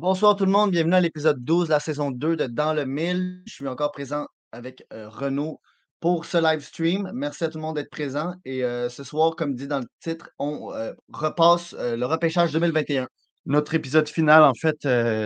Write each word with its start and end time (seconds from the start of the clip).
Bonsoir 0.00 0.34
tout 0.34 0.46
le 0.46 0.50
monde, 0.50 0.70
bienvenue 0.70 0.94
à 0.94 1.00
l'épisode 1.02 1.44
12 1.44 1.66
de 1.66 1.72
la 1.74 1.78
saison 1.78 2.10
2 2.10 2.34
de 2.34 2.46
Dans 2.46 2.72
le 2.72 2.86
Mille. 2.86 3.42
Je 3.44 3.52
suis 3.52 3.68
encore 3.68 3.92
présent 3.92 4.26
avec 4.50 4.82
euh, 4.94 5.10
Renaud 5.10 5.60
pour 6.00 6.24
ce 6.24 6.38
live 6.38 6.60
stream. 6.60 7.10
Merci 7.12 7.44
à 7.44 7.48
tout 7.50 7.58
le 7.58 7.62
monde 7.64 7.76
d'être 7.76 7.90
présent. 7.90 8.32
Et 8.46 8.64
euh, 8.64 8.88
ce 8.88 9.04
soir, 9.04 9.36
comme 9.36 9.54
dit 9.54 9.68
dans 9.68 9.80
le 9.80 9.86
titre, 10.00 10.30
on 10.38 10.72
euh, 10.72 10.94
repasse 11.12 11.74
le 11.74 12.02
repêchage 12.06 12.50
2021. 12.50 13.08
Notre 13.44 13.74
épisode 13.74 14.08
final, 14.08 14.42
en 14.42 14.54
fait, 14.54 14.86
veux 14.86 15.20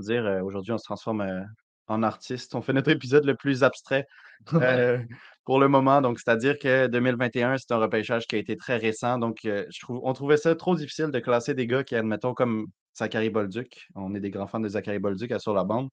dire, 0.00 0.42
aujourd'hui, 0.44 0.72
on 0.72 0.78
se 0.78 0.84
transforme 0.84 1.46
en 1.86 2.02
artiste. 2.02 2.54
On 2.54 2.60
fait 2.60 2.74
notre 2.74 2.90
épisode 2.90 3.24
le 3.24 3.34
plus 3.34 3.64
abstrait 3.64 4.04
euh, 4.54 4.98
pour 5.44 5.58
le 5.58 5.68
moment. 5.68 6.00
Donc, 6.00 6.18
c'est-à-dire 6.18 6.58
que 6.58 6.86
2021, 6.86 7.58
c'est 7.58 7.72
un 7.72 7.78
repêchage 7.78 8.26
qui 8.26 8.36
a 8.36 8.38
été 8.38 8.56
très 8.56 8.76
récent. 8.76 9.18
Donc, 9.18 9.44
euh, 9.44 9.66
on 9.88 10.12
trouvait 10.12 10.36
ça 10.36 10.54
trop 10.54 10.74
difficile 10.74 11.10
de 11.10 11.18
classer 11.18 11.54
des 11.54 11.66
gars 11.66 11.84
qui, 11.84 11.96
admettons, 11.96 12.34
comme 12.34 12.66
Zachary 12.96 13.30
Bolduc. 13.30 13.86
On 13.94 14.14
est 14.14 14.20
des 14.20 14.30
grands 14.30 14.46
fans 14.46 14.60
de 14.60 14.68
Zachary 14.68 14.98
Bolduc 14.98 15.32
à 15.32 15.38
sur 15.38 15.54
la 15.54 15.64
bande. 15.64 15.88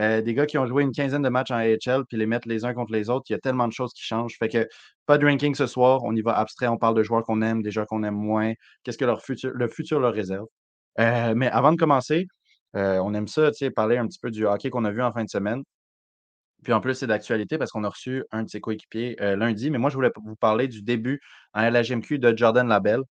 Euh, 0.00 0.22
des 0.22 0.34
gars 0.34 0.46
qui 0.46 0.58
ont 0.58 0.66
joué 0.66 0.82
une 0.82 0.92
quinzaine 0.92 1.22
de 1.22 1.28
matchs 1.28 1.50
en 1.50 1.56
AHL, 1.56 2.04
puis 2.08 2.16
les 2.16 2.26
mettre 2.26 2.48
les 2.48 2.64
uns 2.64 2.74
contre 2.74 2.92
les 2.92 3.10
autres. 3.10 3.26
Il 3.28 3.32
y 3.32 3.36
a 3.36 3.40
tellement 3.40 3.68
de 3.68 3.72
choses 3.72 3.92
qui 3.92 4.02
changent. 4.02 4.36
Fait 4.38 4.48
que 4.48 4.68
pas 5.06 5.18
de 5.18 5.26
ranking 5.26 5.54
ce 5.54 5.66
soir. 5.66 6.02
On 6.04 6.14
y 6.14 6.22
va 6.22 6.38
abstrait. 6.38 6.68
On 6.68 6.78
parle 6.78 6.94
de 6.94 7.02
joueurs 7.02 7.24
qu'on 7.24 7.42
aime, 7.42 7.62
des 7.62 7.70
joueurs 7.70 7.86
qu'on 7.86 8.02
aime 8.04 8.14
moins. 8.14 8.52
Qu'est-ce 8.82 8.98
que 8.98 9.04
leur 9.04 9.22
futur, 9.22 9.50
le 9.52 9.68
futur 9.68 10.00
leur 10.00 10.14
réserve. 10.14 10.46
Mais 10.98 11.48
avant 11.48 11.72
de 11.72 11.76
commencer, 11.76 12.26
on 12.74 13.14
aime 13.14 13.28
ça, 13.28 13.50
tu 13.50 13.58
sais, 13.58 13.70
parler 13.70 13.98
un 13.98 14.06
petit 14.06 14.18
peu 14.20 14.30
du 14.30 14.46
hockey 14.46 14.70
qu'on 14.70 14.84
a 14.84 14.90
vu 14.92 15.02
en 15.02 15.12
fin 15.12 15.24
de 15.24 15.28
semaine. 15.28 15.62
Puis 16.64 16.72
en 16.72 16.80
plus, 16.80 16.94
c'est 16.94 17.06
d'actualité 17.06 17.58
parce 17.58 17.70
qu'on 17.70 17.84
a 17.84 17.88
reçu 17.88 18.24
un 18.32 18.42
de 18.42 18.48
ses 18.48 18.60
coéquipiers 18.60 19.16
euh, 19.20 19.36
lundi. 19.36 19.70
Mais 19.70 19.78
moi, 19.78 19.90
je 19.90 19.94
voulais 19.94 20.10
vous 20.16 20.34
parler 20.34 20.66
du 20.66 20.82
début 20.82 21.20
en 21.52 21.62
LHMQ 21.62 22.18
de 22.18 22.36
Jordan 22.36 22.66
Labelle. 22.66 23.02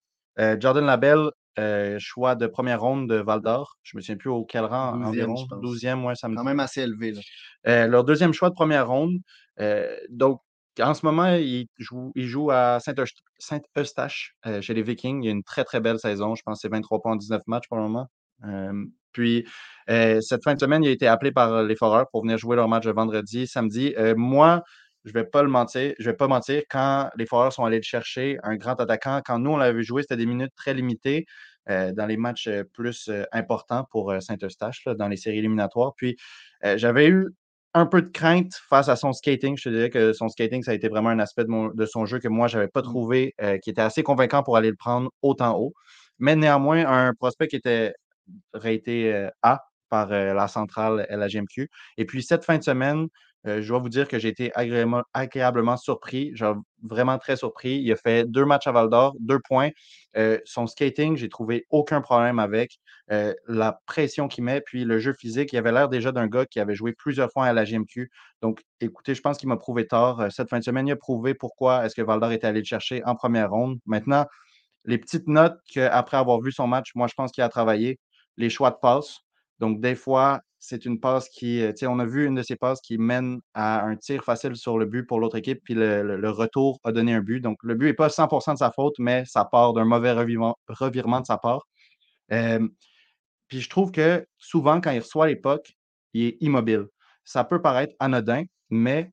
Euh, 0.40 0.56
Jordan 0.58 0.84
Labelle, 0.84 1.30
euh, 1.58 1.98
choix 2.00 2.34
de 2.34 2.46
première 2.46 2.80
ronde 2.80 3.08
de 3.08 3.16
Val 3.16 3.42
d'Or. 3.42 3.76
Je 3.82 3.96
me 3.96 4.00
souviens 4.00 4.16
plus 4.16 4.30
au 4.30 4.44
quel 4.44 4.64
rang 4.64 4.96
12e, 4.96 5.04
environ. 5.04 5.36
je 5.36 5.46
pense. 5.46 5.62
12e, 5.62 6.04
ouais, 6.04 6.14
ça 6.14 6.28
me 6.28 6.34
Quand 6.34 6.44
même 6.44 6.60
assez 6.60 6.80
élevé. 6.80 7.12
là. 7.64 7.86
Leur 7.86 8.04
deuxième 8.04 8.32
choix 8.32 8.48
de 8.48 8.54
première 8.54 8.88
ronde. 8.88 9.18
Donc, 10.08 10.40
en 10.80 10.94
ce 10.94 11.04
moment, 11.04 11.34
il 11.34 11.68
joue, 11.76 12.12
il 12.14 12.26
joue 12.26 12.50
à 12.50 12.78
Saint-Eustache 12.80 14.34
chez 14.62 14.74
les 14.74 14.82
Vikings. 14.82 15.22
Il 15.22 15.26
y 15.26 15.28
a 15.28 15.32
une 15.32 15.44
très, 15.44 15.64
très 15.64 15.80
belle 15.80 15.98
saison. 15.98 16.34
Je 16.34 16.42
pense 16.42 16.58
que 16.58 16.62
c'est 16.62 16.72
23 16.72 17.02
points 17.02 17.12
en 17.12 17.16
19 17.16 17.42
matchs 17.46 17.68
pour 17.68 17.76
le 17.76 17.82
moment. 17.82 18.08
Euh, 19.18 19.44
puis, 19.44 19.44
euh, 19.90 20.20
cette 20.20 20.42
fin 20.44 20.54
de 20.54 20.60
semaine, 20.60 20.84
il 20.84 20.88
a 20.88 20.92
été 20.92 21.06
appelé 21.06 21.32
par 21.32 21.62
les 21.64 21.76
Foreurs 21.76 22.06
pour 22.10 22.22
venir 22.22 22.38
jouer 22.38 22.56
leur 22.56 22.68
match 22.68 22.84
de 22.84 22.92
vendredi, 22.92 23.46
samedi. 23.46 23.94
Euh, 23.98 24.14
moi, 24.16 24.62
je 25.04 25.12
vais 25.12 25.24
pas 25.24 25.42
le 25.42 25.48
mentir, 25.48 25.94
je 25.98 26.10
vais 26.10 26.16
pas 26.16 26.28
mentir, 26.28 26.62
quand 26.70 27.10
les 27.16 27.26
Foreurs 27.26 27.52
sont 27.52 27.64
allés 27.64 27.78
le 27.78 27.82
chercher, 27.82 28.38
un 28.44 28.56
grand 28.56 28.80
attaquant, 28.80 29.20
quand 29.24 29.38
nous, 29.38 29.50
on 29.50 29.56
l'avait 29.56 29.82
joué, 29.82 30.02
c'était 30.02 30.16
des 30.16 30.26
minutes 30.26 30.52
très 30.56 30.74
limitées 30.74 31.26
euh, 31.70 31.92
dans 31.92 32.06
les 32.06 32.16
matchs 32.16 32.46
euh, 32.48 32.64
plus 32.72 33.08
euh, 33.08 33.24
importants 33.32 33.84
pour 33.90 34.12
euh, 34.12 34.20
Saint-Eustache, 34.20 34.84
dans 34.98 35.08
les 35.08 35.16
séries 35.16 35.38
éliminatoires. 35.38 35.92
Puis, 35.96 36.16
euh, 36.64 36.76
j'avais 36.78 37.08
eu 37.08 37.28
un 37.74 37.86
peu 37.86 38.02
de 38.02 38.08
crainte 38.08 38.52
face 38.68 38.88
à 38.88 38.96
son 38.96 39.12
skating. 39.12 39.56
Je 39.56 39.64
te 39.64 39.68
dirais 39.70 39.90
que 39.90 40.12
son 40.12 40.28
skating, 40.28 40.62
ça 40.62 40.72
a 40.72 40.74
été 40.74 40.88
vraiment 40.88 41.08
un 41.10 41.18
aspect 41.18 41.44
de, 41.44 41.48
mon- 41.50 41.68
de 41.70 41.86
son 41.86 42.04
jeu 42.06 42.18
que 42.18 42.28
moi, 42.28 42.46
je 42.48 42.58
n'avais 42.58 42.68
pas 42.68 42.82
Mm. 42.82 42.84
trouvé 42.84 43.34
euh, 43.42 43.58
qui 43.58 43.70
était 43.70 43.80
assez 43.82 44.02
convaincant 44.02 44.42
pour 44.42 44.56
aller 44.56 44.70
le 44.70 44.76
prendre 44.76 45.10
autant 45.22 45.56
haut. 45.58 45.72
Mais 46.18 46.36
néanmoins, 46.36 46.86
un 46.86 47.14
prospect 47.14 47.48
qui 47.48 47.56
était 47.56 47.94
raté 48.52 49.12
euh, 49.12 49.28
A 49.42 49.64
par 49.88 50.12
euh, 50.12 50.34
la 50.34 50.48
centrale 50.48 51.06
LHMQ. 51.10 51.68
Et 51.98 52.04
puis, 52.04 52.22
cette 52.22 52.44
fin 52.44 52.58
de 52.58 52.62
semaine, 52.62 53.08
euh, 53.46 53.60
je 53.60 53.68
dois 53.68 53.78
vous 53.78 53.88
dire 53.88 54.08
que 54.08 54.18
j'ai 54.18 54.28
été 54.28 54.52
agréablement, 54.54 55.02
agréablement 55.12 55.76
surpris, 55.76 56.34
genre 56.34 56.56
vraiment 56.82 57.18
très 57.18 57.36
surpris. 57.36 57.80
Il 57.80 57.92
a 57.92 57.96
fait 57.96 58.24
deux 58.24 58.44
matchs 58.44 58.66
à 58.68 58.72
Val 58.72 58.88
d'Or, 58.88 59.14
deux 59.20 59.40
points. 59.40 59.70
Son 60.44 60.66
skating, 60.66 61.16
j'ai 61.16 61.28
trouvé 61.28 61.66
aucun 61.70 62.00
problème 62.00 62.38
avec. 62.38 62.78
La 63.08 63.80
pression 63.86 64.28
qu'il 64.28 64.44
met, 64.44 64.60
puis 64.60 64.84
le 64.84 64.98
jeu 65.00 65.12
physique, 65.12 65.52
il 65.52 65.58
avait 65.58 65.72
l'air 65.72 65.88
déjà 65.88 66.12
d'un 66.12 66.28
gars 66.28 66.46
qui 66.46 66.60
avait 66.60 66.74
joué 66.74 66.92
plusieurs 66.92 67.30
fois 67.32 67.46
à 67.46 67.52
la 67.52 67.64
GMQ. 67.64 68.10
Donc, 68.42 68.62
écoutez, 68.80 69.14
je 69.14 69.20
pense 69.20 69.38
qu'il 69.38 69.48
m'a 69.48 69.56
prouvé 69.56 69.86
tort. 69.86 70.24
Cette 70.30 70.48
fin 70.48 70.60
de 70.60 70.64
semaine, 70.64 70.86
il 70.86 70.92
a 70.92 70.96
prouvé 70.96 71.34
pourquoi 71.34 71.84
est-ce 71.84 71.96
que 71.96 72.02
Val 72.02 72.20
d'Or 72.20 72.32
était 72.32 72.46
allé 72.46 72.60
le 72.60 72.64
chercher 72.64 73.02
en 73.04 73.16
première 73.16 73.50
ronde. 73.50 73.78
Maintenant, 73.86 74.24
les 74.84 74.98
petites 74.98 75.28
notes 75.28 75.58
qu'après 75.72 76.16
avoir 76.16 76.40
vu 76.40 76.52
son 76.52 76.66
match, 76.66 76.90
moi, 76.94 77.06
je 77.08 77.14
pense 77.14 77.32
qu'il 77.32 77.44
a 77.44 77.48
travaillé. 77.48 77.98
Les 78.36 78.50
choix 78.50 78.70
de 78.70 78.76
passe. 78.80 79.20
Donc, 79.58 79.80
des 79.80 79.94
fois, 79.94 80.40
c'est 80.58 80.84
une 80.84 81.00
passe 81.00 81.28
qui, 81.28 81.62
euh, 81.62 81.70
tu 81.70 81.78
sais, 81.78 81.86
on 81.86 81.98
a 81.98 82.06
vu 82.06 82.26
une 82.26 82.34
de 82.34 82.42
ces 82.42 82.56
passes 82.56 82.80
qui 82.80 82.98
mène 82.98 83.40
à 83.54 83.82
un 83.84 83.96
tir 83.96 84.24
facile 84.24 84.56
sur 84.56 84.78
le 84.78 84.86
but 84.86 85.04
pour 85.04 85.20
l'autre 85.20 85.36
équipe, 85.36 85.60
puis 85.64 85.74
le, 85.74 86.30
retour 86.30 86.78
a 86.84 86.92
donné 86.92 87.14
un 87.14 87.20
but. 87.20 87.40
Donc, 87.40 87.58
le 87.62 87.74
but 87.74 87.86
n'est 87.86 87.94
pas 87.94 88.08
100% 88.08 88.54
de 88.54 88.58
sa 88.58 88.70
faute, 88.70 88.94
mais 88.98 89.24
ça 89.26 89.44
part 89.44 89.72
d'un 89.72 89.84
mauvais 89.84 90.12
revirement, 90.12 90.56
de 91.20 91.26
sa 91.26 91.38
part. 91.38 91.66
Puis 93.48 93.60
je 93.60 93.68
trouve 93.68 93.92
que 93.92 94.26
souvent, 94.38 94.80
quand 94.80 94.92
il 94.92 95.00
reçoit 95.00 95.28
pucks, 95.36 95.76
il 96.14 96.24
est 96.24 96.36
immobile. 96.40 96.86
Ça 97.22 97.44
peut 97.44 97.60
paraître 97.60 97.94
anodin, 98.00 98.44
mais 98.70 99.12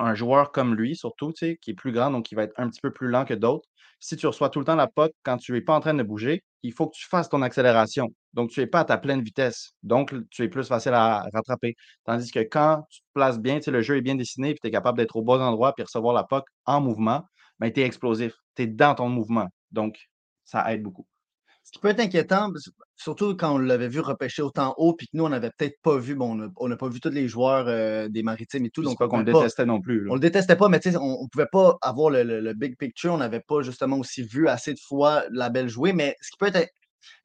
un 0.00 0.14
joueur 0.14 0.50
comme 0.50 0.74
lui, 0.74 0.96
surtout, 0.96 1.32
tu 1.32 1.46
sais, 1.46 1.58
qui 1.60 1.70
est 1.70 1.74
plus 1.74 1.92
grand, 1.92 2.10
donc 2.10 2.24
qui 2.26 2.34
va 2.34 2.42
être 2.42 2.54
un 2.56 2.68
petit 2.68 2.80
peu 2.80 2.92
plus 2.92 3.08
lent 3.08 3.24
que 3.24 3.34
d'autres, 3.34 3.68
si 4.00 4.16
tu 4.16 4.26
reçois 4.26 4.50
tout 4.50 4.58
le 4.58 4.64
temps 4.64 4.74
la 4.74 4.88
puck 4.88 5.12
quand 5.22 5.36
tu 5.38 5.52
n'es 5.52 5.60
pas 5.60 5.74
en 5.74 5.78
train 5.78 5.94
de 5.94 6.02
bouger, 6.02 6.42
il 6.64 6.72
faut 6.72 6.88
que 6.88 6.96
tu 6.96 7.06
fasses 7.06 7.28
ton 7.28 7.42
accélération. 7.42 8.12
Donc, 8.34 8.50
tu 8.50 8.60
n'es 8.60 8.66
pas 8.66 8.80
à 8.80 8.84
ta 8.84 8.98
pleine 8.98 9.22
vitesse. 9.22 9.70
Donc, 9.82 10.12
tu 10.30 10.42
es 10.42 10.48
plus 10.48 10.66
facile 10.68 10.92
à 10.92 11.26
rattraper. 11.32 11.74
Tandis 12.04 12.30
que 12.30 12.40
quand 12.40 12.84
tu 12.90 13.00
te 13.00 13.06
places 13.14 13.38
bien, 13.38 13.60
le 13.66 13.80
jeu 13.80 13.96
est 13.96 14.02
bien 14.02 14.16
dessiné, 14.16 14.50
puis 14.52 14.60
tu 14.60 14.68
es 14.68 14.70
capable 14.70 14.98
d'être 14.98 15.16
au 15.16 15.22
bon 15.22 15.40
endroit 15.40 15.72
puis 15.74 15.84
recevoir 15.84 16.12
la 16.14 16.24
puck 16.24 16.44
en 16.66 16.80
mouvement, 16.80 17.22
ben, 17.60 17.72
tu 17.72 17.80
es 17.80 17.84
explosif. 17.84 18.32
Tu 18.56 18.62
es 18.64 18.66
dans 18.66 18.94
ton 18.94 19.08
mouvement. 19.08 19.46
Donc, 19.70 19.96
ça 20.44 20.70
aide 20.72 20.82
beaucoup. 20.82 21.06
Ce 21.62 21.70
qui 21.72 21.78
peut 21.78 21.88
être 21.88 22.00
inquiétant, 22.00 22.50
surtout 22.94 23.34
quand 23.36 23.54
on 23.54 23.58
l'avait 23.58 23.88
vu 23.88 24.00
repêcher 24.00 24.42
autant 24.42 24.74
haut, 24.76 24.92
puis 24.94 25.06
que 25.06 25.16
nous, 25.16 25.24
on 25.24 25.30
n'avait 25.30 25.50
peut-être 25.56 25.76
pas 25.82 25.96
vu, 25.96 26.14
bon, 26.14 26.50
on 26.56 26.68
n'a 26.68 26.76
pas 26.76 26.88
vu 26.88 27.00
tous 27.00 27.08
les 27.08 27.26
joueurs 27.26 27.66
euh, 27.68 28.06
des 28.10 28.22
maritimes 28.22 28.66
et 28.66 28.70
tout. 28.70 28.82
Donc, 28.82 28.98
pas 28.98 29.06
on 29.06 29.08
qu'on 29.08 29.18
le 29.20 29.24
détestait 29.32 29.64
non 29.64 29.80
plus. 29.80 30.00
là. 30.04 30.10
On 30.10 30.14
le 30.14 30.20
détestait 30.20 30.56
pas, 30.56 30.68
mais 30.68 30.78
tu 30.80 30.90
sais, 30.90 30.96
on 30.98 31.22
ne 31.22 31.28
pouvait 31.32 31.48
pas 31.50 31.78
avoir 31.80 32.10
le, 32.10 32.22
le- 32.22 32.40
le 32.40 32.52
big 32.52 32.76
picture. 32.76 33.14
On 33.14 33.18
n'avait 33.18 33.40
pas 33.40 33.62
justement 33.62 33.96
aussi 33.96 34.22
vu 34.24 34.46
assez 34.48 34.74
de 34.74 34.78
fois 34.78 35.24
la 35.30 35.48
belle 35.48 35.68
jouer. 35.70 35.94
Mais 35.94 36.16
ce 36.20 36.32
qui 36.32 36.36
peut 36.36 36.50
être 36.52 36.68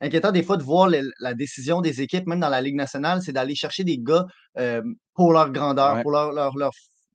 inquiétant 0.02 0.32
des 0.32 0.44
fois 0.44 0.58
de 0.58 0.64
voir 0.64 0.88
le- 0.90 1.12
la 1.20 1.34
décision 1.34 1.82
des 1.82 2.02
équipes, 2.02 2.28
même 2.28 2.40
dans 2.40 2.50
la 2.50 2.62
Ligue 2.62 2.76
nationale, 2.76 3.22
c'est 3.22 3.32
d'aller 3.34 3.56
chercher 3.56 3.84
des 3.84 3.98
gars 4.00 4.26
euh, 4.58 4.82
pour 5.14 5.34
leur 5.34 5.52
grandeur, 5.52 5.96
Ouais. 5.96 6.02
pour 6.02 6.12
leur, 6.12 6.32
leur, 6.34 6.56
leur 6.58 6.72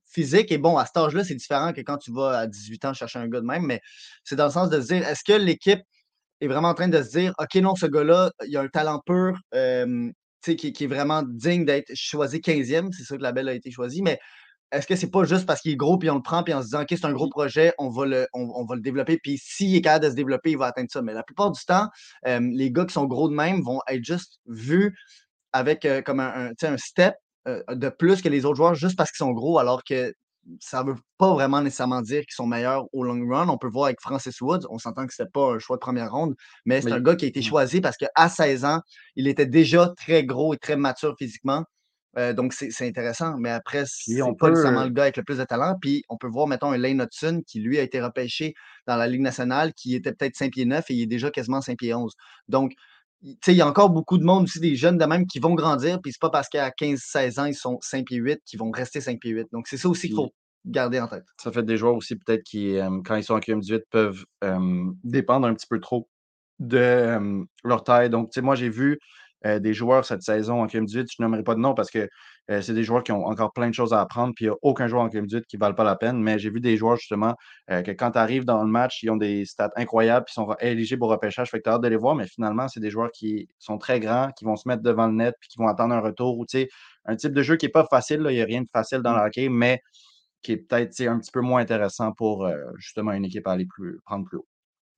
physique. 0.07 0.53
Et 0.53 0.59
bon, 0.59 0.77
à 0.77 0.87
cet 0.87 0.97
âge-là, 0.97 1.25
c'est 1.25 1.35
différent 1.35 1.73
que 1.73 1.81
quand 1.81 1.99
tu 1.99 2.13
vas 2.13 2.39
à 2.41 2.47
18 2.47 2.85
ans 2.85 2.95
chercher 2.95 3.19
un 3.19 3.29
gars 3.29 3.41
de 3.41 3.47
même, 3.47 3.65
mais 3.67 3.81
c'est 4.23 4.37
dans 4.37 4.47
le 4.47 4.53
sens 4.53 4.71
de 4.71 4.81
se 4.81 4.87
dire, 4.89 5.07
est-ce 5.09 5.25
que 5.25 5.33
l'équipe 5.33 5.81
est 6.41 6.47
vraiment 6.49 6.69
en 6.69 6.75
train 6.75 6.89
de 6.89 7.03
se 7.03 7.11
dire, 7.11 7.33
OK, 7.39 7.55
non, 7.57 7.75
ce 7.75 7.87
gars-là, 7.87 8.31
il 8.47 8.57
a 8.57 8.61
un 8.61 8.69
talent 8.69 9.01
pur, 9.05 9.39
euh, 9.55 10.11
qui, 10.43 10.57
qui 10.57 10.85
est 10.85 10.89
vraiment 10.89 11.23
digne 11.23 11.65
d'être 11.65 11.91
choisi 11.95 12.41
15e. 12.41 12.93
C'est 12.93 13.05
ça 13.05 13.17
que 13.17 13.23
la 13.23 13.33
belle 13.33 13.49
a 13.49 13.55
été 13.55 13.71
choisie, 13.71 14.03
mais 14.03 14.19
est-ce 14.73 14.87
que 14.87 14.97
c'est 14.97 15.11
pas 15.11 15.25
juste 15.25 15.47
parce 15.47 15.61
qu'il 15.61 15.73
est 15.73 15.77
gros 15.77 15.99
puis 15.99 16.11
on 16.11 16.17
le 16.17 16.23
prend 16.23 16.43
puis 16.43 16.53
en 16.53 16.61
se 16.61 16.67
disant 16.67 16.83
OK, 16.83 16.89
c'est 16.91 17.05
un 17.05 17.13
gros 17.13 17.29
projet, 17.29 17.73
on 17.79 17.89
va 17.91 18.07
le, 18.07 18.27
on, 18.33 18.51
on 18.55 18.65
va 18.65 18.75
le 18.75 18.81
développer 18.81 19.19
puis 19.23 19.39
s'il 19.39 19.75
est 19.75 19.83
capable 19.83 20.07
de 20.07 20.11
se 20.11 20.17
développer, 20.17 20.51
il 20.53 20.59
va 20.59 20.67
atteindre 20.67 20.91
ça. 20.91 21.03
Mais 21.03 21.13
la 21.15 21.23
plupart 21.23 21.51
du 21.53 21.65
temps, 21.65 21.89
euh, 22.27 22.41
les 22.53 22.71
gars 22.71 22.85
qui 22.85 22.95
sont 22.95 23.07
gros 23.07 23.29
de 23.29 23.35
même 23.35 23.63
vont 23.63 23.81
être 23.89 24.05
juste 24.05 24.41
vus 24.47 24.97
avec 25.53 25.85
euh, 25.85 26.03
comme 26.03 26.21
un, 26.21 26.51
un, 26.61 26.77
step 26.77 27.15
euh, 27.47 27.63
de 27.71 27.89
plus 27.89 28.23
que 28.23 28.29
les 28.29 28.45
autres 28.45 28.57
joueurs 28.57 28.75
juste 28.75 28.97
parce 28.97 29.11
qu'ils 29.11 29.25
sont 29.25 29.33
gros 29.33 29.59
alors 29.59 29.85
que 29.85 30.13
ça 30.61 30.83
veut 30.83 30.97
pas 31.19 31.33
vraiment 31.33 31.63
nécessairement 31.63 32.03
dire 32.03 32.21
qu'ils 32.21 32.35
sont 32.35 32.47
meilleurs 32.47 32.85
au 32.93 33.03
long 33.05 33.27
run. 33.29 33.49
On 33.49 33.59
peut 33.59 33.69
voir 33.69 33.87
avec 33.87 34.01
Francis 34.01 34.41
Woods, 34.41 34.67
on 34.69 34.79
s'entend 34.79 35.07
que 35.07 35.15
c'était 35.15 35.31
pas 35.31 35.53
un 35.55 35.59
choix 35.59 35.77
de 35.77 35.81
première 35.81 36.13
ronde, 36.13 36.35
mais 36.67 36.81
c'est 36.81 36.91
Mais- 36.91 36.97
un 36.97 37.01
gars 37.01 37.17
qui 37.17 37.25
a 37.25 37.29
été 37.29 37.43
choisi 37.43 37.81
parce 37.81 37.97
qu'à 37.97 38.29
16 38.29 38.65
ans, 38.65 38.81
il 39.17 39.29
était 39.29 39.47
déjà 39.47 39.93
très 39.97 40.25
gros 40.25 40.55
et 40.55 40.59
très 40.59 40.77
mature 40.77 41.15
physiquement. 41.19 41.65
Euh, 42.17 42.33
donc, 42.33 42.53
c'est 42.53 42.87
intéressant. 42.87 43.37
Mais 43.39 43.51
après, 43.51 43.85
c'est 43.87 44.23
on 44.23 44.35
pas 44.35 44.47
peut- 44.47 44.53
nécessairement 44.53 44.85
le 44.85 44.91
gars 44.91 45.03
avec 45.05 45.17
le 45.17 45.25
plus 45.25 45.39
de 45.39 45.45
talent. 45.45 45.77
Puis, 45.81 46.05
on 46.09 46.17
peut 46.17 46.29
voir, 46.29 46.47
mettons, 46.47 46.71
un 46.71 46.79
Lane 46.79 47.03
Hudson 47.03 47.43
qui, 47.47 47.61
lui, 47.61 47.79
a 47.79 47.83
été 47.83 48.01
repêché 48.01 48.55
dans 48.87 48.97
la 48.97 49.07
Ligue 49.07 49.21
nationale, 49.23 49.73
qui 49.75 49.95
était 49.95 50.13
peut-être 50.13 50.37
5 50.37 50.53
pieds 50.53 50.65
9 50.65 50.91
et 50.91 50.95
il 50.95 51.03
est 51.03 51.07
déjà 51.07 51.31
quasiment 51.31 51.61
5 51.61 51.79
pieds 51.79 51.95
11. 51.95 52.15
Donc, 52.49 52.73
il 53.23 53.35
tu 53.35 53.39
sais, 53.43 53.53
il 53.53 53.57
y 53.57 53.63
a 53.63 53.67
encore 53.67 53.91
beaucoup 53.91 54.19
de 54.19 54.25
monde 54.25 54.45
aussi, 54.45 54.61
des 54.61 54.77
jeunes 54.77 54.99
de 54.99 55.05
même, 55.07 55.27
qui 55.27 55.39
vont 55.39 55.55
grandir. 55.55 56.01
Puis, 56.03 56.13
c'est 56.13 56.21
pas 56.21 56.31
parce 56.31 56.49
qu'à 56.49 56.71
15-16 56.71 57.39
ans, 57.39 57.47
ils 57.47 57.55
sont 57.55 57.79
5 57.81 58.07
pieds 58.07 58.19
8 58.19 58.41
qu'ils 58.45 58.59
vont 58.59 58.71
rester 58.71 59.01
5 59.01 59.19
pieds 59.19 59.33
8. 59.33 59.49
Donc, 59.51 59.67
c'est 59.67 59.79
ça 59.79 59.89
aussi 59.89 60.09
qu'il 60.09 60.17
faut 60.17 60.31
garder 60.67 61.01
en 61.01 61.09
tête. 61.09 61.25
Ça 61.43 61.51
fait 61.51 61.63
des 61.63 61.77
joueurs 61.77 61.95
aussi 61.95 62.17
peut-être 62.17 62.43
qui, 62.43 62.77
euh, 62.79 63.01
quand 63.05 63.17
ils 63.17 63.25
sont 63.25 63.35
en 63.35 63.39
QM18, 63.41 63.83
peuvent 63.91 64.25
euh, 64.45 64.85
dépendre 65.03 65.47
un 65.47 65.55
petit 65.55 65.67
peu 65.67 65.81
trop 65.81 66.09
de 66.59 67.19
leur 67.65 67.83
taille. 67.85 68.11
Donc, 68.11 68.31
tu 68.31 68.35
sais, 68.35 68.43
moi, 68.43 68.55
j'ai 68.55 68.69
vu 68.69 68.99
euh, 69.47 69.59
des 69.59 69.75
joueurs 69.75 70.05
cette 70.05 70.23
saison 70.23 70.63
en 70.63 70.67
QM18, 70.67 71.07
je 71.17 71.23
nommerai 71.23 71.43
pas 71.43 71.55
de 71.55 71.61
nom 71.61 71.75
parce 71.75 71.91
que 71.91 72.09
euh, 72.51 72.63
c'est 72.63 72.75
des 72.75 72.85
joueurs 72.85 73.03
qui 73.03 73.13
ont 73.13 73.27
encore 73.27 73.53
plein 73.53 73.69
de 73.69 73.75
choses 73.75 73.93
à 73.93 74.01
apprendre, 74.01 74.33
puis 74.35 74.47
il 74.47 74.49
n'y 74.49 74.55
a 74.55 74.57
aucun 74.63 74.87
joueur 74.87 75.03
en 75.03 75.09
QM18 75.09 75.45
qui 75.47 75.57
ne 75.57 75.61
valent 75.61 75.75
pas 75.75 75.85
la 75.85 75.97
peine. 75.97 76.21
Mais 76.21 76.39
j'ai 76.39 76.51
vu 76.51 76.61
des 76.61 76.77
joueurs, 76.77 76.97
justement, 76.97 77.35
que 77.69 77.91
quand 77.91 78.13
tu 78.13 78.19
arrives 78.19 78.45
dans 78.45 78.63
le 78.63 78.69
match, 78.69 79.03
ils 79.03 79.11
ont 79.11 79.17
des 79.17 79.45
stats 79.45 79.73
incroyables, 79.77 80.25
puis 80.27 80.35
sont 80.35 80.55
éligibles 80.61 81.05
au 81.05 81.09
repêchage. 81.09 81.51
Fait 81.51 81.59
que 81.59 81.65
tu 81.65 81.71
as 81.71 81.75
hâte 81.75 81.83
de 81.83 81.89
les 81.89 81.97
voir, 81.97 82.15
mais 82.15 82.27
finalement, 82.27 82.69
c'est 82.69 82.81
des 82.81 82.91
joueurs 82.91 83.11
qui 83.13 83.49
sont 83.59 83.79
très 83.79 84.01
grands, 84.01 84.31
qui 84.37 84.45
vont 84.45 84.57
se 84.57 84.69
mettre 84.69 84.83
devant 84.83 85.07
le 85.07 85.15
net, 85.15 85.35
puis 85.41 85.49
qui 85.49 85.59
vont 85.59 85.69
attendre 85.69 85.95
un 85.95 86.01
retour. 86.01 86.39
Ou, 86.39 86.47
tu 86.47 86.59
sais, 86.59 86.69
un 87.07 87.17
type 87.17 87.33
de 87.33 87.43
jeu 87.43 87.57
qui 87.57 87.67
n'est 87.67 87.73
pas 87.73 87.87
facile, 87.91 88.27
il 88.29 88.35
n'y 88.35 88.43
a 88.43 88.45
rien 88.45 88.63
de 88.63 88.69
facile 88.73 89.01
dans 89.01 89.15
le 89.15 89.21
hockey, 89.21 89.49
mais 89.49 89.81
qui 90.43 90.53
est 90.53 90.57
peut-être 90.59 91.01
un 91.03 91.19
petit 91.19 91.33
peu 91.33 91.41
moins 91.41 91.61
intéressant 91.63 92.13
pour 92.13 92.49
justement 92.77 93.13
une 93.13 93.25
équipe 93.25 93.47
à 93.47 93.53
aller 93.53 93.67
plus, 93.67 94.01
prendre 94.05 94.27
plus 94.27 94.39
haut. 94.39 94.47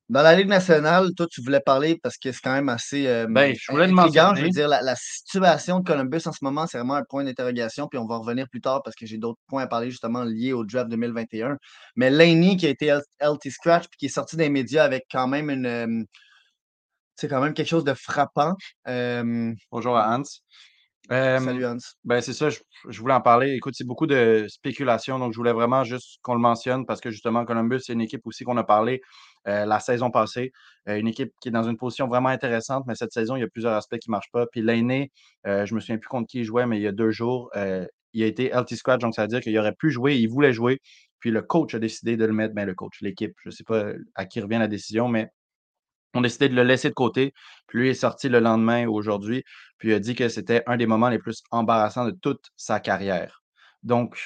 Dans 0.09 0.23
la 0.23 0.37
Ligue 0.37 0.47
nationale, 0.49 1.11
toi, 1.17 1.27
tu 1.29 1.43
voulais 1.43 1.61
parler 1.61 1.99
parce 2.01 2.17
que 2.17 2.31
c'est 2.31 2.41
quand 2.41 2.53
même 2.53 2.69
assez 2.69 3.09
euh, 3.09 3.27
Ben, 3.29 3.55
je 3.59 3.73
voulais. 3.73 3.89
Je 4.37 4.43
veux 4.43 4.51
dire, 4.51 4.69
la, 4.69 4.81
la 4.81 4.95
situation 4.97 5.81
de 5.81 5.85
Columbus 5.85 6.23
en 6.27 6.33
ce 6.33 6.45
moment, 6.45 6.67
c'est 6.67 6.79
vraiment 6.79 6.95
un 6.95 7.03
point 7.03 7.25
d'interrogation. 7.25 7.89
Puis 7.89 7.99
on 7.99 8.07
va 8.07 8.19
revenir 8.19 8.49
plus 8.49 8.61
tard 8.61 8.83
parce 8.85 8.95
que 8.95 9.05
j'ai 9.05 9.19
d'autres 9.19 9.41
points 9.49 9.65
à 9.65 9.67
parler 9.67 9.91
justement 9.91 10.23
liés 10.23 10.53
au 10.53 10.65
draft 10.65 10.89
2021. 10.91 11.57
Mais 11.97 12.11
Laney, 12.11 12.57
qui 12.57 12.67
a 12.67 12.71
été 12.71 12.87
LT 13.21 13.51
Scratch, 13.51 13.89
puis 13.89 13.99
qui 13.99 14.07
est 14.07 14.11
sorti 14.11 14.37
des 14.37 14.49
médias 14.49 14.85
avec 14.85 15.07
quand 15.11 15.27
même 15.27 15.51
une. 15.51 15.67
euh, 15.67 16.05
c'est 17.17 17.29
quand 17.29 17.41
même 17.41 17.55
quelque 17.55 17.69
chose 17.69 17.85
de 17.85 17.95
frappant. 17.95 18.55
Euh, 18.89 19.53
Bonjour 19.73 19.97
à 19.97 20.17
Hans. 20.17 20.23
Euh, 21.13 21.39
salut 21.39 21.65
Hans. 21.65 21.77
Ben, 22.05 22.21
c'est 22.21 22.33
ça, 22.33 22.51
je, 22.51 22.59
je 22.89 23.01
voulais 23.01 23.15
en 23.15 23.21
parler. 23.21 23.53
Écoute, 23.53 23.75
c'est 23.77 23.87
beaucoup 23.87 24.07
de 24.09 24.47
spéculation, 24.49 25.19
donc 25.19 25.33
je 25.33 25.37
voulais 25.39 25.53
vraiment 25.53 25.85
juste 25.85 26.19
qu'on 26.23 26.35
le 26.35 26.41
mentionne 26.41 26.85
parce 26.85 27.01
que 27.01 27.11
justement, 27.11 27.45
Columbus, 27.45 27.81
c'est 27.87 27.93
une 27.93 28.01
équipe 28.01 28.27
aussi 28.27 28.45
qu'on 28.45 28.57
a 28.57 28.65
parlé 28.65 28.95
euh, 28.95 29.36
la 29.47 29.81
saison 29.81 30.11
passée. 30.11 30.53
Euh, 30.89 30.97
une 30.97 31.09
équipe 31.09 31.33
qui 31.41 31.49
est 31.49 31.53
dans 31.53 31.69
une 31.69 31.77
position 31.77 32.07
vraiment 32.07 32.29
intéressante, 32.29 32.85
mais 32.87 32.95
cette 32.95 33.13
saison, 33.13 33.37
il 33.37 33.41
y 33.41 33.43
a 33.43 33.49
plusieurs 33.49 33.75
aspects 33.75 33.99
qui 33.99 34.11
ne 34.11 34.13
marchent 34.13 34.31
pas. 34.31 34.47
Puis 34.47 34.63
l'aîné, 34.63 35.11
euh, 35.47 35.67
je 35.67 35.73
ne 35.73 35.77
me 35.77 35.81
souviens 35.81 35.99
plus 35.99 36.09
contre 36.09 36.29
qui 36.29 36.39
il 36.41 36.45
jouait, 36.45 36.67
mais 36.67 36.79
il 36.79 36.83
y 36.83 36.87
a 36.87 36.93
deux 36.93 37.11
jours, 37.11 37.51
euh, 37.57 37.87
il 38.13 38.23
a 38.23 38.27
été 38.27 38.51
LT 38.53 38.77
Scratch, 38.77 39.01
donc 39.01 39.15
ça 39.15 39.23
veut 39.23 39.29
dire 39.29 39.41
qu'il 39.41 39.59
aurait 39.59 39.75
pu 39.75 39.91
jouer, 39.91 40.17
il 40.17 40.29
voulait 40.29 40.53
jouer. 40.53 40.81
Puis 41.19 41.31
le 41.31 41.43
coach 41.43 41.75
a 41.75 41.79
décidé 41.79 42.17
de 42.17 42.25
le 42.25 42.33
mettre, 42.33 42.55
ben, 42.55 42.67
le 42.67 42.75
coach, 42.75 43.01
l'équipe, 43.01 43.35
je 43.43 43.49
ne 43.49 43.53
sais 43.53 43.65
pas 43.65 43.87
à 44.15 44.27
qui 44.27 44.41
revient 44.41 44.59
la 44.59 44.69
décision, 44.69 45.09
mais 45.09 45.29
on 46.15 46.21
a 46.21 46.23
décidé 46.23 46.49
de 46.49 46.55
le 46.55 46.63
laisser 46.63 46.89
de 46.89 46.95
côté. 46.95 47.35
Puis 47.67 47.81
lui 47.81 47.89
est 47.91 47.95
sorti 47.95 48.29
le 48.29 48.41
lendemain 48.41 48.87
aujourd'hui. 48.89 49.45
Puis 49.79 49.91
il 49.91 49.95
a 49.95 49.99
dit 50.01 50.15
que 50.15 50.29
c'était 50.29 50.63
un 50.67 50.77
des 50.77 50.87
moments 50.87 51.09
les 51.09 51.19
plus 51.19 51.43
embarrassants 51.51 52.07
de 52.07 52.13
toute 52.13 52.51
sa 52.57 52.81
carrière. 52.81 53.43
Donc, 53.83 54.19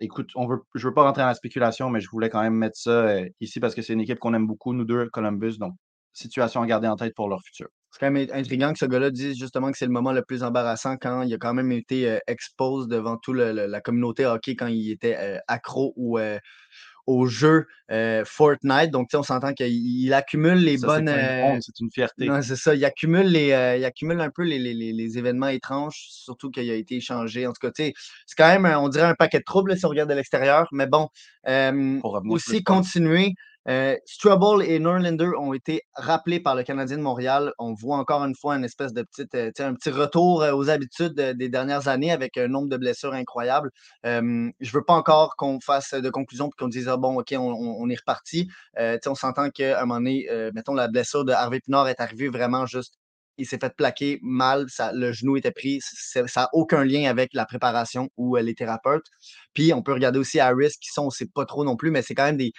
écoute, 0.00 0.30
on 0.34 0.46
veut, 0.46 0.58
je 0.74 0.86
ne 0.86 0.90
veux 0.90 0.94
pas 0.94 1.02
rentrer 1.02 1.22
dans 1.22 1.28
la 1.28 1.34
spéculation, 1.34 1.90
mais 1.90 2.00
je 2.00 2.08
voulais 2.10 2.30
quand 2.30 2.42
même 2.42 2.54
mettre 2.54 2.76
ça 2.76 2.90
euh, 2.90 3.28
ici 3.40 3.60
parce 3.60 3.74
que 3.74 3.82
c'est 3.82 3.92
une 3.92 4.00
équipe 4.00 4.18
qu'on 4.18 4.34
aime 4.34 4.46
beaucoup, 4.46 4.72
nous 4.72 4.84
deux, 4.84 5.08
Columbus. 5.10 5.58
Donc, 5.58 5.74
situation 6.16 6.62
à 6.62 6.66
garder 6.66 6.88
en 6.88 6.96
tête 6.96 7.14
pour 7.14 7.28
leur 7.28 7.42
futur. 7.42 7.68
C'est 7.90 8.00
quand 8.00 8.10
même 8.10 8.26
intriguant 8.32 8.72
que 8.72 8.78
ce 8.78 8.86
gars-là 8.86 9.10
dise 9.10 9.38
justement 9.38 9.70
que 9.70 9.78
c'est 9.78 9.86
le 9.86 9.92
moment 9.92 10.12
le 10.12 10.22
plus 10.22 10.42
embarrassant 10.42 10.96
quand 10.96 11.22
il 11.22 11.32
a 11.32 11.38
quand 11.38 11.54
même 11.54 11.72
été 11.72 12.08
euh, 12.10 12.18
expose 12.26 12.88
devant 12.88 13.16
toute 13.16 13.36
la 13.36 13.80
communauté 13.80 14.26
hockey 14.26 14.56
quand 14.56 14.66
il 14.66 14.90
était 14.90 15.16
euh, 15.18 15.38
accro 15.46 15.92
ou 15.96 16.18
euh, 16.18 16.38
au 17.06 17.26
jeu 17.26 17.66
euh, 17.90 18.24
Fortnite. 18.24 18.90
Donc, 18.90 19.08
on 19.14 19.22
s'entend 19.22 19.52
qu'il 19.52 20.12
accumule 20.12 20.58
les 20.58 20.78
Ça, 20.78 20.86
bonnes. 20.86 21.08
C'est 21.08 21.14
pas 21.14 21.40
une 21.50 21.56
euh, 21.56 21.60
c'est 21.60 21.80
une 21.80 21.90
fierté. 21.90 22.26
non, 22.26 22.42
c'est 22.42 22.56
ça. 22.56 22.74
Il 22.74 22.84
accumule, 22.84 23.26
les, 23.26 23.52
euh, 23.52 23.76
il 23.76 23.84
accumule 23.84 24.20
un 24.20 24.30
peu 24.30 24.42
les, 24.42 24.58
les- 24.58 24.74
les- 24.74 24.92
les 24.92 25.18
événements 25.18 25.48
étranges, 25.48 26.06
surtout 26.08 26.50
qu'il 26.50 26.68
a 26.70 26.74
été 26.74 26.96
échangé. 26.96 27.46
En 27.46 27.52
tout 27.52 27.60
cas, 27.60 27.70
c'est 27.76 27.94
quand 28.36 28.48
même, 28.48 28.66
on 28.78 28.88
dirait 28.88 29.06
un 29.06 29.14
paquet 29.14 29.38
de 29.38 29.44
troubles 29.44 29.70
là, 29.70 29.76
si 29.76 29.86
on 29.86 29.88
regarde 29.90 30.10
de 30.10 30.14
l'extérieur. 30.14 30.68
Mais 30.72 30.86
bon, 30.86 31.08
euh, 31.48 32.00
aussi 32.28 32.62
continuer. 32.64 33.34
Euh, 33.68 33.96
Struble 34.06 34.62
et 34.62 34.78
Norlander 34.78 35.30
ont 35.38 35.52
été 35.52 35.82
rappelés 35.94 36.38
par 36.38 36.54
le 36.54 36.62
Canadien 36.62 36.98
de 36.98 37.02
Montréal. 37.02 37.52
On 37.58 37.74
voit 37.74 37.96
encore 37.96 38.22
une 38.24 38.36
fois 38.36 38.54
une 38.54 38.64
espèce 38.64 38.92
de 38.92 39.02
petite, 39.02 39.34
euh, 39.34 39.50
un 39.58 39.74
petit 39.74 39.90
retour 39.90 40.42
euh, 40.42 40.52
aux 40.52 40.70
habitudes 40.70 41.18
euh, 41.18 41.34
des 41.34 41.48
dernières 41.48 41.88
années 41.88 42.12
avec 42.12 42.36
un 42.36 42.46
nombre 42.46 42.68
de 42.68 42.76
blessures 42.76 43.12
incroyable. 43.12 43.70
Je 44.04 44.72
veux 44.72 44.84
pas 44.84 44.94
encore 44.94 45.34
qu'on 45.36 45.58
fasse 45.60 45.94
de 45.94 46.10
conclusion 46.10 46.46
et 46.46 46.50
qu'on 46.56 46.68
dise 46.68 46.88
ah, 46.88 46.96
bon, 46.96 47.18
OK, 47.18 47.34
on, 47.36 47.90
est 47.90 47.98
reparti. 47.98 48.48
On 48.76 49.14
s'entend 49.14 49.50
qu'à 49.50 49.80
un 49.80 49.86
moment 49.86 49.98
donné, 49.98 50.26
mettons, 50.54 50.74
la 50.74 50.88
blessure 50.88 51.24
de 51.24 51.32
Harvey 51.32 51.60
Pinard 51.60 51.88
est 51.88 52.00
arrivée 52.00 52.28
vraiment 52.28 52.66
juste. 52.66 52.94
Il 53.38 53.46
s'est 53.46 53.58
fait 53.58 53.74
plaquer 53.76 54.18
mal, 54.22 54.66
le 54.94 55.12
genou 55.12 55.36
était 55.36 55.50
pris. 55.50 55.80
ça 55.80 56.22
n'a 56.22 56.48
aucun 56.52 56.84
lien 56.84 57.08
avec 57.10 57.34
la 57.34 57.44
préparation 57.44 58.08
ou 58.16 58.36
les 58.36 58.54
thérapeutes. 58.54 59.06
Puis 59.54 59.72
on 59.72 59.82
peut 59.82 59.92
regarder 59.92 60.18
aussi 60.18 60.40
Harris, 60.40 60.74
qui 60.80 60.90
sont, 60.90 61.02
on 61.02 61.06
ne 61.06 61.10
sait 61.10 61.26
pas 61.26 61.44
trop 61.44 61.64
non 61.64 61.76
plus, 61.76 61.90
mais 61.90 62.02
c'est 62.02 62.14
quand 62.14 62.24
même 62.24 62.38
des, 62.38 62.52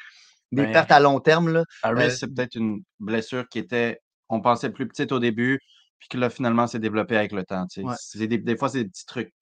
des 0.52 0.64
Ben, 0.64 0.72
pertes 0.72 0.92
à 0.92 1.00
long 1.00 1.20
terme. 1.20 1.50
Là. 1.52 1.64
Harris, 1.84 2.04
Euh, 2.04 2.10
c'est 2.10 2.28
peut-être 2.34 2.56
une 2.56 2.82
blessure 3.00 3.48
qui 3.50 3.60
était, 3.60 4.00
on 4.30 4.42
pensait 4.42 4.70
plus 4.70 4.88
petite 4.88 5.12
au 5.12 5.20
début, 5.20 5.60
puis 6.00 6.10
que 6.10 6.18
là, 6.18 6.30
finalement, 6.30 6.68
s'est 6.68 6.80
développée 6.80 7.18
avec 7.18 7.32
le 7.32 7.44
temps. 7.44 7.66
Ouais. 7.78 7.94
C'est 7.98 8.28
des, 8.28 8.38
des 8.38 8.58
fois, 8.58 8.70
c'est 8.70 8.84
des 8.84 8.90
petits 8.90 9.06
trucs. 9.06 9.34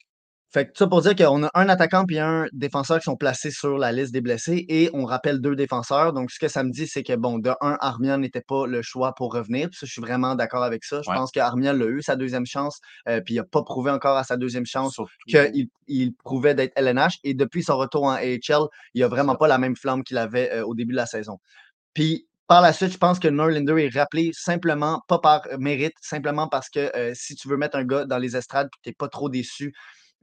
Fait 0.55 0.67
que 0.67 0.71
ça 0.73 0.87
pour 0.87 1.01
dire 1.01 1.17
qu'on 1.17 1.43
a 1.43 1.49
un 1.53 1.67
attaquant 1.67 2.05
puis 2.05 2.17
un 2.17 2.45
défenseur 2.53 2.99
qui 2.99 3.03
sont 3.03 3.17
placés 3.17 3.51
sur 3.51 3.77
la 3.77 3.91
liste 3.91 4.13
des 4.13 4.21
blessés 4.21 4.65
et 4.69 4.89
on 4.93 5.03
rappelle 5.03 5.41
deux 5.41 5.53
défenseurs. 5.53 6.13
Donc, 6.13 6.31
ce 6.31 6.39
que 6.39 6.47
ça 6.47 6.63
me 6.63 6.71
dit, 6.71 6.87
c'est 6.87 7.03
que, 7.03 7.13
bon, 7.13 7.39
de 7.39 7.51
un, 7.59 7.75
Armian 7.81 8.19
n'était 8.19 8.39
pas 8.39 8.65
le 8.65 8.81
choix 8.81 9.13
pour 9.15 9.33
revenir. 9.33 9.67
Puis 9.67 9.79
ça, 9.79 9.85
je 9.85 9.91
suis 9.91 10.01
vraiment 10.01 10.33
d'accord 10.33 10.63
avec 10.63 10.85
ça. 10.85 11.01
Je 11.01 11.09
Ouais. 11.09 11.15
pense 11.17 11.31
qu'Armian 11.31 11.77
a 11.81 11.85
eu 11.87 12.01
sa 12.01 12.15
deuxième 12.15 12.45
chance, 12.45 12.79
euh, 13.09 13.19
puis 13.19 13.33
il 13.33 13.37
n'a 13.39 13.43
pas 13.43 13.63
prouvé 13.63 13.91
encore 13.91 14.15
à 14.15 14.23
sa 14.23 14.37
deuxième 14.37 14.65
chance 14.65 14.97
qu'il 15.27 15.67
il 15.89 16.13
prouvait 16.23 16.55
d'être 16.55 16.71
LNH. 16.77 17.17
Et 17.25 17.33
depuis 17.33 17.61
son 17.61 17.75
retour 17.75 18.05
en 18.05 18.11
AHL, 18.11 18.67
il 18.93 19.01
n'a 19.01 19.09
vraiment 19.09 19.35
pas 19.35 19.49
la 19.49 19.57
même 19.57 19.75
flamme 19.75 20.05
qu'il 20.05 20.17
avait 20.17 20.53
euh, 20.53 20.65
au 20.65 20.73
début 20.73 20.93
de 20.93 20.97
la 20.97 21.05
saison. 21.05 21.37
Puis 21.93 22.27
par 22.47 22.61
la 22.61 22.71
suite, 22.71 22.93
je 22.93 22.97
pense 22.97 23.19
que 23.19 23.27
Norlander 23.27 23.89
est 23.91 23.93
rappelé 23.99 24.31
simplement, 24.33 25.01
pas 25.09 25.19
par 25.19 25.41
mérite, 25.59 25.95
simplement 25.99 26.47
parce 26.47 26.69
que 26.69 26.95
euh, 26.95 27.11
si 27.13 27.35
tu 27.35 27.49
veux 27.49 27.57
mettre 27.57 27.75
un 27.75 27.83
gars 27.83 28.05
dans 28.05 28.19
les 28.19 28.37
estrades 28.37 28.67
et 28.67 28.69
que 28.69 28.81
tu 28.83 28.89
n'es 28.91 28.93
pas 28.93 29.09
trop 29.09 29.27
déçu 29.27 29.73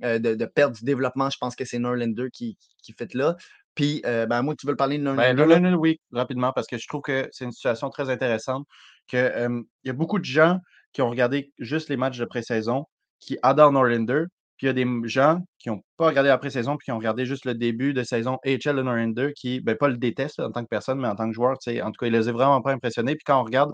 euh, 0.04 0.18
de, 0.18 0.34
de 0.34 0.44
perdre 0.44 0.76
du 0.76 0.84
développement, 0.84 1.30
je 1.30 1.38
pense 1.38 1.54
que 1.56 1.64
c'est 1.64 1.78
Norlander 1.78 2.28
qui, 2.32 2.56
qui 2.82 2.92
fait 2.92 3.14
là. 3.14 3.36
Puis, 3.74 4.02
euh, 4.04 4.26
ben, 4.26 4.42
moi, 4.42 4.54
tu 4.58 4.66
veux 4.66 4.72
le 4.72 4.76
parler 4.76 4.98
de 4.98 5.04
Ben, 5.04 5.34
Norlander? 5.34 5.60
là, 5.60 5.70
là, 5.70 5.76
oui, 5.76 6.00
rapidement, 6.12 6.52
parce 6.52 6.66
que 6.66 6.76
je 6.78 6.86
trouve 6.86 7.02
que 7.02 7.28
c'est 7.32 7.44
une 7.44 7.52
situation 7.52 7.88
très 7.90 8.10
intéressante. 8.10 8.66
Que, 9.08 9.48
il 9.84 9.88
y 9.88 9.90
a 9.90 9.94
beaucoup 9.94 10.18
de 10.18 10.24
gens 10.24 10.58
qui 10.92 11.02
ont 11.02 11.08
regardé 11.10 11.52
juste 11.58 11.88
les 11.88 11.96
matchs 11.96 12.18
de 12.18 12.24
pré-saison, 12.24 12.84
qui 13.20 13.38
adorent 13.42 13.72
Norlander. 13.72 14.24
Puis 14.58 14.66
il 14.66 14.68
y 14.68 14.70
a 14.70 14.72
des 14.74 14.86
gens 15.08 15.40
qui 15.58 15.70
n'ont 15.70 15.80
pas 15.96 16.06
regardé 16.06 16.28
la 16.28 16.38
pré-saison, 16.38 16.76
puis 16.76 16.84
qui 16.84 16.92
ont 16.92 16.98
regardé 16.98 17.24
juste 17.24 17.46
le 17.46 17.54
début 17.54 17.94
de 17.94 18.02
saison 18.02 18.38
HL 18.44 18.76
de 18.76 18.82
Norlander, 18.82 19.32
qui, 19.34 19.60
ben, 19.60 19.74
pas 19.76 19.88
le 19.88 19.96
détestent 19.96 20.38
là, 20.38 20.48
en 20.48 20.52
tant 20.52 20.62
que 20.62 20.68
personne, 20.68 21.00
mais 21.00 21.08
en 21.08 21.16
tant 21.16 21.26
que 21.28 21.34
joueur, 21.34 21.52
en 21.52 21.90
tout 21.90 21.98
cas, 21.98 22.06
il 22.06 22.12
les 22.12 22.28
a 22.28 22.32
vraiment 22.32 22.60
pas 22.60 22.72
impressionnés. 22.72 23.14
Puis 23.14 23.24
quand 23.24 23.40
on 23.40 23.44
regarde 23.44 23.72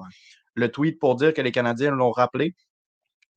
le 0.54 0.70
tweet 0.70 0.98
pour 0.98 1.16
dire 1.16 1.34
que 1.34 1.42
les 1.42 1.52
Canadiens 1.52 1.90
l'ont 1.90 2.12
rappelé, 2.12 2.54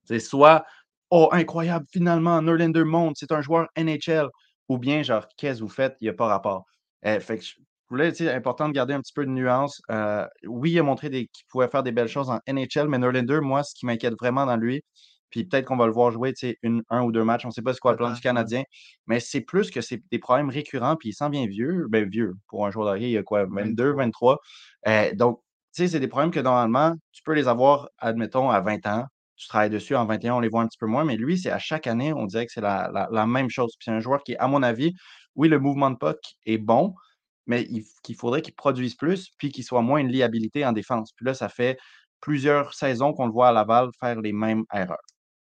c'est 0.06 0.20
soit 0.20 0.66
Oh, 1.12 1.28
incroyable, 1.34 1.86
finalement, 1.92 2.42
Norlander 2.42 2.84
monte, 2.86 3.18
c'est 3.18 3.32
un 3.34 3.42
joueur 3.42 3.68
NHL. 3.76 4.28
Ou 4.70 4.78
bien, 4.78 5.04
genre, 5.04 5.28
qu'est-ce 5.38 5.60
que 5.60 5.64
vous 5.64 5.70
faites? 5.70 5.98
Il 6.00 6.06
n'y 6.06 6.10
a 6.10 6.14
pas 6.14 6.28
rapport. 6.28 6.66
Euh, 7.06 7.20
fait 7.20 7.38
que 7.40 7.44
je 7.44 7.56
voulais, 7.90 8.14
c'est 8.14 8.32
important 8.32 8.70
de 8.70 8.74
garder 8.74 8.94
un 8.94 9.02
petit 9.02 9.12
peu 9.14 9.26
de 9.26 9.30
nuance. 9.32 9.82
Euh, 9.92 10.26
oui, 10.48 10.72
il 10.72 10.80
a 10.80 10.84
montré 10.84 11.10
des- 11.10 11.28
qu'il 11.28 11.46
pouvait 11.50 11.68
faire 11.68 11.84
des 11.84 11.92
belles 11.92 12.08
choses 12.08 12.30
en 12.30 12.40
NHL, 12.48 12.88
mais 12.88 12.98
Norlander, 12.98 13.42
moi, 13.42 13.64
ce 13.64 13.76
qui 13.76 13.86
m'inquiète 13.86 14.14
vraiment 14.18 14.46
dans 14.46 14.56
lui, 14.56 14.84
puis 15.30 15.44
peut-être 15.46 15.66
qu'on 15.66 15.76
va 15.78 15.86
le 15.88 15.92
voir 15.94 16.12
jouer, 16.12 16.32
tu 16.34 16.48
sais, 16.48 16.58
une, 16.64 16.84
un 16.90 17.02
ou 17.04 17.12
deux 17.12 17.24
matchs, 17.26 17.44
on 17.46 17.50
ne 17.50 17.54
sait 17.54 17.62
pas 17.62 17.74
c'est 17.74 17.80
quoi 17.80 17.92
le 17.92 17.98
plan 17.98 18.12
du. 18.14 18.22
Canadien, 18.22 18.64
mais 19.08 19.20
c'est 19.20 19.42
plus 19.42 19.72
que 19.72 19.82
c'est 19.82 20.02
des 20.12 20.20
problèmes 20.20 20.50
récurrents, 20.50 20.96
puis 20.96 21.10
il 21.10 21.14
s'en 21.14 21.30
vient 21.30 21.46
vieux, 21.48 21.88
ben 21.90 22.08
vieux, 22.10 22.36
pour 22.48 22.66
un 22.66 22.72
joueur 22.72 22.88
de 22.88 22.92
hockey, 22.98 23.06
il 23.10 23.12
y 23.12 23.18
a 23.18 23.24
quoi, 23.24 23.46
22, 23.46 23.94
23. 23.94 24.40
Euh, 24.88 25.14
donc, 25.16 25.42
tu 25.76 25.84
sais, 25.84 25.88
c'est 25.90 26.00
des 26.00 26.08
problèmes 26.08 26.32
que 26.32 26.40
normalement, 26.40 26.96
tu 27.12 27.24
peux 27.24 27.34
les 27.34 27.48
avoir, 27.50 27.90
admettons, 27.98 28.50
à 28.50 28.62
20 28.62 28.86
ans, 28.88 29.06
tu 29.42 29.48
travailles 29.48 29.70
dessus. 29.70 29.96
En 29.96 30.06
21, 30.06 30.36
on 30.36 30.40
les 30.40 30.50
voit 30.50 30.62
un 30.62 30.68
petit 30.68 30.78
peu 30.78 30.86
moins, 30.88 31.06
mais 31.06 31.18
lui, 31.18 31.38
c'est 31.40 31.52
à 31.52 31.60
chaque 31.60 31.88
année, 31.88 32.14
on 32.14 32.26
dirait 32.26 32.46
que 32.46 32.52
c'est 32.54 32.62
la, 32.62 32.90
la- 33.12 33.26
même 33.28 33.50
chose. 33.50 33.74
Puis 33.80 33.86
c'est 33.86 33.92
un 33.92 34.00
joueur 34.00 34.24
qui, 34.24 34.36
à 34.38 34.48
mon 34.48 34.64
avis, 34.64 34.94
oui, 35.36 35.50
le 35.50 35.60
mouvement 35.60 35.92
de 35.92 35.98
puck 35.98 36.20
est 36.46 36.58
bon, 36.58 36.96
mais 37.48 37.64
il, 37.70 37.84
qu'il 38.04 38.16
faudrait 38.16 38.42
qu'il 38.42 38.54
produise 38.56 38.96
plus, 38.96 39.30
puis 39.38 39.52
qu'il 39.52 39.64
soit 39.64 39.82
moins 39.82 40.00
une 40.00 40.12
liabilité 40.12 40.66
en 40.66 40.72
défense. 40.74 41.12
Puis 41.16 41.26
là, 41.26 41.34
ça 41.34 41.50
fait 41.50 41.78
plusieurs 42.22 42.74
saisons 42.74 43.14
qu'on 43.14 43.26
le 43.28 43.32
voit 43.34 43.50
à 43.50 43.52
Laval 43.52 43.90
faire 44.00 44.20
les 44.22 44.34
mêmes 44.34 44.64
erreurs. 44.74 44.98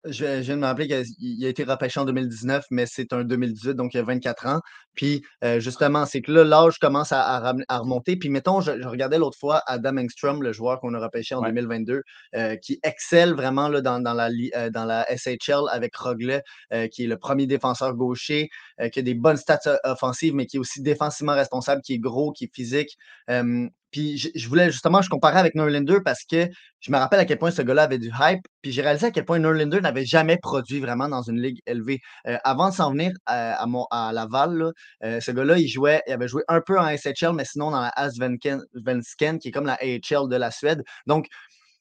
Je, 0.06 0.12
je 0.14 0.40
viens 0.42 0.56
de 0.56 0.62
me 0.62 0.66
rappeler 0.66 0.88
qu'il 0.88 1.46
a 1.46 1.50
été 1.50 1.64
repêché 1.66 2.00
en 2.00 2.06
2019, 2.06 2.64
mais 2.72 2.86
c'est 2.86 3.12
un 3.12 3.24
2018, 3.26 3.74
donc 3.76 3.94
il 3.94 3.98
y 3.98 4.00
a 4.00 4.04
24 4.04 4.48
ans. 4.48 4.62
Puis 5.00 5.24
euh, 5.46 5.62
justement, 5.62 6.06
c'est 6.06 6.20
que 6.20 6.30
là, 6.30 6.44
l'âge 6.44 6.78
commence 6.78 7.14
à, 7.14 7.22
à 7.22 7.40
ram- 7.40 7.64
à 7.70 7.78
remonter. 7.78 8.18
Puis 8.18 8.28
mettons, 8.28 8.60
je, 8.60 8.82
je 8.82 8.86
regardais 8.86 9.18
l'autre 9.18 9.38
fois 9.40 9.62
Adam 9.66 9.96
Engstrom, 9.98 10.44
le 10.44 10.52
joueur 10.52 10.82
qu'on 10.82 10.94
a 10.94 11.00
repêché 11.00 11.36
en 11.36 11.42
Ouais. 11.42 11.48
2022, 11.54 12.02
euh, 12.36 12.58
qui 12.58 12.82
excelle 12.84 13.34
vraiment 13.34 13.70
là, 13.70 13.80
dans, 13.80 14.02
dans 14.02 14.14
la, 14.14 14.28
euh, 14.58 14.70
dans 14.70 14.84
la 14.84 15.06
SHL 15.16 15.70
avec 15.72 15.96
Roglet, 15.96 16.42
qui 16.92 17.06
est 17.06 17.08
le 17.08 17.18
premier 17.18 17.48
défenseur 17.48 17.94
gaucher, 17.96 18.50
qui 18.92 19.00
a 19.00 19.02
des 19.02 19.14
bonnes 19.14 19.38
stats 19.38 19.80
offensives, 19.86 20.36
mais 20.36 20.46
qui 20.48 20.58
est 20.58 20.60
aussi 20.60 20.82
défensivement 20.82 21.34
responsable, 21.34 21.82
qui 21.82 21.94
est 21.94 22.00
gros, 22.00 22.34
qui 22.34 22.44
est 22.46 22.54
physique. 22.54 22.98
Puis 23.92 24.20
je, 24.20 24.30
je 24.36 24.48
voulais 24.48 24.70
justement, 24.72 25.02
je 25.02 25.10
comparais 25.10 25.40
avec 25.40 25.56
Norlander 25.56 25.98
parce 26.06 26.24
que 26.24 26.48
je 26.80 26.92
me 26.92 26.98
rappelle 26.98 27.20
à 27.20 27.26
quel 27.26 27.40
point 27.40 27.50
ce 27.50 27.64
gars-là 27.64 27.84
avait 27.84 27.98
du 27.98 28.12
hype, 28.22 28.42
puis 28.62 28.72
j'ai 28.72 28.84
réalisé 28.84 29.08
à 29.08 29.12
quel 29.12 29.26
point 29.26 29.40
Norlander 29.40 29.82
n'avait 29.82 30.06
jamais 30.06 30.38
produit 30.38 30.80
vraiment 30.80 31.10
dans 31.10 31.24
une 31.24 31.42
ligue 31.42 31.60
élevée. 31.66 32.00
Euh, 32.28 32.38
avant 32.44 32.70
de 32.70 32.76
s'en 32.76 32.92
venir 32.92 33.12
à, 33.26 33.54
à, 33.62 33.66
Mon- 33.66 33.88
à 33.90 34.12
Laval, 34.14 34.54
là, 34.58 34.72
euh, 35.04 35.20
ce 35.20 35.32
gars-là, 35.32 35.58
il 35.58 35.68
jouait, 35.68 36.02
il 36.08 36.14
avait 36.14 36.28
joué 36.28 36.44
un 36.48 36.62
peu 36.62 36.80
en 36.80 36.88
SHL, 36.88 37.34
mais 37.34 37.46
sinon 37.46 37.72
dans 37.72 37.82
la 37.82 37.90
Asvensken, 37.96 38.62
Svensken, 38.76 39.40
qui 39.40 39.50
est 39.50 39.52
comme 39.52 39.66
la 39.66 39.76
AHL 39.82 40.28
de 40.30 40.36
la 40.36 40.52
Suède. 40.52 40.84
Donc, 41.08 41.28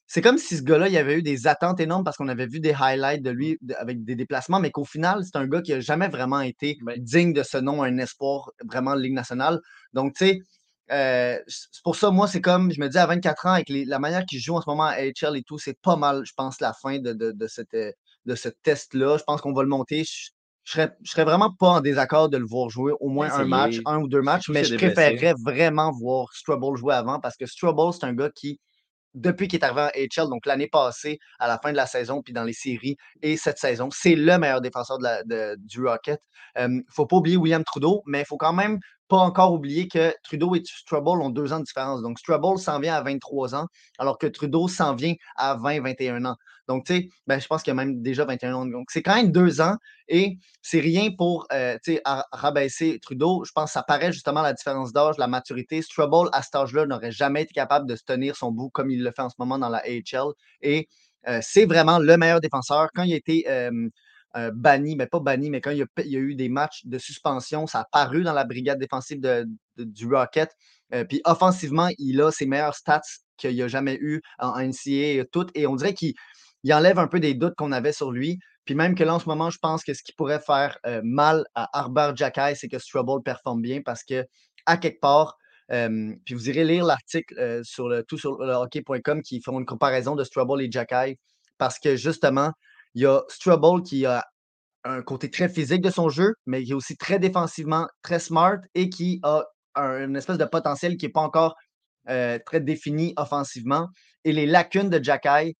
c'est 0.07 0.21
comme 0.21 0.39
si 0.39 0.57
ce 0.57 0.63
gars-là, 0.63 0.87
il 0.87 0.93
y 0.93 0.97
avait 0.97 1.19
eu 1.19 1.21
des 1.21 1.45
attentes 1.47 1.79
énormes 1.79 2.03
parce 2.03 2.17
qu'on 2.17 2.27
avait 2.29 2.47
vu 2.47 2.59
des 2.59 2.73
highlights 2.73 3.21
de 3.21 3.29
lui 3.29 3.59
avec 3.77 4.03
des 4.03 4.15
déplacements, 4.15 4.59
mais 4.59 4.71
qu'au 4.71 4.83
final, 4.85 5.23
c'est 5.23 5.35
un 5.37 5.45
gars 5.47 5.61
qui 5.61 5.71
n'a 5.71 5.81
jamais 5.81 6.07
vraiment 6.07 6.41
été 6.41 6.77
digne 6.97 7.31
de 7.33 7.43
ce 7.43 7.57
nom, 7.57 7.83
un 7.83 7.97
espoir 7.99 8.49
vraiment 8.65 8.95
de 8.95 9.01
Ligue 9.01 9.13
nationale. 9.13 9.59
Donc, 9.93 10.15
tu 10.15 10.25
sais, 10.25 10.39
euh, 10.91 11.37
c'est 11.47 11.83
pour 11.83 11.95
ça, 11.95 12.09
moi, 12.09 12.27
c'est 12.27 12.41
comme, 12.41 12.71
je 12.71 12.81
me 12.81 12.89
dis, 12.89 12.97
à 12.97 13.05
24 13.05 13.45
ans, 13.45 13.53
avec 13.53 13.69
les- 13.69 13.85
la 13.85 13.99
manière 13.99 14.25
qu'il 14.25 14.39
joue 14.39 14.55
en 14.55 14.61
ce 14.61 14.69
moment 14.69 14.85
à 14.85 14.95
HL 14.99 15.37
et 15.37 15.43
tout, 15.43 15.59
c'est 15.59 15.77
pas 15.79 15.95
mal, 15.95 16.23
je 16.25 16.33
pense, 16.35 16.59
la 16.59 16.73
fin 16.73 16.97
de, 16.99 17.13
de, 17.13 17.31
de 17.31 17.47
cette, 17.47 17.73
euh, 17.75 17.91
de 18.25 18.33
ce 18.35 18.49
test-là. 18.49 19.17
Je 19.19 19.23
pense 19.23 19.41
qu'on 19.41 19.53
va 19.53 19.61
le 19.61 19.69
monter. 19.69 20.03
Je, 20.03 20.31
je 20.69 20.73
serais, 20.73 20.91
je 21.03 21.11
serais 21.11 21.23
vraiment 21.25 21.51
pas 21.51 21.67
en 21.69 21.81
désaccord 21.81 22.29
de 22.29 22.37
le 22.37 22.45
voir 22.45 22.69
jouer 22.69 22.93
au 22.99 23.09
moins 23.09 23.27
un 23.33 23.45
match, 23.49 23.81
un 23.85 23.97
ou 24.01 24.07
deux 24.07 24.21
matchs, 24.21 24.49
mais 24.49 24.63
je 24.63 24.75
préférerais 24.93 25.33
vraiment 25.43 25.91
voir 25.91 26.31
Strubble 26.33 26.77
jouer 26.77 26.93
avant 26.93 27.19
parce 27.19 27.35
que 27.35 27.47
Strubble, 27.47 27.91
c'est 27.93 28.05
un 28.05 28.13
gars 28.13 28.29
qui, 28.35 28.59
depuis 29.15 29.47
qu'il 29.47 29.59
est 29.59 29.65
arrivé 29.65 29.81
en 29.81 29.89
HL, 30.23 30.29
donc 30.29 30.45
l'année 30.45 30.67
passée, 30.67 31.17
à 31.39 31.47
la 31.47 31.57
fin 31.57 31.71
de 31.71 31.77
la 31.77 31.87
saison, 31.87 32.21
puis 32.21 32.33
dans 32.33 32.43
les 32.43 32.53
séries, 32.53 32.95
et 33.23 33.35
cette 33.37 33.57
saison, 33.57 33.89
c'est 33.91 34.15
le 34.15 34.37
meilleur 34.37 34.61
défenseur 34.61 34.99
de 34.99 35.03
la- 35.03 35.23
de- 35.23 35.55
du 35.59 35.83
Rocket. 35.83 36.21
Il 36.59 36.67
ne 36.67 36.81
faut 36.91 37.07
pas 37.07 37.15
oublier 37.17 37.37
William 37.37 37.63
Trudeau, 37.63 38.03
mais 38.05 38.19
il 38.21 38.25
faut 38.25 38.37
quand 38.37 38.53
même 38.53 38.79
pas 39.07 39.17
encore 39.17 39.53
oublier 39.53 39.87
que 39.87 40.13
Trudeau 40.23 40.53
et 40.53 40.61
Strubble 40.63 41.19
ont 41.23 41.31
deux 41.31 41.51
ans 41.51 41.59
de 41.59 41.63
différence. 41.65 42.03
Donc, 42.03 42.19
Strubble 42.19 42.59
s'en 42.59 42.79
vient 42.79 42.93
à 42.93 43.01
23 43.01 43.55
ans, 43.55 43.65
alors 43.97 44.19
que 44.19 44.27
Trudeau 44.27 44.67
s'en 44.67 44.93
vient 44.93 45.15
à 45.35 45.55
20-21 45.55 46.23
ans. 46.25 46.35
Donc, 46.69 46.85
tu 46.85 46.93
sais, 46.93 47.09
ben, 47.27 47.39
je 47.39 47.47
pense 47.47 47.63
qu'il 47.63 47.71
y 47.71 47.75
a 47.77 47.83
même 47.83 48.01
déjà 48.01 48.25
21 48.25 48.53
ans. 48.53 48.65
Donc, 48.65 48.91
c'est 48.91 49.01
quand 49.01 49.15
même 49.15 49.31
deux 49.31 49.59
ans 49.59 49.75
et 50.07 50.37
c'est 50.61 50.79
rien 50.79 51.09
pour 51.17 51.47
euh, 51.51 51.77
rabaisser 52.31 52.99
Trudeau. 53.01 53.43
Je 53.43 53.51
pense 53.51 53.65
que 53.65 53.73
ça 53.73 53.83
paraît 53.83 54.13
justement 54.13 54.43
la 54.43 54.53
différence 54.53 54.93
d'âge, 54.93 55.17
la 55.17 55.27
maturité. 55.27 55.81
Strubble, 55.81 56.29
à 56.31 56.43
cet 56.43 56.55
âge-là, 56.55 56.85
n'aurait 56.85 57.11
jamais 57.11 57.41
été 57.41 57.53
capable 57.53 57.89
de 57.89 57.95
se 57.95 58.03
tenir 58.03 58.35
son 58.35 58.51
bout 58.51 58.69
comme 58.69 58.91
il 58.91 59.03
le 59.03 59.11
fait 59.11 59.23
en 59.23 59.29
ce 59.29 59.35
moment 59.39 59.57
dans 59.57 59.69
la 59.69 59.79
AHL. 59.79 60.31
Et 60.61 60.87
euh, 61.27 61.39
c'est 61.41 61.65
vraiment 61.65 61.97
le 61.97 62.17
meilleur 62.17 62.39
défenseur. 62.39 62.89
Quand 62.93 63.03
il 63.03 63.13
a 63.13 63.17
été 63.17 63.45
euh, 63.49 64.51
banni, 64.53 64.95
mais 64.95 65.07
pas 65.07 65.19
banni, 65.19 65.49
mais 65.49 65.59
quand 65.59 65.71
il 65.71 65.79
y, 65.79 66.15
a, 66.15 66.19
eu 66.19 66.35
des 66.35 66.49
matchs 66.49 66.85
de 66.85 66.99
suspension, 66.99 67.65
ça 67.65 67.79
a 67.79 67.85
paru 67.91 68.21
dans 68.21 68.33
la 68.33 68.43
brigade 68.43 68.77
défensive 68.77 69.19
de- 69.19 69.47
du 69.77 70.05
Rocket. 70.05 70.51
Euh, 70.93 71.03
puis 71.03 71.21
offensivement, 71.25 71.89
il 71.97 72.21
a 72.21 72.31
ses 72.31 72.45
meilleurs 72.45 72.75
stats 72.75 73.01
qu'il 73.37 73.59
a 73.61 73.67
jamais 73.67 73.97
eu 74.01 74.21
en 74.37 74.55
NCAA 74.59 75.21
et 75.21 75.25
tout. 75.31 75.47
Et 75.55 75.65
on 75.65 75.75
dirait 75.75 75.93
qu'il 75.93 76.13
il 76.63 76.73
enlève 76.73 76.99
un 76.99 77.07
peu 77.07 77.19
des 77.19 77.33
doutes 77.33 77.55
qu'on 77.55 77.71
avait 77.71 77.93
sur 77.93 78.11
lui. 78.11 78.39
Puis 78.65 78.75
même 78.75 78.95
que 78.95 79.03
là, 79.03 79.15
en 79.15 79.19
ce 79.19 79.27
moment, 79.27 79.49
je 79.49 79.57
pense 79.59 79.83
que 79.83 79.93
ce 79.93 80.03
qui 80.03 80.13
pourrait 80.13 80.39
faire 80.39 80.77
euh, 80.85 81.01
mal 81.03 81.45
à 81.55 81.69
Arbor 81.77 82.15
Jackay, 82.15 82.55
c'est 82.55 82.67
que 82.67 82.77
Strubble 82.79 83.23
performe 83.23 83.61
bien 83.61 83.81
parce 83.83 84.03
que, 84.03 84.25
à 84.65 84.77
quelque 84.77 84.99
part, 84.99 85.35
puis 86.25 86.33
vous 86.33 86.49
irez 86.49 86.63
lire 86.65 86.83
l'article 86.83 87.35
euh, 87.37 87.61
sur 87.63 87.87
le 87.89 88.03
tout 88.03 88.17
sur 88.17 88.39
le 88.43 88.53
hockey.com 88.53 89.21
qui 89.21 89.39
font 89.41 89.59
une 89.59 89.65
comparaison 89.67 90.15
de 90.15 90.23
Strubble 90.23 90.61
et 90.63 90.71
Jackay 90.71 91.17
parce 91.59 91.77
que 91.77 91.95
justement, 91.95 92.51
il 92.95 93.03
y 93.03 93.05
a 93.05 93.21
Strubble 93.29 93.83
qui 93.83 94.05
a 94.05 94.25
un 94.83 95.01
côté 95.03 95.29
très 95.29 95.47
physique 95.49 95.81
de 95.81 95.91
son 95.91 96.09
jeu, 96.09 96.33
mais 96.47 96.63
qui 96.63 96.71
est 96.71 96.73
aussi 96.73 96.97
très 96.97 97.19
défensivement, 97.19 97.87
très 98.01 98.17
smart 98.19 98.57
et 98.73 98.89
qui 98.89 99.19
a 99.23 99.43
un- 99.75 100.05
une 100.07 100.15
espèce 100.15 100.37
de 100.39 100.45
potentiel 100.45 100.97
qui 100.97 101.05
n'est 101.05 101.11
pas 101.11 101.21
encore 101.21 101.55
euh, 102.09 102.39
très 102.45 102.61
défini 102.61 103.13
offensivement. 103.17 103.89
Et 104.23 104.31
les 104.31 104.47
lacunes 104.47 104.89
de 104.89 105.03
Jackay 105.03 105.53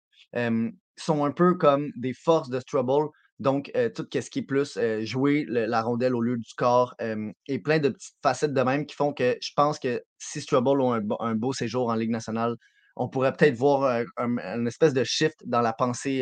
sont 1.03 1.25
un 1.25 1.31
peu 1.31 1.55
comme 1.55 1.91
des 1.95 2.13
forces 2.13 2.49
de 2.49 2.59
Strubble. 2.59 3.09
Donc, 3.39 3.71
euh, 3.75 3.89
tout 3.89 4.05
ce 4.11 4.29
qui 4.29 4.39
est 4.39 4.43
plus 4.43 4.77
euh, 4.77 5.03
jouer 5.05 5.45
la 5.47 5.81
rondelle 5.81 6.13
au 6.13 6.21
lieu 6.21 6.37
du 6.37 6.53
corps 6.57 6.93
euh, 7.01 7.31
et 7.47 7.59
plein 7.59 7.79
de 7.79 7.89
petites 7.89 8.17
facettes 8.21 8.53
de 8.53 8.61
même 8.61 8.85
qui 8.85 8.95
font 8.95 9.13
que 9.13 9.37
je 9.41 9.51
pense 9.55 9.79
que 9.79 10.03
si 10.17 10.41
Strubble 10.41 10.81
a 10.81 10.99
un, 11.21 11.35
beau 11.35 11.53
séjour 11.53 11.87
en 11.87 11.95
Ligue 11.95 12.11
nationale, 12.11 12.55
on 12.97 13.07
pourrait 13.07 13.31
peut-être 13.31 13.55
voir 13.55 14.03
un, 14.17 14.37
une 14.39 14.67
espèce 14.67 14.93
de 14.93 15.05
shift 15.05 15.37
dans 15.45 15.61
la 15.61 15.71
pensée 15.71 16.19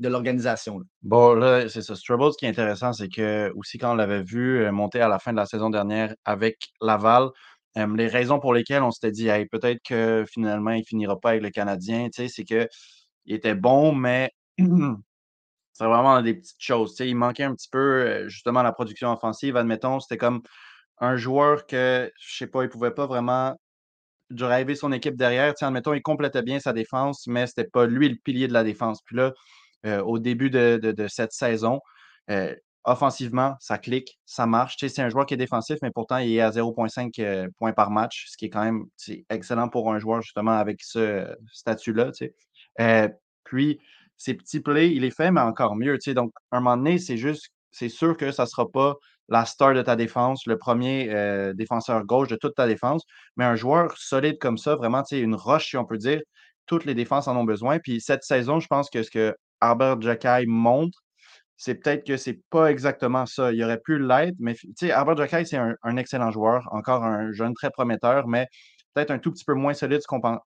de 0.00 0.08
l'organisation. 0.08 0.80
Bon, 1.02 1.34
là, 1.34 1.68
c'est 1.68 1.82
ça. 1.82 1.94
Strubble, 1.94 2.32
ce 2.32 2.36
qui 2.36 2.46
est 2.46 2.48
intéressant, 2.48 2.92
c'est 2.92 3.08
que 3.08 3.52
aussi 3.54 3.78
quand 3.78 3.92
on 3.92 3.94
l'avait 3.94 4.24
vu 4.24 4.68
monter 4.72 5.00
à 5.00 5.06
la 5.06 5.20
fin 5.20 5.30
de 5.30 5.36
la 5.36 5.46
saison 5.46 5.70
dernière 5.70 6.16
avec 6.24 6.56
Laval, 6.80 7.28
les 7.76 8.08
raisons 8.08 8.40
pour 8.40 8.54
lesquelles 8.54 8.82
on 8.82 8.90
s'était 8.90 9.12
dit, 9.12 9.28
hey, 9.28 9.46
peut-être 9.46 9.78
que 9.86 10.24
finalement, 10.28 10.72
il 10.72 10.84
finira 10.84 11.20
pas 11.20 11.30
avec 11.30 11.42
le 11.42 11.50
Canadien, 11.50 12.08
c'est 12.12 12.44
que 12.44 12.66
il 13.26 13.34
était 13.34 13.54
bon, 13.54 13.92
mais 13.94 14.30
c'est 14.58 15.84
vraiment 15.84 16.22
des 16.22 16.34
petites 16.34 16.60
choses. 16.62 16.96
Il 17.00 17.16
manquait 17.16 17.44
un 17.44 17.54
petit 17.54 17.68
peu 17.70 18.28
justement 18.28 18.62
la 18.62 18.72
production 18.72 19.12
offensive. 19.12 19.56
Admettons, 19.56 20.00
c'était 20.00 20.16
comme 20.18 20.42
un 20.98 21.16
joueur 21.16 21.66
que, 21.66 22.10
je 22.20 22.36
sais 22.38 22.46
pas, 22.46 22.62
il 22.64 22.68
pouvait 22.70 22.92
pas 22.92 23.06
vraiment 23.06 23.54
driver 24.30 24.76
son 24.76 24.92
équipe 24.92 25.16
derrière. 25.16 25.54
Admettons, 25.60 25.94
il 25.94 26.02
complétait 26.02 26.42
bien 26.42 26.60
sa 26.60 26.72
défense, 26.72 27.26
mais 27.26 27.46
c'était 27.46 27.64
pas 27.68 27.86
lui 27.86 28.08
le 28.08 28.16
pilier 28.16 28.48
de 28.48 28.52
la 28.54 28.64
défense. 28.64 29.00
Puis 29.04 29.16
là, 29.16 29.32
au 30.04 30.18
début 30.18 30.50
de, 30.50 30.78
de- 30.82 31.08
cette 31.08 31.32
saison, 31.32 31.80
offensivement, 32.84 33.56
ça 33.60 33.78
clique, 33.78 34.18
ça 34.24 34.46
marche. 34.46 34.76
C'est 34.78 35.00
un 35.00 35.08
joueur 35.10 35.26
qui 35.26 35.34
est 35.34 35.36
défensif, 35.36 35.78
mais 35.82 35.90
pourtant, 35.90 36.18
il 36.18 36.32
est 36.32 36.40
à 36.40 36.50
0,5 36.52 37.18
euh, 37.18 37.48
points 37.58 37.72
par 37.72 37.90
match, 37.90 38.26
ce 38.28 38.36
qui 38.36 38.46
est 38.46 38.50
quand 38.50 38.64
même 38.64 38.84
excellent 39.28 39.68
pour 39.68 39.92
un 39.92 39.98
joueur 39.98 40.22
justement 40.22 40.52
avec 40.52 40.82
ce 40.82 41.26
statut-là. 41.52 42.12
Euh, 42.80 43.08
puis, 43.44 43.80
ces 44.16 44.34
petits 44.34 44.60
plays, 44.60 44.92
il 44.92 45.02
les 45.02 45.10
fait, 45.10 45.30
mais 45.30 45.40
encore 45.40 45.76
mieux. 45.76 45.98
Donc, 46.08 46.32
à 46.50 46.58
un 46.58 46.60
moment 46.60 46.76
donné, 46.76 46.98
c'est 46.98 47.16
juste, 47.16 47.48
c'est 47.70 47.88
sûr 47.88 48.16
que 48.16 48.30
ça 48.32 48.44
ne 48.44 48.48
sera 48.48 48.68
pas 48.70 48.94
la 49.28 49.44
star 49.44 49.74
de 49.74 49.82
ta 49.82 49.96
défense, 49.96 50.46
le 50.46 50.56
premier 50.58 51.10
euh, 51.10 51.52
défenseur 51.52 52.04
gauche 52.04 52.28
de 52.28 52.36
toute 52.36 52.54
ta 52.54 52.66
défense, 52.66 53.02
mais 53.36 53.44
un 53.44 53.56
joueur 53.56 53.96
solide 53.98 54.38
comme 54.38 54.56
ça, 54.58 54.76
vraiment, 54.76 55.02
une 55.10 55.34
roche, 55.34 55.68
si 55.70 55.76
on 55.76 55.84
peut 55.84 55.98
dire, 55.98 56.20
toutes 56.66 56.84
les 56.84 56.94
défenses 56.94 57.28
en 57.28 57.36
ont 57.36 57.44
besoin. 57.44 57.78
Puis 57.78 58.00
cette 58.00 58.22
saison, 58.24 58.60
je 58.60 58.66
pense 58.68 58.90
que 58.90 59.02
ce 59.02 59.10
que 59.10 59.34
Albert 59.60 60.00
Jackay 60.00 60.44
montre, 60.46 60.98
c'est 61.56 61.76
peut-être 61.76 62.06
que 62.06 62.16
c'est 62.16 62.40
pas 62.50 62.70
exactement 62.70 63.26
ça. 63.26 63.52
Il 63.52 63.62
aurait 63.64 63.80
pu 63.80 63.98
l'être, 63.98 64.36
mais 64.38 64.54
Albert 64.90 65.16
Jackay, 65.16 65.44
c'est 65.44 65.56
un, 65.56 65.74
un 65.82 65.96
excellent 65.96 66.30
joueur, 66.30 66.68
encore 66.72 67.02
un 67.04 67.32
jeune 67.32 67.54
très 67.54 67.70
prometteur, 67.70 68.28
mais 68.28 68.46
peut-être 68.96 69.10
un 69.10 69.18
tout 69.18 69.30
petit 69.30 69.44
peu 69.44 69.52
moins 69.52 69.74
solide 69.74 70.00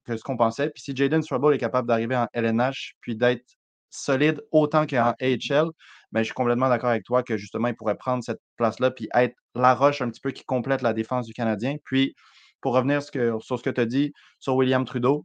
que 0.04 0.16
ce 0.16 0.22
qu'on 0.24 0.36
pensait. 0.36 0.70
Puis 0.70 0.82
si 0.82 0.96
Jaden 0.96 1.22
Strubble 1.22 1.54
est 1.54 1.58
capable 1.58 1.86
d'arriver 1.86 2.16
en 2.16 2.26
LNH 2.32 2.94
puis 3.00 3.14
d'être 3.14 3.44
solide 3.90 4.42
autant 4.50 4.86
qu'en 4.88 5.14
AHL, 5.20 5.70
ben, 6.10 6.20
je 6.20 6.24
suis 6.24 6.34
complètement 6.34 6.68
d'accord 6.68 6.90
avec 6.90 7.04
toi 7.04 7.22
que 7.22 7.36
justement, 7.36 7.68
il 7.68 7.76
pourrait 7.76 7.96
prendre 7.96 8.24
cette 8.24 8.40
place-là 8.56 8.90
puis 8.90 9.08
être 9.14 9.36
la 9.54 9.74
roche 9.74 10.02
un 10.02 10.10
petit 10.10 10.20
peu 10.20 10.32
qui 10.32 10.44
complète 10.44 10.82
la 10.82 10.92
défense 10.92 11.26
du 11.26 11.32
Canadien. 11.32 11.76
Puis, 11.84 12.16
pour 12.60 12.74
revenir 12.74 13.02
sur 13.02 13.40
ce 13.40 13.62
que 13.62 13.70
tu 13.70 13.80
as 13.80 13.86
dit 13.86 14.12
sur 14.40 14.56
William 14.56 14.84
Trudeau, 14.84 15.24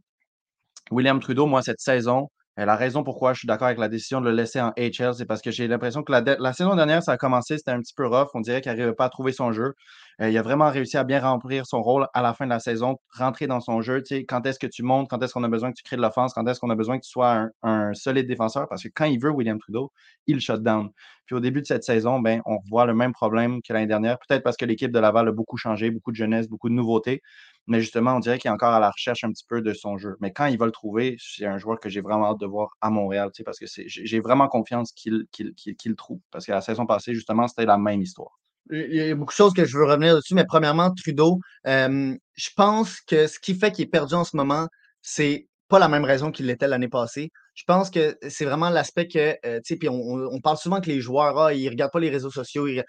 William 0.92 1.18
Trudeau, 1.18 1.46
moi, 1.46 1.62
cette 1.62 1.80
saison, 1.80 2.30
euh, 2.58 2.64
la 2.64 2.76
raison 2.76 3.04
pourquoi 3.04 3.34
je 3.34 3.40
suis 3.40 3.46
d'accord 3.46 3.66
avec 3.66 3.78
la 3.78 3.88
décision 3.88 4.20
de 4.20 4.28
le 4.30 4.34
laisser 4.34 4.60
en 4.60 4.72
HL, 4.78 5.14
c'est 5.14 5.26
parce 5.26 5.42
que 5.42 5.50
j'ai 5.50 5.68
l'impression 5.68 6.02
que 6.02 6.12
la, 6.12 6.52
saison 6.52 6.74
dernière, 6.74 7.02
ça 7.02 7.12
a 7.12 7.16
commencé, 7.16 7.58
c'était 7.58 7.70
un 7.70 7.80
petit 7.80 7.94
peu 7.94 8.06
rough. 8.06 8.28
On 8.34 8.40
dirait 8.40 8.60
qu'il 8.60 8.72
n'arrivait 8.72 8.94
pas 8.94 9.06
à 9.06 9.08
trouver 9.10 9.32
son 9.32 9.52
jeu. 9.52 9.74
Euh, 10.22 10.30
il 10.30 10.38
a 10.38 10.42
vraiment 10.42 10.70
réussi 10.70 10.96
à 10.96 11.04
bien 11.04 11.20
remplir 11.20 11.66
son 11.66 11.82
rôle 11.82 12.06
à 12.14 12.22
la 12.22 12.32
fin 12.32 12.46
de 12.46 12.50
la 12.50 12.60
saison, 12.60 12.96
rentrer 13.10 13.46
dans 13.46 13.60
son 13.60 13.82
jeu. 13.82 14.02
Tu 14.02 14.16
sais, 14.16 14.24
quand 14.24 14.46
est-ce 14.46 14.58
que 14.58 14.66
tu 14.66 14.82
montes, 14.82 15.08
quand 15.10 15.22
est-ce 15.22 15.34
qu'on 15.34 15.44
a 15.44 15.48
besoin 15.48 15.70
que 15.70 15.76
tu 15.76 15.82
crées 15.82 15.96
de 15.96 16.02
l'offense, 16.02 16.32
quand 16.32 16.46
est-ce 16.46 16.60
qu'on 16.60 16.70
a 16.70 16.76
besoin 16.76 16.98
que 16.98 17.04
tu 17.04 17.10
sois 17.10 17.32
un, 17.32 17.50
un 17.62 17.94
solide 17.94 18.26
défenseur, 18.26 18.68
parce 18.68 18.82
que 18.82 18.88
quand 18.94 19.04
il 19.04 19.20
veut 19.20 19.30
William 19.30 19.58
Trudeau, 19.58 19.92
il 20.26 20.40
shut 20.40 20.62
down. 20.62 20.90
Puis 21.26 21.34
au 21.34 21.40
début 21.40 21.60
de 21.60 21.66
cette 21.66 21.84
saison, 21.84 22.20
ben, 22.20 22.40
on 22.46 22.58
voit 22.70 22.86
le 22.86 22.94
même 22.94 23.12
problème 23.12 23.60
que 23.60 23.72
l'année 23.72 23.86
dernière, 23.86 24.18
peut-être 24.18 24.42
parce 24.42 24.56
que 24.56 24.64
l'équipe 24.64 24.92
de 24.92 24.98
Laval 24.98 25.28
a 25.28 25.32
beaucoup 25.32 25.56
changé, 25.56 25.90
beaucoup 25.90 26.12
de 26.12 26.16
jeunesse, 26.16 26.48
beaucoup 26.48 26.68
de 26.68 26.74
nouveautés. 26.74 27.20
Mais 27.66 27.80
justement, 27.80 28.14
on 28.16 28.20
dirait 28.20 28.38
qu'il 28.38 28.48
est 28.48 28.52
encore 28.54 28.72
à 28.74 28.80
la 28.80 28.90
recherche 28.90 29.24
un 29.24 29.30
petit 29.32 29.44
peu 29.48 29.60
de 29.62 29.72
son 29.72 29.98
jeu. 29.98 30.16
Mais 30.20 30.32
quand 30.32 30.46
il 30.46 30.58
va 30.58 30.66
le 30.66 30.72
trouver, 30.72 31.16
c'est 31.18 31.46
un 31.46 31.58
joueur 31.58 31.80
que 31.80 31.88
j'ai 31.88 32.00
vraiment 32.00 32.26
hâte 32.30 32.40
de 32.40 32.46
voir 32.46 32.70
à 32.80 32.90
Montréal, 32.90 33.30
parce 33.44 33.58
que 33.58 33.66
j'ai 33.86 34.20
vraiment 34.20 34.48
confiance 34.48 34.92
qu'il 34.92 35.26
le 35.38 35.94
trouve. 35.96 36.20
Parce 36.30 36.46
que 36.46 36.52
la 36.52 36.60
saison 36.60 36.86
passée, 36.86 37.14
justement, 37.14 37.48
c'était 37.48 37.66
la 37.66 37.78
même 37.78 38.02
histoire. 38.02 38.38
Il 38.70 38.94
y 38.94 39.00
a 39.00 39.14
beaucoup 39.14 39.32
de 39.32 39.36
choses 39.36 39.54
que 39.54 39.64
je 39.64 39.78
veux 39.78 39.84
revenir 39.84 40.16
dessus, 40.16 40.34
mais 40.34 40.44
premièrement, 40.44 40.90
Trudeau, 40.92 41.38
euh, 41.68 42.14
je 42.34 42.48
pense 42.56 43.00
que 43.00 43.28
ce 43.28 43.38
qui 43.38 43.54
fait 43.54 43.70
qu'il 43.70 43.84
est 43.84 43.88
perdu 43.88 44.14
en 44.14 44.24
ce 44.24 44.36
moment, 44.36 44.66
c'est 45.02 45.46
pas 45.68 45.78
la 45.78 45.88
même 45.88 46.04
raison 46.04 46.32
qu'il 46.32 46.46
l'était 46.46 46.66
l'année 46.66 46.88
passée. 46.88 47.30
Je 47.54 47.62
pense 47.64 47.90
que 47.90 48.16
c'est 48.28 48.44
vraiment 48.44 48.68
l'aspect 48.70 49.06
que, 49.06 49.36
euh, 49.46 49.58
tu 49.64 49.74
sais, 49.74 49.76
puis 49.76 49.88
on, 49.88 49.94
on- 49.94 50.40
parle 50.40 50.56
souvent 50.58 50.80
que 50.80 50.88
les 50.88 51.00
joueurs, 51.00 51.38
ah, 51.38 51.54
ils 51.54 51.68
regardent 51.68 51.92
pas 51.92 52.00
les 52.00 52.10
réseaux 52.10 52.30
sociaux, 52.30 52.66
ils, 52.66 52.84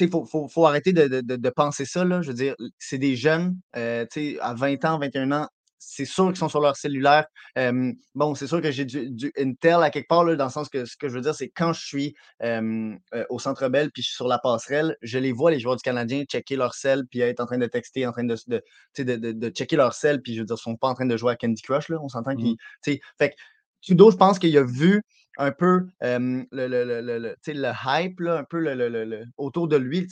il 0.00 0.10
faut, 0.10 0.24
faut- 0.26 0.48
faut 0.48 0.66
arrêter 0.66 0.92
de, 0.92 1.08
de- 1.08 1.36
de- 1.36 1.50
penser 1.50 1.84
ça, 1.84 2.04
là. 2.04 2.22
Je 2.22 2.28
veux 2.28 2.34
dire, 2.34 2.54
c'est 2.78 2.98
des 2.98 3.16
jeunes, 3.16 3.56
euh, 3.76 4.04
tu 4.12 4.34
sais, 4.34 4.40
à 4.40 4.54
20 4.54 4.84
ans, 4.84 4.98
21 4.98 5.32
ans, 5.32 5.48
c'est 5.80 6.04
sûr 6.04 6.26
qu'ils 6.26 6.36
sont 6.36 6.48
sur 6.48 6.60
leur 6.60 6.76
cellulaire. 6.76 7.26
Euh, 7.56 7.92
bon, 8.14 8.34
c'est 8.34 8.46
sûr 8.48 8.60
que 8.60 8.70
j'ai 8.70 8.84
du, 8.84 9.10
du 9.10 9.32
Intel 9.38 9.82
à 9.82 9.90
quelque 9.90 10.08
part, 10.08 10.24
là, 10.24 10.34
dans 10.36 10.46
le 10.46 10.50
sens 10.50 10.68
que 10.68 10.84
ce 10.84 10.96
que 10.96 11.08
je 11.08 11.14
veux 11.14 11.20
dire, 11.20 11.34
c'est 11.34 11.48
quand 11.48 11.72
je 11.72 11.84
suis 11.86 12.14
euh, 12.42 12.94
au 13.30 13.38
Centre 13.38 13.68
Bell 13.68 13.90
puis 13.92 14.02
je 14.02 14.08
suis 14.08 14.16
sur 14.16 14.28
la 14.28 14.38
passerelle, 14.38 14.96
je 15.02 15.18
les 15.18 15.32
vois, 15.32 15.50
les 15.50 15.60
joueurs 15.60 15.76
du 15.76 15.82
Canadien, 15.82 16.24
checker 16.24 16.56
leur 16.56 16.74
sel 16.74 17.04
puis 17.06 17.20
être 17.20 17.40
en 17.40 17.46
train 17.46 17.58
de 17.58 17.66
texter, 17.66 18.06
en 18.06 18.12
train 18.12 18.24
de, 18.24 18.36
de, 18.48 18.62
de, 18.98 19.32
de- 19.32 19.48
checker 19.50 19.76
leur 19.76 19.94
sel, 19.94 20.20
puis 20.20 20.34
je 20.34 20.40
veux 20.40 20.46
dire, 20.46 20.56
ils 20.58 20.62
sont 20.62 20.76
pas 20.76 20.88
en 20.88 20.94
train 20.94 21.06
de 21.06 21.16
jouer 21.16 21.32
à 21.32 21.36
Candy 21.36 21.62
Crush, 21.62 21.88
là. 21.88 21.98
On 22.02 22.08
s'entend 22.08 22.34
qu'ils. 22.34 22.50
Mhm. 22.50 22.56
tu 22.82 22.92
sais, 22.92 23.00
Fait 23.18 23.30
que 23.30 23.34
Trudeau, 23.82 24.10
je 24.10 24.16
pense 24.16 24.38
qu'il 24.40 24.56
a 24.58 24.64
vu 24.64 25.02
un 25.38 25.52
peu 25.52 25.86
le, 26.00 26.46
le, 26.52 27.00
le, 27.00 27.34
le, 27.46 27.72
hype, 27.86 28.20
là, 28.20 28.38
un 28.38 28.44
peu 28.44 28.58
le, 28.58 29.24
autour 29.36 29.68
de 29.68 29.76
lui, 29.76 30.06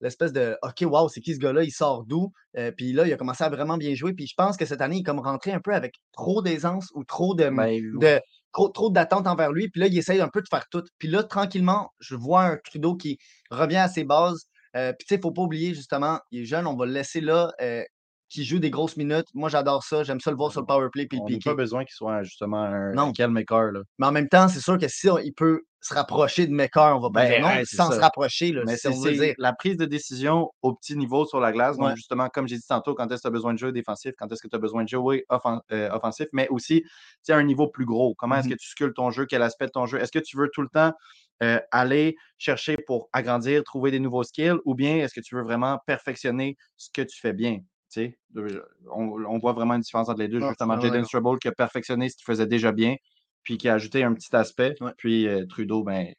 l'espèce 0.00 0.32
de 0.32 0.56
OK, 0.62 0.82
wow, 0.82 1.08
c'est 1.08 1.20
qui 1.20 1.34
ce 1.34 1.38
gars-là, 1.38 1.62
il 1.62 1.70
sort 1.70 2.04
d'où? 2.04 2.32
puis 2.76 2.92
là, 2.92 3.06
il 3.06 3.12
a 3.12 3.16
commencé 3.16 3.44
à 3.44 3.48
vraiment 3.48 3.78
bien 3.78 3.94
jouer. 3.94 4.12
Puis 4.12 4.26
je 4.26 4.34
pense 4.36 4.56
que 4.56 4.66
cette 4.66 4.80
année, 4.80 4.96
il 4.96 5.00
est 5.00 5.04
comme 5.04 5.20
rentré 5.20 5.52
un 5.52 5.60
peu 5.60 5.72
avec 5.72 5.94
trop 6.12 6.42
d'aisance 6.42 6.90
ou 6.94 7.04
trop 7.04 7.34
de, 7.34 7.48
Ben, 7.48 7.80
de 8.00 8.20
trop, 8.52 8.68
trop 8.68 8.90
d'attentes 8.90 9.26
envers 9.26 9.52
lui. 9.52 9.68
Puis 9.68 9.80
là, 9.80 9.86
il 9.86 9.96
essaye 9.96 10.20
un 10.20 10.28
peu 10.28 10.40
de 10.40 10.48
faire 10.50 10.66
tout. 10.70 10.82
Puis 10.98 11.08
là, 11.08 11.22
tranquillement, 11.22 11.90
je 12.00 12.16
vois 12.16 12.44
un 12.44 12.56
Trudeau 12.64 12.96
qui 12.96 13.18
revient 13.50 13.76
à 13.76 13.88
ses 13.88 14.04
bases. 14.04 14.46
puis 14.74 14.82
tu 15.00 15.06
sais, 15.06 15.14
il 15.14 15.18
ne 15.18 15.22
faut 15.22 15.32
pas 15.32 15.42
oublier, 15.42 15.74
justement, 15.74 16.18
il 16.32 16.42
est 16.42 16.44
jeune, 16.44 16.66
on 16.66 16.76
va 16.76 16.86
le 16.86 16.92
laisser 16.92 17.20
là 17.20 17.52
qui 18.28 18.44
joue 18.44 18.58
des 18.58 18.70
grosses 18.70 18.96
minutes. 18.96 19.26
Moi, 19.34 19.48
j'adore 19.48 19.84
ça. 19.84 20.02
J'aime 20.02 20.20
ça 20.20 20.30
le 20.30 20.36
voir 20.36 20.50
sur 20.52 20.60
le 20.60 20.66
power 20.66 20.88
play 20.92 21.06
puis 21.06 21.18
le 21.18 21.22
on 21.22 21.28
n'a 21.28 21.36
piqué. 21.36 21.50
pas 21.50 21.54
besoin 21.54 21.84
qu'il 21.84 21.94
soit 21.94 22.22
justement 22.24 22.62
un, 22.62 22.92
Non. 22.92 23.12
là. 23.18 23.80
Mais 23.98 24.06
en 24.06 24.12
même 24.12 24.28
temps, 24.28 24.48
c'est 24.48 24.60
sûr 24.60 24.78
que 24.78 24.88
si 24.88 25.08
on- 25.08 25.18
il 25.18 25.32
peut 25.32 25.62
se 25.80 25.94
rapprocher 25.94 26.48
de 26.48 26.52
Mekar, 26.52 26.96
on 26.96 27.00
va 27.00 27.10
pas 27.10 27.20
Ben, 27.22 27.28
dire 27.30 27.40
non, 27.42 27.46
ouais, 27.54 27.64
c'est 27.64 27.76
sans 27.76 27.90
ça. 27.90 27.96
se 27.96 28.00
rapprocher, 28.00 28.50
là, 28.50 28.62
Mais 28.66 28.74
si 28.74 28.80
c'est 28.80 28.88
on 28.88 29.00
veut 29.00 29.14
c'est 29.14 29.26
dire. 29.26 29.34
la 29.38 29.52
prise 29.52 29.76
de 29.76 29.84
décision 29.84 30.50
au 30.62 30.74
petit 30.74 30.96
niveau 30.96 31.24
sur 31.26 31.38
la 31.38 31.52
glace. 31.52 31.76
Donc, 31.76 31.94
justement, 31.96 32.28
comme 32.28 32.48
j'ai 32.48 32.56
dit 32.56 32.66
tantôt, 32.68 32.94
quand 32.96 33.04
est-ce 33.06 33.18
que 33.18 33.22
tu 33.22 33.26
as 33.28 33.30
besoin 33.30 33.52
de 33.54 33.58
jouer 33.58 33.70
défensif, 33.70 34.12
quand 34.18 34.26
est-ce 34.32 34.42
que 34.42 34.48
tu 34.48 34.56
as 34.56 34.58
besoin 34.58 34.82
de 34.82 34.88
jouer 34.88 35.24
offen- 35.30 35.60
euh, 35.70 35.88
offensif, 35.92 36.26
mais 36.32 36.48
aussi 36.48 36.82
tu 36.82 36.88
sais, 37.22 37.32
à 37.32 37.36
un 37.36 37.44
niveau 37.44 37.68
plus 37.68 37.84
gros. 37.84 38.14
Comment 38.18 38.36
est-ce 38.36 38.48
Mhm. 38.48 38.54
que 38.54 38.58
tu 38.58 38.68
sculptes 38.68 38.96
ton 38.96 39.12
jeu? 39.12 39.26
Quel 39.26 39.42
aspect 39.42 39.66
de 39.66 39.70
ton 39.70 39.86
jeu? 39.86 40.00
Est-ce 40.00 40.10
que 40.10 40.18
tu 40.18 40.36
veux 40.36 40.50
tout 40.52 40.62
le 40.62 40.68
temps 40.72 40.92
euh, 41.42 41.60
aller 41.70 42.16
chercher 42.38 42.76
pour 42.86 43.08
agrandir, 43.12 43.62
trouver 43.62 43.90
des 43.90 44.00
nouveaux 44.00 44.22
skills, 44.24 44.56
ou 44.64 44.74
bien 44.74 44.96
est-ce 44.96 45.12
que 45.14 45.20
tu 45.20 45.34
veux 45.36 45.42
vraiment 45.42 45.78
perfectionner 45.86 46.56
ce 46.78 46.88
que 46.92 47.02
tu 47.02 47.20
fais 47.20 47.34
bien? 47.34 47.58
On, 48.92 49.24
on 49.24 49.38
voit 49.38 49.52
vraiment 49.52 49.74
une 49.74 49.80
différence 49.80 50.08
entre 50.08 50.20
les 50.20 50.28
deux. 50.28 50.40
Ah, 50.42 50.48
Justement, 50.48 50.80
Jaden 50.80 51.04
qui 51.04 51.48
a 51.48 51.52
perfectionné 51.52 52.08
ce 52.08 52.16
qu'il 52.16 52.24
faisait 52.24 52.46
déjà 52.46 52.72
bien, 52.72 52.96
puis 53.42 53.58
qui 53.58 53.68
a 53.68 53.74
ajouté 53.74 54.02
un 54.04 54.12
petit 54.14 54.34
aspect. 54.34 54.74
Ouais. 54.80 54.92
Puis 54.98 55.26
euh, 55.26 55.46
Trudeau, 55.46 55.82
ben, 55.82 56.12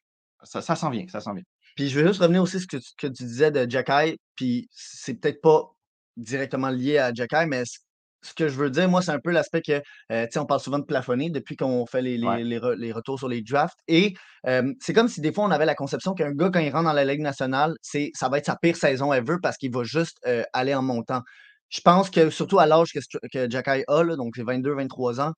ça, 0.44 0.62
ça 0.62 0.76
s'en 0.76 0.90
vient, 0.90 1.06
ça 1.08 1.20
s'en 1.20 1.34
vient. 1.34 1.44
Puis 1.76 1.90
je 1.90 2.00
veux 2.00 2.08
juste 2.08 2.22
revenir 2.22 2.42
aussi 2.42 2.58
à 2.58 2.60
ce 2.60 2.68
que 2.68 2.78
tu, 2.78 2.90
que 2.98 3.08
tu 3.08 3.24
disais 3.24 3.52
de 3.52 3.70
Jacky, 3.70 4.18
puis 4.36 4.68
c'est 4.72 5.14
peut-être 5.16 5.42
pas 5.42 5.72
directement 6.16 6.70
lié 6.70 6.98
à 6.98 7.14
Jacky, 7.14 7.46
mais 7.48 7.64
ce 7.66 7.78
ce 8.24 8.34
que 8.34 8.48
je 8.50 8.56
veux 8.56 8.72
dire, 8.72 8.90
moi, 8.90 9.04
c'est 9.04 9.12
un 9.12 9.20
peu 9.20 9.30
l'aspect 9.32 9.62
que, 9.62 9.74
euh, 10.12 10.26
tu 10.26 10.32
sais, 10.32 10.40
on 10.40 10.46
parle 10.48 10.60
souvent 10.60 10.80
de 10.80 10.84
plafonner 10.86 11.30
depuis 11.30 11.56
qu'on 11.56 11.86
fait 11.86 12.02
les, 12.02 12.18
les, 12.18 12.26
Ouais. 12.28 12.44
les 12.44 12.58
re- 12.60 12.74
les 12.74 12.92
retours 12.92 13.20
sur 13.20 13.28
les 13.30 13.44
drafts. 13.44 13.78
Et 13.88 14.16
euh, 14.48 14.74
c'est 14.82 14.92
comme 14.92 15.08
si 15.08 15.22
des 15.22 15.32
fois, 15.32 15.46
on 15.46 15.52
avait 15.52 15.68
la 15.68 15.76
conception 15.76 16.14
qu'un 16.16 16.32
gars, 16.34 16.50
quand 16.52 16.60
il 16.60 16.72
rentre 16.72 16.86
dans 16.86 16.94
la 16.94 17.06
Ligue 17.06 17.22
nationale, 17.22 17.76
c'est, 17.84 18.10
ça 18.16 18.28
va 18.28 18.40
être 18.40 18.48
sa 18.48 18.56
pire 18.56 18.76
saison 18.76 19.14
ever 19.14 19.36
parce 19.42 19.56
qu'il 19.56 19.72
va 19.72 19.84
juste 19.84 20.18
euh, 20.26 20.44
aller 20.52 20.74
en 20.74 20.82
montant. 20.82 21.22
Je 21.70 21.82
pense 21.82 22.10
que, 22.10 22.30
surtout 22.30 22.60
à 22.60 22.66
l'âge 22.66 22.92
que, 22.94 23.00
que 23.32 23.50
Jacky 23.50 23.84
a, 23.88 24.04
là, 24.04 24.16
donc 24.16 24.34
c'est 24.36 24.44
22-23 24.44 25.20
ans, 25.22 25.34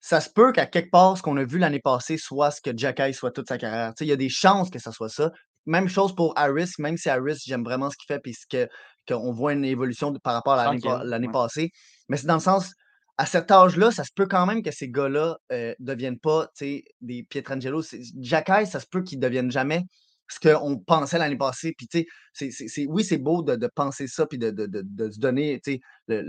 ça 0.00 0.20
se 0.20 0.30
peut 0.30 0.52
qu'à 0.52 0.66
quelque 0.66 0.90
part, 0.90 1.16
ce 1.16 1.22
qu'on 1.22 1.36
a 1.36 1.44
vu 1.44 1.58
l'année 1.58 1.80
passée 1.80 2.16
soit 2.18 2.50
ce 2.50 2.60
que 2.60 2.70
Jacky 2.76 3.12
soit 3.12 3.32
toute 3.32 3.48
sa 3.48 3.58
carrière. 3.58 3.92
Il 4.00 4.06
y 4.06 4.12
a 4.12 4.16
des 4.16 4.28
chances 4.28 4.70
que 4.70 4.78
ça 4.78 4.92
soit 4.92 5.08
ça. 5.08 5.32
Même 5.66 5.88
chose 5.88 6.14
pour 6.14 6.32
Harris, 6.36 6.70
même 6.78 6.96
si 6.96 7.08
Harris, 7.08 7.38
j'aime 7.44 7.64
vraiment 7.64 7.90
ce 7.90 7.96
qu'il 7.96 8.06
fait, 8.06 8.20
puis 8.20 8.34
que, 8.48 8.68
qu'on 9.08 9.32
voit 9.32 9.52
une 9.52 9.64
évolution 9.64 10.10
de- 10.12 10.18
par 10.20 10.34
rapport 10.34 10.54
à 10.54 10.72
l'année, 11.04 11.26
ouais. 11.26 11.32
passée. 11.32 11.70
Mais 12.08 12.16
c'est 12.16 12.26
dans 12.26 12.34
le 12.34 12.40
sens, 12.40 12.72
à 13.18 13.26
cet 13.26 13.50
âge-là, 13.50 13.90
ça 13.90 14.04
se 14.04 14.10
peut 14.14 14.26
quand 14.26 14.46
même 14.46 14.62
que 14.62 14.70
ces 14.70 14.88
gars-là 14.88 15.36
ne 15.50 15.74
deviennent 15.80 16.20
pas 16.20 16.46
des 16.60 17.24
Pietrangelo. 17.28 17.82
Jacky, 18.20 18.66
ça 18.66 18.78
se 18.78 18.86
peut 18.88 19.02
qu'ils 19.02 19.18
ne 19.18 19.24
deviennent 19.24 19.50
jamais 19.50 19.82
ce 20.28 20.40
qu'on 20.40 20.78
pensait 20.78 21.18
l'année 21.18 21.36
passée. 21.38 21.74
Puis, 21.76 21.88
tu 21.88 22.06
sais, 22.32 22.86
oui, 22.88 23.04
c'est 23.04 23.18
beau 23.18 23.42
de, 23.42 23.56
de 23.56 23.68
penser 23.74 24.06
ça, 24.08 24.26
puis 24.26 24.38
de, 24.38 24.50
de, 24.50 24.66
de- 24.66 24.82
de 24.84 25.10
se 25.10 25.18
donner 25.18 25.60
tu 25.64 25.80
sais, 26.08 26.24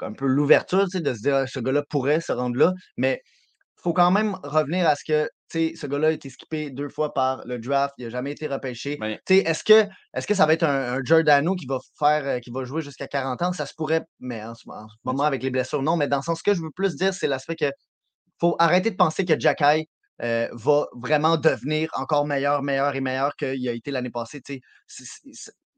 un 0.00 0.12
peu 0.12 0.26
l'ouverture, 0.26 0.84
tu 0.84 0.98
sais, 0.98 1.00
de 1.00 1.12
se 1.14 1.22
dire, 1.22 1.36
Ah, 1.36 1.46
ce 1.46 1.58
gars-là 1.60 1.82
pourrait 1.88 2.20
se 2.20 2.32
rendre 2.32 2.56
là. 2.58 2.72
Mais 2.96 3.20
il 3.78 3.82
faut 3.82 3.92
quand 3.92 4.10
même 4.10 4.36
revenir 4.42 4.88
à 4.88 4.94
ce 4.96 5.04
que, 5.04 5.24
tu 5.50 5.70
sais, 5.70 5.72
ce 5.76 5.86
gars-là 5.86 6.08
a 6.08 6.10
été 6.12 6.30
skippé 6.30 6.70
deux 6.70 6.88
fois 6.88 7.14
par 7.14 7.44
le 7.46 7.58
draft, 7.58 7.94
il 7.98 8.04
n'a 8.04 8.10
jamais 8.10 8.32
été 8.32 8.46
repêché. 8.46 9.02
Tu 9.26 9.36
sais, 9.36 9.40
est-ce 9.40 9.64
que, 9.64 9.88
est-ce 10.14 10.26
que 10.26 10.34
ça 10.34 10.46
va 10.46 10.52
être 10.54 10.64
un, 10.64 10.94
un 10.94 11.00
Giordano 11.04 11.54
qui 11.54 11.66
va 11.66 11.78
faire, 11.98 12.26
euh, 12.26 12.38
qui 12.40 12.50
va 12.50 12.64
jouer 12.64 12.82
jusqu'à 12.82 13.06
40 13.08 13.42
ans? 13.42 13.52
Ça 13.52 13.66
se 13.66 13.74
pourrait, 13.76 14.02
mais 14.20 14.42
en 14.44 14.54
ce, 14.54 14.68
en 14.68 14.88
ce 14.88 14.94
moment, 15.04 15.24
avec 15.24 15.42
les 15.42 15.50
blessures, 15.50 15.82
non. 15.82 15.96
Mais 15.96 16.08
dans 16.08 16.18
le 16.18 16.22
sens 16.22 16.42
que 16.42 16.54
je 16.54 16.60
veux 16.62 16.70
plus 16.74 16.96
dire, 16.96 17.14
c'est 17.14 17.28
l'aspect 17.28 17.56
que 17.56 17.70
faut 18.40 18.56
arrêter 18.58 18.90
de 18.90 18.96
penser 18.96 19.24
que 19.24 19.38
Jacky 19.38 19.88
euh, 20.22 20.48
va 20.52 20.86
vraiment 20.94 21.36
devenir 21.36 21.90
encore 21.94 22.26
meilleur, 22.26 22.62
meilleur 22.62 22.94
et 22.94 23.00
meilleur 23.00 23.36
qu'il 23.36 23.68
a 23.68 23.72
été 23.72 23.90
l'année 23.90 24.10
passée. 24.10 24.42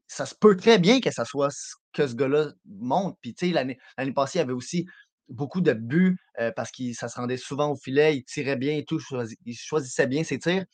ça 0.07 0.25
se 0.25 0.35
peut 0.35 0.55
très 0.57 0.79
bien 0.79 0.99
que 0.99 1.11
ça 1.11 1.25
soit 1.25 1.51
ce 1.51 1.75
que 1.93 2.07
ce 2.07 2.15
gars-là 2.15 2.51
monte. 2.65 3.17
Puis, 3.21 3.35
l'année 3.51 3.77
passée, 4.15 4.39
il 4.39 4.41
avait 4.41 4.53
aussi 4.53 4.85
beaucoup 5.29 5.61
de 5.61 5.73
buts 5.73 6.17
euh, 6.39 6.51
parce 6.55 6.71
que 6.71 6.93
ça 6.93 7.07
se 7.07 7.15
rendait 7.19 7.37
souvent 7.37 7.71
au 7.71 7.75
filet, 7.75 8.17
il 8.17 8.23
tirait 8.23 8.57
bien 8.57 8.77
et 8.77 8.85
tout, 8.85 8.99
il 9.45 9.55
choisissait 9.55 10.07
bien 10.07 10.23
ses 10.23 10.39
tirs. 10.39 10.65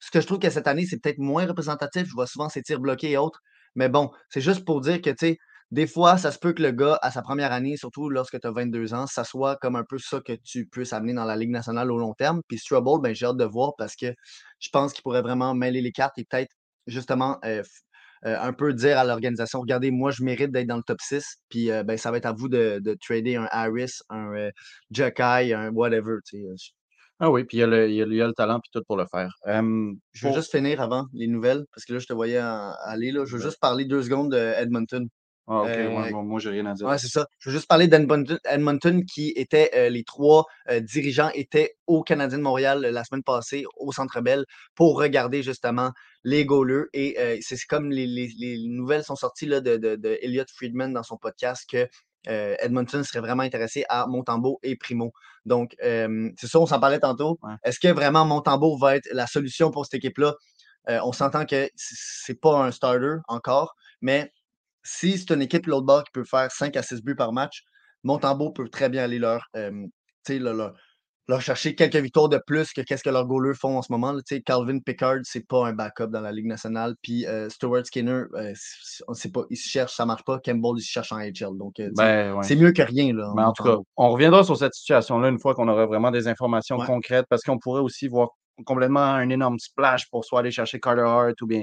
Ce 0.00 0.10
que 0.10 0.20
je 0.20 0.26
trouve 0.26 0.38
que 0.38 0.50
cette 0.50 0.66
année, 0.66 0.86
c'est 0.86 0.98
peut-être 0.98 1.18
moins 1.18 1.46
représentatif. 1.46 2.06
Je 2.06 2.12
vois 2.12 2.26
souvent 2.26 2.48
ses 2.48 2.62
tirs 2.62 2.80
bloqués 2.80 3.12
et 3.12 3.16
autres. 3.16 3.40
Mais 3.74 3.88
bon, 3.88 4.10
c'est 4.30 4.40
juste 4.40 4.64
pour 4.64 4.80
dire 4.80 5.00
que, 5.02 5.10
tu 5.10 5.16
sais, 5.20 5.38
des 5.72 5.86
fois, 5.86 6.16
ça 6.16 6.30
se 6.30 6.38
peut 6.38 6.52
que 6.52 6.62
le 6.62 6.70
gars, 6.70 6.98
à 7.02 7.10
sa 7.10 7.22
première 7.22 7.52
année, 7.52 7.76
surtout 7.76 8.08
lorsque 8.08 8.40
tu 8.40 8.46
as 8.46 8.50
22 8.52 8.94
ans, 8.94 9.06
ça 9.06 9.24
soit 9.24 9.56
comme 9.56 9.76
un 9.76 9.84
peu 9.88 9.98
ça 9.98 10.20
que 10.20 10.32
tu 10.44 10.66
peux 10.66 10.84
amener 10.92 11.12
dans 11.14 11.24
la 11.24 11.36
Ligue 11.36 11.50
nationale 11.50 11.90
au 11.90 11.98
long 11.98 12.14
terme. 12.14 12.40
Puis 12.48 12.58
Strubble, 12.58 13.00
ben, 13.02 13.14
j'ai 13.14 13.26
hâte 13.26 13.36
de 13.36 13.44
voir 13.44 13.72
parce 13.76 13.96
que 13.96 14.14
je 14.60 14.68
pense 14.72 14.92
qu'il 14.92 15.02
pourrait 15.02 15.22
vraiment 15.22 15.54
mêler 15.54 15.80
les 15.80 15.92
cartes 15.92 16.16
et 16.18 16.24
peut-être 16.24 16.52
justement 16.86 17.38
euh, 17.44 17.62
euh, 18.24 18.36
un 18.40 18.52
peu 18.52 18.72
dire 18.74 18.98
à 18.98 19.04
l'organisation, 19.04 19.60
regardez, 19.60 19.90
moi, 19.90 20.10
je 20.12 20.22
mérite 20.22 20.52
d'être 20.52 20.68
dans 20.68 20.76
le 20.76 20.82
top 20.84 21.00
6. 21.00 21.24
Puis 21.48 21.70
euh, 21.72 21.82
ben, 21.82 21.98
ça 21.98 22.10
va 22.12 22.18
être 22.18 22.26
à 22.26 22.32
vous 22.32 22.48
de, 22.48 22.78
de 22.82 22.96
trader 23.04 23.36
un 23.36 23.48
Harris, 23.50 23.92
un 24.08 24.50
Jacky, 24.90 25.52
un 25.52 25.70
whatever. 25.70 26.16
Ah 27.18 27.30
oui, 27.30 27.44
puis 27.44 27.56
il 27.56 27.60
y, 27.60 27.62
a 27.62 27.66
le, 27.66 27.88
il 27.88 27.94
y 27.94 28.02
a 28.02 28.06
le- 28.06 28.12
il 28.12 28.16
y 28.18 28.22
a 28.22 28.26
le 28.26 28.34
talent 28.34 28.60
puis 28.60 28.70
tout 28.72 28.82
pour 28.86 28.96
le 28.98 29.06
faire. 29.10 29.32
Euh, 29.46 29.92
je 30.12 30.26
veux 30.26 30.32
pour- 30.32 30.38
juste 30.38 30.50
finir 30.50 30.80
avant 30.82 31.06
les 31.14 31.26
nouvelles 31.26 31.64
parce 31.74 31.84
que 31.86 31.94
là, 31.94 31.98
je 31.98 32.06
te 32.06 32.12
voyais 32.12 32.36
aller. 32.38 33.10
Là. 33.10 33.24
Je 33.24 33.32
veux 33.36 33.38
Ouais. 33.42 33.46
juste 33.48 33.58
parler 33.60 33.84
deux 33.86 34.02
secondes 34.02 34.30
de 34.32 34.36
Edmonton. 34.36 35.08
Ah, 35.48 35.60
ok, 35.62 35.68
Euh, 35.68 35.88
ouais, 35.88 36.10
moi, 36.10 36.22
moi, 36.22 36.40
j'ai 36.40 36.50
rien 36.50 36.66
à 36.66 36.74
dire. 36.74 36.86
Ouais, 36.86 36.98
c'est 36.98 37.06
ça. 37.08 37.26
Je 37.38 37.48
veux 37.50 37.54
juste 37.56 37.68
parler 37.68 37.86
d'Edmonton 37.86 38.38
Edmonton 38.44 39.04
qui 39.04 39.32
étaient 39.36 39.70
euh, 39.74 39.88
les 39.90 40.02
trois 40.02 40.44
euh, 40.68 40.80
dirigeants 40.80 41.30
étaient 41.34 41.76
au 41.86 42.02
Canadien 42.02 42.38
de 42.38 42.42
Montréal 42.42 42.80
la 42.80 43.04
semaine 43.04 43.22
passée 43.22 43.64
au 43.76 43.92
Centre 43.92 44.20
Bell 44.20 44.44
pour 44.74 44.98
regarder 44.98 45.42
justement 45.44 45.90
les 46.24 46.44
goalers. 46.44 46.86
Et 46.94 47.16
c'est 47.42 47.56
comme 47.68 47.90
les, 47.90 48.06
les- 48.06 48.32
les 48.38 48.58
nouvelles 48.66 49.04
sont 49.04 49.14
sorties 49.14 49.46
là, 49.46 49.60
de, 49.60 49.76
de, 49.76 49.94
de 49.94 50.18
Elliot 50.20 50.44
Friedman 50.52 50.92
dans 50.92 51.04
son 51.04 51.16
podcast 51.16 51.64
que 51.70 51.86
Edmonton 52.26 53.04
serait 53.04 53.20
vraiment 53.20 53.44
intéressé 53.44 53.84
à 53.88 54.08
Montembeau 54.08 54.58
et 54.64 54.74
Primo. 54.74 55.12
Donc, 55.44 55.76
c'est 55.80 56.48
ça, 56.48 56.58
on 56.58 56.66
s'en 56.66 56.80
parlait 56.80 56.98
tantôt. 56.98 57.38
Ouais. 57.42 57.54
Est-ce 57.62 57.78
que 57.78 57.86
vraiment 57.86 58.24
Montembeau 58.24 58.76
va 58.76 58.96
être 58.96 59.08
la 59.12 59.28
solution 59.28 59.70
pour 59.70 59.86
cette 59.86 59.94
équipe-là? 59.94 60.34
On 60.88 61.12
s'entend 61.12 61.46
que 61.46 61.68
c'est 61.76 62.40
pas 62.40 62.64
un 62.64 62.72
starter 62.72 63.16
encore, 63.28 63.76
mais 64.00 64.32
si 64.86 65.18
c'est 65.18 65.32
une 65.34 65.42
équipe 65.42 65.66
l'autre 65.66 65.86
bord 65.86 66.04
qui 66.04 66.12
peut 66.12 66.24
faire 66.24 66.50
5 66.50 66.76
à 66.76 66.82
6 66.82 67.02
buts 67.02 67.16
par 67.16 67.32
match, 67.32 67.62
Montembeau 68.04 68.52
peut 68.52 68.68
très 68.68 68.88
bien 68.88 69.02
aller 69.04 69.18
leur, 69.18 69.44
euh, 69.56 69.70
tu 70.24 70.34
sais, 70.34 70.38
leur, 70.38 70.54
leur- 70.54 70.74
leur 71.28 71.40
chercher 71.42 71.74
quelques 71.74 71.96
victoires 71.96 72.28
de 72.28 72.40
plus 72.46 72.72
que 72.72 72.82
qu'est-ce 72.82 73.02
que 73.02 73.10
leurs 73.10 73.26
goalers 73.26 73.56
font 73.56 73.76
en 73.78 73.82
ce 73.82 73.90
moment. 73.90 74.14
Calvin 74.44 74.78
Pickard, 74.78 75.16
c'est 75.24 75.44
pas 75.44 75.66
un 75.66 75.72
backup 75.72 76.06
dans 76.06 76.20
la 76.20 76.30
Ligue 76.30 76.46
nationale. 76.46 76.94
Puis 77.02 77.26
euh, 77.26 77.48
Stuart 77.48 77.84
Skinner, 77.84 78.22
euh, 78.34 78.52
on 79.08 79.14
sait 79.14 79.32
pas, 79.32 79.42
il 79.50 79.56
se 79.56 79.68
cherche, 79.68 79.92
ça 79.92 80.06
marche 80.06 80.22
pas. 80.24 80.38
Campbell, 80.38 80.74
il 80.76 80.82
se 80.82 80.88
cherche 80.92 81.10
en 81.10 81.18
HL. 81.18 81.58
Donc, 81.58 81.80
euh, 81.80 81.90
Ben, 81.96 82.34
ouais. 82.34 82.44
c'est 82.44 82.54
mieux 82.54 82.70
que 82.70 82.82
rien. 82.82 83.12
Là, 83.12 83.32
Mais 83.34 83.42
en 83.42 83.52
tout 83.52 83.64
cas, 83.64 83.74
on 83.96 84.10
reviendra 84.10 84.44
sur 84.44 84.56
cette 84.56 84.74
situation-là 84.74 85.28
une 85.30 85.40
fois 85.40 85.56
qu'on 85.56 85.66
aura 85.66 85.86
vraiment 85.86 86.12
des 86.12 86.28
informations 86.28 86.76
Ouais. 86.78 86.86
concrètes 86.86 87.26
parce 87.28 87.42
qu'on 87.42 87.58
pourrait 87.58 87.80
aussi 87.82 88.06
voir 88.06 88.28
complètement 88.64 89.00
un 89.00 89.28
énorme 89.28 89.58
splash 89.58 90.08
pour 90.10 90.24
soit 90.24 90.38
aller 90.40 90.52
chercher 90.52 90.78
Carter 90.78 91.02
Hart 91.02 91.42
ou 91.42 91.46
bien 91.48 91.62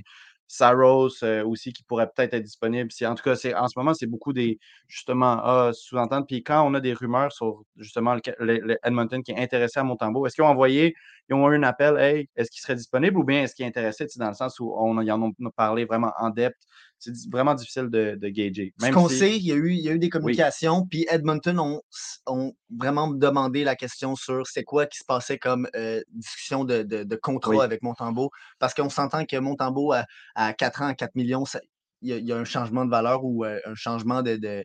Saros 0.54 1.24
euh, 1.24 1.44
aussi 1.44 1.74
qui 1.74 1.82
pourrait 1.84 2.08
peut-être 2.16 2.36
être 2.36 2.44
disponible. 2.44 2.90
En 3.06 3.16
tout 3.16 3.24
cas, 3.24 3.36
en 3.58 3.68
ce 3.68 3.80
moment, 3.80 3.96
c'est 3.96 4.06
beaucoup 4.06 4.34
des 4.34 4.60
justement 4.88 5.40
ah, 5.44 5.72
sous-entendre. 5.74 6.28
Puis 6.28 6.44
quand 6.44 6.64
on 6.70 6.76
a 6.76 6.80
des 6.80 6.94
rumeurs 6.94 7.32
sur 7.32 7.64
justement 7.76 8.16
le, 8.40 8.78
Edmonton 8.84 9.24
qui 9.24 9.32
est 9.32 9.40
intéressé 9.40 9.80
à 9.80 9.84
Montembeau, 9.84 10.28
est-ce 10.28 10.36
qu'ils 10.36 10.44
ont 10.44 10.48
envoyé, 10.48 10.96
ils 11.28 11.34
ont 11.34 11.52
eu 11.52 11.58
un 11.58 11.64
appel, 11.64 11.98
hey, 11.98 12.30
est-ce 12.36 12.52
qu'il 12.52 12.62
serait 12.62 12.76
disponible 12.76 13.18
ou 13.18 13.24
bien 13.24 13.42
est-ce 13.42 13.56
qu'il 13.56 13.66
est 13.66 13.68
intéressé, 13.68 14.06
dans 14.18 14.28
le 14.28 14.36
sens 14.36 14.60
où 14.60 14.72
on, 14.78 15.02
ils 15.02 15.12
en 15.12 15.24
ont 15.24 15.34
parlé 15.56 15.86
vraiment 15.86 16.14
en 16.20 16.30
depth. 16.30 16.62
C'est 17.04 17.30
vraiment 17.32 17.54
difficile 17.54 17.90
de, 17.90 18.16
de 18.16 18.30
gager. 18.30 18.74
Ce 18.80 18.90
qu'on 18.92 19.10
si- 19.10 19.18
sait, 19.18 19.38
il 19.38 19.44
y, 19.44 19.52
a 19.52 19.56
eu, 19.56 19.72
il 19.72 19.82
y 19.82 19.90
a 19.90 19.92
eu 19.92 20.00
des 20.00 20.10
communications, 20.10 20.86
puis 20.88 21.06
Edmonton 21.10 21.60
ont, 21.60 21.82
ont 22.28 22.54
vraiment 22.70 23.08
demandé 23.10 23.64
la 23.64 23.76
question 23.76 24.16
sur 24.16 24.48
c'est 24.48 24.64
quoi 24.64 24.86
qui 24.86 24.98
se 25.00 25.04
passait 25.06 25.38
comme 25.38 25.68
euh, 25.76 26.02
discussion 26.10 26.64
de, 26.64 26.84
de, 26.84 27.04
de 27.04 27.16
contrat 27.16 27.52
Oui. 27.52 27.62
avec 27.62 27.82
Montembeau. 27.84 28.30
Parce 28.60 28.74
qu'on 28.74 28.90
s'entend 28.90 29.26
que 29.26 29.36
Montembeau, 29.38 29.92
à, 29.92 30.06
à 30.36 30.54
4 30.54 30.82
ans, 30.82 30.88
à 30.88 30.94
4 30.96 31.16
millions, 31.16 31.44
il 32.02 32.10
y, 32.10 32.14
a- 32.14 32.18
il 32.18 32.26
y 32.26 32.32
a 32.32 32.38
un 32.38 32.46
changement 32.46 32.86
de 32.86 32.90
valeur 32.92 33.24
ou 33.26 33.44
euh, 33.44 33.60
un 33.66 33.76
changement 33.76 34.22
de, 34.22 34.38
de, 34.38 34.64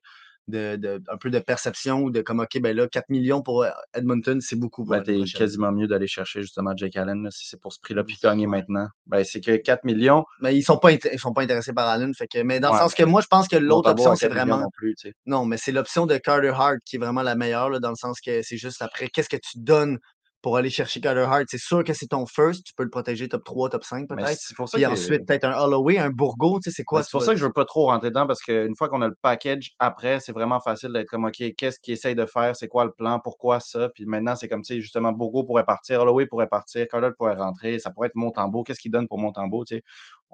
de- 0.48 0.76
de- 0.76 1.02
un 1.08 1.16
peu 1.16 1.30
de 1.30 1.38
perception 1.38 2.00
ou 2.02 2.10
de 2.10 2.20
comme, 2.22 2.40
OK, 2.40 2.58
ben 2.60 2.74
là, 2.76 2.88
4 2.88 3.08
millions 3.10 3.42
pour 3.42 3.62
euh, 3.62 3.70
Edmonton, 3.94 4.40
c'est 4.40 4.56
beaucoup. 4.56 4.84
Ben, 4.84 5.02
t'es 5.02 5.20
quasiment 5.24 5.70
mieux 5.72 5.86
d'aller 5.86 6.06
chercher 6.06 6.42
justement 6.42 6.72
Jake 6.76 6.96
Allen, 6.96 7.22
là, 7.22 7.30
si 7.30 7.46
c'est 7.48 7.60
pour 7.60 7.72
ce 7.72 7.78
prix-là, 7.80 8.02
puis 8.04 8.16
Ouais. 8.22 8.30
gagner 8.30 8.46
maintenant. 8.46 8.88
Ben, 9.06 9.22
c'est 9.24 9.40
que 9.40 9.56
4 9.56 9.84
millions. 9.84 10.24
Mais 10.40 10.54
ils 10.54 10.58
ne 10.60 10.64
sont, 10.64 10.78
pas 10.78 10.92
ils 10.92 11.18
sont 11.18 11.32
pas 11.32 11.42
intéressés 11.42 11.72
par 11.72 11.86
Allen. 11.88 12.14
Fait 12.14 12.26
que, 12.26 12.42
mais 12.42 12.60
dans 12.60 12.72
le 12.72 12.78
sens 12.78 12.94
que 12.94 13.02
moi, 13.04 13.20
je 13.20 13.26
pense 13.28 13.46
que 13.48 13.56
l'autre 13.56 13.90
option, 13.90 14.14
c'est 14.16 14.28
4 14.28 14.32
millions 14.34 14.46
vraiment. 14.46 14.62
Non, 14.64 14.70
plus, 14.76 14.94
tu 14.94 15.08
sais. 15.08 15.14
Non, 15.26 15.44
mais 15.44 15.56
c'est 15.58 15.72
l'option 15.72 16.06
de 16.06 16.16
Carter 16.16 16.48
Hart 16.54 16.78
qui 16.84 16.96
est 16.96 16.98
vraiment 16.98 17.22
la 17.22 17.34
meilleure, 17.34 17.70
là, 17.70 17.78
dans 17.78 17.90
le 17.90 17.96
sens 17.96 18.20
que 18.20 18.42
c'est 18.42 18.56
juste 18.56 18.82
après, 18.82 19.08
qu'est-ce 19.08 19.28
que 19.28 19.36
tu 19.36 19.58
donnes 19.58 19.98
pour 20.40 20.56
aller 20.56 20.70
chercher 20.70 21.00
Carter 21.00 21.22
Hart. 21.22 21.44
C'est 21.48 21.58
sûr 21.58 21.82
que 21.82 21.92
c'est 21.92 22.06
ton 22.06 22.24
first, 22.26 22.64
tu 22.64 22.72
peux 22.74 22.84
le 22.84 22.90
protéger 22.90 23.28
top 23.28 23.44
3, 23.44 23.70
top 23.70 23.84
5 23.84 24.06
Mais 24.10 24.22
peut-être. 24.22 24.38
c'est 24.38 24.54
Puis 24.72 24.86
ensuite, 24.86 25.26
peut-être 25.26 25.44
un 25.44 25.58
Holloway, 25.58 25.98
un 25.98 26.10
Bourgo, 26.10 26.60
tu 26.62 26.70
sais, 26.70 26.76
c'est 26.76 26.82
Ben, 26.82 26.84
quoi 26.86 27.02
c'est 27.02 27.08
tu 27.08 27.12
pour 27.12 27.22
ça? 27.22 27.32
que 27.32 27.38
je 27.38 27.44
veux 27.44 27.52
pas 27.52 27.64
trop 27.64 27.86
rentrer 27.86 28.10
dedans 28.10 28.26
parce 28.26 28.40
qu'une 28.42 28.76
fois 28.76 28.88
qu'on 28.88 29.02
a 29.02 29.08
le 29.08 29.16
package 29.20 29.72
après, 29.78 30.20
c'est 30.20 30.32
vraiment 30.32 30.60
facile 30.60 30.92
d'être 30.92 31.08
comme 31.08 31.24
OK, 31.24 31.42
qu'est-ce 31.56 31.80
qu'il 31.80 31.94
essaye 31.94 32.14
de 32.14 32.26
faire? 32.26 32.54
C'est 32.56 32.68
quoi 32.68 32.84
le 32.84 32.92
plan? 32.92 33.18
Pourquoi 33.18 33.60
ça? 33.60 33.88
Puis 33.94 34.06
maintenant, 34.06 34.36
c'est 34.36 34.48
comme 34.48 34.62
tu 34.62 34.74
sais, 34.74 34.80
justement, 34.80 35.12
Bourgo 35.12 35.44
pourrait 35.44 35.64
partir, 35.64 36.00
Holloway 36.02 36.26
pourrait 36.26 36.48
partir, 36.48 36.86
Carter 36.88 37.10
pourrait 37.18 37.34
rentrer, 37.34 37.78
ça 37.78 37.90
pourrait 37.90 38.08
être 38.08 38.14
Montembeau. 38.14 38.62
Qu'est-ce 38.62 38.80
qu'il 38.80 38.92
donne 38.92 39.08
pour 39.08 39.18
Montembeau? 39.18 39.64
Tu 39.64 39.76
sais? 39.76 39.82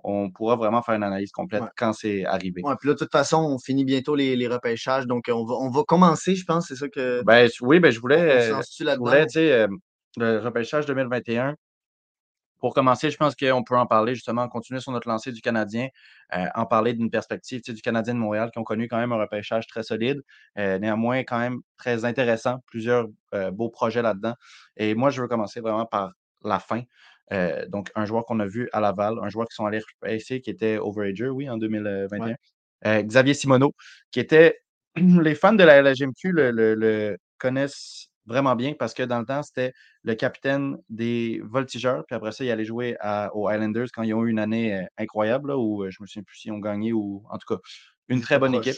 On 0.03 0.31
pourra 0.31 0.57
vraiment 0.57 0.83
faire 0.83 0.95
une 0.97 1.03
analyse 1.03 1.31
complète 1.31 1.63
Ouais. 1.63 1.69
quand 1.77 1.93
c'est 1.93 2.25
arrivé. 2.25 2.63
Ouais, 2.63 2.75
puis 2.79 2.89
là, 2.89 2.95
de 2.95 2.99
toute 2.99 3.13
façon, 3.13 3.39
on 3.39 3.59
finit 3.59 3.85
bientôt 3.85 4.15
les, 4.15 4.37
les 4.37 4.49
repêchages. 4.49 5.07
Donc, 5.07 5.27
on 5.31 5.45
va, 5.45 5.55
on 5.55 5.71
va 5.71 5.83
commencer, 5.85 6.35
je 6.35 6.45
pense, 6.45 6.67
c'est 6.69 6.77
ça 6.77 6.89
que. 6.89 7.23
Ben, 7.25 7.49
oui, 7.63 7.81
ben, 7.81 7.91
je 7.91 8.01
voulais, 8.01 8.51
euh, 8.53 8.61
je 8.79 8.97
voulais, 8.99 9.27
tu 9.27 9.35
sais, 9.35 9.53
euh, 9.53 9.69
le 10.17 10.39
repêchage 10.41 10.87
2021. 10.87 11.55
Pour 12.61 12.73
commencer, 12.73 13.11
je 13.11 13.19
pense 13.19 13.35
qu'on 13.37 13.63
peut 13.63 13.77
en 13.77 13.87
parler 13.87 14.15
justement, 14.15 14.49
continuer 14.49 14.81
sur 14.81 14.91
notre 14.91 15.07
lancée 15.07 15.33
du 15.33 15.43
Canadien, 15.43 15.89
euh, 16.35 16.47
en 16.55 16.65
parler 16.65 16.95
d'une 16.95 17.11
perspective 17.11 17.61
du 17.63 17.83
Canadien 17.83 18.15
de 18.15 18.19
Montréal 18.19 18.51
qui 18.51 18.59
ont 18.59 18.65
connu 18.65 18.89
quand 18.89 18.97
même 18.97 19.13
un 19.13 19.19
repêchage 19.19 19.67
très 19.67 19.83
solide, 19.83 20.23
euh, 20.59 20.79
néanmoins 20.79 21.25
quand 21.25 21.39
même 21.39 21.59
très 21.77 22.07
intéressant, 22.07 22.61
plusieurs 22.67 23.07
euh, 23.35 23.51
beaux 23.51 23.69
projets 23.69 24.01
là-dedans. 24.01 24.33
Et 24.79 24.95
moi, 24.95 25.11
je 25.11 25.21
veux 25.21 25.29
commencer 25.29 25.61
vraiment 25.61 25.85
par 25.85 26.13
la 26.43 26.59
fin. 26.59 26.81
Euh, 27.33 27.67
donc, 27.69 27.91
un 27.95 28.05
joueur 28.05 28.25
qu'on 28.27 28.41
a 28.41 28.47
vu 28.47 28.69
à 28.73 28.81
Laval, 28.81 29.17
un 29.23 29.29
joueur 29.29 29.47
qui 29.49 29.55
sont 29.55 29.67
allés 29.67 29.81
repêcher, 30.03 30.41
qui 30.41 30.51
était 30.51 30.79
overager, 30.79 31.29
oui, 31.29 31.49
en 31.49 31.57
2021. 31.57 32.27
Ouais. 32.27 32.37
Euh, 32.87 33.03
Xavier 33.03 33.35
Simoneau, 33.35 33.73
qui 34.11 34.21
était, 34.21 34.59
les 34.97 35.35
fans 35.35 35.55
de 35.55 35.65
la 35.65 35.81
LGMQ 35.83 36.33
le, 36.33 36.51
le- 36.51 36.75
le 36.75 37.17
connaissent 37.39 38.09
vraiment 38.27 38.57
bien 38.57 38.73
parce 38.79 38.95
que 38.95 39.03
dans 39.03 39.19
le 39.21 39.27
temps, 39.27 39.43
c'était 39.43 39.73
le 40.03 40.15
capitaine 40.15 40.77
des 40.89 41.41
Voltigeurs. 41.45 42.05
Puis 42.07 42.15
après 42.17 42.33
ça, 42.33 42.45
il 42.45 42.51
allait 42.51 42.65
jouer 42.65 42.97
à- 43.01 43.35
aux 43.35 43.51
Islanders 43.51 43.89
quand 43.95 44.03
ils 44.03 44.15
ont 44.15 44.25
eu 44.25 44.31
une 44.31 44.39
année 44.39 44.75
euh, 44.75 44.85
incroyable, 44.99 45.49
là, 45.51 45.59
où 45.59 45.85
je 45.91 45.97
me 46.01 46.07
souviens 46.07 46.23
plus 46.23 46.37
s'ils 46.39 46.53
ont 46.53 46.59
gagné 46.59 46.93
ou 46.93 47.23
en 47.31 47.39
tout 47.39 47.55
cas 47.55 47.61
une 48.09 48.21
très 48.21 48.39
bonne 48.39 48.53
équipe. 48.69 48.77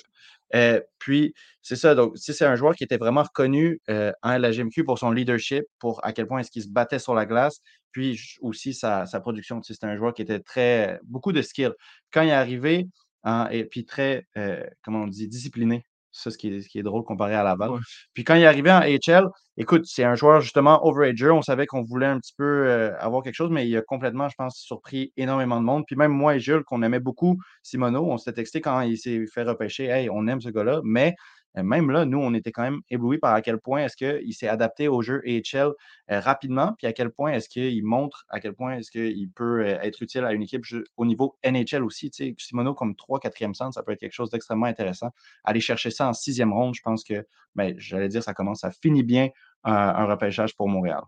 Euh, 0.54 0.80
puis, 1.00 1.34
c'est 1.62 1.74
ça. 1.76 1.94
Donc, 1.96 2.16
si 2.16 2.32
c'est 2.32 2.44
un 2.44 2.54
joueur 2.54 2.74
qui 2.76 2.84
était 2.84 2.96
vraiment 2.96 3.24
reconnu 3.24 3.80
euh, 3.90 4.12
en 4.22 4.38
LGMQ 4.38 4.84
pour 4.84 4.98
son 5.00 5.10
leadership, 5.10 5.64
pour 5.80 6.04
à 6.04 6.12
quel 6.12 6.26
point 6.28 6.38
est-ce 6.40 6.50
qu'il 6.52 6.62
se 6.62 6.68
battait 6.68 7.00
sur 7.00 7.14
la 7.14 7.26
glace, 7.26 7.60
puis 7.96 8.20
aussi 8.42 8.74
sa, 8.74 9.06
sa 9.06 9.20
production. 9.20 9.58
Tu 9.62 9.68
sais, 9.68 9.72
C'était 9.72 9.86
un 9.86 9.96
joueur 9.96 10.12
qui 10.12 10.20
était 10.20 10.40
très. 10.40 11.00
beaucoup 11.04 11.32
de 11.32 11.40
skill. 11.40 11.72
Quand 12.12 12.20
il 12.20 12.28
est 12.28 12.32
arrivé, 12.32 12.88
hein, 13.24 13.48
et 13.50 13.64
puis 13.64 13.86
très, 13.86 14.26
euh, 14.36 14.62
comment 14.82 15.04
on 15.04 15.06
dit, 15.06 15.28
discipliné. 15.28 15.82
Ça, 16.12 16.30
ce 16.30 16.36
qui 16.36 16.48
est, 16.48 16.60
ce 16.60 16.68
qui 16.68 16.78
est 16.78 16.82
drôle 16.82 17.04
comparé 17.04 17.34
à 17.34 17.42
Laval. 17.42 17.70
Ouais. 17.70 17.78
Puis 18.12 18.22
quand 18.24 18.34
il 18.34 18.42
est 18.42 18.46
arrivé 18.46 18.70
en 18.70 18.80
HL, 18.80 19.28
écoute, 19.56 19.86
c'est 19.86 20.04
un 20.04 20.14
joueur 20.14 20.42
justement 20.42 20.86
overager. 20.86 21.30
On 21.30 21.40
savait 21.40 21.66
qu'on 21.66 21.84
voulait 21.84 22.06
un 22.06 22.18
petit 22.18 22.34
peu 22.36 22.44
euh, 22.44 22.94
avoir 22.98 23.22
quelque 23.22 23.34
chose, 23.34 23.50
mais 23.50 23.66
il 23.66 23.74
a 23.78 23.82
complètement, 23.82 24.28
je 24.28 24.34
pense, 24.36 24.58
surpris 24.58 25.12
énormément 25.16 25.58
de 25.58 25.64
monde. 25.64 25.84
Puis 25.86 25.96
même 25.96 26.12
moi 26.12 26.36
et 26.36 26.40
Jules, 26.40 26.64
qu'on 26.64 26.82
aimait 26.82 27.00
beaucoup 27.00 27.38
Simoneau, 27.62 28.04
on 28.10 28.18
s'était 28.18 28.34
texté 28.42 28.60
quand 28.60 28.82
il 28.82 28.98
s'est 28.98 29.24
fait 29.26 29.42
repêcher. 29.42 29.86
Hey, 29.86 30.10
on 30.10 30.26
aime 30.26 30.42
ce 30.42 30.50
gars-là. 30.50 30.80
Mais 30.84 31.14
même 31.62 31.90
là, 31.90 32.04
nous, 32.04 32.18
on 32.18 32.34
était 32.34 32.52
quand 32.52 32.62
même 32.62 32.80
éblouis 32.90 33.18
par 33.18 33.34
à 33.34 33.42
quel 33.42 33.58
point 33.58 33.84
est-ce 33.84 33.96
qu'il 33.96 34.34
s'est 34.34 34.48
adapté 34.48 34.88
au 34.88 35.02
jeu 35.02 35.22
AHL 35.26 35.72
euh, 36.10 36.20
rapidement, 36.20 36.74
puis 36.76 36.86
à 36.86 36.92
quel 36.92 37.10
point 37.10 37.32
est-ce 37.32 37.48
qu'il 37.48 37.84
montre, 37.84 38.26
à 38.28 38.40
quel 38.40 38.54
point 38.54 38.76
est-ce 38.76 38.90
qu'il 38.90 39.30
peut 39.30 39.60
euh, 39.60 39.80
être 39.80 40.02
utile 40.02 40.24
à 40.24 40.32
une 40.32 40.42
équipe 40.42 40.64
au 40.96 41.06
niveau 41.06 41.38
NHL 41.44 41.82
aussi. 41.82 42.10
Tu 42.10 42.26
sais, 42.26 42.34
Simoneau 42.38 42.74
comme 42.74 42.94
3 42.94 43.20
4e 43.20 43.54
centre, 43.54 43.74
ça 43.74 43.82
peut 43.82 43.92
être 43.92 44.00
quelque 44.00 44.12
chose 44.12 44.30
d'extrêmement 44.30 44.66
intéressant. 44.66 45.10
Aller 45.44 45.60
chercher 45.60 45.90
ça 45.90 46.08
en 46.08 46.12
sixième 46.12 46.52
ronde, 46.52 46.74
je 46.74 46.82
pense 46.82 47.04
que, 47.04 47.26
ben, 47.54 47.74
j'allais 47.78 48.08
dire, 48.08 48.22
ça 48.22 48.34
commence, 48.34 48.60
ça 48.60 48.70
finit 48.70 49.02
bien 49.02 49.28
un, 49.64 49.72
un 49.72 50.04
repêchage 50.06 50.54
pour 50.56 50.68
Montréal. 50.68 51.02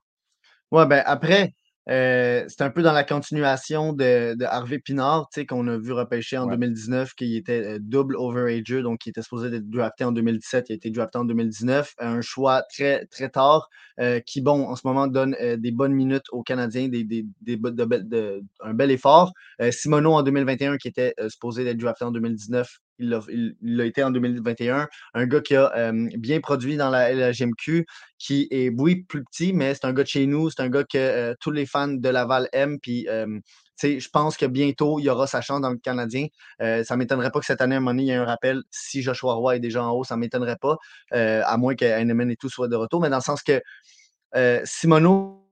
Ouais, 0.71 0.87
ben 0.87 1.03
après, 1.07 1.55
euh, 1.91 2.45
c'est 2.49 2.63
un 2.63 2.71
peu 2.71 2.83
dans 2.83 2.93
la 2.93 3.05
continuation 3.05 3.93
de, 3.93 4.35
de 4.35 4.45
Harvey 4.45 4.79
Pinard, 4.79 5.29
qu'on 5.49 5.67
a 5.69 5.79
vu 5.79 5.93
repêcher 5.93 6.37
en 6.39 6.47
Ouais. 6.47 6.53
2019, 6.57 7.15
qui 7.15 7.37
était 7.37 7.77
euh, 7.77 7.79
double 7.81 8.17
overager, 8.17 8.83
donc 8.83 8.99
qui 8.99 9.09
était 9.09 9.23
supposé 9.23 9.49
être 9.55 9.69
drafté 9.71 10.05
en 10.05 10.13
2017, 10.13 10.67
il 10.69 10.73
a 10.73 10.77
été 10.77 10.91
drafté 10.91 11.19
en 11.19 11.25
2019. 11.25 11.95
Un 11.99 12.21
choix 12.21 12.63
très, 12.75 13.07
très 13.07 13.31
tard, 13.31 13.69
euh, 14.01 14.21
qui, 14.21 14.41
bon, 14.43 14.67
en 14.69 14.77
ce 14.77 14.87
moment, 14.87 15.07
donne 15.07 15.35
euh, 15.41 15.57
des 15.57 15.71
bonnes 15.73 15.95
minutes 15.95 16.27
aux 16.33 16.43
Canadiens, 16.43 16.89
des, 16.89 17.05
des, 17.05 17.25
des 17.41 17.57
bo- 17.57 17.71
de 17.71 17.85
bel- 17.85 18.09
de- 18.09 18.43
un 18.61 18.75
bel 18.75 18.91
effort. 18.91 19.33
Euh, 19.63 19.71
Simoneau 19.71 20.13
en 20.13 20.23
2021, 20.23 20.77
qui 20.77 20.89
était 20.89 21.15
euh, 21.21 21.29
supposé 21.29 21.67
être 21.67 21.79
drafté 21.79 22.05
en 22.05 22.11
2019, 22.11 22.79
il 22.99 23.09
l'a 23.11 23.21
l'a 23.63 23.85
été 23.85 24.03
en 24.03 24.11
2021. 24.11 24.89
Un 25.15 25.27
gars 25.27 25.41
qui 25.41 25.55
a 25.57 25.93
bien 26.17 26.41
produit 26.41 26.77
dans 26.77 26.91
la 26.91 27.13
LGMQ, 27.13 27.87
qui 28.19 28.49
est, 28.51 28.71
oui, 28.77 29.05
plus 29.05 29.25
petit, 29.25 29.53
mais 29.53 29.75
c'est 29.75 29.85
un 29.85 29.93
gars 29.93 30.03
de 30.03 30.09
chez 30.09 30.27
nous. 30.27 30.51
C'est 30.51 30.61
un 30.63 30.69
gars 30.69 30.85
que 30.85 30.99
euh, 30.99 31.35
tous 31.41 31.51
les 31.51 31.67
fans 31.67 31.89
de 31.89 32.09
Laval 32.09 32.49
aiment. 32.53 32.79
Puis, 32.81 33.09
euh, 33.09 33.39
je 33.83 34.09
pense 34.09 34.37
que 34.37 34.47
bientôt, 34.47 34.99
il 34.99 35.05
y 35.05 35.11
aura 35.11 35.27
sa 35.27 35.41
chance 35.41 35.61
dans 35.61 35.71
le 35.71 35.77
Canadien. 35.79 36.27
Euh, 36.61 36.83
ça 36.85 36.95
ne 36.95 36.99
m'étonnerait 36.99 37.31
pas 37.31 37.39
que 37.41 37.47
cette 37.47 37.61
année, 37.61 37.77
à 37.77 37.79
un 37.79 37.81
moment 37.81 37.93
donné, 37.93 38.03
il 38.05 38.09
y 38.09 38.11
ait 38.11 38.15
un 38.17 38.25
rappel. 38.25 38.63
Si 38.71 39.03
Joshua 39.03 39.35
Roy 39.35 39.57
est 39.57 39.61
déjà 39.61 39.85
en 39.85 39.93
haut, 39.93 40.05
ça 40.05 40.17
ne 40.17 40.21
m'étonnerait 40.21 40.59
pas. 40.61 40.77
euh, 41.15 41.43
à 41.45 41.57
moins 41.57 41.75
que 41.77 41.85
Heinemann 41.85 42.31
et 42.31 42.37
tout 42.37 42.49
soit 42.49 42.69
de 42.69 42.77
retour. 42.77 43.01
Mais 43.01 43.11
dans 43.11 43.19
le 43.19 43.23
sens 43.23 43.43
que 43.43 43.63
Simoneau, 44.65 45.48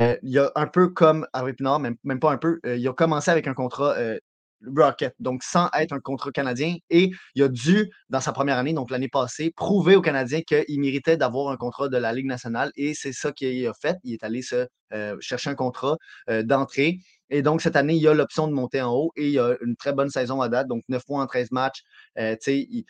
il 0.00 0.30
y 0.30 0.38
a 0.38 0.50
un 0.54 0.66
peu 0.66 0.88
comme 0.88 1.26
Harvey 1.32 1.52
Pinard, 1.54 1.80
même, 1.80 1.96
même 2.04 2.20
pas 2.20 2.32
un 2.32 2.38
peu, 2.38 2.60
euh, 2.66 2.76
il 2.76 2.86
a 2.88 2.92
commencé 2.92 3.30
avec 3.30 3.46
un 3.48 3.54
contrat 3.54 3.94
euh, 3.96 4.18
Rocket, 4.66 5.14
donc 5.20 5.42
sans 5.44 5.68
être 5.78 5.92
un 5.92 6.00
contrat 6.00 6.30
canadien. 6.32 6.76
Et 6.90 7.10
il 7.34 7.42
a 7.42 7.48
dû, 7.48 7.90
dans 8.08 8.20
sa 8.20 8.32
première 8.32 8.58
année, 8.58 8.72
donc 8.72 8.90
l'année 8.90 9.08
passée, 9.08 9.52
prouver 9.54 9.94
aux 9.96 10.00
Canadiens 10.00 10.40
qu'il 10.42 10.80
méritait 10.80 11.16
d'avoir 11.16 11.50
un 11.52 11.56
contrat 11.56 11.88
de 11.88 11.96
la 11.96 12.12
Ligue 12.12 12.26
nationale. 12.26 12.72
Et 12.76 12.94
c'est 12.94 13.12
ça 13.12 13.32
qu'il 13.32 13.66
a 13.66 13.72
fait. 13.74 13.96
Il 14.02 14.14
est 14.14 14.24
allé 14.24 14.42
se 14.42 14.66
euh, 14.92 15.16
chercher 15.20 15.50
un 15.50 15.54
contrat 15.54 15.96
euh, 16.28 16.42
d'entrée. 16.42 16.98
Et 17.30 17.42
donc, 17.42 17.60
cette 17.62 17.76
année, 17.76 17.94
il 17.94 18.08
a 18.08 18.14
l'option 18.14 18.48
de 18.48 18.52
monter 18.52 18.80
en 18.82 18.92
haut 18.92 19.12
et 19.16 19.28
il 19.28 19.38
a 19.38 19.54
une 19.62 19.76
très 19.76 19.92
bonne 19.92 20.10
saison 20.10 20.40
à 20.40 20.48
date. 20.48 20.66
Donc, 20.66 20.82
9 20.88 21.04
points 21.06 21.22
en 21.22 21.26
13 21.26 21.50
matchs. 21.52 21.82
Euh, 22.18 22.34
il- 22.46 22.84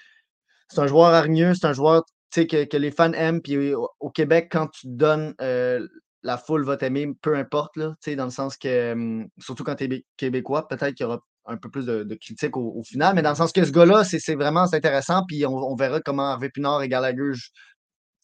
c'est 0.70 0.80
un 0.80 0.86
joueur 0.86 1.12
hargneux, 1.14 1.54
c'est 1.54 1.66
un 1.66 1.72
joueur 1.72 2.04
que, 2.34 2.64
que 2.64 2.76
les 2.76 2.90
fans 2.90 3.12
aiment. 3.12 3.40
Puis 3.42 3.74
au, 3.74 4.10
Québec, 4.10 4.48
quand 4.50 4.68
tu 4.68 4.86
donnes 4.86 5.34
euh, 5.40 5.86
la 6.22 6.36
foule 6.36 6.64
va 6.64 6.76
t'aimer, 6.76 7.12
peu 7.22 7.36
importe, 7.36 7.76
là, 7.76 7.94
dans 8.16 8.24
le 8.24 8.30
sens 8.30 8.56
que, 8.56 9.24
surtout 9.38 9.64
quand 9.64 9.76
tu 9.76 9.84
es 9.84 10.04
québécois, 10.16 10.66
peut-être 10.68 10.94
qu'il 10.94 11.04
y 11.04 11.06
aura 11.06 11.20
un 11.46 11.56
peu 11.56 11.70
plus 11.70 11.86
de, 11.86 12.02
de 12.02 12.14
critiques 12.14 12.56
au, 12.56 12.74
au 12.76 12.82
final, 12.82 13.14
mais 13.14 13.22
dans 13.22 13.30
le 13.30 13.36
sens 13.36 13.52
que 13.52 13.64
ce 13.64 13.70
gars-là, 13.70 14.04
c'est 14.04 14.34
vraiment 14.34 14.66
intéressant, 14.72 15.24
puis 15.26 15.46
on, 15.46 15.56
on 15.56 15.74
verra 15.76 16.00
comment 16.00 16.24
Harvey 16.24 16.50
Pinard 16.50 16.82
et 16.82 16.88
Gallagher 16.88 17.32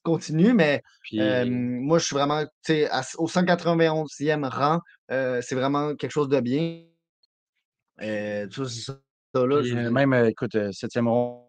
continuent, 0.02 0.52
mais 0.54 0.82
Puis, 1.02 1.20
euh, 1.20 1.44
moi, 1.46 1.98
je 1.98 2.04
suis 2.04 2.14
vraiment, 2.14 2.44
à- 2.90 3.02
au 3.18 3.26
191e 3.26 4.44
rang, 4.44 4.80
euh, 5.10 5.40
c'est 5.42 5.54
vraiment 5.54 5.94
quelque 5.96 6.10
chose 6.10 6.28
de 6.28 6.40
bien. 6.40 6.82
Euh, 8.02 8.46
tout 8.48 8.66
ça, 8.66 8.92
ça, 9.34 9.46
là, 9.46 9.60
puis, 9.60 9.70
je 9.70 9.74
veux 9.74 9.82
dire, 9.82 9.92
même, 9.92 10.12
écoute, 10.26 10.54
euh, 10.56 10.70
septième 10.72 11.08
ronde, 11.08 11.43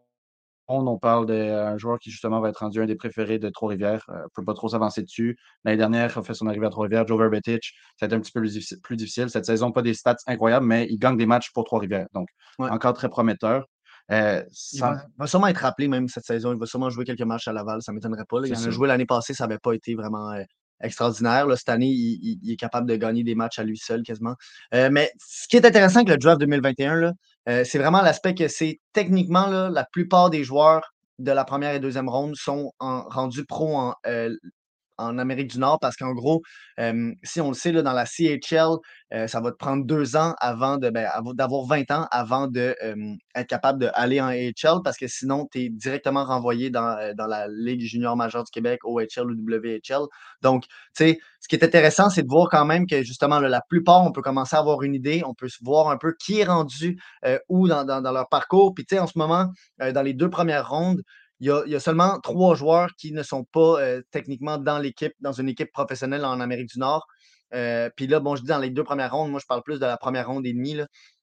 on 0.67 0.97
parle 0.97 1.25
d'un 1.27 1.77
joueur 1.77 1.99
qui 1.99 2.09
justement 2.11 2.39
va 2.39 2.49
être 2.49 2.57
rendu 2.57 2.81
un 2.81 2.85
des 2.85 2.95
préférés 2.95 3.37
de 3.39 3.49
Trois-Rivières. 3.49 4.03
Euh, 4.09 4.13
on 4.13 4.23
ne 4.23 4.27
peut 4.33 4.43
pas 4.45 4.53
trop 4.53 4.67
s'avancer 4.69 5.01
dessus. 5.03 5.37
L'année 5.63 5.77
dernière, 5.77 6.11
il 6.15 6.19
a 6.19 6.23
fait 6.23 6.33
son 6.33 6.47
arrivée 6.47 6.65
à 6.65 6.69
Trois-Rivières. 6.69 7.07
Joe 7.07 7.19
Verbetic, 7.19 7.63
ça 7.99 8.05
a 8.05 8.07
été 8.07 8.15
un 8.15 8.19
petit 8.19 8.31
peu 8.31 8.39
plus 8.41 8.53
difficile, 8.53 8.79
plus 8.81 8.95
difficile. 8.97 9.29
Cette 9.29 9.45
saison, 9.45 9.71
pas 9.71 9.81
des 9.81 9.93
stats 9.93 10.15
incroyables, 10.27 10.65
mais 10.65 10.87
il 10.89 10.97
gagne 10.97 11.17
des 11.17 11.25
matchs 11.25 11.51
pour 11.53 11.65
Trois-Rivières. 11.65 12.07
Donc, 12.13 12.27
Ouais. 12.59 12.69
encore 12.69 12.93
très 12.93 13.09
prometteur. 13.09 13.65
Euh, 14.11 14.43
il 14.73 14.79
va, 14.81 15.01
va 15.17 15.27
sûrement 15.27 15.47
être 15.47 15.57
rappelé 15.57 15.87
même 15.87 16.07
cette 16.07 16.25
saison. 16.25 16.53
Il 16.53 16.59
va 16.59 16.65
sûrement 16.67 16.89
jouer 16.89 17.05
quelques 17.05 17.21
matchs 17.21 17.47
à 17.47 17.53
Laval, 17.53 17.81
ça 17.81 17.91
ne 17.91 17.95
m'étonnerait 17.95 18.25
pas. 18.29 18.39
là. 18.39 18.47
Il 18.47 18.55
en 18.55 18.63
a 18.63 18.69
joué 18.69 18.87
l'année 18.87 19.05
passée, 19.07 19.33
ça 19.33 19.47
n'avait 19.47 19.59
pas 19.59 19.73
été 19.73 19.95
vraiment 19.95 20.31
euh, 20.31 20.43
extraordinaire. 20.81 21.47
là. 21.47 21.55
Cette 21.55 21.69
année, 21.69 21.87
il, 21.89 22.51
est 22.51 22.55
capable 22.55 22.87
de 22.89 22.95
gagner 22.95 23.23
des 23.23 23.35
matchs 23.35 23.59
à 23.59 23.63
lui 23.63 23.77
seul 23.77 24.03
quasiment. 24.03 24.35
Euh, 24.73 24.89
mais 24.91 25.11
ce 25.19 25.47
qui 25.47 25.57
est 25.57 25.65
intéressant 25.65 25.97
avec 25.97 26.09
le 26.09 26.17
draft 26.17 26.39
2021, 26.39 26.95
là, 26.95 27.13
euh, 27.49 27.63
c'est 27.63 27.77
vraiment 27.77 28.01
l'aspect 28.01 28.35
que 28.35 28.47
c'est 28.47 28.79
techniquement 28.93 29.47
là, 29.47 29.69
la 29.69 29.85
plupart 29.85 30.29
des 30.29 30.43
joueurs 30.43 30.93
de 31.19 31.31
la 31.31 31.45
première 31.45 31.73
et 31.73 31.79
deuxième 31.79 32.09
ronde 32.09 32.35
sont 32.35 32.73
en- 32.79 33.03
rendus 33.03 33.45
pro 33.45 33.77
en, 33.77 33.95
euh, 34.07 34.35
en 34.97 35.17
Amérique 35.17 35.51
du 35.51 35.59
Nord 35.59 35.79
parce 35.79 35.95
qu'en 35.95 36.13
gros, 36.13 36.41
si 37.23 37.41
on 37.41 37.49
le 37.49 37.53
sait, 37.53 37.71
là, 37.71 37.81
dans 37.81 37.93
la 37.93 38.05
CHL, 38.05 39.27
ça 39.27 39.39
va 39.41 39.51
te 39.51 39.57
prendre 39.57 39.85
deux 39.85 40.15
ans 40.15 40.33
avant 40.39 40.77
de 40.77 40.89
ben, 40.89 41.07
av- 41.13 41.33
d'avoir 41.33 41.65
20 41.65 41.89
ans 41.91 42.07
avant 42.11 42.47
de 42.47 42.75
euh, 42.83 42.95
être 43.35 43.47
capable 43.47 43.79
d'aller 43.79 44.21
en 44.21 44.27
AHL 44.27 44.81
parce 44.83 44.97
que 44.97 45.07
sinon, 45.07 45.47
tu 45.51 45.59
es 45.61 45.69
directement 45.69 46.23
renvoyé 46.25 46.69
dans, 46.69 47.13
dans 47.15 47.27
la 47.27 47.47
Ligue 47.47 47.81
junior 47.81 48.15
majeure 48.15 48.43
du 48.43 48.51
Québec, 48.51 48.79
OHL 48.83 49.31
ou 49.31 49.35
WHL. 49.35 50.05
Donc, 50.41 50.63
tu 50.63 50.69
sais, 50.93 51.19
ce 51.39 51.47
qui 51.47 51.55
est 51.55 51.63
intéressant, 51.63 52.09
c'est 52.09 52.23
de 52.23 52.27
voir 52.27 52.47
quand 52.49 52.65
même 52.65 52.87
que 52.87 53.03
justement, 53.03 53.39
là, 53.39 53.49
la 53.49 53.61
plupart, 53.69 54.03
on 54.03 54.11
peut 54.11 54.21
commencer 54.21 54.55
à 54.55 54.59
avoir 54.59 54.81
une 54.83 54.95
idée, 54.95 55.21
on 55.25 55.33
peut 55.33 55.47
voir 55.61 55.89
un 55.89 55.97
peu 55.97 56.13
qui 56.19 56.39
est 56.39 56.45
rendu 56.45 56.97
où 57.49 57.67
dans, 57.67 57.83
dans- 57.85 58.11
leur 58.11 58.29
parcours. 58.29 58.73
Puis, 58.73 58.85
tu 58.85 58.95
sais, 58.95 58.99
en 59.01 59.07
ce 59.07 59.17
moment, 59.17 59.47
dans 59.79 60.01
les 60.01 60.13
deux 60.13 60.29
premières 60.29 60.69
rondes, 60.69 61.01
il 61.39 61.47
y, 61.47 61.75
a, 61.75 61.79
seulement 61.79 62.19
trois 62.21 62.55
joueurs 62.55 62.89
qui 62.97 63.11
ne 63.11 63.23
sont 63.23 63.43
pas 63.43 63.77
techniquement 64.11 64.57
dans 64.57 64.79
l'équipe, 64.79 65.13
dans 65.19 65.33
une 65.33 65.49
équipe 65.49 65.71
professionnelle 65.71 66.23
en 66.23 66.39
Amérique 66.39 66.69
du 66.69 66.79
Nord. 66.79 67.05
Puis 67.51 68.07
là, 68.07 68.19
bon, 68.19 68.35
je 68.35 68.41
dis 68.41 68.47
dans 68.47 68.59
les 68.59 68.69
deux 68.69 68.83
premières 68.83 69.13
rondes, 69.13 69.31
moi, 69.31 69.39
je 69.39 69.45
parle 69.45 69.63
plus 69.63 69.79
de 69.79 69.85
la 69.85 69.97
première 69.97 70.27
ronde 70.27 70.45
et 70.45 70.53
demie. 70.53 70.77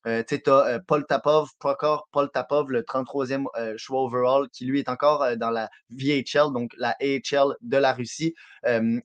Tu 0.05 0.11
sais, 0.29 0.49
as 0.49 0.81
Paul 0.87 1.07
Tapov, 1.07 1.49
Prokor 1.59 2.09
Paul 2.13 2.31
Tapov, 2.31 2.71
le 2.71 2.83
33e 2.83 3.45
euh, 3.57 3.75
choix 3.77 4.03
overall, 4.03 4.49
qui 4.51 4.65
lui 4.65 4.81
est 4.81 4.89
encore 4.89 5.37
dans 5.37 5.51
la 5.51 5.71
VHL, 5.91 6.53
donc 6.53 6.73
la 6.77 6.97
AHL 7.01 7.55
de 7.61 7.77
la 7.77 7.93
Russie. 7.93 8.35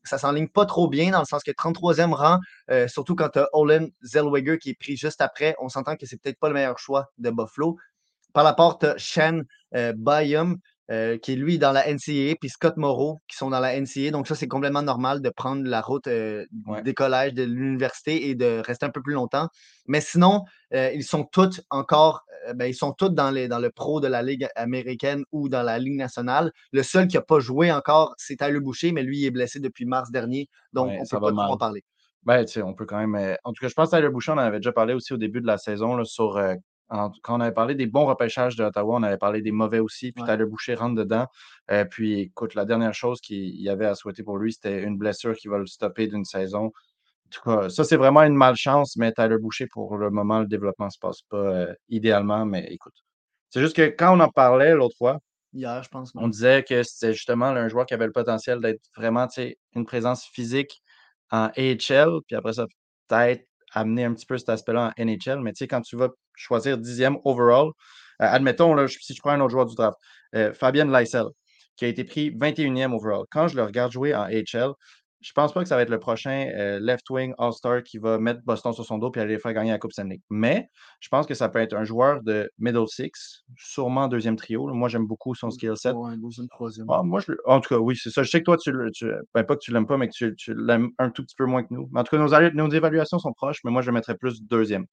ça 0.03 0.17
s'enligne 0.17 0.47
pas 0.47 0.65
trop 0.65 0.87
bien 0.87 1.11
dans 1.11 1.19
le 1.19 1.25
sens 1.25 1.43
que 1.43 1.51
33e 1.51 2.13
rang, 2.13 2.39
surtout 2.87 3.15
quand 3.15 3.29
tu 3.29 3.39
as 3.39 3.49
Olen 3.53 3.91
Zellweger 4.01 4.57
qui 4.57 4.71
est 4.71 4.79
pris 4.79 4.97
juste 4.97 5.21
après, 5.21 5.55
on 5.59 5.69
s'entend 5.69 5.95
que 5.95 6.05
c'est 6.05 6.21
peut-être 6.21 6.39
pas 6.39 6.49
le 6.49 6.55
meilleur 6.55 6.79
choix 6.79 7.11
de 7.17 7.29
Buffalo. 7.29 7.77
Par 8.33 8.43
la 8.43 8.53
porte, 8.53 8.97
Shen 8.97 9.45
Bayum, 9.71 10.57
euh, 10.89 11.17
qui 11.17 11.33
est 11.33 11.35
lui 11.35 11.57
dans 11.57 11.73
la 11.73 11.85
NCAA, 11.85 12.35
puis 12.39 12.47
Scott 12.47 12.77
Moreau, 12.77 13.19
qui 13.27 13.35
sont 13.35 13.49
dans 13.49 13.59
la 13.59 13.77
NCAA. 13.77 14.11
Donc, 14.11 14.25
ça, 14.25 14.35
c'est 14.35 14.47
complètement 14.47 14.81
normal 14.81 15.21
de 15.21 15.29
prendre 15.29 15.67
la 15.67 15.81
route 15.81 16.07
euh, 16.07 16.45
du 16.85 16.93
collège, 16.93 17.33
de 17.33 17.43
l'université 17.43 18.29
et 18.29 18.35
de 18.35 18.61
rester 18.65 18.85
un 18.85 18.89
peu 18.89 19.01
plus 19.01 19.13
longtemps. 19.13 19.49
Mais 19.87 19.99
sinon, 19.99 20.43
euh, 20.73 20.89
ils 20.93 21.03
sont 21.03 21.25
tous 21.25 21.61
encore, 21.69 22.23
ben, 22.55 22.67
ils 22.67 22.73
sont 22.73 22.93
tous 22.93 23.09
dans, 23.09 23.31
les, 23.31 23.49
dans 23.49 23.59
le 23.59 23.69
pro 23.69 23.99
de 23.99 24.07
la 24.07 24.23
Ligue 24.23 24.47
américaine 24.55 25.25
ou 25.33 25.49
dans 25.49 25.63
la 25.63 25.77
Ligue 25.77 25.97
nationale. 25.97 26.53
Le 26.71 26.83
seul 26.83 27.07
qui 27.07 27.17
n'a 27.17 27.21
pas 27.21 27.39
joué 27.39 27.69
encore, 27.69 28.13
c'est 28.17 28.37
Tyler 28.37 28.61
Boucher, 28.61 28.93
mais 28.93 29.03
lui, 29.03 29.19
il 29.19 29.25
est 29.25 29.31
blessé 29.31 29.59
depuis 29.59 29.85
mars 29.85 30.09
dernier. 30.09 30.47
Donc, 30.71 30.87
on 30.87 31.03
ne 31.03 31.09
peut 31.09 31.19
pas 31.19 31.31
trop 31.31 31.53
en 31.53 31.57
parler. 31.57 31.83
Ben, 32.23 32.45
on 32.63 32.73
peut 32.73 32.85
quand 32.85 33.05
même. 33.05 33.37
En 33.43 33.51
tout 33.51 33.59
cas, 33.59 33.67
je 33.67 33.73
pense 33.73 33.91
que 33.91 33.97
Tyler 33.97 34.09
Boucher, 34.09 34.31
on 34.31 34.35
en 34.35 34.37
avait 34.37 34.59
déjà 34.59 34.71
parlé 34.71 34.93
aussi 34.93 35.11
au 35.11 35.17
début 35.17 35.41
de 35.41 35.47
la 35.47 35.57
saison 35.57 35.97
là, 35.97 36.05
sur 36.05 36.39
quand 36.89 37.37
on 37.37 37.39
avait 37.39 37.53
parlé 37.53 37.75
des 37.75 37.85
bons 37.85 38.05
repêchages 38.05 38.55
de 38.55 38.63
Ottawa, 38.63 38.95
on 38.95 39.03
avait 39.03 39.17
parlé 39.17 39.41
des 39.41 39.51
mauvais 39.51 39.79
aussi. 39.79 40.11
Puis 40.11 40.23
ouais. 40.23 40.29
Tyler 40.29 40.45
Boucher 40.45 40.75
rentre 40.75 40.95
dedans. 40.95 41.25
Euh, 41.71 41.85
puis 41.85 42.21
écoute, 42.21 42.55
la 42.55 42.65
dernière 42.65 42.93
chose 42.93 43.19
qu'il 43.21 43.61
y 43.61 43.69
avait 43.69 43.85
à 43.85 43.95
souhaiter 43.95 44.23
pour 44.23 44.37
lui, 44.37 44.53
c'était 44.53 44.83
une 44.83 44.97
blessure 44.97 45.35
qui 45.35 45.47
va 45.47 45.57
le 45.57 45.65
stopper 45.65 46.07
d'une 46.07 46.25
saison. 46.25 46.65
En 46.65 47.29
tout 47.29 47.41
cas, 47.43 47.69
ça, 47.69 47.83
c'est 47.83 47.97
vraiment 47.97 48.23
une 48.23 48.35
malchance, 48.35 48.95
mais 48.95 49.11
Tyler 49.11 49.37
Boucher, 49.37 49.67
pour 49.67 49.97
le 49.97 50.09
moment, 50.09 50.39
le 50.39 50.47
développement 50.47 50.85
ne 50.85 50.91
se 50.91 50.99
passe 50.99 51.21
pas 51.23 51.37
euh, 51.37 51.73
idéalement. 51.89 52.45
Mais 52.45 52.67
écoute, 52.71 52.95
c'est 53.49 53.59
juste 53.59 53.75
que 53.75 53.87
quand 53.87 54.17
on 54.17 54.19
en 54.21 54.29
parlait 54.29 54.73
l'autre 54.73 54.95
fois, 54.97 55.19
Hier, 55.53 55.81
je 55.81 55.89
pense. 55.89 56.11
On 56.15 56.27
disait 56.27 56.63
que 56.63 56.83
c'était 56.83 57.13
justement 57.13 57.45
un 57.45 57.67
joueur 57.69 57.85
qui 57.85 57.93
avait 57.93 58.05
le 58.05 58.11
potentiel 58.11 58.59
d'être 58.59 58.81
vraiment 58.95 59.27
une 59.75 59.85
présence 59.85 60.25
physique 60.25 60.83
en 61.31 61.49
AHL, 61.57 62.19
puis 62.27 62.35
après 62.35 62.53
ça, 62.53 62.65
peut-être 63.07 63.47
amener 63.73 64.05
un 64.05 64.13
petit 64.13 64.25
peu 64.25 64.37
cet 64.37 64.49
aspect-là 64.49 64.93
en 64.97 65.03
NHL. 65.03 65.41
Mais 65.41 65.53
tu 65.53 65.59
sais, 65.59 65.67
quand 65.67 65.81
tu 65.81 65.95
vas 65.95 66.09
choisir 66.35 66.77
dixième 66.77 67.17
overall, 67.25 67.67
euh, 68.21 68.25
admettons, 68.25 68.73
là, 68.73 68.87
si 68.87 69.13
je 69.13 69.19
prends 69.21 69.31
un 69.31 69.41
autre 69.41 69.51
joueur 69.51 69.65
du 69.65 69.75
draft, 69.75 69.97
euh, 70.35 70.53
Fabien 70.53 70.85
Lysel, 70.85 71.25
qui 71.75 71.85
a 71.85 71.87
été 71.87 72.03
pris 72.03 72.31
21e 72.31 72.93
overall. 72.93 73.25
Quand 73.29 73.47
je 73.47 73.55
le 73.55 73.63
regarde 73.63 73.91
jouer 73.91 74.15
en 74.15 74.27
HL, 74.27 74.73
je 75.27 75.33
pense 75.33 75.51
pas 75.51 75.61
que 75.61 75.67
ça 75.67 75.75
va 75.75 75.81
être 75.81 75.89
le 75.89 75.99
prochain 75.99 76.49
euh, 76.55 76.79
left 76.79 77.09
wing 77.09 77.33
All-Star 77.37 77.83
qui 77.83 77.97
va 77.97 78.17
mettre 78.17 78.39
Boston 78.45 78.71
sur 78.71 78.85
son 78.85 78.97
dos 78.97 79.11
et 79.13 79.19
aller 79.19 79.37
faire 79.39 79.51
gagner 79.51 79.71
la 79.71 79.77
Coupe 79.77 79.91
Stanley. 79.91 80.21
Mais 80.29 80.69
je 81.01 81.09
pense 81.09 81.25
que 81.25 81.33
ça 81.33 81.49
peut 81.49 81.59
être 81.59 81.73
un 81.73 81.83
joueur 81.83 82.23
de 82.23 82.49
middle 82.59 82.87
six, 82.87 83.43
sûrement 83.57 84.07
deuxième 84.07 84.37
trio. 84.37 84.73
Moi, 84.73 84.87
j'aime 84.87 85.05
beaucoup 85.05 85.35
son 85.35 85.51
skill 85.51 85.73
set. 85.75 85.93
deuxième, 86.21 86.47
troisième. 86.47 86.87
Ah, 86.89 87.03
moi, 87.03 87.19
je, 87.19 87.33
en 87.45 87.59
tout 87.59 87.67
cas, 87.67 87.77
oui, 87.77 87.97
c'est 88.01 88.09
ça. 88.09 88.23
Je 88.23 88.29
sais 88.29 88.39
que 88.39 88.45
toi, 88.45 88.55
tu, 88.55 88.71
tu 88.93 89.11
ben, 89.33 89.43
pas 89.43 89.55
que 89.55 89.61
tu 89.61 89.73
l'aimes 89.73 89.85
pas, 89.85 89.97
mais 89.97 90.07
que 90.07 90.13
tu, 90.13 90.53
l'aimes 90.55 90.91
un 90.97 91.09
tout 91.09 91.23
petit 91.23 91.35
peu 91.35 91.45
moins 91.45 91.61
que 91.61 91.73
nous. 91.73 91.89
en 91.93 92.03
tout 92.05 92.15
cas, 92.15 92.23
nos, 92.23 92.51
nos 92.53 92.71
évaluations 92.71 93.19
sont 93.19 93.33
proches, 93.33 93.59
mais 93.65 93.71
moi, 93.71 93.81
je 93.81 93.87
le 93.87 93.95
mettrais 93.95 94.15
plus 94.15 94.41
deuxième. 94.41 94.85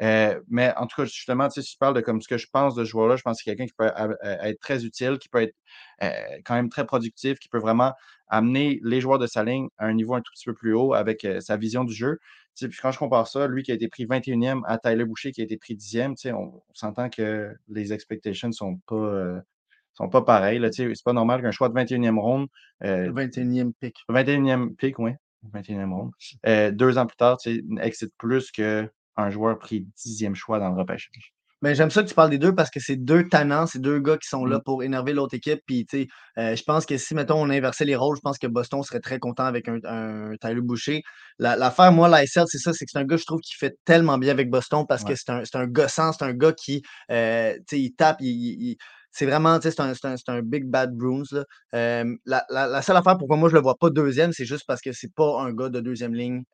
Euh, 0.00 0.40
mais 0.48 0.72
en 0.76 0.86
tout 0.86 1.02
cas, 1.02 1.04
justement, 1.04 1.50
si 1.50 1.62
tu 1.62 1.76
parles 1.78 1.94
de 1.94 2.00
comme 2.00 2.20
ce 2.20 2.28
que 2.28 2.38
je 2.38 2.46
pense 2.50 2.74
de 2.74 2.84
ce 2.84 2.90
joueur-là, 2.90 3.16
je 3.16 3.22
pense 3.22 3.38
que 3.38 3.44
c'est 3.44 3.50
quelqu'un 3.50 3.66
qui 3.66 3.74
peut 3.76 3.90
euh, 3.98 4.14
être 4.42 4.60
très 4.60 4.84
utile, 4.84 5.18
qui 5.18 5.28
peut 5.28 5.42
être 5.42 5.54
euh, 6.02 6.10
quand 6.44 6.54
même 6.54 6.70
très 6.70 6.86
productif, 6.86 7.38
qui 7.38 7.48
peut 7.48 7.58
vraiment 7.58 7.92
amener 8.28 8.80
les 8.82 9.00
joueurs 9.00 9.18
de 9.18 9.26
sa 9.26 9.44
ligne 9.44 9.68
à 9.78 9.86
un 9.86 9.92
niveau 9.92 10.14
un 10.14 10.22
tout 10.22 10.32
petit 10.32 10.46
peu 10.46 10.54
plus 10.54 10.74
haut 10.74 10.94
avec 10.94 11.26
sa 11.40 11.56
vision 11.56 11.84
du 11.84 11.92
jeu. 11.92 12.18
puis 12.58 12.78
quand 12.80 12.90
je 12.90 12.98
compare 12.98 13.28
ça, 13.28 13.46
lui 13.46 13.62
qui 13.62 13.72
a 13.72 13.74
été 13.74 13.88
pris 13.88 14.06
21e 14.06 14.62
à 14.64 14.78
Tyler 14.78 15.04
Boucher 15.04 15.32
qui 15.32 15.42
a 15.42 15.44
été 15.44 15.58
pris 15.58 15.74
10e, 15.74 16.14
on, 16.32 16.36
on 16.38 16.62
s'entend 16.72 17.10
que 17.10 17.54
les 17.68 17.92
expectations 17.92 18.48
ne 18.48 18.52
sont 18.52 18.78
pas 18.86 19.42
sont 19.92 20.08
pas 20.08 20.22
pareils. 20.22 20.66
C'est 20.72 20.90
pas 21.04 21.12
normal 21.12 21.42
qu'un 21.42 21.50
choix 21.50 21.68
de 21.68 21.74
21e 21.74 22.18
ronde. 22.18 22.48
21e 22.80 23.72
pick. 23.78 23.98
21e 24.08 24.74
pick, 24.76 24.98
oui. 24.98 25.12
21e 25.52 25.90
ronde. 25.92 26.74
deux 26.74 26.96
ans 26.96 27.06
plus 27.06 27.16
tard, 27.16 27.36
excite 27.82 28.14
plus 28.16 28.50
que 28.50 28.88
un 29.16 29.30
joueur 29.30 29.58
pris 29.58 29.86
dixième 29.96 30.34
choix 30.34 30.58
dans 30.58 30.70
le 30.70 30.78
repêchage. 30.78 31.32
Mais 31.62 31.76
j'aime 31.76 31.90
ça 31.90 32.02
que 32.02 32.08
tu 32.08 32.14
parles 32.14 32.30
des 32.30 32.38
deux 32.38 32.52
parce 32.52 32.70
que 32.70 32.80
c'est 32.80 32.96
deux 32.96 33.28
tannants, 33.28 33.66
c'est 33.66 33.78
deux 33.78 34.00
gars 34.00 34.16
qui 34.16 34.26
sont 34.28 34.44
là 34.44 34.58
mmh. 34.58 34.62
pour 34.64 34.82
énerver 34.82 35.12
l'autre 35.12 35.34
équipe. 35.34 35.60
Puis, 35.64 35.86
tu 35.86 36.02
sais, 36.02 36.08
euh, 36.36 36.56
je 36.56 36.62
pense 36.64 36.84
que 36.84 36.98
si, 36.98 37.14
mettons, 37.14 37.40
on 37.40 37.48
inversait 37.50 37.84
les 37.84 37.94
rôles, 37.94 38.16
je 38.16 38.20
pense 38.20 38.36
que 38.36 38.48
Boston 38.48 38.82
serait 38.82 38.98
très 38.98 39.20
content 39.20 39.44
avec 39.44 39.68
un, 39.68 39.78
un 39.84 40.32
Tyler 40.40 40.60
Boucher. 40.60 41.02
L'affaire, 41.38 41.92
moi, 41.92 42.08
l'ISL, 42.08 42.44
c'est 42.48 42.58
ça, 42.58 42.72
c'est 42.72 42.84
que 42.84 42.90
c'est 42.92 42.98
un 42.98 43.04
gars, 43.04 43.16
je 43.16 43.24
trouve, 43.24 43.40
qui 43.40 43.54
fait 43.54 43.76
tellement 43.84 44.18
bien 44.18 44.32
avec 44.32 44.50
Boston 44.50 44.84
parce 44.88 45.04
que 45.04 45.14
c'est 45.14 45.30
un, 45.30 45.42
un 45.54 45.66
gossant, 45.68 46.12
c'est 46.12 46.24
un 46.24 46.32
gars 46.32 46.52
qui, 46.52 46.82
euh, 47.12 47.54
tu 47.68 47.76
sais, 47.76 47.80
il 47.80 47.92
tape, 47.92 48.16
il, 48.20 48.76
c'est 49.12 49.26
vraiment, 49.26 49.58
tu 49.58 49.70
sais, 49.70 49.76
c'est 49.76 50.06
un, 50.08 50.16
un, 50.28 50.42
big 50.42 50.64
bad 50.64 50.96
Bruins. 50.96 51.44
la, 51.72 52.82
seule 52.82 52.96
affaire 52.96 53.18
pourquoi 53.18 53.36
moi 53.36 53.48
je 53.50 53.54
le 53.54 53.60
vois 53.60 53.76
pas 53.76 53.90
deuxième, 53.90 54.32
c'est 54.32 54.46
juste 54.46 54.64
parce 54.66 54.80
que 54.80 54.92
c'est 54.92 55.12
pas 55.14 55.40
un 55.42 55.52
gars 55.52 55.68
de 55.68 55.80
deuxième 55.80 56.14
ligne 56.14 56.44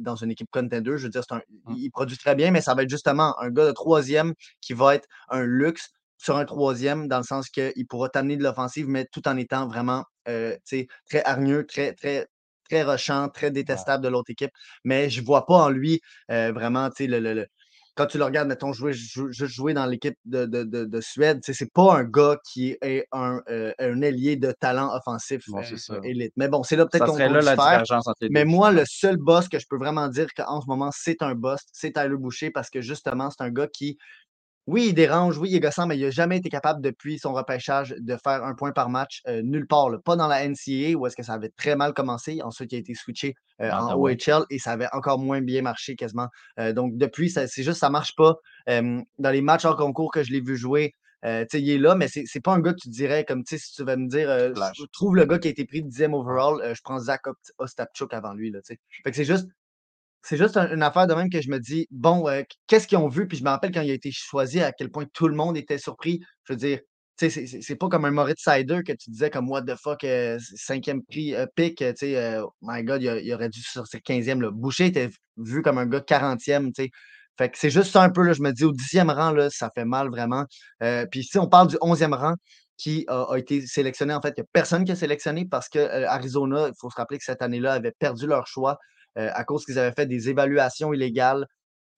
dans 0.00 0.16
une 0.16 0.30
équipe 0.30 0.48
contender. 0.50 0.98
Je 0.98 1.04
veux 1.04 1.08
dire, 1.08 1.22
un, 1.30 1.38
mmh. 1.38 1.74
il 1.76 1.90
produit 1.90 2.18
très 2.18 2.34
bien, 2.34 2.50
mais 2.50 2.60
ça 2.60 2.74
va 2.74 2.82
être 2.82 2.90
justement 2.90 3.38
un 3.40 3.50
gars 3.50 3.66
de 3.66 3.72
troisième 3.72 4.34
qui 4.60 4.74
va 4.74 4.94
être 4.94 5.08
un 5.30 5.42
luxe 5.42 5.90
sur 6.18 6.36
un 6.36 6.44
troisième, 6.44 7.08
dans 7.08 7.18
le 7.18 7.24
sens 7.24 7.48
qu'il 7.48 7.86
pourra 7.88 8.08
t'amener 8.08 8.36
de 8.36 8.42
l'offensive, 8.44 8.86
mais 8.88 9.06
tout 9.10 9.26
en 9.26 9.36
étant 9.36 9.66
vraiment 9.66 10.04
très 10.24 11.24
hargneux, 11.24 11.66
très, 11.66 11.94
très, 11.94 12.28
très 12.68 12.82
rushant, 12.82 13.28
très 13.30 13.50
détestable 13.50 14.04
de 14.04 14.08
l'autre 14.08 14.30
équipe. 14.30 14.52
Mais 14.84 15.10
je 15.10 15.22
vois 15.22 15.46
pas 15.46 15.56
en 15.56 15.70
lui 15.70 16.00
vraiment 16.28 16.90
le, 17.00 17.18
le 17.18 17.46
quand 17.94 18.06
tu 18.06 18.16
le 18.16 18.24
regardes, 18.24 18.48
mettons, 18.48 18.72
jouer, 18.72 18.92
juste 18.94 19.46
jouer 19.46 19.74
dans 19.74 19.84
l'équipe 19.84 20.16
de, 20.24 20.46
de, 20.46 20.64
de, 20.64 20.84
de 20.84 21.00
Suède, 21.00 21.40
c'est 21.42 21.70
pas 21.72 21.96
un 21.96 22.04
gars 22.04 22.38
qui 22.42 22.76
est 22.80 23.06
un, 23.12 23.40
euh, 23.50 23.72
un 23.78 24.00
ailier 24.00 24.36
de 24.36 24.50
talent 24.52 24.94
offensif 24.94 25.44
euh, 25.54 26.00
élite. 26.02 26.32
Mais 26.36 26.48
bon, 26.48 26.62
c'est 26.62 26.76
là 26.76 26.86
peut-être 26.86 27.04
qu'on 27.04 27.12
serait 27.12 27.28
là 27.28 27.42
la 27.42 27.54
divergence 27.54 28.06
entre 28.06 28.18
les 28.22 28.30
Mais 28.30 28.46
moi, 28.46 28.72
le 28.72 28.84
seul 28.86 29.18
boss 29.18 29.48
que 29.48 29.58
je 29.58 29.66
peux 29.68 29.76
vraiment 29.76 30.08
dire 30.08 30.28
qu'en 30.34 30.62
ce 30.62 30.66
moment, 30.66 30.90
c'est 30.94 31.20
un 31.22 31.34
boss, 31.34 31.60
c'est 31.72 31.92
Tyler 31.92 32.16
Boucher 32.16 32.50
parce 32.50 32.70
que 32.70 32.80
justement, 32.80 33.30
c'est 33.30 33.44
un 33.44 33.50
gars 33.50 33.68
qui 33.68 33.98
oui, 34.68 34.88
il 34.88 34.94
dérange, 34.94 35.38
oui, 35.38 35.50
il 35.50 35.56
est 35.56 35.60
gossant, 35.60 35.86
mais 35.86 35.98
il 35.98 36.04
n'a 36.04 36.10
jamais 36.10 36.36
été 36.36 36.48
capable, 36.48 36.80
depuis 36.80 37.18
son 37.18 37.32
repêchage, 37.32 37.94
de 37.98 38.16
faire 38.16 38.44
un 38.44 38.54
point 38.54 38.70
par 38.70 38.88
match 38.88 39.20
euh, 39.26 39.42
nulle 39.42 39.66
part. 39.66 39.90
Pas 40.04 40.14
dans 40.14 40.28
la 40.28 40.46
NCAA, 40.48 40.96
où 40.96 41.06
est-ce 41.06 41.16
que 41.16 41.24
ça 41.24 41.32
avait 41.32 41.48
très 41.48 41.74
mal 41.74 41.94
commencé. 41.94 42.40
Ensuite, 42.42 42.70
il 42.72 42.76
a 42.76 42.78
été 42.78 42.94
switché 42.94 43.34
euh, 43.60 43.70
ah, 43.72 43.86
en 43.86 43.96
OHL 43.96 44.44
et 44.50 44.58
ça 44.60 44.72
avait 44.72 44.88
encore 44.92 45.18
moins 45.18 45.40
bien 45.40 45.62
marché 45.62 45.96
quasiment. 45.96 46.28
Euh, 46.60 46.72
donc, 46.72 46.96
depuis, 46.96 47.28
c'est 47.28 47.48
juste 47.62 47.80
ça 47.80 47.88
ne 47.88 47.92
marche 47.92 48.14
pas. 48.14 48.36
dans 48.68 49.30
les 49.30 49.42
matchs 49.42 49.64
hors 49.64 49.76
concours 49.76 50.12
que 50.12 50.22
je 50.22 50.32
l'ai 50.32 50.40
vu 50.40 50.56
jouer, 50.56 50.94
il 51.24 51.70
est 51.70 51.78
là, 51.78 51.96
mais 51.96 52.06
c'est 52.06 52.24
n'est 52.32 52.40
pas 52.40 52.52
un 52.52 52.60
gars 52.60 52.72
que 52.72 52.80
tu 52.82 52.88
dirais, 52.88 53.24
comme 53.24 53.42
si 53.46 53.58
tu 53.58 53.84
vas 53.84 53.96
me 53.96 54.08
dire, 54.08 54.28
je 54.74 54.84
trouve 54.92 55.16
le 55.16 55.24
gars 55.24 55.38
qui 55.38 55.48
a 55.48 55.50
été 55.50 55.64
pris 55.64 55.82
10e 55.82 56.14
overall, 56.14 56.74
je 56.74 56.80
prends 56.82 57.00
Zach 57.00 57.22
Ostapchuk 57.58 58.14
avant 58.14 58.32
lui. 58.32 58.50
Là, 58.50 58.60
fait 58.64 58.78
que 59.04 59.16
c'est 59.16 59.24
juste 59.24 59.48
c'est 60.22 60.36
juste 60.36 60.56
une 60.56 60.82
affaire 60.82 61.06
de 61.06 61.14
même 61.14 61.28
que 61.30 61.40
je 61.40 61.50
me 61.50 61.58
dis, 61.58 61.86
bon, 61.90 62.28
euh, 62.28 62.42
qu'est-ce 62.66 62.86
qu'ils 62.86 62.98
ont 62.98 63.08
vu? 63.08 63.26
Puis 63.26 63.38
je 63.38 63.44
me 63.44 63.48
rappelle 63.50 63.72
quand 63.72 63.82
il 63.82 63.90
a 63.90 63.94
été 63.94 64.10
choisi, 64.12 64.60
à 64.60 64.72
quel 64.72 64.90
point 64.90 65.04
tout 65.12 65.28
le 65.28 65.34
monde 65.34 65.56
était 65.56 65.78
surpris. 65.78 66.20
Je 66.44 66.52
veux 66.52 66.56
dire, 66.56 66.80
c'est 67.16 67.76
pas 67.76 67.88
comme 67.88 68.04
un 68.04 68.10
Moritz 68.10 68.42
Sider 68.42 68.80
que 68.84 68.92
tu 68.92 69.10
disais 69.10 69.30
comme 69.30 69.48
what 69.48 69.62
the 69.62 69.76
fuck, 69.76 70.02
euh, 70.04 70.38
cinquième 70.56 71.02
prix 71.04 71.34
euh, 71.34 71.46
pick, 71.54 71.78
tu 71.78 71.84
sais, 71.96 72.40
my 72.62 72.82
God, 72.82 73.02
il, 73.02 73.34
aurait 73.34 73.48
dû 73.48 73.60
sur 73.60 73.86
ses 73.86 73.98
15e. 73.98 74.40
Là. 74.40 74.50
Boucher 74.50 74.86
était 74.86 75.10
vu 75.36 75.62
comme 75.62 75.78
un 75.78 75.86
gars 75.86 76.00
40e, 76.00 76.72
tu 76.72 76.84
sais. 76.84 76.90
Fait 77.38 77.48
que 77.48 77.58
c'est 77.58 77.70
juste 77.70 77.92
ça 77.92 78.02
un 78.02 78.10
peu, 78.10 78.22
là, 78.22 78.32
je 78.32 78.42
me 78.42 78.52
dis, 78.52 78.64
au 78.64 78.72
10e 78.72 79.10
rang, 79.12 79.32
là, 79.32 79.48
ça 79.50 79.70
fait 79.74 79.84
mal 79.84 80.08
vraiment. 80.08 80.44
puis 81.10 81.24
si 81.24 81.38
on 81.38 81.48
parle 81.48 81.68
du 81.68 81.76
11e 81.76 82.14
rang, 82.14 82.34
qui 82.76 83.04
a, 83.08 83.36
été 83.36 83.64
sélectionné, 83.66 84.12
en 84.12 84.20
fait, 84.20 84.34
il 84.36 84.40
n'y 84.40 84.44
a 84.44 84.48
personne 84.52 84.84
qui 84.84 84.92
a 84.92 84.96
sélectionné 84.96 85.46
parce 85.48 85.68
que 85.68 86.04
Arizona, 86.06 86.68
il 86.68 86.74
faut 86.80 86.90
se 86.90 86.96
rappeler 86.96 87.18
que 87.18 87.24
cette 87.24 87.40
année-là, 87.40 87.74
avait 87.74 87.92
perdu 87.92 88.26
leur 88.26 88.46
choix. 88.46 88.78
Euh, 89.18 89.28
à 89.34 89.44
cause 89.44 89.64
qu'ils 89.64 89.78
avaient 89.78 89.92
fait 89.92 90.06
des 90.06 90.30
évaluations 90.30 90.92
illégales. 90.92 91.46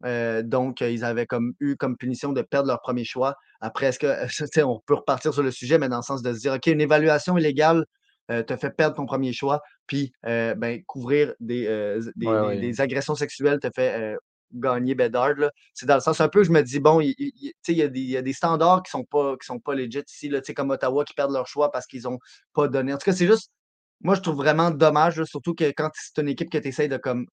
Euh, 0.05 0.43
donc, 0.43 0.81
ils 0.81 1.05
avaient 1.05 1.27
comme 1.27 1.55
eu 1.61 1.77
comme 1.77 1.97
punition 1.97 2.33
de 2.33 2.43
perdre 2.43 2.69
leur 2.69 2.81
premier 2.81 3.05
choix. 3.05 3.37
Après, 3.61 3.87
est-ce 3.87 3.99
que, 3.99 4.63
on 4.65 4.81
peut 4.85 4.95
repartir 4.95 5.33
sur 5.33 5.43
le 5.43 5.51
sujet, 5.51 5.79
mais 5.79 5.89
dans 5.89 5.99
le 5.99 6.03
sens 6.03 6.23
de 6.23 6.33
se 6.35 6.41
dire, 6.41 6.55
OK, 6.55 6.67
une 6.67 6.81
évaluation 6.81 7.39
illégale 7.39 7.85
euh, 8.31 8.43
te 8.43 8.57
fait 8.57 8.71
perdre 8.71 8.97
ton 8.97 9.07
premier 9.07 9.33
choix, 9.33 9.63
puis 9.87 10.13
ben, 10.25 10.83
couvrir 10.87 11.35
des, 11.41 11.99
des, 12.17 12.81
agressions 12.81 13.15
sexuelles 13.15 13.61
te 13.61 13.69
fait 13.75 14.17
gagner 14.53 14.95
Bedard. 14.95 15.35
C'est 15.73 15.87
dans 15.87 15.95
le 15.95 16.01
sens 16.01 16.21
un 16.21 16.29
peu, 16.29 16.43
je 16.43 16.51
me 16.51 16.63
dis, 16.63 16.81
bon, 16.81 17.01
il, 17.01 17.15
y, 17.19 17.83
a 17.83 17.89
des, 17.89 18.01
y, 18.01 18.17
a 18.17 18.23
des 18.23 18.33
standards 18.33 18.83
qui 18.83 18.97
ne 18.97 19.01
sont, 19.01 19.05
pas, 19.05 19.37
qui 19.37 19.47
sont 19.47 19.59
pas 19.59 19.75
legit 19.75 20.03
ici, 20.09 20.29
là, 20.29 20.41
comme 20.55 20.71
Ottawa 20.71 21.05
qui 21.05 21.15
perdent 21.15 21.33
leur 21.33 21.47
choix 21.47 21.71
parce 21.71 21.87
qu'ils 21.87 22.03
n'ont 22.03 22.19
pas 22.55 22.69
donné. 22.69 22.93
En 22.93 22.99
tout 22.99 23.05
cas, 23.05 23.13
c'est 23.13 23.27
juste 23.27 23.51
moi, 24.01 24.15
je 24.15 24.21
trouve 24.21 24.37
vraiment 24.37 24.71
dommage, 24.71 25.23
surtout 25.25 25.55
que 25.55 25.65
quand 25.77 25.91
c'est 25.95 26.21
une 26.21 26.29
équipe 26.29 26.51
que 26.51 26.59
tu 26.59 26.69
essaies 26.69 26.89
de 26.89 26.97
comme 26.97 27.27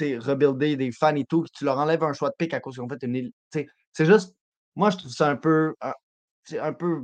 rebuilder 0.00 0.76
des 0.76 0.92
fans 0.92 1.14
et 1.16 1.24
tout, 1.24 1.42
que 1.42 1.48
tu 1.52 1.64
leur 1.64 1.78
enlèves 1.78 2.02
un 2.04 2.12
choix 2.12 2.30
de 2.30 2.34
pick 2.38 2.54
à 2.54 2.60
cause 2.60 2.76
qu'en 2.76 2.88
fait 2.88 3.02
une 3.02 3.30
C'est 3.50 3.66
juste. 4.04 4.34
Moi, 4.76 4.90
je 4.90 4.96
trouve 4.98 5.10
ça 5.10 5.28
un 5.28 5.36
peu. 5.36 5.74
c'est 6.44 6.60
un 6.60 6.72
peu 6.72 7.02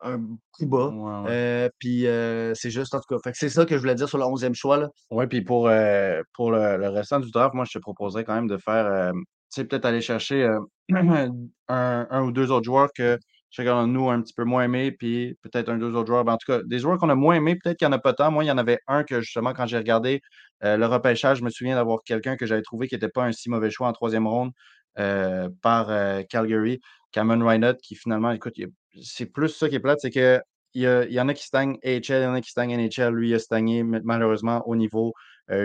un 0.00 0.20
coup 0.52 0.66
bas. 0.66 0.88
Ouais, 0.88 1.20
ouais. 1.20 1.30
Euh, 1.30 1.68
puis 1.78 2.06
euh, 2.06 2.52
c'est 2.54 2.70
juste, 2.70 2.94
en 2.94 3.00
tout 3.00 3.16
cas. 3.18 3.30
C'est 3.34 3.48
ça 3.48 3.64
que 3.64 3.74
je 3.74 3.80
voulais 3.80 3.94
dire 3.94 4.08
sur 4.08 4.18
le 4.18 4.24
11e 4.24 4.54
choix. 4.54 4.88
Ouais, 5.10 5.26
puis 5.26 5.42
pour, 5.42 5.68
euh, 5.68 6.22
pour 6.34 6.52
le, 6.52 6.76
le 6.76 6.88
restant 6.88 7.18
du 7.18 7.30
draft, 7.30 7.54
moi, 7.54 7.64
je 7.64 7.78
te 7.78 7.82
proposerais 7.82 8.24
quand 8.24 8.34
même 8.34 8.46
de 8.46 8.58
faire, 8.58 9.12
tu 9.14 9.24
sais, 9.48 9.64
peut-être 9.64 9.86
aller 9.86 10.02
chercher 10.02 10.46
un, 10.92 11.32
un 11.68 12.22
ou 12.22 12.30
deux 12.30 12.50
autres 12.50 12.66
joueurs 12.66 12.90
que 12.94 13.18
chacun 13.50 13.86
de 13.86 13.92
nous 13.92 14.10
a 14.10 14.14
un 14.14 14.22
petit 14.22 14.34
peu 14.34 14.44
moins 14.44 14.64
aimé, 14.64 14.92
puis 14.92 15.36
peut-être 15.42 15.68
un 15.70 15.78
deux 15.78 15.94
autres 15.94 16.06
joueurs. 16.08 16.24
Ben, 16.24 16.34
en 16.34 16.36
tout 16.38 16.50
cas, 16.52 16.60
des 16.64 16.78
joueurs 16.78 16.98
qu'on 16.98 17.08
a 17.10 17.14
moins 17.14 17.36
aimés, 17.36 17.56
peut-être 17.56 17.78
qu'il 17.78 17.88
n'y 17.88 17.94
en 17.94 17.96
a 17.96 18.00
pas 18.00 18.12
tant. 18.14 18.30
Moi, 18.30 18.44
il 18.44 18.48
y 18.48 18.50
en 18.50 18.58
avait 18.58 18.78
un 18.86 19.04
que 19.04 19.20
justement, 19.20 19.52
quand 19.54 19.66
j'ai 19.66 19.78
regardé 19.78 20.20
euh, 20.64 20.76
le 20.76 20.86
repêchage, 20.86 21.38
je 21.38 21.44
me 21.44 21.50
souviens 21.50 21.76
d'avoir 21.76 22.02
quelqu'un 22.04 22.36
que 22.36 22.46
j'avais 22.46 22.62
trouvé 22.62 22.88
qui 22.88 22.94
n'était 22.94 23.08
pas 23.08 23.24
un 23.24 23.32
si 23.32 23.50
mauvais 23.50 23.70
choix 23.70 23.88
en 23.88 23.92
troisième 23.92 24.26
ronde 24.26 24.50
euh, 24.98 25.48
par 25.62 25.90
euh, 25.90 26.22
Calgary, 26.28 26.80
Cameron 27.12 27.44
Reinhardt, 27.46 27.78
qui 27.82 27.94
finalement, 27.94 28.30
écoute, 28.32 28.54
c'est 29.02 29.26
plus 29.26 29.48
ça 29.48 29.68
qui 29.68 29.76
est 29.76 29.80
plate, 29.80 29.98
c'est 30.00 30.10
que 30.10 30.40
il 30.74 30.82
y, 30.82 30.86
a- 30.86 31.04
il 31.06 31.12
y 31.12 31.20
en 31.20 31.28
a 31.28 31.34
qui 31.34 31.44
stagnent 31.44 31.78
AHL, 31.82 32.20
il 32.22 32.24
y 32.24 32.26
en 32.26 32.34
a 32.34 32.40
qui 32.40 32.50
stagnent 32.50 32.72
NHL. 32.72 33.14
Lui, 33.14 33.30
il 33.30 33.34
a 33.34 33.38
stagné 33.38 33.82
malheureusement 33.82 34.62
au 34.68 34.76
niveau 34.76 35.14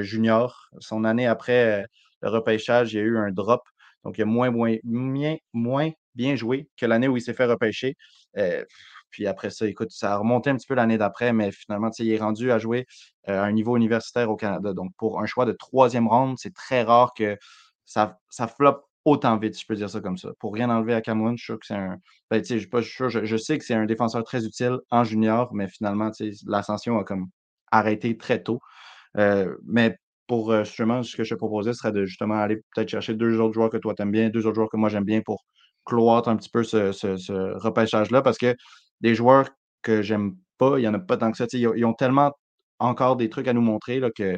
junior. 0.01 0.69
Son 0.79 1.03
année 1.03 1.27
après 1.27 1.85
le 2.21 2.29
repêchage, 2.29 2.93
il 2.93 2.97
y 2.97 2.99
a 2.99 3.03
eu 3.03 3.17
un 3.17 3.31
drop. 3.31 3.61
Donc, 4.03 4.17
il 4.17 4.21
a 4.21 4.25
moins, 4.25 4.49
moins, 4.51 4.77
bien, 4.83 5.37
moins 5.53 5.91
bien 6.15 6.35
joué 6.35 6.67
que 6.77 6.85
l'année 6.85 7.07
où 7.07 7.17
il 7.17 7.21
s'est 7.21 7.33
fait 7.33 7.45
repêcher. 7.45 7.95
Euh, 8.37 8.63
puis 9.13 9.27
après 9.27 9.51
ça, 9.51 9.67
écoute, 9.67 9.91
ça 9.91 10.13
a 10.13 10.17
remonté 10.17 10.49
un 10.49 10.55
petit 10.55 10.65
peu 10.65 10.73
l'année 10.73 10.97
d'après, 10.97 11.33
mais 11.33 11.51
finalement, 11.51 11.91
il 11.99 12.11
est 12.11 12.17
rendu 12.17 12.51
à 12.51 12.57
jouer 12.57 12.87
euh, 13.29 13.39
à 13.39 13.43
un 13.43 13.51
niveau 13.51 13.77
universitaire 13.77 14.29
au 14.29 14.35
Canada. 14.35 14.73
Donc, 14.73 14.91
pour 14.97 15.21
un 15.21 15.27
choix 15.27 15.45
de 15.45 15.51
troisième 15.51 16.07
ronde, 16.07 16.37
c'est 16.39 16.53
très 16.53 16.81
rare 16.81 17.13
que 17.15 17.37
ça, 17.85 18.17
ça 18.29 18.47
floppe 18.47 18.83
autant 19.05 19.37
vite, 19.37 19.59
je 19.59 19.65
peux 19.67 19.75
dire 19.75 19.89
ça 19.89 20.01
comme 20.01 20.17
ça. 20.17 20.31
Pour 20.39 20.53
rien 20.53 20.69
enlever 20.69 20.95
à 20.95 21.01
Cameron, 21.01 21.35
je 21.35 21.43
suis 21.43 21.45
sûr 21.45 21.59
que 21.59 21.65
c'est 21.67 21.75
un. 21.75 21.97
Ben, 22.31 22.43
je, 22.43 22.57
suis 22.57 22.67
pas 22.67 22.81
sûr, 22.81 23.09
je, 23.09 23.37
sais 23.37 23.57
que 23.59 23.65
c'est 23.65 23.75
un 23.75 23.85
défenseur 23.85 24.23
très 24.23 24.45
utile 24.45 24.77
en 24.89 25.03
junior, 25.03 25.53
mais 25.53 25.67
finalement, 25.67 26.09
l'ascension 26.47 26.97
a 26.97 27.03
comme 27.03 27.27
arrêté 27.71 28.17
très 28.17 28.41
tôt. 28.41 28.59
Euh, 29.17 29.55
mais 29.67 29.97
pour 30.25 30.55
justement, 30.63 31.03
ce 31.03 31.15
que 31.15 31.23
je 31.23 31.35
te 31.35 31.37
proposais 31.37 31.73
serait 31.73 31.91
de 31.91 32.05
justement 32.05 32.35
aller 32.35 32.57
peut-être 32.73 32.89
chercher 32.89 33.13
deux 33.13 33.39
autres 33.39 33.53
joueurs 33.53 33.69
que 33.69 33.77
toi 33.77 33.93
t'aimes 33.93 34.11
bien, 34.11 34.29
deux 34.29 34.47
autres 34.47 34.55
joueurs 34.55 34.69
que 34.69 34.77
moi 34.77 34.89
j'aime 34.89 35.03
bien 35.03 35.21
pour 35.21 35.43
cloître 35.85 36.29
un 36.29 36.37
petit 36.37 36.49
peu 36.49 36.63
ce, 36.63 36.91
ce- 36.91 37.57
repêchage-là 37.59 38.21
parce 38.21 38.37
que 38.37 38.55
des 39.01 39.15
joueurs 39.15 39.49
que 39.81 40.01
j'aime 40.01 40.35
pas, 40.57 40.77
il 40.79 40.81
n'y 40.81 40.87
en 40.87 40.93
a 40.93 40.99
pas 40.99 41.17
tant 41.17 41.31
que 41.31 41.37
ça. 41.37 41.45
Ils 41.53 41.85
ont, 41.85 41.93
tellement 41.93 42.31
encore 42.79 43.15
des 43.17 43.29
trucs 43.29 43.47
à 43.47 43.53
nous 43.53 43.61
montrer 43.61 43.99
là, 43.99 44.09
que 44.11 44.37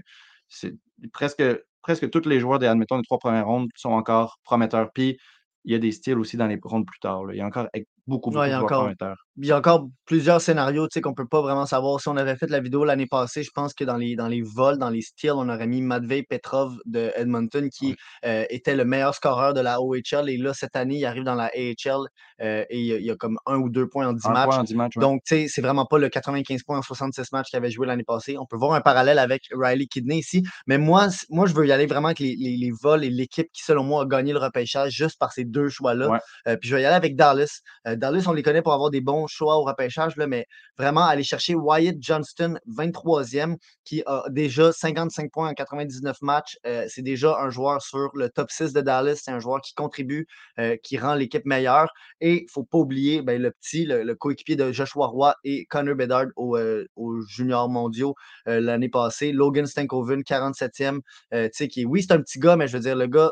c'est 0.49 0.73
presque, 1.13 1.43
presque 1.81 2.09
tous 2.09 2.27
les 2.27 2.39
joueurs 2.39 2.59
des, 2.59 2.67
admettons, 2.67 2.97
des 2.97 3.03
trois 3.03 3.19
premières 3.19 3.47
rondes 3.47 3.69
sont 3.75 3.91
encore 3.91 4.39
prometteurs. 4.43 4.89
Puis 4.93 5.17
il 5.65 5.71
y 5.73 5.75
a 5.75 5.79
des 5.79 5.91
styles 5.91 6.17
aussi 6.19 6.37
dans 6.37 6.47
les 6.47 6.59
rondes 6.63 6.85
plus 6.85 6.99
tard. 6.99 7.23
Il 7.31 7.37
y 7.37 7.41
a 7.41 7.45
encore 7.45 7.67
beaucoup, 8.07 8.29
beaucoup 8.29 8.41
Ouais, 8.41 8.47
il 8.47 8.51
y 8.51 8.53
a 8.53 8.61
encore 8.61 8.89
il 9.37 9.45
y 9.47 9.51
a 9.51 9.57
encore 9.57 9.87
plusieurs 10.05 10.39
scénarios 10.39 10.87
qu'on 11.03 11.13
peut 11.13 11.27
pas 11.27 11.41
vraiment 11.41 11.65
savoir. 11.65 11.99
Si 11.99 12.07
on 12.07 12.15
avait 12.15 12.37
fait 12.37 12.49
la 12.49 12.61
vidéo 12.61 12.85
l'année 12.85 13.07
passée, 13.07 13.43
je 13.43 13.51
pense 13.53 13.73
que 13.73 13.83
dans 13.83 13.97
les, 13.97 14.15
dans 14.15 14.29
les 14.29 14.41
vols, 14.41 14.77
dans 14.77 14.89
les 14.89 15.01
steals, 15.01 15.33
on 15.33 15.49
aurait 15.49 15.67
mis 15.67 15.81
Matvey 15.81 16.23
Petrov 16.23 16.77
de 16.85 17.11
Edmonton 17.15 17.69
qui 17.69 17.95
euh, 18.23 18.45
était 18.49 18.75
le 18.75 18.85
meilleur 18.85 19.13
scoreur 19.13 19.53
de 19.53 19.59
la 19.59 19.81
OHL. 19.81 20.29
Et 20.29 20.37
là, 20.37 20.53
cette 20.53 20.75
année, 20.75 20.95
il 20.95 21.05
arrive 21.05 21.23
dans 21.23 21.35
la 21.35 21.51
AHL 21.53 22.07
euh, 22.41 22.63
et 22.69 22.79
il 22.79 23.05
y, 23.05 23.11
a, 23.11 23.15
comme 23.15 23.37
un 23.45 23.57
ou 23.57 23.69
deux 23.69 23.87
points 23.89 24.07
en 24.07 24.13
10 24.13 24.25
Un 24.25 24.31
matchs. 24.31 24.45
point 24.45 24.57
en 24.59 24.63
10 24.63 24.75
matchs. 24.75 24.95
ouais. 24.95 25.01
Donc, 25.01 25.21
tu 25.25 25.35
sais, 25.35 25.47
c'est 25.49 25.61
vraiment 25.61 25.85
pas 25.85 25.97
le 25.97 26.07
95 26.07 26.63
points 26.63 26.77
en 26.77 26.81
66 26.81 27.33
matchs 27.33 27.49
qu'il 27.49 27.57
avait 27.57 27.71
joué 27.71 27.87
l'année 27.87 28.05
passée. 28.05 28.37
On 28.37 28.45
peut 28.45 28.57
voir 28.57 28.73
un 28.73 28.81
parallèle 28.81 29.19
avec 29.19 29.49
Riley 29.51 29.87
Kidney 29.87 30.19
ici. 30.19 30.43
Mais 30.65 30.77
moi, 30.77 31.07
moi 31.29 31.45
je 31.45 31.53
veux 31.53 31.67
y 31.67 31.73
aller 31.73 31.87
vraiment 31.87 32.07
avec 32.07 32.19
les, 32.19 32.35
les, 32.37 32.55
les 32.55 32.71
vols 32.71 33.03
et 33.03 33.09
l'équipe 33.09 33.47
qui, 33.51 33.63
selon 33.63 33.83
moi, 33.83 34.03
a 34.03 34.05
gagné 34.05 34.31
le 34.31 34.39
repêchage 34.39 34.93
juste 34.93 35.19
par 35.19 35.33
ces 35.33 35.43
deux 35.43 35.67
choix-là. 35.67 36.09
Ouais. 36.09 36.19
Euh, 36.47 36.55
puis 36.55 36.69
je 36.69 36.75
vais 36.75 36.83
y 36.83 36.85
aller 36.85 36.95
avec 36.95 37.17
Dallas. 37.17 37.59
Euh, 37.95 37.97
Dallas, 37.97 38.25
on 38.27 38.33
les 38.33 38.43
connaît 38.43 38.61
pour 38.61 38.73
avoir 38.73 38.89
des 38.89 39.01
bons 39.01 39.27
choix 39.27 39.57
au 39.57 39.63
repêchage, 39.63 40.15
mais 40.17 40.45
vraiment 40.77 41.05
aller 41.05 41.23
chercher 41.23 41.55
Wyatt 41.55 41.95
Johnston, 41.99 42.59
23e, 42.67 43.57
qui 43.83 44.03
a 44.05 44.23
déjà 44.29 44.71
55 44.71 45.31
points 45.31 45.49
en 45.49 45.53
99 45.53 46.21
matchs. 46.21 46.57
Euh, 46.65 46.85
c'est 46.89 47.01
déjà 47.01 47.37
un 47.39 47.49
joueur 47.49 47.81
sur 47.81 48.09
le 48.13 48.29
top 48.29 48.51
6 48.51 48.73
de 48.73 48.81
Dallas. 48.81 49.21
C'est 49.23 49.31
un 49.31 49.39
joueur 49.39 49.61
qui 49.61 49.73
contribue, 49.73 50.27
euh, 50.59 50.77
qui 50.83 50.97
rend 50.97 51.15
l'équipe 51.15 51.45
meilleure. 51.45 51.91
Et 52.21 52.39
il 52.39 52.43
ne 52.43 52.49
faut 52.51 52.63
pas 52.63 52.77
oublier 52.77 53.21
ben, 53.21 53.41
le 53.41 53.51
petit, 53.51 53.85
le, 53.85 54.15
coéquipier 54.15 54.55
de 54.55 54.71
Joshua 54.71 55.07
Roy 55.07 55.35
et 55.43 55.65
Connor 55.65 55.95
Bedard 55.95 56.27
aux, 56.35 56.57
aux 56.95 57.21
juniors 57.21 57.69
mondiaux 57.69 58.15
l'année 58.45 58.89
passée. 58.89 59.31
Logan 59.31 59.65
Stankoven, 59.65 60.21
47e, 60.21 60.99
euh, 61.33 61.45
tu 61.45 61.51
sais, 61.53 61.67
qui 61.67 61.85
oui, 61.85 62.03
c'est 62.03 62.13
un 62.13 62.21
petit 62.21 62.39
gars, 62.39 62.55
mais 62.55 62.67
je 62.67 62.77
veux 62.77 62.83
dire, 62.83 62.95
le 62.95 63.07
gars, 63.07 63.31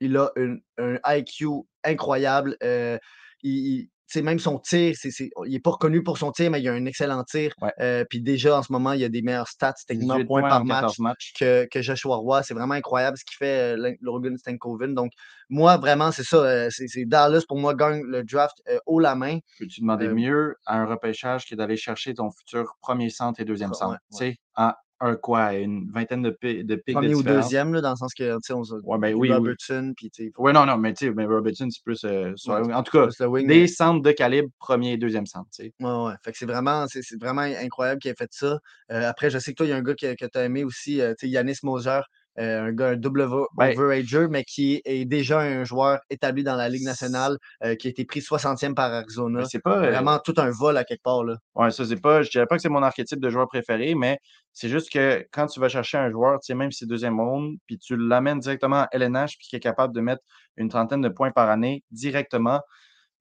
il 0.00 0.16
a 0.16 0.30
un 0.78 0.98
IQ 1.04 1.46
incroyable. 1.84 2.56
il, 3.42 3.88
même 4.16 4.38
son 4.38 4.58
tir, 4.58 4.94
c'est- 4.98 5.10
il 5.46 5.52
n'est 5.52 5.60
pas 5.60 5.70
reconnu 5.70 6.02
pour 6.02 6.18
son 6.18 6.32
tir, 6.32 6.50
mais 6.50 6.60
il 6.60 6.68
a 6.68 6.72
un 6.72 6.84
excellent 6.86 7.22
tir. 7.24 7.52
Euh, 7.80 8.04
puis 8.08 8.20
déjà, 8.20 8.58
en 8.58 8.62
ce 8.62 8.72
moment, 8.72 8.92
il 8.92 9.04
a 9.04 9.08
des 9.08 9.22
meilleurs 9.22 9.48
stats, 9.48 9.74
techniquement, 9.86 10.14
18 10.16 10.26
points 10.26 10.40
points 10.42 10.48
par 10.50 10.64
match 10.64 10.80
14 10.80 10.98
matchs. 10.98 11.32
que, 11.38 11.66
que 11.70 11.80
Joshua 11.82 12.16
Roy. 12.16 12.42
C'est 12.42 12.54
vraiment 12.54 12.74
incroyable 12.74 13.16
ce 13.16 13.24
qu'il 13.24 13.36
fait, 13.36 13.76
euh, 13.78 13.94
Logan 14.00 14.36
Stankoven. 14.36 14.94
Donc, 14.94 15.12
moi, 15.48 15.76
vraiment, 15.76 16.10
c'est 16.12 16.24
ça. 16.24 16.36
euh, 16.38 16.68
c'est, 16.70 16.86
Dallas, 17.06 17.44
pour 17.46 17.58
moi, 17.58 17.74
gagne 17.74 18.02
le 18.02 18.24
draft 18.24 18.56
euh, 18.68 18.78
haut 18.86 18.98
la 19.00 19.14
main. 19.14 19.38
Peux-tu 19.58 19.80
demander 19.80 20.08
mieux 20.08 20.56
à 20.66 20.76
un 20.80 20.86
repêchage 20.86 21.46
que 21.46 21.54
d'aller 21.54 21.76
chercher 21.76 22.14
ton 22.14 22.30
futur 22.30 22.74
premier 22.80 23.10
centre 23.10 23.40
et 23.40 23.44
deuxième 23.44 23.70
Ouais, 23.70 23.76
centre? 23.76 23.98
ouais. 24.20 24.36
À 24.54 24.78
un 25.00 25.16
quoi, 25.16 25.54
une 25.54 25.90
vingtaine 25.92 26.22
de, 26.22 26.30
pi- 26.30 26.62
de 26.64 26.76
pics 26.76 26.94
de 26.94 27.00
Premier 27.00 27.14
ou 27.14 27.22
deuxième, 27.22 27.72
là, 27.72 27.80
dans 27.80 27.90
le 27.90 27.96
sens 27.96 28.12
que, 28.14 28.34
tu 28.34 28.38
sais, 28.42 28.52
on 28.52 28.64
se- 28.64 28.74
Ouais, 28.84 28.98
ben 28.98 29.14
oui, 29.14 29.28
oui. 29.30 29.32
Robertson, 29.34 29.92
puis 29.96 30.10
tu 30.10 30.26
sais, 30.26 30.32
Ouais, 30.36 30.52
non, 30.52 30.66
non, 30.66 30.76
mais 30.76 30.92
tu 30.92 31.06
sais, 31.06 31.12
mais 31.14 31.24
Robertson, 31.24 31.68
c'est 31.70 31.82
plus. 31.82 32.04
euh, 32.04 32.32
sur 32.36 32.52
Ouais, 32.52 32.72
en 32.74 32.82
tout 32.82 32.92
cas, 32.92 33.26
wing, 33.26 33.46
des 33.46 33.60
mais- 33.60 33.66
centres 33.66 34.02
de 34.02 34.12
calibre, 34.12 34.48
premier 34.58 34.92
et 34.92 34.96
deuxième 34.98 35.26
centre, 35.26 35.48
tu 35.54 35.64
sais. 35.64 35.72
Ouais, 35.80 36.04
ouais. 36.06 36.14
Fait 36.22 36.32
que 36.32 36.38
c'est 36.38 36.46
vraiment, 36.46 36.86
c'est 36.88 37.02
vraiment 37.20 37.40
incroyable 37.42 38.00
qu'il 38.00 38.10
ait 38.10 38.14
fait 38.14 38.30
ça. 38.32 38.58
Euh, 38.92 39.08
après, 39.08 39.30
je 39.30 39.38
sais 39.38 39.52
que 39.52 39.56
toi, 39.56 39.66
il 39.66 39.70
y 39.70 39.72
a 39.72 39.76
un 39.76 39.82
gars 39.82 39.94
que, 39.94 40.14
que 40.14 40.26
tu 40.26 40.38
as 40.38 40.44
aimé 40.44 40.64
aussi, 40.64 41.00
euh, 41.00 41.14
tu 41.18 41.26
sais, 41.26 41.32
Yanis 41.32 41.58
Moser, 41.62 42.00
euh, 42.40 42.62
un 42.68 42.72
gars, 42.72 42.88
un 42.90 42.96
double 42.96 43.20
over- 43.20 43.46
Ben- 43.56 43.78
overager, 43.78 44.26
mais 44.30 44.44
qui 44.44 44.80
est 44.84 45.04
déjà 45.04 45.40
un 45.40 45.64
joueur 45.64 46.00
établi 46.10 46.42
dans 46.42 46.56
la 46.56 46.68
Ligue 46.68 46.84
nationale, 46.84 47.36
euh, 47.64 47.74
qui 47.74 47.86
a 47.88 47.90
été 47.90 48.04
pris 48.04 48.20
60e 48.20 48.74
par 48.74 48.92
Arizona. 48.92 49.44
C'est 49.44 49.58
pas. 49.60 49.76
euh, 49.78 49.90
Vraiment 49.90 50.18
tout 50.18 50.34
un 50.38 50.50
vol 50.50 50.76
à 50.76 50.84
quelque 50.84 51.02
part. 51.02 51.22
Là. 51.24 51.36
Ouais, 51.54 51.70
ça, 51.70 51.84
c'est 51.84 52.00
pas. 52.00 52.22
Je 52.22 52.30
dirais 52.30 52.46
pas 52.46 52.56
que 52.56 52.62
c'est 52.62 52.68
mon 52.68 52.82
archétype 52.82 53.20
de 53.20 53.30
joueur 53.30 53.46
préféré, 53.48 53.94
mais 53.94 54.18
c'est 54.52 54.68
juste 54.68 54.90
que 54.90 55.24
quand 55.32 55.46
tu 55.46 55.60
vas 55.60 55.68
chercher 55.68 55.98
un 55.98 56.10
joueur, 56.10 56.40
tu 56.40 56.46
sais, 56.46 56.54
même 56.54 56.72
si 56.72 56.78
c'est 56.80 56.86
deuxième 56.86 57.20
ronde, 57.20 57.56
puis 57.66 57.78
tu 57.78 57.96
l'amènes 57.96 58.40
directement 58.40 58.82
à 58.82 58.88
LNH, 58.92 59.36
puis 59.38 59.46
qui 59.48 59.56
est 59.56 59.60
capable 59.60 59.94
de 59.94 60.00
mettre 60.00 60.22
une 60.56 60.68
trentaine 60.68 61.00
de 61.02 61.08
points 61.08 61.30
par 61.30 61.48
année 61.50 61.84
directement, 61.90 62.60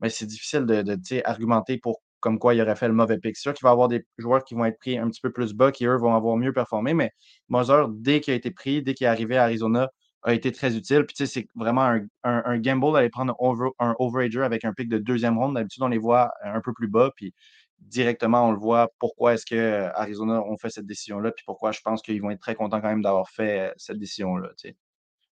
mais 0.02 0.10
c'est 0.10 0.26
difficile 0.26 0.66
de, 0.66 0.82
de, 0.82 0.98
argumenter 1.26 1.78
pour 1.78 2.02
comme 2.20 2.40
quoi 2.40 2.54
il 2.54 2.62
aurait 2.62 2.76
fait 2.76 2.88
le 2.88 2.94
mauvais 2.94 3.18
pick. 3.18 3.36
C'est 3.36 3.44
sûr 3.44 3.54
qu'il 3.54 3.64
va 3.64 3.70
y 3.70 3.74
avoir 3.74 3.88
des 3.88 4.06
joueurs 4.18 4.44
qui 4.44 4.56
vont 4.56 4.66
être 4.66 4.80
pris 4.80 4.98
un 4.98 5.10
petit 5.10 5.22
peu 5.22 5.32
plus 5.32 5.54
bas, 5.54 5.72
qui 5.72 5.86
eux 5.86 5.96
vont 5.96 6.14
avoir 6.16 6.38
mieux 6.38 6.54
performé, 6.54 6.94
mais 6.94 7.12
Moser, 7.50 7.86
dès 7.90 8.20
qu'il 8.22 8.34
a 8.34 8.36
été 8.36 8.52
pris, 8.52 8.84
dès 8.84 8.94
qu'il 8.94 9.06
est 9.06 9.10
arrivé 9.10 9.38
à 9.38 9.44
Arizona, 9.44 9.90
a 10.24 10.34
été 10.34 10.52
très 10.52 10.76
utile. 10.76 11.06
Puis 11.06 11.16
tu 11.16 11.26
sais, 11.26 11.42
c'est 11.42 11.48
vraiment 11.56 11.98
un, 12.24 12.58
gamble 12.60 12.94
d'aller 12.94 13.10
prendre 13.10 13.34
un, 13.34 13.36
over, 13.40 13.70
un 13.80 13.96
overager 14.00 14.42
avec 14.42 14.66
un 14.66 14.74
pick 14.74 14.90
de 14.90 14.98
deuxième 14.98 15.38
ronde. 15.38 15.56
D'habitude, 15.56 15.84
on 15.84 15.88
les 15.88 15.98
voit 15.98 16.32
un 16.44 16.62
peu 16.62 16.74
plus 16.74 16.88
bas, 16.88 17.12
puis 17.16 17.34
directement, 17.80 18.48
on 18.50 18.52
le 18.52 18.60
voit 18.60 18.90
pourquoi 19.00 19.34
est-ce 19.34 19.46
que 19.46 19.56
euh, 19.56 19.90
Arizona 19.94 20.42
ont 20.44 20.58
fait 20.58 20.70
cette 20.70 20.86
décision-là, 20.86 21.32
puis 21.32 21.44
pourquoi 21.46 21.72
je 21.72 21.80
pense 21.82 22.02
qu'ils 22.02 22.22
vont 22.22 22.30
être 22.32 22.42
très 22.42 22.56
contents 22.56 22.82
quand 22.82 22.90
même 22.90 23.02
d'avoir 23.02 23.30
fait 23.30 23.70
euh, 23.70 23.74
cette 23.78 23.98
décision-là. 23.98 24.50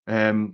Euh, 0.09 0.47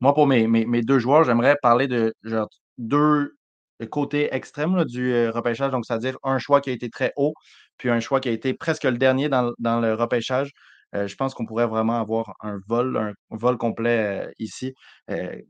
moi, 0.00 0.14
pour 0.14 0.26
mes, 0.26 0.46
mes, 0.46 0.66
mes 0.66 0.82
deux 0.82 0.98
joueurs, 0.98 1.24
j'aimerais 1.24 1.56
parler 1.62 1.86
de 1.88 2.14
genre, 2.22 2.48
deux 2.78 3.36
côtés 3.84 4.34
extrêmes 4.34 4.76
là, 4.76 4.84
du 4.84 5.12
euh, 5.12 5.30
repêchage, 5.30 5.70
donc 5.70 5.84
c'est-à-dire 5.84 6.16
un 6.22 6.38
choix 6.38 6.60
qui 6.60 6.70
a 6.70 6.72
été 6.72 6.88
très 6.88 7.12
haut, 7.16 7.34
puis 7.76 7.90
un 7.90 8.00
choix 8.00 8.20
qui 8.20 8.28
a 8.28 8.32
été 8.32 8.54
presque 8.54 8.84
le 8.84 8.96
dernier 8.96 9.28
dans, 9.28 9.52
le 9.80 9.94
repêchage. 9.94 10.52
Euh, 10.94 11.06
je 11.06 11.16
pense 11.16 11.34
qu'on 11.34 11.44
pourrait 11.44 11.66
vraiment 11.66 12.00
avoir 12.00 12.34
un 12.40 12.58
vol, 12.68 13.14
complet 13.58 14.26
euh, 14.26 14.30
ici. 14.38 14.74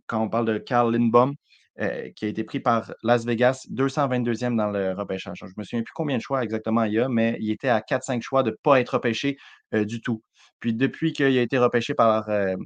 Quand 0.07 0.23
on 0.23 0.29
parle 0.29 0.47
de 0.47 0.59
Carl 0.59 0.93
Lindbaum, 0.93 1.35
qui 1.79 2.25
a 2.25 2.29
été 2.29 2.43
pris 2.43 2.59
par 2.59 2.93
Las 3.03 3.27
Vegas, 3.27 3.67
222e 3.71 4.57
dans 4.57 4.71
le 4.71 4.93
repêchage. 4.93 5.39
Je 5.43 5.53
me 5.59 5.62
souviens 5.62 5.83
plus 5.83 5.93
combien 5.95 6.17
de 6.17 6.23
choix 6.23 6.43
exactement 6.43 6.85
il 6.85 6.95
y 6.95 6.99
a, 6.99 7.09
mais 7.09 7.37
il 7.39 7.51
était 7.51 7.69
à 7.69 7.81
4-5 7.81 8.23
choix 8.23 8.43
de 8.43 8.51
ne 8.51 8.57
pas 8.62 8.81
être 8.81 8.95
repêché 8.95 9.37
du 9.73 10.01
tout. 10.01 10.23
Puis 10.61 10.75
depuis 10.75 11.12
qu'il 11.12 11.27
a 11.39 11.43
été 11.43 11.59
repêché 11.59 11.95
par 11.95 12.29
euh, 12.29 12.57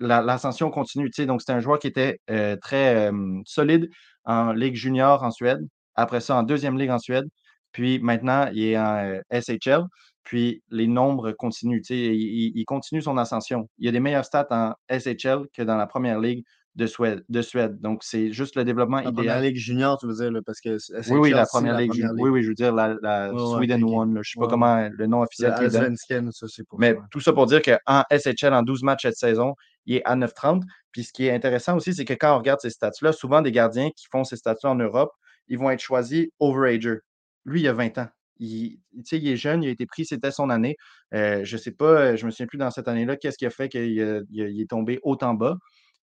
Vegas, 0.00 0.08
la- 0.16 0.22
l'ascension 0.22 0.70
continue. 0.70 1.10
tu 1.10 1.22
sais. 1.22 1.26
Donc, 1.26 1.40
c'était 1.40 1.52
un 1.52 1.60
joueur 1.60 1.78
qui 1.78 1.86
était 1.86 2.18
euh, 2.30 2.56
très 2.56 3.10
euh, 3.10 3.40
solide 3.44 3.88
en 4.24 4.52
Ligue 4.52 4.74
junior 4.76 5.22
en 5.22 5.30
Suède. 5.30 5.60
Après 5.94 6.20
ça, 6.20 6.36
en 6.36 6.42
deuxième 6.42 6.78
ligue 6.78 6.90
en 6.90 6.98
Suède. 6.98 7.24
Puis 7.72 7.98
maintenant, 8.00 8.48
il 8.52 8.64
est 8.64 8.78
en 8.78 8.96
euh, 8.96 9.20
SHL. 9.32 9.82
Puis 10.24 10.62
les 10.70 10.86
nombres 10.86 11.32
continuent. 11.32 11.80
tu 11.82 11.94
sais. 11.94 12.16
Il, 12.16 12.52
il- 12.56 12.64
continue 12.64 13.02
son 13.02 13.16
ascension. 13.18 13.68
Il 13.78 13.86
y 13.86 13.88
a 13.88 13.92
des 13.92 14.00
meilleurs 14.00 14.24
stats 14.24 14.46
en 14.50 14.72
SHL 14.88 15.46
que 15.54 15.62
dans 15.62 15.76
la 15.76 15.86
première 15.86 16.18
ligue 16.18 16.42
de 16.76 16.86
Suède. 16.86 17.22
De 17.28 17.40
Suède. 17.42 17.78
Donc, 17.80 18.02
c'est 18.02 18.32
juste 18.32 18.56
le 18.56 18.64
développement 18.64 18.96
La 18.96 19.12
première 19.12 19.36
idéal. 19.36 19.42
ligue 19.44 19.56
junior, 19.56 19.96
tu 19.98 20.06
veux 20.08 20.14
dire, 20.14 20.32
là, 20.32 20.40
parce 20.44 20.60
que 20.60 20.76
Oui, 21.12 21.18
oui, 21.20 21.30
la 21.30 21.44
SHL, 21.44 21.48
première 21.50 21.76
ligue. 21.78 21.92
ju- 21.92 22.08
Oui, 22.18 22.30
oui, 22.30 22.42
je 22.42 22.48
veux 22.48 22.54
dire 22.54 22.74
la, 22.74 22.96
la 23.00 23.30
Sweden. 23.36 23.84
One. 23.84 24.14
là. 24.14 24.20
Je 24.24 24.30
ne 24.30 24.32
sais 24.32 24.40
pas 24.40 24.48
comment 24.50 24.88
le 24.90 25.06
nom 25.06 25.18
Le 25.18 25.24
officiel. 25.24 25.52
Allsvenskan, 25.52 26.30
ça, 26.32 26.46
c'est 26.48 26.66
pour 26.66 26.80
Mais 26.80 26.96
tout 27.12 27.20
ça 27.20 27.32
pour 27.32 27.46
dire 27.46 27.60
qu'en 27.62 28.02
SHL, 28.10 28.52
en 28.54 28.62
12 28.62 28.82
matchs 28.82 29.02
cette 29.02 29.16
saison, 29.16 29.54
il 29.86 29.96
est 29.96 30.04
à 30.04 30.16
9,30. 30.16 30.62
Puis 30.92 31.04
ce 31.04 31.12
qui 31.12 31.26
est 31.26 31.32
intéressant 31.32 31.76
aussi, 31.76 31.94
c'est 31.94 32.04
que 32.04 32.14
quand 32.14 32.34
on 32.34 32.38
regarde 32.38 32.60
ces 32.60 32.70
stats-là, 32.70 33.12
souvent 33.12 33.42
des 33.42 33.52
gardiens 33.52 33.90
qui 33.90 34.06
font 34.10 34.24
ces 34.24 34.36
stats-là 34.36 34.70
en 34.70 34.76
Europe, 34.76 35.12
ils 35.48 35.58
vont 35.58 35.70
être 35.70 35.80
choisis 35.80 36.26
overager. 36.40 36.98
Lui, 37.44 37.60
il 37.62 37.68
a 37.68 37.72
20 37.72 37.98
ans. 37.98 38.08
Il, 38.38 38.80
il 38.92 39.28
est 39.28 39.36
jeune, 39.36 39.62
il 39.62 39.68
a 39.68 39.70
été 39.70 39.86
pris, 39.86 40.04
c'était 40.04 40.30
son 40.30 40.50
année. 40.50 40.76
Euh, 41.14 41.44
je 41.44 41.56
ne 41.56 41.60
sais 41.60 41.70
pas, 41.72 42.16
je 42.16 42.22
ne 42.22 42.26
me 42.26 42.30
souviens 42.30 42.46
plus 42.46 42.58
dans 42.58 42.70
cette 42.70 42.88
année-là, 42.88 43.16
qu'est-ce 43.16 43.38
qui 43.38 43.46
a 43.46 43.50
fait 43.50 43.68
qu'il 43.68 43.98
est 44.00 44.70
tombé 44.70 44.98
autant 45.02 45.34
bas. 45.34 45.56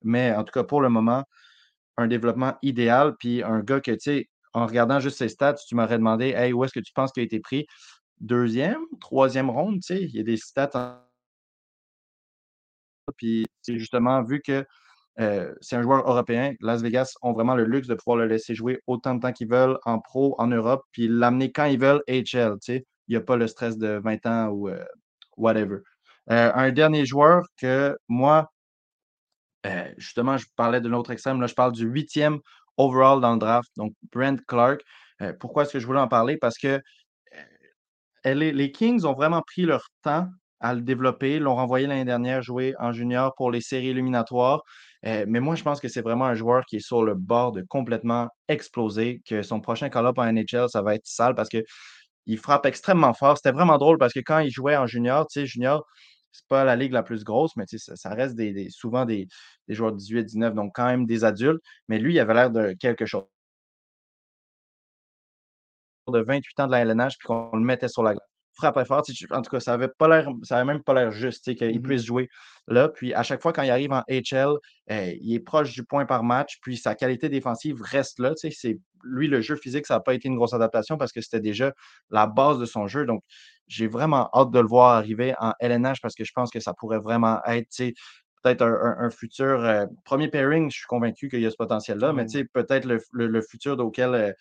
Mais 0.04 0.34
en 0.34 0.44
tout 0.44 0.52
cas, 0.52 0.64
pour 0.64 0.82
le 0.82 0.90
moment, 0.90 1.24
un 1.98 2.08
développement 2.08 2.56
idéal. 2.62 3.16
Puis 3.20 3.44
un 3.44 3.60
gars 3.62 3.80
que, 3.80 3.92
tu 3.92 4.00
sais, 4.00 4.30
en 4.54 4.66
regardant 4.66 5.00
juste 5.00 5.18
ses 5.18 5.30
stats, 5.30 5.56
tu 5.68 5.76
m'aurais 5.76 5.98
demandé, 5.98 6.34
hey, 6.36 6.54
où 6.54 6.64
est-ce 6.64 6.74
que 6.74 6.80
tu 6.80 6.94
penses 6.94 7.12
qu'il 7.12 7.22
a 7.22 7.26
été 7.26 7.40
pris? 7.40 7.66
Deuxième, 8.20 8.82
troisième 9.00 9.50
ronde, 9.50 9.80
tu 9.82 9.96
sais, 9.96 10.04
il 10.04 10.16
y 10.16 10.20
a 10.20 10.24
des 10.24 10.38
stats 10.38 10.72
en... 10.76 10.98
Puis 13.18 13.46
c'est 13.62 13.78
justement 13.78 14.24
vu 14.24 14.42
que 14.42 14.66
euh, 15.20 15.54
c'est 15.62 15.76
un 15.76 15.82
joueur 15.82 16.08
européen. 16.10 16.54
Las 16.62 16.82
Vegas 16.82 17.14
ont 17.22 17.34
vraiment 17.34 17.56
le 17.56 17.66
luxe 17.66 17.88
de 17.88 17.96
pouvoir 17.96 18.18
le 18.18 18.28
laisser 18.28 18.56
jouer 18.56 18.80
autant 18.88 19.16
de 19.16 19.20
temps 19.20 19.34
qu'ils 19.34 19.50
veulent 19.50 19.78
en 19.86 20.00
pro, 20.00 20.36
en 20.40 20.48
Europe, 20.48 20.84
puis 20.92 21.08
l'amener 21.08 21.52
quand 21.52 21.66
ils 21.66 21.80
veulent 21.80 22.02
HL. 22.08 22.56
Il 22.68 22.84
n'y 23.10 23.16
a 23.16 23.22
pas 23.22 23.36
le 23.36 23.48
stress 23.48 23.78
de 23.78 24.00
20 24.04 24.26
ans 24.26 24.48
ou 24.50 24.70
euh, 24.70 24.84
whatever. 25.38 25.80
Euh, 26.32 26.52
un 26.54 26.72
dernier 26.72 27.06
joueur 27.06 27.44
que 27.58 27.98
moi, 28.08 28.52
justement, 29.98 30.38
je 30.38 30.46
parlais 30.56 30.82
de 30.82 30.88
l'autre 30.90 31.12
extrême, 31.12 31.42
là, 31.42 31.48
je 31.48 31.54
parle 31.54 31.74
du 31.74 31.86
huitième 31.86 32.40
overall 32.78 33.22
dans 33.22 33.34
le 33.34 33.40
draft, 33.40 33.70
donc 33.78 33.94
Brent 34.14 34.38
Clark. 34.48 34.82
pourquoi 35.40 35.64
est-ce 35.64 35.74
que 35.74 35.80
je 35.80 35.86
voulais 35.86 36.00
en 36.00 36.08
parler? 36.08 36.38
Parce 36.38 36.58
que 36.58 36.82
les 38.26 38.72
Kings 38.72 39.06
ont 39.06 39.14
vraiment 39.14 39.42
pris 39.42 39.64
leur 39.64 39.90
temps 40.04 40.28
à 40.62 40.74
le 40.74 40.82
développer, 40.82 41.40
l'ont 41.40 41.56
renvoyé 41.56 41.88
l'année 41.88 42.06
dernière 42.06 42.42
jouer 42.42 42.76
en 42.80 42.92
junior 42.92 43.34
pour 43.36 43.52
les 43.52 43.62
séries 43.62 43.90
éliminatoires. 43.90 44.62
Euh, 45.06 45.26
mais 45.28 45.40
moi, 45.40 45.56
je 45.56 45.64
pense 45.64 45.80
que 45.82 45.88
c'est 45.88 46.02
vraiment 46.02 46.26
un 46.26 46.36
joueur 46.36 46.66
qui 46.66 46.78
est 46.78 46.86
sur 46.86 47.04
le 47.04 47.16
bord 47.16 47.52
de 47.52 47.64
complètement 47.64 48.30
exploser, 48.48 49.22
que 49.26 49.42
son 49.42 49.60
prochain 49.60 49.90
call-up 49.90 50.18
en 50.20 50.32
NHL, 50.32 50.70
ça 50.70 50.82
va 50.82 50.96
être 50.96 51.06
sale 51.06 51.36
parce 51.36 51.50
qu'il 51.50 52.38
frappe 52.38 52.66
extrêmement 52.66 53.14
fort. 53.14 53.38
C'était 53.38 53.52
vraiment 53.52 53.78
drôle 53.78 53.98
parce 53.98 54.14
que 54.14 54.20
quand 54.20 54.40
il 54.40 54.52
jouait 54.52 54.78
en 54.78 54.88
junior, 54.88 55.28
tu 55.28 55.42
sais, 55.42 55.46
junior, 55.48 55.86
c'est 56.32 56.48
pas 56.48 56.64
la 56.64 56.76
ligue 56.76 56.94
la 56.94 57.04
plus 57.04 57.24
grosse, 57.24 57.56
mais 57.58 57.66
ça, 57.68 57.96
ça 57.96 58.10
reste 58.14 58.36
des, 58.36 58.70
souvent 58.70 59.06
des, 59.06 59.28
des 59.68 59.74
joueurs 59.74 59.92
de 59.92 59.98
18, 59.98 60.26
19, 60.26 60.54
donc 60.54 60.72
quand 60.76 60.86
même 60.86 61.06
des 61.06 61.24
adultes. 61.24 61.62
Mais 61.88 62.00
lui, 62.00 62.14
il 62.14 62.20
avait 62.20 62.34
l'air 62.34 62.52
de 62.52 62.74
quelque 62.80 63.06
chose 63.06 63.24
de 66.08 66.20
28 66.20 66.60
ans 66.60 66.68
de 66.68 66.72
la 66.72 66.80
LNH, 66.82 67.18
puis 67.18 67.28
qu'on 67.28 67.56
le 67.56 67.64
mettait 67.64 67.88
sur 67.88 68.04
la 68.04 68.14
glace 68.14 68.31
frappait 68.54 68.86
fort. 68.86 69.04
En 69.32 69.42
tout 69.42 69.50
cas, 69.50 69.60
ça 69.60 69.74
avait 69.74 69.88
pas 69.88 70.08
l'air, 70.08 70.30
ça 70.44 70.58
avait 70.58 70.66
même 70.66 70.84
pas 70.84 70.94
l'air 70.94 71.12
juste 71.12 71.56
qu'il 71.56 71.80
mmh 71.80 71.82
puisse 71.82 72.04
jouer 72.04 72.30
là. 72.68 72.90
Puis 72.90 73.14
à 73.14 73.24
chaque 73.24 73.42
fois, 73.42 73.54
quand 73.54 73.64
il 73.64 73.72
arrive 73.72 73.92
en 73.92 74.04
HL, 74.10 74.58
eh, 74.88 75.18
il 75.22 75.34
est 75.34 75.40
proche 75.40 75.74
du 75.74 75.84
point 75.84 76.06
par 76.06 76.24
match. 76.24 76.60
Puis 76.62 76.78
sa 76.78 76.96
qualité 76.96 77.30
défensive 77.30 77.82
reste 77.82 78.20
là. 78.20 78.34
C'est, 78.36 78.80
lui, 79.04 79.28
le 79.28 79.42
jeu 79.42 79.56
physique, 79.56 79.88
ça 79.88 79.96
n'a 79.96 80.00
pas 80.00 80.14
été 80.14 80.28
une 80.28 80.36
grosse 80.36 80.54
adaptation 80.54 80.98
parce 80.98 81.12
que 81.12 81.22
c'était 81.22 81.40
déjà 81.40 81.74
la 82.10 82.28
base 82.28 82.60
de 82.60 82.66
son 82.66 82.88
jeu. 82.88 83.06
Donc, 83.06 83.24
j'ai 83.68 83.88
vraiment 83.88 84.30
hâte 84.34 84.52
de 84.52 84.60
le 84.60 84.68
voir 84.68 84.92
arriver 84.92 85.34
en 85.40 85.54
LNH 85.60 86.02
parce 86.02 86.16
que 86.16 86.24
je 86.24 86.32
pense 86.34 86.52
que 86.52 86.60
ça 86.60 86.74
pourrait 86.74 87.00
vraiment 87.00 87.40
être 87.46 87.70
peut-être 88.44 88.64
un, 88.64 89.10
futur 89.12 89.64
euh, 89.64 89.86
premier 90.04 90.28
pairing. 90.28 90.70
Je 90.72 90.78
suis 90.78 90.88
convaincu 90.88 91.30
qu'il 91.30 91.42
y 91.42 91.46
a 91.46 91.52
ce 91.52 91.56
potentiel-là, 91.58 92.14
mais 92.14 92.26
peut-être 92.54 92.86
le, 92.86 93.42
futur 93.42 93.80
auquel. 93.80 94.14
Euh, 94.16 94.32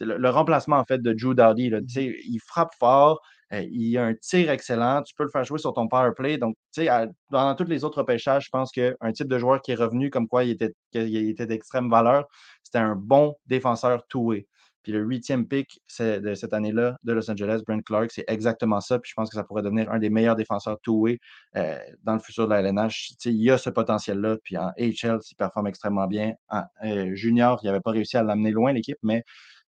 le, 0.00 0.30
remplacement 0.30 0.76
en 0.76 0.84
fait 0.84 1.02
de 1.02 1.12
Drew 1.12 1.34
Doughty, 1.34 1.70
mmh 1.70 1.80
il 1.98 2.40
frappe 2.46 2.74
fort, 2.78 3.20
il 3.52 3.98
a 3.98 4.04
un 4.04 4.14
tir 4.14 4.50
excellent. 4.50 5.02
Tu 5.02 5.14
peux 5.14 5.24
le 5.24 5.30
faire 5.30 5.44
jouer 5.44 5.58
sur 5.58 5.72
ton 5.72 5.88
power 5.88 6.12
play. 6.16 6.38
Donc, 6.38 6.56
tu 6.72 6.84
sais, 6.84 7.08
dans 7.30 7.54
tous 7.54 7.64
les 7.64 7.84
autres 7.84 8.02
pêchages, 8.02 8.44
je 8.46 8.50
pense 8.50 8.70
qu'un 8.70 9.12
type 9.12 9.28
de 9.28 9.38
joueur 9.38 9.60
qui 9.60 9.72
est 9.72 9.76
revenu 9.76 10.10
comme 10.10 10.28
quoi 10.28 10.44
il 10.44 10.50
était, 10.50 10.72
était 10.94 11.46
d'extrême 11.46 11.90
valeur, 11.90 12.26
c'était 12.62 12.78
un 12.78 12.94
bon 12.96 13.34
défenseur 13.46 14.06
two-way. 14.08 14.46
Puis 14.82 14.92
le 14.92 15.00
huitième 15.00 15.46
pick 15.46 15.80
de 15.98 16.34
cette 16.34 16.54
année-là 16.54 16.96
de 17.02 17.12
Los 17.12 17.30
Angeles, 17.30 17.60
Brent 17.66 17.82
Clark, 17.84 18.10
c'est 18.10 18.24
exactement 18.28 18.80
ça. 18.80 18.98
Puis 18.98 19.10
je 19.10 19.14
pense 19.14 19.28
que 19.28 19.34
ça 19.34 19.44
pourrait 19.44 19.62
devenir 19.62 19.90
un 19.90 19.98
des 19.98 20.08
meilleurs 20.08 20.36
défenseurs 20.36 20.78
two-way 20.82 21.18
euh, 21.56 21.78
dans 22.02 22.14
le 22.14 22.20
futur 22.20 22.46
de 22.46 22.54
la 22.54 22.60
LNH. 22.60 23.12
sais, 23.18 23.30
il 23.30 23.42
y 23.42 23.50
a 23.50 23.58
ce 23.58 23.68
potentiel-là. 23.68 24.38
Puis 24.42 24.56
en 24.56 24.70
HL, 24.78 25.18
il 25.30 25.36
performe 25.36 25.66
extrêmement 25.66 26.06
bien. 26.06 26.32
En 26.48 26.62
euh, 26.84 27.14
junior, 27.14 27.60
il 27.62 27.66
n'avait 27.66 27.80
pas 27.80 27.90
réussi 27.90 28.16
à 28.16 28.22
l'amener 28.22 28.52
loin, 28.52 28.72
l'équipe, 28.72 28.98
mais 29.02 29.22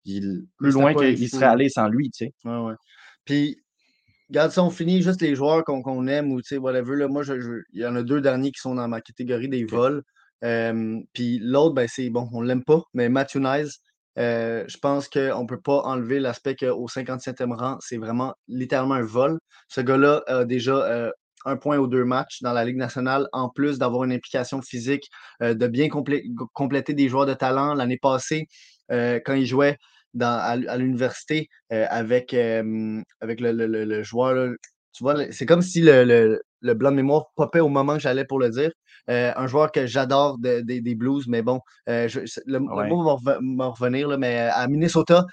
il, 0.06 0.46
plus 0.58 0.72
loin 0.72 0.94
qu'il 0.94 1.30
serait 1.30 1.46
allé 1.46 1.68
sans 1.68 1.90
lui. 1.90 2.10
Tu 2.12 2.26
sais. 2.26 2.34
Ouais, 2.46 2.58
ouais. 2.58 3.56
Regarde, 4.32 4.52
si 4.52 4.60
on 4.60 4.70
finit 4.70 5.02
juste 5.02 5.22
les 5.22 5.36
joueurs 5.36 5.66
qu'on 5.66 6.08
aime 6.08 6.32
ou 6.32 6.42
tu 6.42 6.48
sais, 6.48 6.58
whatever, 6.58 6.96
là, 6.96 7.10
moi, 7.10 7.24
il 7.28 7.82
y 7.82 7.86
en 7.86 7.98
a 7.98 8.02
deux 8.02 8.22
derniers 8.22 8.54
qui 8.54 8.62
sont 8.62 8.76
dans 8.76 8.88
ma 8.88 9.02
catégorie 9.02 9.50
des 9.50 9.66
vols. 9.66 10.04
puis 11.14 11.40
l'autre, 11.42 11.76
ben, 11.76 11.86
c'est 11.92 12.10
bon, 12.10 12.30
on 12.32 12.42
l'aime 12.42 12.64
pas, 12.64 12.82
mais 12.94 13.10
Matthew 13.10 13.40
Nice, 13.40 13.82
euh, 14.18 14.64
je 14.70 14.78
pense 14.78 15.10
qu'on 15.10 15.42
ne 15.42 15.48
peut 15.48 15.60
pas 15.60 15.82
enlever 15.82 16.22
l'aspect 16.22 16.56
qu'au 16.56 16.88
57e 16.88 17.54
rang, 17.54 17.78
c'est 17.82 17.98
vraiment 17.98 18.34
littéralement 18.48 18.96
un 18.96 19.04
vol. 19.04 19.38
Ce 19.68 19.82
gars-là 19.82 20.24
a 20.28 20.46
déjà 20.46 20.76
euh, 20.76 21.12
un 21.44 21.58
point 21.58 21.78
ou 21.78 21.88
deux 21.88 22.06
matchs 22.06 22.42
dans 22.42 22.54
la 22.54 22.64
Ligue 22.64 22.78
nationale, 22.78 23.28
en 23.34 23.50
plus 23.50 23.80
d'avoir 23.80 24.06
une 24.06 24.14
implication 24.14 24.62
physique, 24.62 25.10
euh, 25.42 25.54
de 25.54 25.68
bien 25.68 25.90
compléter 25.90 26.94
des 26.94 27.10
joueurs 27.10 27.26
de 27.26 27.34
talent. 27.34 27.74
L'année 27.74 28.00
passée, 28.02 28.48
quand 28.90 29.34
il 29.34 29.46
jouait 29.46 29.78
à, 30.20 30.78
l'université 30.78 31.50
euh, 31.72 31.86
avec, 31.90 32.34
avec 32.34 33.40
le, 33.40 34.04
joueur. 34.04 34.56
tu 34.94 35.04
vois, 35.04 35.32
c'est 35.32 35.46
comme 35.46 35.62
si 35.62 35.82
le, 35.82 36.42
blanc 36.62 36.92
de 36.92 36.96
mémoire 36.96 37.26
popait 37.36 37.60
au 37.60 37.70
moment 37.70 37.96
que 37.96 38.02
j'allais 38.02 38.26
pour 38.26 38.40
le 38.40 38.50
dire. 38.50 38.72
Euh, 39.10 39.32
un 39.36 39.48
joueur 39.48 39.72
que 39.72 39.88
j'adore 39.88 40.38
des 40.38 40.96
Blues, 40.96 41.28
mais 41.28 41.42
bon, 41.42 41.60
euh, 41.90 42.08
le, 42.46 42.60
mot 42.60 43.18
va, 43.18 43.66
revenir, 43.68 44.08
là, 44.08 44.18
mais 44.18 44.50
à 44.54 44.68
Minnesota, 44.68 45.26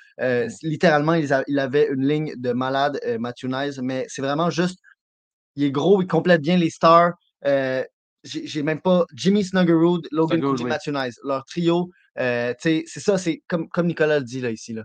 littéralement, 0.62 1.14
il, 1.14 1.58
avait 1.58 1.88
une 1.88 2.06
ligne 2.06 2.34
de 2.36 2.52
malade, 2.52 3.00
Matthew 3.18 3.46
Nice, 3.46 3.78
mais 3.82 4.06
c'est 4.08 4.22
vraiment 4.22 4.50
juste, 4.50 4.78
il 5.56 5.64
est 5.64 5.70
gros, 5.70 6.00
il 6.00 6.06
complète 6.06 6.40
bien 6.40 6.56
les 6.56 6.70
stars. 6.70 7.12
j'ai 8.24 8.62
même 8.62 8.80
pas 8.80 9.04
Jimmy 9.14 9.44
Snuggerud, 9.44 10.06
Logan 10.12 10.40
Cooley, 10.40 10.64
Matthew 10.64 10.92
Nice. 10.92 11.18
Leur 11.24 11.44
trio, 11.44 11.90
euh, 12.20 12.54
c'est 12.58 12.84
ça, 12.86 13.18
c'est 13.18 13.42
comme, 13.48 13.68
Nicolas 13.84 14.18
le 14.18 14.24
dit 14.24 14.40
là, 14.40 14.50
ici. 14.50 14.72
Là. 14.72 14.84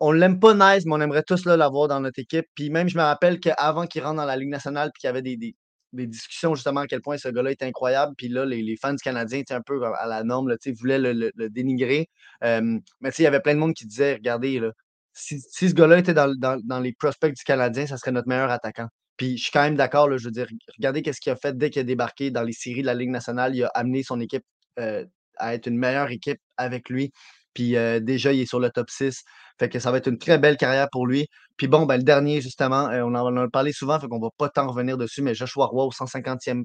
On 0.00 0.12
l'aime 0.12 0.40
pas 0.40 0.54
nice, 0.54 0.84
mais 0.86 0.94
on 0.94 1.00
aimerait 1.00 1.22
tous 1.22 1.44
l'avoir 1.46 1.88
dans 1.88 2.00
notre 2.00 2.20
équipe. 2.20 2.46
Puis 2.54 2.70
même, 2.70 2.88
je 2.88 2.98
me 2.98 3.02
rappelle 3.02 3.40
qu'avant 3.40 3.86
qu'il 3.86 4.02
rentre 4.02 4.16
dans 4.16 4.24
la 4.24 4.36
Ligue 4.36 4.50
nationale, 4.50 4.90
puis 4.92 5.00
qu'il 5.00 5.08
y 5.08 5.10
avait 5.10 5.22
des, 5.22 5.54
discussions 5.92 6.54
justement 6.54 6.80
à 6.80 6.86
quel 6.86 7.00
point 7.00 7.16
ce 7.16 7.28
gars-là 7.28 7.52
est 7.52 7.62
incroyable. 7.62 8.14
Puis 8.16 8.28
là, 8.28 8.44
les, 8.44 8.76
fans 8.76 8.92
du 8.92 9.02
Canadien 9.02 9.38
étaient 9.40 9.54
un 9.54 9.62
peu 9.62 9.82
à 9.84 10.06
la 10.06 10.24
norme, 10.24 10.48
là, 10.48 10.56
voulaient 10.78 10.98
le, 10.98 11.32
le, 11.34 11.50
dénigrer. 11.50 12.08
mais 12.42 13.10
il 13.18 13.22
y 13.22 13.26
avait 13.26 13.40
plein 13.40 13.54
de 13.54 13.60
monde 13.60 13.74
qui 13.74 13.86
disait 13.86 14.14
Regardez, 14.14 14.60
là, 14.60 14.72
si, 15.16 15.40
ce 15.40 15.74
gars-là 15.74 15.98
était 15.98 16.14
dans, 16.14 16.80
les 16.80 16.92
prospects 16.92 17.34
du 17.34 17.42
Canadien, 17.42 17.86
ça 17.86 17.96
serait 17.96 18.12
notre 18.12 18.28
meilleur 18.28 18.50
attaquant. 18.50 18.88
Puis 19.16 19.38
je 19.38 19.44
suis 19.44 19.52
quand 19.52 19.62
même 19.62 19.76
d'accord, 19.76 20.16
je 20.16 20.24
veux 20.26 20.30
dire, 20.30 20.46
regardez 20.76 21.02
qu'est-ce 21.02 21.20
qu'il 21.20 21.32
a 21.32 21.36
fait 21.36 21.56
dès 21.56 21.70
qu'il 21.70 21.80
a 21.80 21.84
débarqué 21.84 22.30
dans 22.30 22.42
les 22.42 22.52
séries 22.52 22.82
de 22.82 22.86
la 22.86 22.94
Ligue 22.94 23.10
nationale. 23.10 23.56
Il 23.56 23.64
a 23.64 23.68
amené 23.68 24.02
son 24.02 24.20
équipe 24.20 24.44
euh, 24.78 25.06
à 25.36 25.54
être 25.54 25.66
une 25.66 25.78
meilleure 25.78 26.10
équipe 26.10 26.40
avec 26.56 26.88
lui. 26.88 27.12
Puis 27.54 27.76
déjà, 28.02 28.32
il 28.32 28.40
est 28.40 28.46
sur 28.46 28.60
le 28.60 28.70
top 28.70 28.90
6. 28.90 29.22
Fait 29.58 29.70
que 29.70 29.78
ça 29.78 29.90
va 29.90 29.96
être 29.96 30.08
une 30.08 30.18
très 30.18 30.36
belle 30.36 30.58
carrière 30.58 30.88
pour 30.92 31.06
lui. 31.06 31.28
Puis 31.56 31.68
bon, 31.68 31.86
ben, 31.86 31.96
le 31.96 32.02
dernier, 32.02 32.42
justement, 32.42 32.90
on 32.92 33.14
en 33.14 33.36
a 33.36 33.48
parlé 33.48 33.72
souvent, 33.72 33.98
fait 33.98 34.08
qu'on 34.08 34.20
va 34.20 34.28
pas 34.36 34.50
tant 34.50 34.68
revenir 34.68 34.98
dessus, 34.98 35.22
mais 35.22 35.34
Joshua 35.34 35.64
Roy 35.64 35.84
au 35.84 35.90
150e 35.90 36.64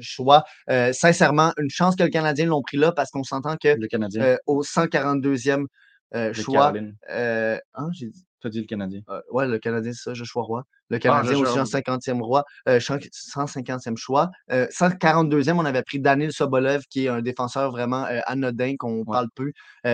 choix. 0.00 0.44
sincèrement, 0.92 1.52
une 1.58 1.70
chance 1.70 1.96
que 1.96 2.04
le 2.04 2.10
Canadien 2.10 2.46
l'ont 2.46 2.62
pris 2.62 2.76
là 2.76 2.92
parce 2.92 3.10
qu'on 3.10 3.24
s'entend 3.24 3.56
que 3.56 3.76
au 4.46 4.62
142e 4.62 5.66
choix. 6.32 6.72
Hein, 7.08 7.88
j'ai 7.92 8.06
dit. 8.06 8.27
Tu 8.40 8.46
as 8.46 8.50
dit 8.50 8.60
le 8.60 8.66
Canadien. 8.66 9.00
ouais, 9.30 9.46
le 9.48 9.58
Canadien, 9.58 9.92
c'est 9.92 10.02
ça, 10.02 10.14
Joshua 10.14 10.42
Roy. 10.42 10.64
Le 10.90 10.96
ah, 10.96 11.00
Canadien 11.00 11.38
aussi 11.38 11.58
en 11.58 11.64
50e 11.64 12.20
roi, 12.20 12.44
150e 12.66 13.96
choix. 13.96 14.30
142e, 14.50 15.54
on 15.54 15.64
avait 15.64 15.82
pris 15.82 16.00
Daniel 16.00 16.32
Sobolev, 16.32 16.82
qui 16.88 17.06
est 17.06 17.08
un 17.08 17.20
défenseur 17.20 17.70
vraiment 17.70 18.06
anodin, 18.26 18.76
qu'on 18.78 19.04
parle 19.04 19.28
peu. 19.34 19.52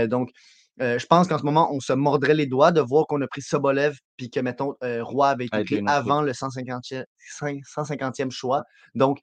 donc, 0.09 0.31
je 0.79 1.07
pense 1.07 1.29
qu'en 1.29 1.39
ce 1.39 1.45
moment, 1.45 1.73
on 1.73 1.81
se 1.81 1.93
mordrait 1.93 2.35
les 2.35 2.47
doigts 2.47 2.73
de 2.73 2.81
voir 2.81 3.07
qu'on 3.07 3.21
a 3.23 3.27
pris 3.27 3.43
Sobolev, 3.43 3.97
puis 4.17 4.31
que, 4.31 4.41
mettons, 4.41 4.75
Roy 4.83 5.29
avait 5.29 5.47
été 5.47 5.65
pris 5.65 5.83
avant 5.87 6.23
le 6.23 6.33
150e, 6.33 7.05
150e 7.41 8.31
choix. 8.31 8.63
Donc, 8.95 9.19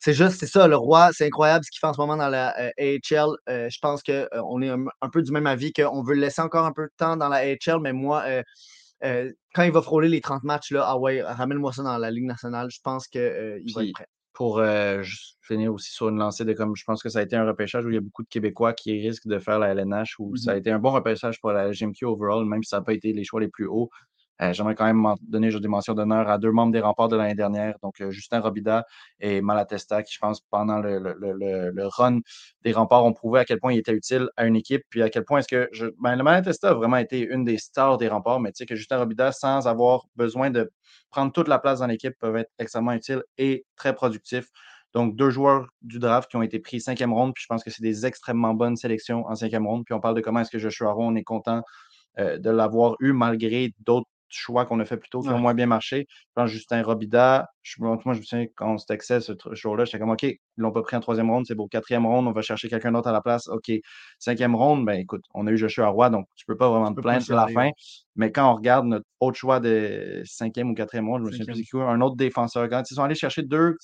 c'est 0.00 0.14
juste, 0.14 0.40
c'est 0.40 0.46
ça, 0.46 0.66
le 0.66 0.76
roi, 0.76 1.10
c'est 1.12 1.26
incroyable 1.26 1.64
ce 1.64 1.70
qu'il 1.70 1.78
fait 1.78 1.86
en 1.86 1.92
ce 1.92 2.00
moment 2.00 2.16
dans 2.16 2.28
la 2.28 2.48
AHL. 2.78 3.36
je 3.46 3.78
pense 3.80 4.02
qu'on 4.02 4.62
est 4.62 4.70
un, 4.70 5.08
peu 5.12 5.22
du 5.22 5.30
même 5.30 5.46
avis 5.46 5.72
qu'on 5.72 6.02
veut 6.02 6.14
le 6.14 6.22
laisser 6.22 6.42
encore 6.42 6.64
un 6.64 6.72
peu 6.72 6.84
de 6.84 6.92
temps 6.96 7.16
dans 7.16 7.28
la 7.28 7.38
AHL, 7.38 7.80
mais 7.80 7.92
moi, 7.92 8.24
euh, 9.04 9.32
quand 9.54 9.62
il 9.62 9.72
va 9.72 9.82
frôler 9.82 10.08
les 10.08 10.20
30 10.20 10.42
matchs, 10.44 10.72
là, 10.72 10.84
ah 10.86 10.98
ouais, 10.98 11.22
ramène-moi 11.22 11.72
ça 11.72 11.82
dans 11.82 11.96
la 11.96 12.10
Ligue 12.10 12.24
nationale. 12.24 12.68
Je 12.70 12.80
pense 12.82 13.08
qu'il 13.08 13.20
euh, 13.20 13.58
va 13.74 13.84
être 13.84 13.92
prêt. 13.92 14.06
Pour 14.32 14.58
euh, 14.58 15.02
finir 15.42 15.74
aussi 15.74 15.92
sur 15.92 16.08
une 16.08 16.18
lancée 16.18 16.44
de 16.44 16.52
comme 16.54 16.74
je 16.74 16.84
pense 16.84 17.02
que 17.02 17.08
ça 17.10 17.18
a 17.18 17.22
été 17.22 17.36
un 17.36 17.44
repêchage 17.44 17.84
où 17.84 17.90
il 17.90 17.94
y 17.94 17.98
a 17.98 18.00
beaucoup 18.00 18.22
de 18.22 18.28
Québécois 18.28 18.72
qui 18.72 18.92
risquent 18.92 19.26
de 19.26 19.38
faire 19.38 19.58
la 19.58 19.68
LNH, 19.74 20.14
où 20.18 20.36
ça 20.36 20.52
a 20.52 20.54
mmh 20.54 20.58
été 20.58 20.70
un 20.70 20.78
bon 20.78 20.92
repêchage 20.92 21.40
pour 21.40 21.52
la 21.52 21.72
GMQ 21.72 22.06
overall, 22.06 22.46
même 22.46 22.62
si 22.62 22.70
ça 22.70 22.78
n'a 22.78 22.82
pas 22.82 22.94
été 22.94 23.12
les 23.12 23.24
choix 23.24 23.40
les 23.40 23.48
plus 23.48 23.66
hauts. 23.66 23.90
Euh, 24.40 24.52
j'aimerais 24.52 24.74
quand 24.74 24.86
même 24.86 25.14
donner 25.22 25.50
des 25.50 25.68
mentions 25.68 25.94
d'honneur 25.94 26.28
à 26.28 26.38
deux 26.38 26.50
membres 26.50 26.72
des 26.72 26.80
remparts 26.80 27.08
de 27.08 27.16
l'année 27.16 27.34
dernière, 27.34 27.74
donc 27.82 28.00
euh, 28.00 28.10
Justin 28.10 28.40
Robida 28.40 28.86
et 29.20 29.42
Malatesta, 29.42 30.02
qui, 30.02 30.14
je 30.14 30.18
pense, 30.18 30.40
pendant 30.40 30.78
le, 30.78 31.86
run 31.88 32.20
des 32.62 32.72
remparts, 32.72 33.04
ont 33.04 33.12
prouvé 33.12 33.40
à 33.40 33.44
quel 33.44 33.58
point 33.58 33.72
il 33.72 33.78
était 33.78 33.92
utile 33.92 34.28
à 34.36 34.46
une 34.46 34.56
équipe, 34.56 34.82
puis 34.88 35.02
à 35.02 35.10
quel 35.10 35.24
point 35.24 35.40
est-ce 35.40 35.48
que 35.48 35.70
ben, 36.00 36.16
le 36.16 36.22
Malatesta 36.22 36.70
a 36.70 36.74
vraiment 36.74 36.96
été 36.96 37.20
une 37.20 37.44
des 37.44 37.58
stars 37.58 37.98
des 37.98 38.08
remparts, 38.08 38.40
mais 38.40 38.52
tu 38.52 38.58
sais 38.58 38.66
que 38.66 38.76
Justin 38.76 38.98
Robida, 38.98 39.32
sans 39.32 39.68
avoir 39.68 40.06
besoin 40.16 40.50
de 40.50 40.72
prendre 41.10 41.32
toute 41.32 41.48
la 41.48 41.58
place 41.58 41.80
dans 41.80 41.86
l'équipe, 41.86 42.14
peuvent 42.18 42.36
être 42.36 42.50
extrêmement 42.58 42.92
utiles 42.92 43.22
et 43.36 43.66
très 43.76 43.94
productifs. 43.94 44.48
Donc, 44.94 45.14
deux 45.16 45.30
joueurs 45.30 45.68
du 45.82 45.98
draft 45.98 46.30
qui 46.30 46.36
ont 46.36 46.42
été 46.42 46.58
pris 46.58 46.80
cinquième 46.80 47.12
ronde, 47.12 47.32
puis 47.34 47.42
je 47.42 47.46
pense 47.46 47.62
que 47.62 47.70
c'est 47.70 47.82
des 47.82 48.06
extrêmement 48.06 48.54
bonnes 48.54 48.76
sélections 48.76 49.24
en 49.26 49.36
cinquième 49.36 49.66
ronde. 49.66 49.84
Puis 49.84 49.94
on 49.94 50.00
parle 50.00 50.16
de 50.16 50.20
comment 50.20 50.40
est-ce 50.40 50.50
que 50.50 50.58
Joshua 50.58 50.92
Rowe, 50.92 51.04
on 51.04 51.14
est 51.14 51.22
content 51.22 51.62
euh, 52.18 52.38
de 52.38 52.50
l'avoir 52.50 52.96
eu 52.98 53.12
malgré 53.12 53.72
d'autres 53.80 54.08
choix 54.30 54.64
qu'on 54.64 54.80
a 54.80 54.84
fait 54.84 54.96
plus 54.96 55.10
tôt 55.10 55.20
qui 55.20 55.28
ont 55.28 55.38
moins 55.38 55.54
bien 55.54 55.66
marché. 55.66 56.06
Je 56.10 56.32
pense 56.34 56.50
Justin 56.50 56.82
Robida, 56.82 57.48
je, 57.62 57.76
moi, 57.78 57.98
je 58.04 58.10
me 58.10 58.22
souviens 58.22 58.46
quand 58.56 58.74
on 58.74 58.78
se 58.78 58.86
textait 58.86 59.20
ce 59.20 59.32
jour-là, 59.52 59.84
j'étais 59.84 59.98
comme 59.98 60.10
OK, 60.10 60.22
ils 60.22 60.38
l'ont 60.56 60.72
pas 60.72 60.82
pris 60.82 60.96
en 60.96 61.00
troisième 61.00 61.30
ronde, 61.30 61.46
c'est 61.46 61.54
beau. 61.54 61.66
Quatrième 61.68 62.06
ronde, 62.06 62.26
on 62.26 62.32
va 62.32 62.42
chercher 62.42 62.68
quelqu'un 62.68 62.92
d'autre 62.92 63.08
à 63.08 63.12
la 63.12 63.20
place. 63.20 63.48
OK. 63.48 63.70
Cinquième 64.18 64.54
ronde, 64.54 64.84
ben 64.84 64.94
écoute, 64.94 65.24
on 65.34 65.46
a 65.46 65.50
eu 65.50 65.56
Joshua 65.56 65.88
Roy, 65.88 66.10
donc 66.10 66.26
tu 66.36 66.44
peux 66.46 66.56
pas 66.56 66.68
vraiment 66.68 66.92
te 66.92 67.00
plaindre 67.00 67.22
sur 67.22 67.36
la 67.36 67.48
fin. 67.48 67.70
Mais 68.16 68.32
quand 68.32 68.50
on 68.50 68.56
regarde 68.56 68.86
notre 68.86 69.06
autre 69.20 69.36
choix 69.36 69.60
de 69.60 70.22
cinquième 70.24 70.70
ou 70.70 70.74
quatrième 70.74 71.08
ronde, 71.08 71.22
je 71.22 71.26
me 71.26 71.32
souviens 71.32 71.54
plus 71.54 71.82
un 71.82 72.00
autre 72.00 72.16
défenseur 72.16 72.68
grand. 72.68 72.82
Ils 72.90 72.94
sont 72.94 73.02
allés 73.02 73.14
chercher 73.14 73.42
deux, 73.42 73.76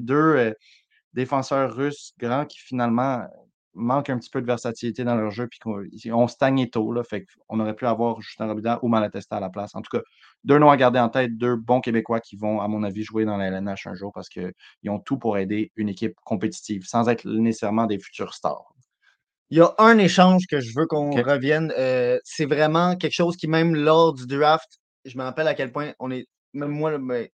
deux 0.00 0.14
euh, 0.14 0.52
défenseurs 1.14 1.74
russes 1.74 2.12
grands 2.18 2.44
qui 2.44 2.58
finalement 2.58 3.24
manque 3.74 4.10
un 4.10 4.18
petit 4.18 4.30
peu 4.30 4.40
de 4.40 4.46
versatilité 4.46 5.04
dans 5.04 5.14
leur 5.14 5.30
jeu, 5.30 5.48
puis 5.48 5.60
on, 6.12 6.28
stagne 6.28 6.68
tôt, 6.68 6.92
là, 6.92 7.04
fait 7.04 7.26
qu'on 7.46 7.60
aurait 7.60 7.74
pu 7.74 7.86
avoir 7.86 8.20
Justin 8.20 8.46
Robida 8.46 8.78
ou 8.82 8.88
Malatesta 8.88 9.36
à 9.36 9.40
la 9.40 9.50
place. 9.50 9.74
En 9.74 9.82
tout 9.82 9.96
cas, 9.96 10.02
deux 10.44 10.58
noms 10.58 10.70
à 10.70 10.76
garder 10.76 10.98
en 10.98 11.08
tête, 11.08 11.36
deux 11.36 11.56
bons 11.56 11.80
Québécois 11.80 12.20
qui 12.20 12.36
vont, 12.36 12.60
à 12.60 12.68
mon 12.68 12.82
avis, 12.82 13.02
jouer 13.02 13.24
dans 13.24 13.36
la 13.36 13.46
LNH 13.48 13.86
un 13.86 13.94
jour 13.94 14.12
parce 14.12 14.28
qu'ils 14.28 14.52
ont 14.88 14.98
tout 14.98 15.18
pour 15.18 15.38
aider 15.38 15.72
une 15.76 15.88
équipe 15.88 16.14
compétitive, 16.24 16.84
sans 16.86 17.08
être 17.08 17.26
nécessairement 17.26 17.86
des 17.86 17.98
futurs 17.98 18.34
stars. 18.34 18.72
Il 19.50 19.58
y 19.58 19.60
a 19.62 19.74
un 19.78 19.96
échange 19.96 20.46
que 20.46 20.60
je 20.60 20.72
veux 20.76 20.86
qu'on 20.86 21.10
revienne. 21.10 21.72
Euh, 21.78 22.18
c'est 22.22 22.44
vraiment 22.44 22.96
quelque 22.96 23.14
chose 23.14 23.36
qui, 23.36 23.48
même 23.48 23.74
lors 23.74 24.12
du 24.12 24.26
draft, 24.26 24.78
je 25.04 25.16
me 25.16 25.22
rappelle 25.22 25.48
à 25.48 25.54
quel 25.54 25.72
point 25.72 25.92
on 26.00 26.10
est, 26.10 26.26
même 26.52 26.70
moi, 26.70 26.98
mais, 26.98 27.32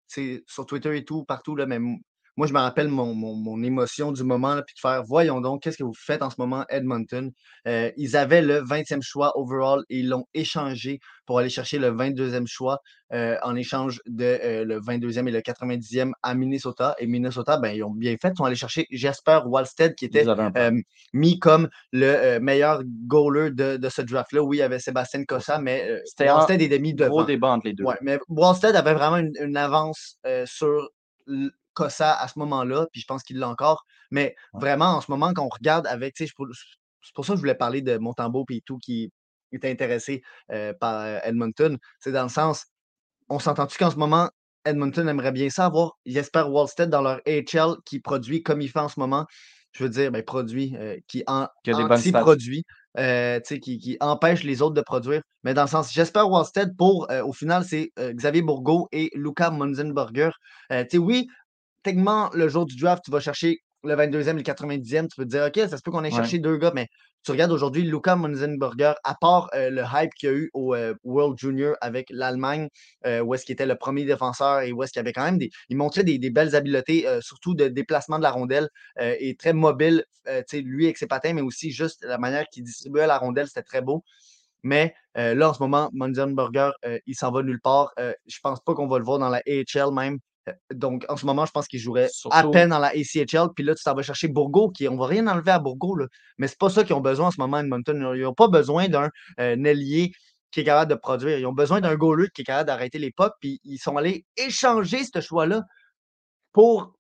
sur 0.47 0.67
Twitter 0.67 0.97
et 0.97 1.05
tout, 1.05 1.25
partout, 1.25 1.55
là, 1.55 1.67
même 1.67 1.99
moi, 2.41 2.47
je 2.47 2.55
me 2.55 2.59
rappelle 2.59 2.89
mon, 2.89 3.63
émotion 3.63 4.13
du 4.13 4.25
moment, 4.25 4.63
puis 4.67 4.75
de 4.75 4.81
faire 4.81 5.03
voyons 5.05 5.43
donc, 5.43 5.63
qu'est-ce 5.63 5.77
que 5.77 5.85
vous 5.85 5.93
faites 5.95 6.23
en 6.23 6.31
ce 6.31 6.37
moment, 6.39 6.65
Edmonton? 6.71 7.31
Euh, 7.69 7.91
ils 7.99 8.17
avaient 8.17 8.41
le 8.41 8.63
20e 8.63 9.03
choix 9.03 9.39
overall 9.39 9.85
et 9.91 9.99
ils 9.99 10.09
l'ont 10.09 10.25
échangé 10.33 11.01
pour 11.27 11.39
aller 11.39 11.51
chercher 11.51 11.79
le 11.79 11.91
22e 11.91 12.47
choix 12.47 12.79
euh, 13.13 13.37
en 13.43 13.57
échange 13.57 14.01
de 14.07 14.25
euh, 14.25 14.65
le 14.65 14.81
22e 14.81 15.29
et 15.29 15.31
le 15.31 15.41
90e 15.41 16.13
à 16.23 16.35
Minnesota. 16.35 16.95
Et 16.99 17.07
Minnesota, 17.07 17.59
ben, 17.59 17.75
ils 17.75 17.85
ont 17.85 17.91
bien 17.91 18.17
fait. 18.17 18.31
Ils 18.31 18.39
sont 18.39 18.45
allés 18.45 18.57
chercher 18.57 18.87
Jasper 18.91 19.41
Wallstead, 19.45 19.95
qui 19.95 20.07
était 20.07 20.25
mis 21.13 21.39
comme 21.41 21.69
le 21.93 22.39
meilleur 22.39 22.81
goaler 23.07 23.51
de, 23.51 23.89
ce 23.91 24.01
draft-là. 24.01 24.43
Oui, 24.43 24.57
il 24.57 24.61
y 24.61 24.63
avait 24.63 24.79
Sébastien 24.79 25.27
Cossa, 25.27 25.59
mais 25.59 26.01
Wallstead 26.19 26.63
est 26.63 26.79
mis 26.79 26.95
devant. 26.95 27.11
Gros 27.11 27.25
débat 27.25 27.49
entre 27.49 27.67
les 27.67 27.75
deux. 27.75 27.85
Ouais, 27.85 27.99
mais 28.01 28.19
Wallstead 28.31 28.75
avait 28.77 28.95
vraiment 28.95 29.19
une, 29.19 29.35
une 29.43 29.59
avance 29.59 30.17
sur 30.47 30.89
Cossa 31.75 32.15
à 32.15 32.29
ce 32.29 32.39
moment-là, 32.39 32.87
puis 32.93 33.01
je 33.01 33.07
pense 33.07 33.23
qu'il 33.23 33.39
l'a 33.39 33.49
encore. 33.49 33.85
Mais 34.11 34.35
vraiment, 34.53 34.97
en 34.97 35.01
ce 35.01 35.11
moment, 35.11 35.33
quand 35.33 35.45
on 35.45 35.49
regarde 35.49 35.87
avec, 35.87 36.15
c'est 36.17 36.29
pour, 36.35 36.47
ça 36.53 37.33
que 37.33 37.37
je 37.37 37.41
voulais 37.41 37.55
parler 37.55 37.83
de 37.83 37.97
Montembeau 37.99 38.45
et 38.51 38.61
tout 38.61 38.79
qui 38.79 39.11
est 39.53 39.65
intéressé 39.65 40.23
euh, 40.53 40.73
par 40.73 41.01
euh, 41.01 41.19
Edmonton. 41.25 41.79
C'est 41.99 42.13
dans 42.13 42.25
le 42.25 42.29
sens, 42.29 42.67
on 43.29 43.39
s'entend-tu 43.39 43.79
qu'en 43.79 43.91
ce 43.91 43.97
moment, 43.97 44.31
Edmonton 44.65 45.09
aimerait 45.09 45.33
bien 45.33 45.49
ça 45.51 45.67
avoir 45.67 45.99
Jesper 46.05 46.43
Wallstead 46.43 46.91
dans 46.91 47.03
leur 47.03 47.21
AHL 47.27 47.77
qui 47.85 48.01
produit 48.01 48.43
comme 48.43 48.61
il 48.61 48.69
fait 48.69 48.81
en 48.81 48.89
ce 48.89 49.01
moment? 49.01 49.27
Je 49.73 49.85
veux 49.85 49.91
dire, 49.91 50.11
ben, 50.11 50.23
produit, 50.25 50.75
euh, 50.77 50.99
qui, 51.07 51.23
en, 51.29 51.47
anti-produit, 51.69 52.65
qui, 53.47 53.79
qui, 53.79 53.97
empêche 54.01 54.43
les 54.43 54.63
autres 54.63 54.75
de 54.75 54.81
produire. 54.81 55.23
Mais 55.45 55.55
dans 55.55 55.63
le 55.63 55.69
sens, 55.69 55.93
Jesper 55.93 56.23
Wallstead, 56.23 56.77
pour, 56.77 57.09
au 57.25 57.33
final, 57.33 57.65
c'est 57.65 57.93
Xavier 57.97 58.43
Bourgault 58.43 58.89
et 58.91 59.11
Luca 59.15 59.53
Munzenberger. 59.53 60.31
oui, 60.95 61.29
techniquement, 61.83 62.31
le 62.35 62.49
jour 62.49 62.67
du 62.67 62.77
draft, 62.77 63.03
tu 63.05 63.11
vas 63.11 63.21
chercher 63.21 63.61
le 63.83 63.95
22e, 63.95 64.37
le 64.37 64.43
90e, 64.43 65.09
tu 65.09 65.17
peux 65.17 65.25
te 65.25 65.31
dire, 65.31 65.45
OK, 65.47 65.69
ça 65.69 65.77
se 65.77 65.83
peut 65.83 65.91
qu'on 65.91 66.05
ait 66.05 66.11
cherché 66.11 66.39
deux 66.39 66.59
gars, 66.59 66.73
mais 66.75 66.87
tu 67.23 67.33
regardes 67.33 67.53
aujourd'hui 67.53 67.83
Luca 67.83 68.17
Munzenberger, 68.17 68.95
à 69.05 69.15
part 69.15 69.51
euh, 69.55 69.69
le 69.69 69.83
hype 69.83 70.13
qu'il 70.15 70.29
y 70.29 70.33
a 70.33 70.35
eu 70.35 70.51
au 70.55 70.75
euh, 70.75 70.95
World 71.05 71.39
Junior 71.39 71.77
avec 71.81 72.09
l'Allemagne, 72.11 72.69
euh, 73.07 73.21
où 73.21 73.35
est-ce 73.35 73.45
qu'il 73.45 73.53
était 73.53 73.67
le 73.67 73.77
premier 73.77 74.05
défenseur 74.05 74.61
et 74.61 74.73
où 74.73 74.83
est-ce 74.83 74.93
qu'il 74.93 75.01
y 75.01 75.05
avait 75.05 75.13
quand 75.13 75.25
même 75.25 75.39
des. 75.39 75.51
Il 75.69 75.77
montrait 75.77 76.05
des, 76.05 76.19
belles 76.31 76.55
habiletés, 76.57 77.07
surtout 77.21 77.55
de 77.55 77.69
déplacement 77.69 78.19
de 78.19 78.23
la 78.23 78.31
rondelle 78.31 78.69
et 78.99 79.35
très 79.37 79.53
mobile, 79.53 80.05
lui 80.53 80.85
avec 80.85 80.97
ses 80.97 81.07
patins, 81.07 81.33
mais 81.33 81.41
aussi 81.41 81.73
juste 81.73 82.05
la 82.05 82.19
manière 82.19 82.47
qu'il 82.47 82.63
distribuait 82.63 83.07
la 83.07 83.19
rondelle, 83.19 83.49
c'était 83.49 83.63
très 83.63 83.83
beau. 83.83 84.05
Mais 84.63 84.95
là, 85.17 85.51
en 85.51 85.55
ce 85.55 85.61
moment, 85.61 85.91
Munzenberger, 85.93 86.71
il 87.07 87.15
s'en 87.17 87.33
va 87.33 87.43
nulle 87.43 87.61
part. 87.61 87.93
je 87.99 88.39
pense 88.43 88.61
pas 88.61 88.75
qu'on 88.75 88.87
va 88.87 88.99
le 88.99 89.05
voir 89.05 89.19
dans 89.19 89.29
la 89.29 89.43
AHL 89.47 89.93
même. 89.93 90.19
Euh, 90.51 90.75
donc, 90.75 91.05
en 91.09 91.17
ce 91.17 91.27
moment, 91.27 91.47
je 91.47 91.53
pense 91.53 91.67
qu'il 91.67 91.81
jouerait 91.81 92.09
à 92.31 92.47
peine 92.49 92.71
dans 92.71 92.79
la 92.79 92.89
ACHL. 92.89 93.49
Puis 93.55 93.65
là, 93.65 93.75
tu 93.75 93.83
t'en 93.83 93.95
vas 93.95 94.03
chercher 94.03 94.29
Bourgo, 94.29 94.71
qui 94.71 94.89
on 94.89 94.97
va 94.97 95.07
rien 95.07 95.27
enlever 95.27 95.53
à 95.53 95.59
Bourgo, 95.59 95.97
là. 95.97 96.07
mais 96.39 96.49
c'est 96.49 96.59
pas 96.59 96.71
ça 96.71 96.85
qu'ils 96.85 96.95
ont 96.95 97.01
besoin 97.01 97.29
en 97.29 97.31
ce 97.31 97.41
moment 97.41 97.59
à 97.59 97.61
Edmonton. 97.61 98.13
Ils 98.15 98.23
n'ont 98.23 98.35
pas 98.35 98.49
besoin 98.49 98.89
d'un 98.89 99.11
euh, 99.39 99.65
ailier 99.65 100.13
qui 100.51 100.61
est 100.61 100.65
capable 100.65 100.91
de 100.91 100.97
produire. 100.97 101.39
Ils 101.39 101.47
ont 101.47 101.53
besoin 101.53 101.81
d'un 101.81 101.95
goaler 101.95 102.29
qui 102.35 102.43
est 102.43 102.45
capable 102.45 102.67
d'arrêter 102.67 102.99
les 102.99 103.13
pucks. 103.13 103.35
Puis 103.41 103.61
ils 103.65 103.79
sont 103.79 103.97
allés 103.97 104.25
échanger 104.37 105.05
ce 105.05 105.21
choix-là 105.21 105.63
pour 106.53 106.95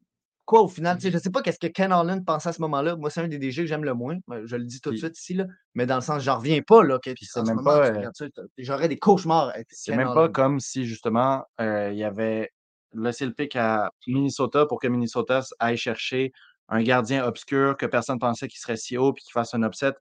quoi 0.44 0.62
au 0.62 0.68
final? 0.68 0.98
je 1.00 1.08
ne 1.08 1.18
sais 1.18 1.30
pas 1.30 1.42
qu'est-ce 1.42 1.58
que 1.58 1.68
Ken 1.68 1.92
Holland 1.92 2.24
pensait 2.24 2.48
à 2.48 2.52
ce 2.52 2.60
moment-là. 2.62 2.96
Moi, 2.96 3.10
c'est 3.10 3.20
un 3.20 3.28
des 3.28 3.38
DG 3.38 3.62
que 3.62 3.68
j'aime 3.68 3.84
le 3.84 3.94
moins. 3.94 4.16
Je 4.44 4.56
le 4.56 4.64
dis 4.64 4.80
tout 4.80 4.90
de 4.90 4.96
suite 4.96 5.18
ici, 5.18 5.34
là. 5.34 5.46
mais 5.74 5.86
dans 5.86 5.96
le 5.96 6.00
sens, 6.00 6.22
j'en 6.22 6.38
reviens 6.38 6.60
pas. 6.62 6.82
Là, 6.82 6.98
même 7.44 7.64
pas. 7.64 7.90
Euh, 7.90 8.10
j'aurais 8.58 8.88
des 8.88 8.98
cauchemars. 8.98 9.52
C'est 9.68 9.96
même 9.96 10.14
pas 10.14 10.28
comme 10.28 10.60
si 10.60 10.86
justement 10.86 11.44
il 11.58 11.94
y 11.94 12.04
avait 12.04 12.50
laisser 12.94 13.26
le 13.26 13.32
pic 13.32 13.56
à 13.56 13.90
Minnesota 14.06 14.66
pour 14.66 14.80
que 14.80 14.88
Minnesota 14.88 15.42
aille 15.58 15.76
chercher 15.76 16.32
un 16.72 16.82
gardien 16.82 17.24
obscur 17.24 17.76
que 17.76 17.84
personne 17.84 18.14
ne 18.14 18.20
pensait 18.20 18.46
qu'il 18.46 18.60
serait 18.60 18.76
si 18.76 18.96
haut 18.96 19.12
puis 19.12 19.24
qu'il 19.24 19.32
fasse 19.32 19.54
un 19.54 19.62
upset. 19.64 19.92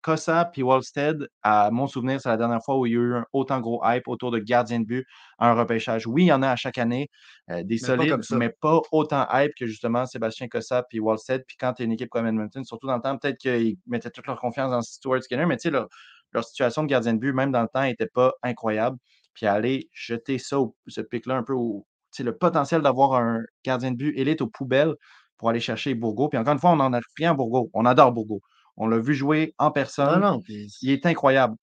Cossa 0.00 0.46
puis 0.46 0.62
Wallstead, 0.62 1.28
à 1.42 1.70
mon 1.70 1.86
souvenir, 1.86 2.20
c'est 2.22 2.30
la 2.30 2.38
dernière 2.38 2.64
fois 2.64 2.78
où 2.78 2.86
il 2.86 2.92
y 2.92 2.96
a 2.96 2.98
eu 2.98 3.14
un 3.16 3.26
autant 3.34 3.60
gros 3.60 3.82
hype 3.84 4.08
autour 4.08 4.30
de 4.30 4.38
gardien 4.38 4.80
de 4.80 4.86
but 4.86 5.06
à 5.38 5.50
un 5.50 5.54
repêchage. 5.54 6.06
Oui, 6.06 6.24
il 6.24 6.26
y 6.28 6.32
en 6.32 6.42
a 6.42 6.48
à 6.48 6.56
chaque 6.56 6.78
année, 6.78 7.10
euh, 7.50 7.62
des 7.64 7.76
solides, 7.76 8.16
mais 8.30 8.48
pas 8.48 8.80
autant 8.92 9.26
hype 9.30 9.52
que 9.54 9.66
justement 9.66 10.06
Sébastien 10.06 10.48
Cossa 10.48 10.84
puis 10.88 11.00
Wallstead. 11.00 11.44
Puis 11.46 11.58
quand 11.60 11.74
tu 11.74 11.82
es 11.82 11.84
une 11.84 11.92
équipe 11.92 12.08
comme 12.08 12.26
Edmonton, 12.26 12.64
surtout 12.64 12.86
dans 12.86 12.96
le 12.96 13.02
temps, 13.02 13.16
peut-être 13.18 13.38
qu'ils 13.38 13.76
mettaient 13.86 14.10
toute 14.10 14.26
leur 14.26 14.40
confiance 14.40 14.70
dans 14.70 14.80
Stuart 14.80 15.22
Skinner, 15.22 15.44
mais 15.44 15.58
tu 15.58 15.64
sais, 15.64 15.70
leur, 15.70 15.86
leur, 16.32 16.44
situation 16.44 16.82
de 16.82 16.88
gardien 16.88 17.12
de 17.12 17.18
but, 17.18 17.34
même 17.34 17.52
dans 17.52 17.62
le 17.62 17.68
temps, 17.68 17.82
n'était 17.82 18.06
pas 18.06 18.32
incroyable 18.42 18.96
puis 19.34 19.46
aller 19.46 19.88
jeter 19.92 20.38
ça, 20.38 20.58
ce 20.86 21.00
pic-là 21.00 21.36
un 21.36 21.42
peu 21.42 21.54
au, 21.54 21.86
le 22.20 22.36
potentiel 22.36 22.82
d'avoir 22.82 23.14
un 23.14 23.42
gardien 23.64 23.92
de 23.92 23.96
but 23.96 24.18
élite 24.18 24.42
aux 24.42 24.48
poubelles 24.48 24.94
pour 25.38 25.48
aller 25.48 25.60
chercher 25.60 25.94
Bourgo. 25.94 26.28
Puis 26.28 26.38
encore 26.38 26.52
une 26.52 26.58
fois, 26.58 26.70
on 26.70 26.80
en 26.80 26.92
a 26.92 27.00
rien 27.16 27.32
à 27.32 27.34
Bourgo. 27.34 27.70
On 27.72 27.84
adore 27.84 28.12
Bourgo. 28.12 28.40
On 28.76 28.86
l'a 28.86 28.98
vu 28.98 29.14
jouer 29.14 29.54
en 29.58 29.70
personne. 29.70 30.20
Non, 30.20 30.32
non, 30.32 30.42
Il 30.48 30.90
est 30.90 31.06
incroyable. 31.06 31.56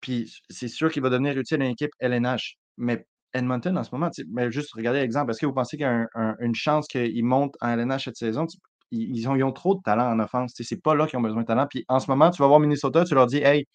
Puis 0.00 0.32
c'est 0.50 0.68
sûr 0.68 0.90
qu'il 0.90 1.02
va 1.02 1.10
devenir 1.10 1.36
utile 1.38 1.62
à 1.62 1.64
une 1.64 1.72
équipe 1.72 1.92
LNH. 2.00 2.56
Mais 2.76 3.06
Edmonton, 3.32 3.78
en 3.78 3.84
ce 3.84 3.90
moment, 3.92 4.10
mais 4.30 4.50
juste 4.50 4.72
regardez 4.74 5.00
l'exemple. 5.00 5.30
Est-ce 5.30 5.40
que 5.40 5.46
vous 5.46 5.54
pensez 5.54 5.76
qu'il 5.76 5.86
y 5.86 5.88
a 5.88 6.06
une 6.40 6.54
chance 6.54 6.86
qu'il 6.86 7.24
monte 7.24 7.54
en 7.60 7.68
LNH 7.68 8.04
cette 8.04 8.16
saison? 8.16 8.46
Ils 8.90 9.26
ont, 9.26 9.36
ils 9.36 9.44
ont, 9.44 9.52
trop 9.52 9.74
de 9.74 9.80
talent 9.82 10.12
en 10.12 10.20
offense. 10.20 10.52
C'est 10.54 10.82
pas 10.82 10.94
là 10.94 11.06
qu'ils 11.06 11.18
ont 11.18 11.22
besoin 11.22 11.42
de 11.42 11.46
talent. 11.46 11.66
Puis 11.66 11.84
en 11.88 11.98
ce 11.98 12.10
moment, 12.10 12.30
tu 12.30 12.42
vas 12.42 12.48
voir 12.48 12.60
Minnesota, 12.60 13.04
tu 13.04 13.14
leur 13.14 13.26
dis 13.26 13.38
Hey, 13.38 13.66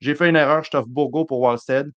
j'ai 0.00 0.16
fait 0.16 0.28
une 0.28 0.36
erreur, 0.36 0.64
je 0.64 0.70
t'offre 0.70 0.88
Bourgo 0.88 1.24
pour 1.24 1.40
Wallstead 1.40 1.88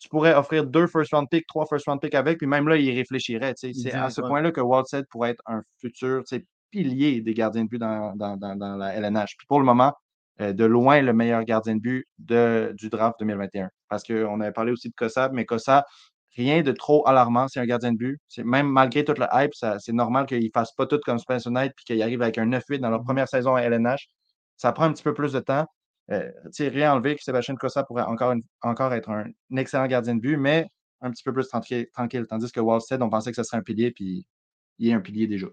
tu 0.00 0.08
pourrais 0.08 0.34
offrir 0.34 0.66
deux 0.66 0.86
first 0.86 1.12
round 1.12 1.28
picks, 1.30 1.46
trois 1.46 1.66
first 1.66 1.86
round 1.86 2.00
picks 2.00 2.14
avec, 2.14 2.38
puis 2.38 2.46
même 2.46 2.66
là, 2.66 2.76
il 2.76 2.90
réfléchirait. 2.96 3.54
C'est 3.56 3.92
à 3.92 4.10
ce 4.10 4.22
point-là 4.22 4.50
que 4.50 4.60
Waltzed 4.60 5.06
pourrait 5.10 5.30
être 5.30 5.42
un 5.46 5.62
futur 5.78 6.24
pilier 6.70 7.20
des 7.20 7.34
gardiens 7.34 7.64
de 7.64 7.68
but 7.68 7.78
dans, 7.78 8.14
la 8.78 8.94
LNH. 8.94 9.36
Puis 9.36 9.46
pour 9.46 9.60
le 9.60 9.66
moment, 9.66 9.92
euh, 10.40 10.54
de 10.54 10.64
loin 10.64 11.02
le 11.02 11.12
meilleur 11.12 11.44
gardien 11.44 11.76
de 11.76 11.80
but 11.80 12.06
de, 12.18 12.72
du 12.76 12.88
draft 12.88 13.16
2021. 13.20 13.68
Parce 13.88 14.02
qu'on 14.02 14.40
avait 14.40 14.52
parlé 14.52 14.72
aussi 14.72 14.88
de 14.88 14.94
Kossa, 14.94 15.28
mais 15.32 15.44
Kossa, 15.44 15.84
rien 16.34 16.62
de 16.62 16.72
trop 16.72 17.06
alarmant, 17.06 17.48
c'est 17.48 17.60
un 17.60 17.66
gardien 17.66 17.92
de 17.92 17.98
but. 17.98 18.20
Même 18.38 18.68
malgré 18.68 19.04
toute 19.04 19.18
le 19.18 19.26
hype, 19.32 19.52
c'est 19.54 19.92
normal 19.92 20.24
qu'il 20.24 20.42
ne 20.42 20.48
fasse 20.54 20.72
pas 20.72 20.86
tout 20.86 21.00
comme 21.04 21.18
Spencer 21.18 21.52
Knight 21.52 21.72
puis 21.76 21.84
qu'il 21.84 22.02
arrive 22.02 22.22
avec 22.22 22.38
un 22.38 22.46
9-8 22.46 22.78
dans 22.78 22.88
leur 22.88 23.00
mmh 23.00 23.04
première 23.04 23.28
saison 23.28 23.54
à 23.54 23.62
LNH. 23.62 24.08
Ça 24.56 24.72
prend 24.72 24.84
un 24.84 24.92
petit 24.92 25.02
peu 25.02 25.12
plus 25.12 25.32
de 25.32 25.40
temps. 25.40 25.66
Euh, 26.12 26.30
rien 26.58 26.92
enlever 26.92 27.16
que 27.16 27.22
Sébastien 27.22 27.54
Cossa 27.54 27.84
pourrait 27.84 28.02
encore, 28.02 28.34
encore 28.62 28.92
être 28.94 29.10
un, 29.10 29.26
excellent 29.56 29.86
gardien 29.86 30.16
de 30.16 30.20
but, 30.20 30.36
mais 30.36 30.68
un 31.00 31.10
petit 31.10 31.22
peu 31.22 31.32
plus 31.32 31.48
tranquille. 31.48 32.26
Tandis 32.28 32.50
que 32.52 32.60
Wallstead, 32.60 33.00
on 33.02 33.10
pensait 33.10 33.30
que 33.30 33.36
ce 33.36 33.42
serait 33.42 33.58
un 33.58 33.62
pilier, 33.62 33.90
puis 33.92 34.26
il 34.78 34.88
est 34.88 34.92
un 34.92 35.00
pilier 35.00 35.26
déjà. 35.26 35.46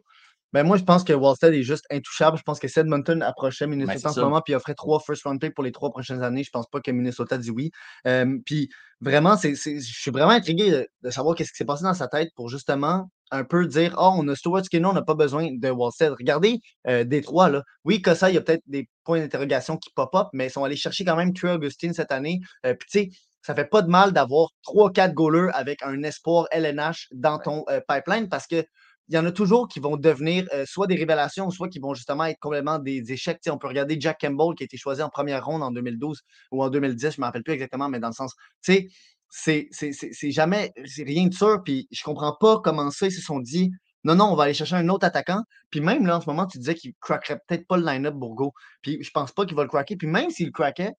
Ben 0.53 0.63
moi, 0.63 0.77
je 0.77 0.83
pense 0.83 1.03
que 1.03 1.13
Wallstead 1.13 1.53
est 1.53 1.63
juste 1.63 1.85
intouchable. 1.91 2.37
Je 2.37 2.43
pense 2.43 2.59
que 2.59 2.67
si 2.67 2.79
Edmonton 2.79 3.21
approchait 3.21 3.65
Ben, 3.67 3.71
Minnesota 3.71 4.09
en 4.09 4.13
ce 4.13 4.19
moment 4.21 4.41
puis 4.41 4.55
offrait 4.55 4.75
trois 4.75 4.99
first 4.99 5.23
round 5.23 5.39
picks 5.41 5.53
pour 5.53 5.63
les 5.63 5.71
trois 5.71 5.89
prochaines 5.89 6.23
années, 6.23 6.43
je 6.43 6.49
pense 6.51 6.67
pas 6.67 6.79
que 6.79 6.89
Minnesota 6.91 7.37
dit 7.37 7.51
oui. 7.51 7.71
Euh, 8.07 8.37
puis 8.45 8.69
vraiment, 9.01 9.35
c'est, 9.37 9.55
c'est- 9.55 9.79
je 9.79 9.99
suis 9.99 10.11
vraiment 10.11 10.31
intrigué 10.31 10.71
de, 10.71 10.87
de 11.03 11.09
savoir 11.09 11.35
qu'est-ce 11.35 11.51
qui 11.51 11.57
s'est 11.57 11.65
passé 11.65 11.83
dans 11.83 11.93
sa 11.93 12.07
tête 12.07 12.29
pour 12.35 12.49
justement 12.49 13.09
un 13.29 13.43
peu 13.43 13.65
dire 13.67 13.93
Oh, 13.97 14.13
on 14.15 14.27
a 14.29 14.35
Stuart 14.35 14.63
Skinner, 14.63 14.85
on 14.85 14.93
n'a 14.93 15.01
pas 15.01 15.15
besoin 15.15 15.49
de 15.51 15.69
Wallstead. 15.69 16.13
Regardez 16.13 16.59
euh, 16.87 17.03
Détroit, 17.03 17.49
là. 17.49 17.61
Oui, 17.83 18.01
que 18.01 18.15
ça, 18.15 18.29
il 18.29 18.35
y 18.35 18.37
a 18.37 18.41
peut-être 18.41 18.63
des 18.67 18.89
points 19.03 19.19
d'interrogation 19.19 19.75
qui 19.77 19.89
pop-up, 19.93 20.27
mais 20.33 20.47
ils 20.47 20.51
sont 20.51 20.63
allés 20.63 20.77
chercher 20.77 21.03
quand 21.03 21.17
même 21.17 21.33
Trey 21.33 21.51
Augustine 21.51 21.93
cette 21.93 22.11
année. 22.13 22.39
Euh, 22.65 22.73
puis 22.73 22.87
tu 22.89 22.99
sais, 22.99 23.09
ça 23.41 23.53
fait 23.53 23.65
pas 23.65 23.81
de 23.81 23.89
mal 23.89 24.13
d'avoir 24.13 24.49
3-4 24.65 25.13
goalers 25.13 25.49
avec 25.53 25.83
un 25.83 26.03
espoir 26.03 26.47
LNH 26.51 27.07
dans 27.13 27.37
ton 27.37 27.63
euh, 27.69 27.79
pipeline 27.87 28.27
parce 28.29 28.47
que 28.47 28.63
il 29.09 29.15
y 29.15 29.17
en 29.17 29.25
a 29.25 29.31
toujours 29.31 29.67
qui 29.67 29.79
vont 29.79 29.97
devenir 29.97 30.45
euh, 30.53 30.65
soit 30.65 30.87
des 30.87 30.95
révélations, 30.95 31.49
soit 31.49 31.69
qui 31.69 31.79
vont 31.79 31.93
justement 31.93 32.25
être 32.25 32.39
complètement 32.39 32.79
des 32.79 33.11
échecs. 33.11 33.39
On 33.49 33.57
peut 33.57 33.67
regarder 33.67 33.97
Jack 33.99 34.19
Campbell 34.21 34.55
qui 34.55 34.63
a 34.63 34.65
été 34.65 34.77
choisi 34.77 35.01
en 35.01 35.09
première 35.09 35.45
ronde 35.45 35.63
en 35.63 35.71
2012 35.71 36.21
ou 36.51 36.63
en 36.63 36.69
2010, 36.69 37.11
je 37.11 37.17
ne 37.17 37.21
me 37.21 37.25
rappelle 37.25 37.43
plus 37.43 37.53
exactement, 37.53 37.89
mais 37.89 37.99
dans 37.99 38.09
le 38.09 38.13
sens, 38.13 38.33
tu 38.63 38.73
sais, 38.73 38.87
c'est- 39.29 41.03
rien 41.03 41.27
de 41.27 41.33
sûr. 41.33 41.61
Puis 41.63 41.87
je 41.91 42.03
comprends 42.03 42.35
pas 42.39 42.59
comment 42.63 42.91
ça, 42.91 43.07
ils 43.07 43.11
se 43.11 43.21
sont 43.21 43.39
dit, 43.39 43.71
non, 44.03 44.15
non, 44.15 44.25
on 44.25 44.35
va 44.35 44.43
aller 44.45 44.53
chercher 44.53 44.75
un 44.75 44.89
autre 44.89 45.05
attaquant. 45.05 45.41
Puis 45.69 45.81
même 45.81 46.05
là, 46.05 46.17
en 46.17 46.21
ce 46.21 46.27
moment, 46.27 46.45
tu 46.45 46.57
disais 46.59 46.75
qu'il 46.75 46.93
crackerait 47.01 47.39
peut-être 47.47 47.67
pas 47.67 47.77
le 47.77 47.85
line-up 47.85 48.13
Bourgo. 48.15 48.53
Puis 48.81 49.03
je 49.03 49.11
pense 49.11 49.31
pas 49.31 49.45
qu'il 49.45 49.55
va 49.55 49.63
le 49.63 49.69
cracker. 49.69 49.95
Puis 49.97 50.07
même 50.07 50.29
s'il 50.29 50.47
le 50.47 50.51
craquait, 50.51 50.91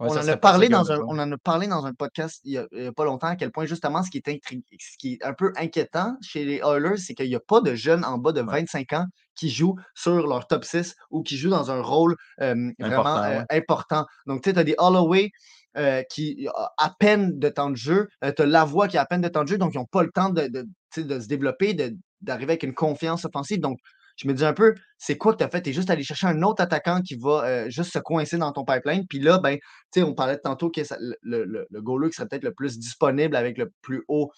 Ouais, 0.00 0.08
on, 0.10 0.16
en 0.16 0.28
a 0.28 0.36
parlé 0.36 0.68
dans 0.68 0.92
un, 0.92 1.00
on 1.08 1.18
en 1.18 1.32
a 1.32 1.38
parlé 1.38 1.66
dans 1.66 1.84
un 1.84 1.92
podcast 1.92 2.40
il 2.44 2.64
n'y 2.72 2.86
a, 2.86 2.92
pas 2.92 3.04
longtemps, 3.04 3.28
à 3.28 3.36
quel 3.36 3.50
point 3.50 3.64
justement 3.66 4.02
ce 4.02 4.10
qui 4.10 4.18
est, 4.18 4.28
intri- 4.28 4.62
ce 4.78 4.96
qui 4.98 5.14
est 5.14 5.24
un 5.24 5.32
peu 5.32 5.52
inquiétant 5.56 6.16
chez 6.22 6.44
les 6.44 6.58
Oilers, 6.58 6.98
c'est 6.98 7.14
qu'il 7.14 7.28
n'y 7.28 7.34
a 7.34 7.40
pas 7.40 7.60
de 7.60 7.74
jeunes 7.74 8.04
en 8.04 8.16
bas 8.18 8.32
de 8.32 8.42
Ouais. 8.42 8.60
25 8.60 8.92
ans 8.92 9.06
qui 9.34 9.50
jouent 9.50 9.76
sur 9.94 10.26
leur 10.26 10.46
top 10.46 10.64
6 10.64 10.94
ou 11.10 11.22
qui 11.22 11.36
jouent 11.36 11.50
dans 11.50 11.70
un 11.70 11.80
rôle 11.80 12.16
euh, 12.40 12.54
vraiment 12.78 13.00
Important, 13.00 13.22
euh, 13.24 13.38
ouais. 13.40 13.58
important. 13.58 14.06
Donc, 14.26 14.42
tu 14.42 14.50
sais, 14.50 14.54
tu 14.54 14.60
as 14.60 14.64
des 14.64 14.74
Holloway 14.78 15.30
euh, 15.76 16.02
qui 16.10 16.48
a 16.54 16.70
à 16.78 16.94
peine 16.98 17.38
de 17.38 17.48
temps 17.48 17.70
de 17.70 17.76
jeu, 17.76 18.08
tu 18.22 18.42
as 18.42 18.46
Lavoie 18.46 18.88
qui 18.88 18.98
a 18.98 19.02
à 19.02 19.06
peine 19.06 19.20
de 19.20 19.28
temps 19.28 19.42
de 19.42 19.48
jeu, 19.48 19.58
donc 19.58 19.74
ils 19.74 19.78
n'ont 19.78 19.84
pas 19.86 20.02
le 20.02 20.10
temps 20.10 20.30
de, 20.30 20.46
de, 20.46 20.66
de 20.96 21.20
se 21.20 21.26
développer, 21.28 21.74
d'arriver 22.20 22.52
avec 22.52 22.62
une 22.62 22.74
confiance 22.74 23.24
offensive. 23.24 23.60
Donc, 23.60 23.78
je 24.18 24.28
me 24.28 24.34
dis 24.34 24.44
un 24.44 24.52
peu, 24.52 24.74
c'est 24.98 25.16
quoi 25.16 25.32
que 25.32 25.38
tu 25.38 25.44
as 25.44 25.48
fait? 25.48 25.62
Tu 25.62 25.70
es 25.70 25.72
juste 25.72 25.90
allé 25.90 26.02
chercher 26.02 26.26
un 26.26 26.42
autre 26.42 26.60
attaquant 26.62 27.00
qui 27.00 27.14
va 27.16 27.44
euh, 27.44 27.70
juste 27.70 27.92
se 27.92 27.98
coincer 28.00 28.36
dans 28.36 28.52
ton 28.52 28.64
pipeline. 28.64 29.06
Puis 29.08 29.20
là, 29.20 29.38
ben, 29.38 29.56
on 29.98 30.14
parlait 30.14 30.38
tantôt 30.38 30.70
que 30.70 30.82
ça- 30.84 30.98
le, 31.00 31.16
le, 31.44 31.66
le, 31.70 31.82
goaler 31.82 32.10
qui 32.10 32.16
serait 32.16 32.28
peut-être 32.28 32.44
le 32.44 32.52
plus 32.52 32.78
disponible 32.78 33.36
avec 33.36 33.56
le 33.58 33.72
plus 33.80 34.02
haut 34.08 34.30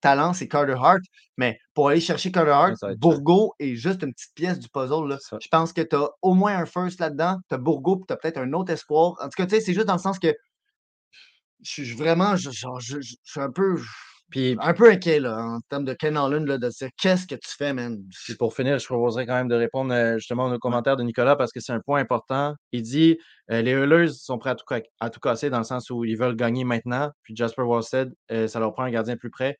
talent, 0.00 0.32
c'est 0.32 0.48
Carter 0.48 0.76
Hart. 0.76 1.02
Mais 1.36 1.58
pour 1.72 1.88
aller 1.88 2.00
chercher 2.00 2.32
Carter 2.32 2.50
Hart, 2.50 2.76
ça 2.76 2.94
Bourgo 2.96 3.54
est 3.60 3.76
juste 3.76 4.02
une 4.02 4.12
petite 4.12 4.34
pièce 4.34 4.58
du 4.58 4.68
puzzle. 4.68 5.08
Là. 5.08 5.18
Je 5.40 5.48
pense 5.48 5.72
que 5.72 5.82
tu 5.82 5.94
as 5.96 6.08
au 6.22 6.34
moins 6.34 6.56
un 6.56 6.66
first 6.66 7.00
là-dedans. 7.00 7.36
Tu 7.48 7.54
as 7.54 7.58
Bourgo, 7.58 7.96
puis 7.96 8.04
tu 8.08 8.12
as 8.12 8.16
peut-être 8.16 8.38
un 8.38 8.52
autre 8.52 8.72
espoir. 8.72 9.14
En 9.20 9.24
tout 9.24 9.36
cas, 9.36 9.46
tu 9.46 9.54
sais, 9.54 9.60
c'est 9.60 9.74
juste 9.74 9.86
dans 9.86 9.94
le 9.94 10.00
sens 10.00 10.18
que 10.18 10.34
je 11.62 11.70
suis 11.82 11.92
vraiment, 11.94 12.36
je, 12.36 12.50
genre, 12.50 12.80
je, 12.80 13.00
je- 13.00 13.16
je 13.24 13.30
suis 13.30 13.40
un 13.40 13.50
peu, 13.50 13.76
Puis, 14.30 14.56
un 14.60 14.74
peu 14.74 14.90
inquiet 14.90 15.20
là, 15.20 15.38
en 15.38 15.60
termes 15.68 15.84
de 15.84 15.94
Ken 15.94 16.16
Holland, 16.16 16.46
là, 16.46 16.58
de 16.58 16.68
dire 16.68 16.88
qu'est-ce 17.00 17.26
que 17.26 17.34
tu 17.34 17.48
fais, 17.56 17.72
man? 17.72 17.98
puis 18.24 18.34
pour 18.34 18.54
finir, 18.54 18.78
je 18.78 18.86
proposerais 18.86 19.26
quand 19.26 19.34
même 19.34 19.48
de 19.48 19.54
répondre 19.54 19.92
euh, 19.94 20.18
justement 20.18 20.46
aux 20.52 20.58
commentaires 20.58 20.96
de 20.96 21.02
Nicolas 21.02 21.34
parce 21.36 21.50
que 21.52 21.60
c'est 21.60 21.72
un 21.72 21.80
point 21.80 22.00
important. 22.00 22.54
Il 22.72 22.82
dit 22.82 23.18
euh, 23.50 23.62
les 23.62 23.72
Oilers 23.72 24.08
sont 24.12 24.38
prêts 24.38 24.50
à 24.50 24.54
tout, 24.54 24.66
à 25.00 25.10
tout 25.10 25.20
casser 25.20 25.48
dans 25.48 25.58
le 25.58 25.64
sens 25.64 25.88
où 25.90 26.04
ils 26.04 26.16
veulent 26.18 26.36
gagner 26.36 26.64
maintenant. 26.64 27.10
Puis 27.22 27.34
Jasper 27.34 27.62
Wallstead, 27.62 28.12
euh, 28.30 28.48
ça 28.48 28.60
leur 28.60 28.72
prend 28.74 28.82
un 28.84 28.90
gardien 28.90 29.16
plus 29.16 29.30
près. 29.30 29.56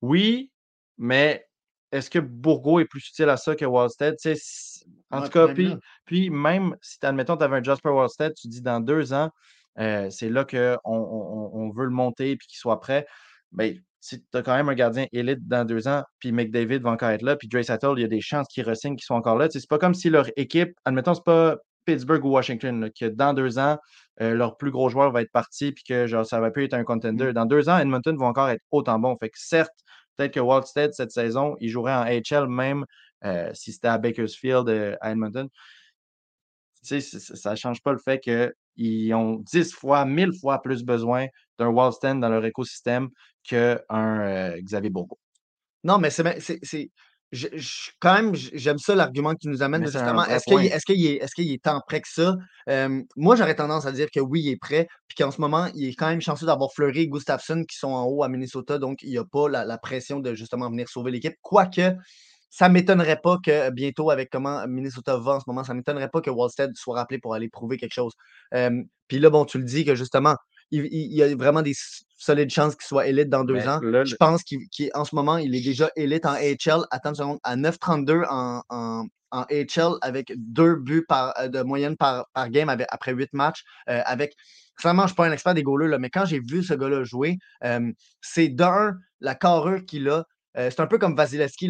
Oui, 0.00 0.50
mais 0.98 1.46
est-ce 1.92 2.10
que 2.10 2.18
Bourgo 2.18 2.80
est 2.80 2.84
plus 2.86 3.08
utile 3.08 3.28
à 3.28 3.36
ça 3.36 3.54
que 3.54 3.64
Wallstead? 3.64 4.16
En 5.10 5.20
Ouais, 5.20 5.24
tout 5.24 5.30
cas, 5.32 5.48
puis, 6.04 6.30
même 6.30 6.76
si, 6.82 6.98
admettons, 7.02 7.36
tu 7.36 7.44
avais 7.44 7.56
un 7.56 7.62
Jasper 7.62 7.90
Wallstead, 7.90 8.34
tu 8.34 8.48
dis 8.48 8.62
dans 8.62 8.80
deux 8.80 9.12
ans, 9.12 9.30
euh, 9.78 10.10
c'est 10.10 10.28
là 10.28 10.44
qu'on 10.44 10.78
on, 10.84 10.94
on- 10.94 11.50
on 11.54 11.70
veut 11.70 11.84
le 11.84 11.90
monter 11.90 12.32
et 12.32 12.38
qu'il 12.38 12.58
soit 12.58 12.80
prêt. 12.80 13.06
Ben, 13.52 13.76
si 14.04 14.20
tu 14.20 14.36
as 14.36 14.42
quand 14.42 14.54
même 14.54 14.68
un 14.68 14.74
gardien 14.74 15.06
élite 15.12 15.48
dans 15.48 15.64
deux 15.64 15.88
ans, 15.88 16.02
puis 16.18 16.30
McDavid 16.30 16.80
va 16.80 16.90
encore 16.90 17.08
être 17.08 17.22
là, 17.22 17.36
puis 17.36 17.48
Dre 17.48 17.62
Sattel, 17.62 17.94
il 17.96 18.02
y 18.02 18.04
a 18.04 18.08
des 18.08 18.20
chances 18.20 18.46
qu'ils 18.48 18.68
re-signent, 18.68 18.96
qu'ils 18.96 19.04
soient 19.04 19.16
encore 19.16 19.38
là. 19.38 19.48
C'est 19.50 19.66
pas 19.66 19.78
comme 19.78 19.94
si 19.94 20.10
leur 20.10 20.28
équipe, 20.36 20.74
admettons, 20.84 21.14
c'est 21.14 21.24
pas 21.24 21.56
Pittsburgh 21.86 22.22
ou 22.22 22.32
Washington, 22.32 22.82
là, 22.82 22.90
que 22.90 23.06
dans 23.06 23.32
deux 23.32 23.58
ans, 23.58 23.78
euh, 24.20 24.34
leur 24.34 24.58
plus 24.58 24.70
gros 24.70 24.90
joueur 24.90 25.10
va 25.10 25.22
être 25.22 25.32
parti, 25.32 25.72
puis 25.72 25.84
que 25.84 26.06
genre, 26.06 26.26
ça 26.26 26.38
va 26.38 26.50
plus 26.50 26.64
être 26.64 26.74
un 26.74 26.84
contender. 26.84 27.32
Dans 27.32 27.46
deux 27.46 27.70
ans, 27.70 27.78
Edmonton 27.78 28.14
va 28.18 28.26
encore 28.26 28.50
être 28.50 28.62
autant 28.70 28.98
bon. 28.98 29.16
Fait 29.18 29.30
que 29.30 29.38
certes, 29.38 29.72
peut-être 30.18 30.34
que 30.34 30.40
Waldstead, 30.40 30.92
cette 30.92 31.10
saison, 31.10 31.56
il 31.60 31.70
jouerait 31.70 31.94
en 31.94 32.04
HL 32.04 32.46
même 32.46 32.84
euh, 33.24 33.50
si 33.54 33.72
c'était 33.72 33.88
à 33.88 33.96
Bakersfield, 33.96 34.68
euh, 34.68 34.96
à 35.00 35.12
Edmonton. 35.12 35.48
Tu 36.86 37.00
sais, 37.00 37.18
ça 37.18 37.52
ne 37.52 37.56
change 37.56 37.80
pas 37.80 37.92
le 37.92 37.98
fait 37.98 38.20
qu'ils 38.20 39.14
ont 39.14 39.36
10 39.50 39.72
fois, 39.72 40.04
1000 40.04 40.34
fois 40.38 40.60
plus 40.60 40.84
besoin 40.84 41.26
d'un 41.58 41.68
Wallstead 41.68 42.20
dans 42.20 42.28
leur 42.28 42.44
écosystème 42.44 43.08
qu'un 43.44 43.80
euh, 43.92 44.60
Xavier 44.60 44.90
Bourgault. 44.90 45.18
Non, 45.84 45.98
mais 45.98 46.10
c'est. 46.10 46.40
c'est- 46.40 46.58
c'est- 46.62 46.90
je- 47.32 47.48
je- 47.52 47.90
quand 47.98 48.14
même, 48.14 48.34
j'aime 48.34 48.78
ça 48.78 48.94
l'argument 48.94 49.34
qui 49.34 49.48
nous 49.48 49.60
amène. 49.62 49.80
Mais 49.82 49.88
justement, 50.04 50.24
est-ce 50.24 50.44
qu'il 50.44 50.66
est, 50.66 50.84
qu'il 50.84 51.06
est, 51.06 51.34
qu'il 51.34 51.52
est 51.52 51.62
tant 51.62 51.80
prêt 51.86 52.00
que 52.00 52.08
ça? 52.08 52.36
Euh, 52.68 53.02
moi, 53.16 53.34
j'aurais 53.34 53.56
tendance 53.56 53.86
à 53.86 53.92
dire 53.92 54.06
que 54.14 54.20
oui, 54.20 54.42
il 54.42 54.50
est 54.50 54.56
prêt. 54.56 54.86
Puis 55.08 55.16
qu'en 55.16 55.32
ce 55.32 55.40
moment, 55.40 55.66
il 55.74 55.88
est 55.88 55.94
quand 55.94 56.06
même 56.06 56.20
chanceux 56.20 56.46
d'avoir 56.46 56.72
Fleury 56.72 57.00
et 57.00 57.08
Gustafsson 57.08 57.64
qui 57.68 57.76
sont 57.76 57.90
en 57.90 58.04
haut 58.04 58.22
à 58.22 58.28
Minnesota. 58.28 58.78
Donc, 58.78 59.02
il 59.02 59.10
n'y 59.10 59.18
a 59.18 59.24
pas 59.24 59.48
la, 59.48 59.64
la 59.64 59.78
pression 59.78 60.20
de 60.20 60.32
justement 60.34 60.70
venir 60.70 60.88
sauver 60.88 61.10
l'équipe. 61.10 61.34
Quoique, 61.42 61.96
ça 62.50 62.68
ne 62.68 62.74
m'étonnerait 62.74 63.20
pas 63.20 63.38
que 63.44 63.70
bientôt, 63.70 64.10
avec 64.10 64.30
comment 64.30 64.64
Minnesota 64.68 65.16
va 65.16 65.32
en 65.32 65.40
ce 65.40 65.44
moment, 65.48 65.64
ça 65.64 65.72
ne 65.72 65.78
m'étonnerait 65.78 66.10
pas 66.10 66.20
que 66.20 66.30
Wallstead 66.30 66.70
soit 66.76 66.94
rappelé 66.94 67.18
pour 67.18 67.34
aller 67.34 67.48
prouver 67.48 67.78
quelque 67.78 67.94
chose. 67.94 68.12
Euh, 68.54 68.80
Puis 69.08 69.18
là, 69.18 69.28
bon, 69.28 69.44
tu 69.44 69.58
le 69.58 69.64
dis 69.64 69.84
que 69.84 69.96
justement, 69.96 70.36
il, 70.70 71.12
y 71.14 71.22
a 71.22 71.34
vraiment 71.36 71.62
des 71.62 71.74
solides 72.16 72.50
chances 72.50 72.74
qu'il 72.74 72.86
soit 72.86 73.06
élite 73.06 73.28
dans 73.28 73.44
deux 73.44 73.54
Mais 73.54 73.68
ans. 73.68 73.80
là, 73.80 74.04
Je 74.04 74.14
pense 74.16 74.42
qu'en 74.44 75.04
ce 75.04 75.14
moment, 75.14 75.36
il 75.36 75.54
est 75.54 75.60
déjà 75.64 75.90
élite 75.96 76.26
en 76.26 76.32
AHL. 76.32 76.84
Attends 76.90 77.10
une 77.10 77.14
seconde, 77.14 77.38
à 77.42 77.56
9,32 77.56 78.24
en, 78.28 78.62
en, 78.70 79.06
en 79.30 79.40
AHL 79.50 79.94
avec 80.00 80.32
deux 80.36 80.76
buts 80.76 81.04
par, 81.08 81.34
euh, 81.38 81.48
de 81.48 81.62
moyenne 81.62 81.96
par, 81.96 82.26
par 82.32 82.48
game 82.50 82.68
avec- 82.68 82.86
après 82.90 83.12
huit 83.12 83.32
matchs. 83.32 83.62
euh, 83.90 84.00
avec, 84.06 84.34
clairement, 84.76 85.02
je 85.02 85.06
ne 85.06 85.08
suis 85.08 85.16
pas 85.16 85.26
un 85.26 85.32
expert 85.32 85.54
des 85.54 85.62
goalers, 85.62 85.88
là, 85.88 85.98
mais 85.98 86.10
quand 86.10 86.24
j'ai 86.24 86.40
vu 86.40 86.62
ce 86.62 86.74
gars-là 86.74 87.04
jouer, 87.04 87.36
euh, 87.64 87.92
c'est 88.20 88.48
d'un, 88.48 88.96
la 89.20 89.34
carrure 89.34 89.84
qu'il 89.84 90.08
a. 90.08 90.24
euh, 90.56 90.70
c'est 90.70 90.80
un 90.80 90.86
peu 90.86 90.98
comme 90.98 91.16
Vasilevski, 91.16 91.68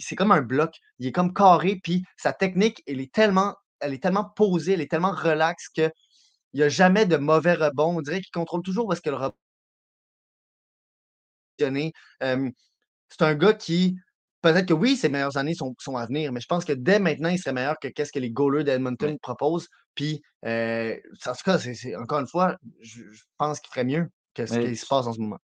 c'est 0.00 0.14
comme 0.16 0.32
un 0.32 0.42
bloc. 0.42 0.74
Il 0.98 1.06
est 1.06 1.12
comme 1.12 1.32
carré, 1.32 1.80
puis 1.82 2.04
sa 2.16 2.32
technique, 2.32 2.82
elle 2.86 3.00
est 3.00 3.12
tellement, 3.12 3.54
elle 3.80 3.94
est 3.94 4.02
tellement 4.02 4.24
posée, 4.36 4.74
elle 4.74 4.80
est 4.80 4.90
tellement 4.90 5.12
relaxe 5.12 5.68
que 5.68 5.90
n'y 6.58 6.64
a 6.64 6.68
jamais 6.68 7.06
de 7.06 7.16
mauvais 7.16 7.54
rebond. 7.54 7.96
On 7.98 8.00
dirait 8.02 8.20
qu'il 8.20 8.30
contrôle 8.32 8.62
toujours 8.62 8.86
où 8.86 8.92
est-ce 8.92 9.00
que 9.00 9.10
le 9.10 9.16
rebond. 9.16 9.34
Euh, 12.22 12.50
c'est 13.08 13.22
un 13.22 13.34
gars 13.34 13.52
qui, 13.54 13.96
peut-être 14.42 14.66
que 14.66 14.74
oui, 14.74 14.96
ses 14.96 15.08
meilleures 15.08 15.36
années 15.36 15.54
sont, 15.54 15.74
sont 15.78 15.96
à 15.96 16.06
venir, 16.06 16.32
mais 16.32 16.40
je 16.40 16.46
pense 16.46 16.64
que 16.64 16.72
dès 16.72 16.98
maintenant, 16.98 17.28
il 17.30 17.38
serait 17.38 17.52
meilleur 17.52 17.78
que 17.80 17.88
qu'est-ce 17.88 18.12
que 18.12 18.18
les 18.20 18.30
goalers 18.30 18.64
d'Edmonton 18.64 19.18
proposent. 19.20 19.68
Puis, 19.94 20.22
euh, 20.44 20.96
en 21.26 21.32
tout 21.32 21.42
cas, 21.44 21.58
encore 22.00 22.20
une 22.20 22.28
fois, 22.28 22.56
je, 22.80 23.02
je 23.10 23.22
pense 23.38 23.58
qu'il 23.60 23.70
ferait 23.70 23.84
mieux 23.84 24.08
que 24.34 24.46
ce 24.46 24.58
qui 24.60 24.76
se 24.76 24.86
passe 24.86 25.06
en 25.06 25.12
ce 25.12 25.20
moment. 25.20 25.38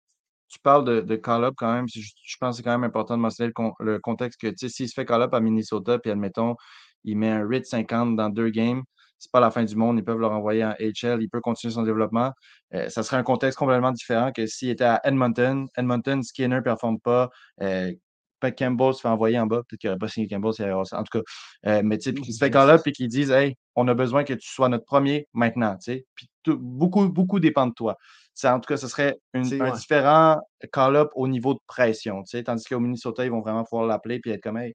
tu 0.48 0.60
parles 0.60 0.84
de, 0.84 1.00
de 1.00 1.16
call-up 1.16 1.54
quand 1.56 1.72
même. 1.72 1.86
Je, 1.88 2.00
je 2.00 2.36
pense 2.38 2.54
que 2.54 2.56
c'est 2.58 2.62
quand 2.62 2.70
même 2.70 2.84
important 2.84 3.16
de 3.16 3.22
mentionner 3.22 3.48
le, 3.48 3.52
con- 3.52 3.74
le 3.80 3.98
contexte 3.98 4.40
que, 4.40 4.52
s'il 4.68 4.88
se 4.88 4.94
fait 4.94 5.04
call-up 5.04 5.34
à 5.34 5.40
Minnesota, 5.40 5.98
puis 5.98 6.12
admettons, 6.12 6.54
il 7.02 7.18
met 7.18 7.30
un 7.30 7.46
RIT 7.48 7.66
50 7.66 8.14
dans 8.14 8.28
deux 8.30 8.50
games, 8.50 8.82
c'est 9.18 9.30
pas 9.32 9.40
la 9.40 9.50
fin 9.50 9.64
du 9.64 9.76
monde. 9.76 9.98
Ils 9.98 10.04
peuvent 10.04 10.18
le 10.18 10.26
renvoyer 10.26 10.64
en 10.64 10.74
HL, 10.78 11.22
il 11.22 11.28
peut 11.30 11.40
continuer 11.40 11.72
son 11.72 11.82
développement. 11.82 12.32
Euh, 12.74 12.88
ça 12.88 13.02
serait 13.02 13.16
un 13.16 13.22
contexte 13.22 13.58
complètement 13.58 13.92
différent 13.92 14.32
que 14.32 14.46
s'il 14.46 14.68
était 14.70 14.84
à 14.84 15.00
Edmonton. 15.04 15.66
Edmonton, 15.76 16.22
Skinner 16.22 16.56
ne 16.56 16.60
performe 16.60 16.98
pas. 17.00 17.30
Euh, 17.62 17.92
Campbell 18.58 18.92
se 18.92 19.00
fait 19.00 19.08
envoyer 19.08 19.38
en 19.38 19.46
bas. 19.46 19.62
Peut-être 19.66 19.80
qu'il 19.80 19.88
n'aurait 19.88 19.98
pas 19.98 20.08
signé 20.08 20.28
Campbell. 20.28 20.52
s'il 20.52 20.66
avait- 20.66 20.74
En 20.74 20.82
tout 20.84 21.18
cas, 21.18 21.22
euh, 21.66 21.80
mais 21.82 21.96
tu 21.96 22.04
sais, 22.04 22.12
puis 22.12 22.22
qu'il 22.24 22.34
se 22.34 22.38
fait 22.38 22.50
call-up 22.50 22.82
et 22.86 22.92
qu'ils 22.92 23.08
disent 23.08 23.30
Hey, 23.30 23.56
on 23.74 23.88
a 23.88 23.94
besoin 23.94 24.22
que 24.22 24.34
tu 24.34 24.46
sois 24.52 24.68
notre 24.68 24.84
premier 24.84 25.26
maintenant. 25.32 25.76
tu 25.76 25.92
sais. 25.92 26.04
Puis 26.14 26.28
beaucoup, 26.46 27.08
beaucoup 27.08 27.40
dépend 27.40 27.66
de 27.66 27.72
toi. 27.72 27.96
En 28.44 28.60
tout 28.60 28.66
cas, 28.68 28.76
ce 28.76 28.86
serait 28.86 29.16
une- 29.32 29.46
un 29.62 29.70
ouais. 29.70 29.72
différent 29.78 30.42
call-up 30.72 31.08
au 31.14 31.26
niveau 31.26 31.54
de 31.54 31.60
pression. 31.66 32.22
tu 32.22 32.36
sais. 32.36 32.42
Tandis 32.44 32.64
qu'au 32.64 32.80
Minnesota, 32.80 33.24
ils 33.24 33.30
vont 33.30 33.40
vraiment 33.40 33.64
pouvoir 33.64 33.86
l'appeler 33.86 34.20
et 34.26 34.30
être 34.30 34.42
comme 34.42 34.58
Hey, 34.58 34.74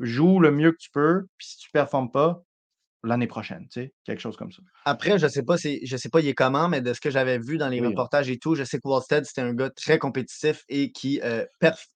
joue 0.00 0.40
le 0.40 0.50
mieux 0.50 0.72
que 0.72 0.78
tu 0.78 0.90
peux. 0.90 1.26
Puis 1.38 1.46
si 1.48 1.58
tu 1.58 1.68
ne 1.72 1.78
performes 1.80 2.10
pas, 2.10 2.42
l'année 3.06 3.26
prochaine. 3.26 3.66
tu 3.70 3.80
sais, 3.82 3.94
Quelque 4.04 4.20
chose 4.20 4.36
comme 4.36 4.52
ça. 4.52 4.62
Après, 4.84 5.18
je 5.18 5.26
sais 5.28 5.42
pas 5.42 5.56
si 5.56 5.84
je 5.86 5.96
sais 5.96 6.08
pas 6.08 6.20
il 6.20 6.28
est 6.28 6.34
comment, 6.34 6.68
mais 6.68 6.80
de 6.80 6.92
ce 6.92 7.00
que 7.00 7.10
j'avais 7.10 7.38
vu 7.38 7.56
dans 7.58 7.68
les 7.68 7.80
Oui, 7.80 7.86
reportages 7.88 8.28
et 8.30 8.38
tout, 8.38 8.54
je 8.54 8.64
sais 8.64 8.78
que 8.78 8.86
Wallstead, 8.88 9.24
c'était 9.24 9.40
un 9.42 9.54
gars 9.54 9.70
très 9.70 9.98
compétitif 9.98 10.64
et 10.68 10.92
qui 10.92 11.20
euh, 11.22 11.44
perf- 11.60 11.86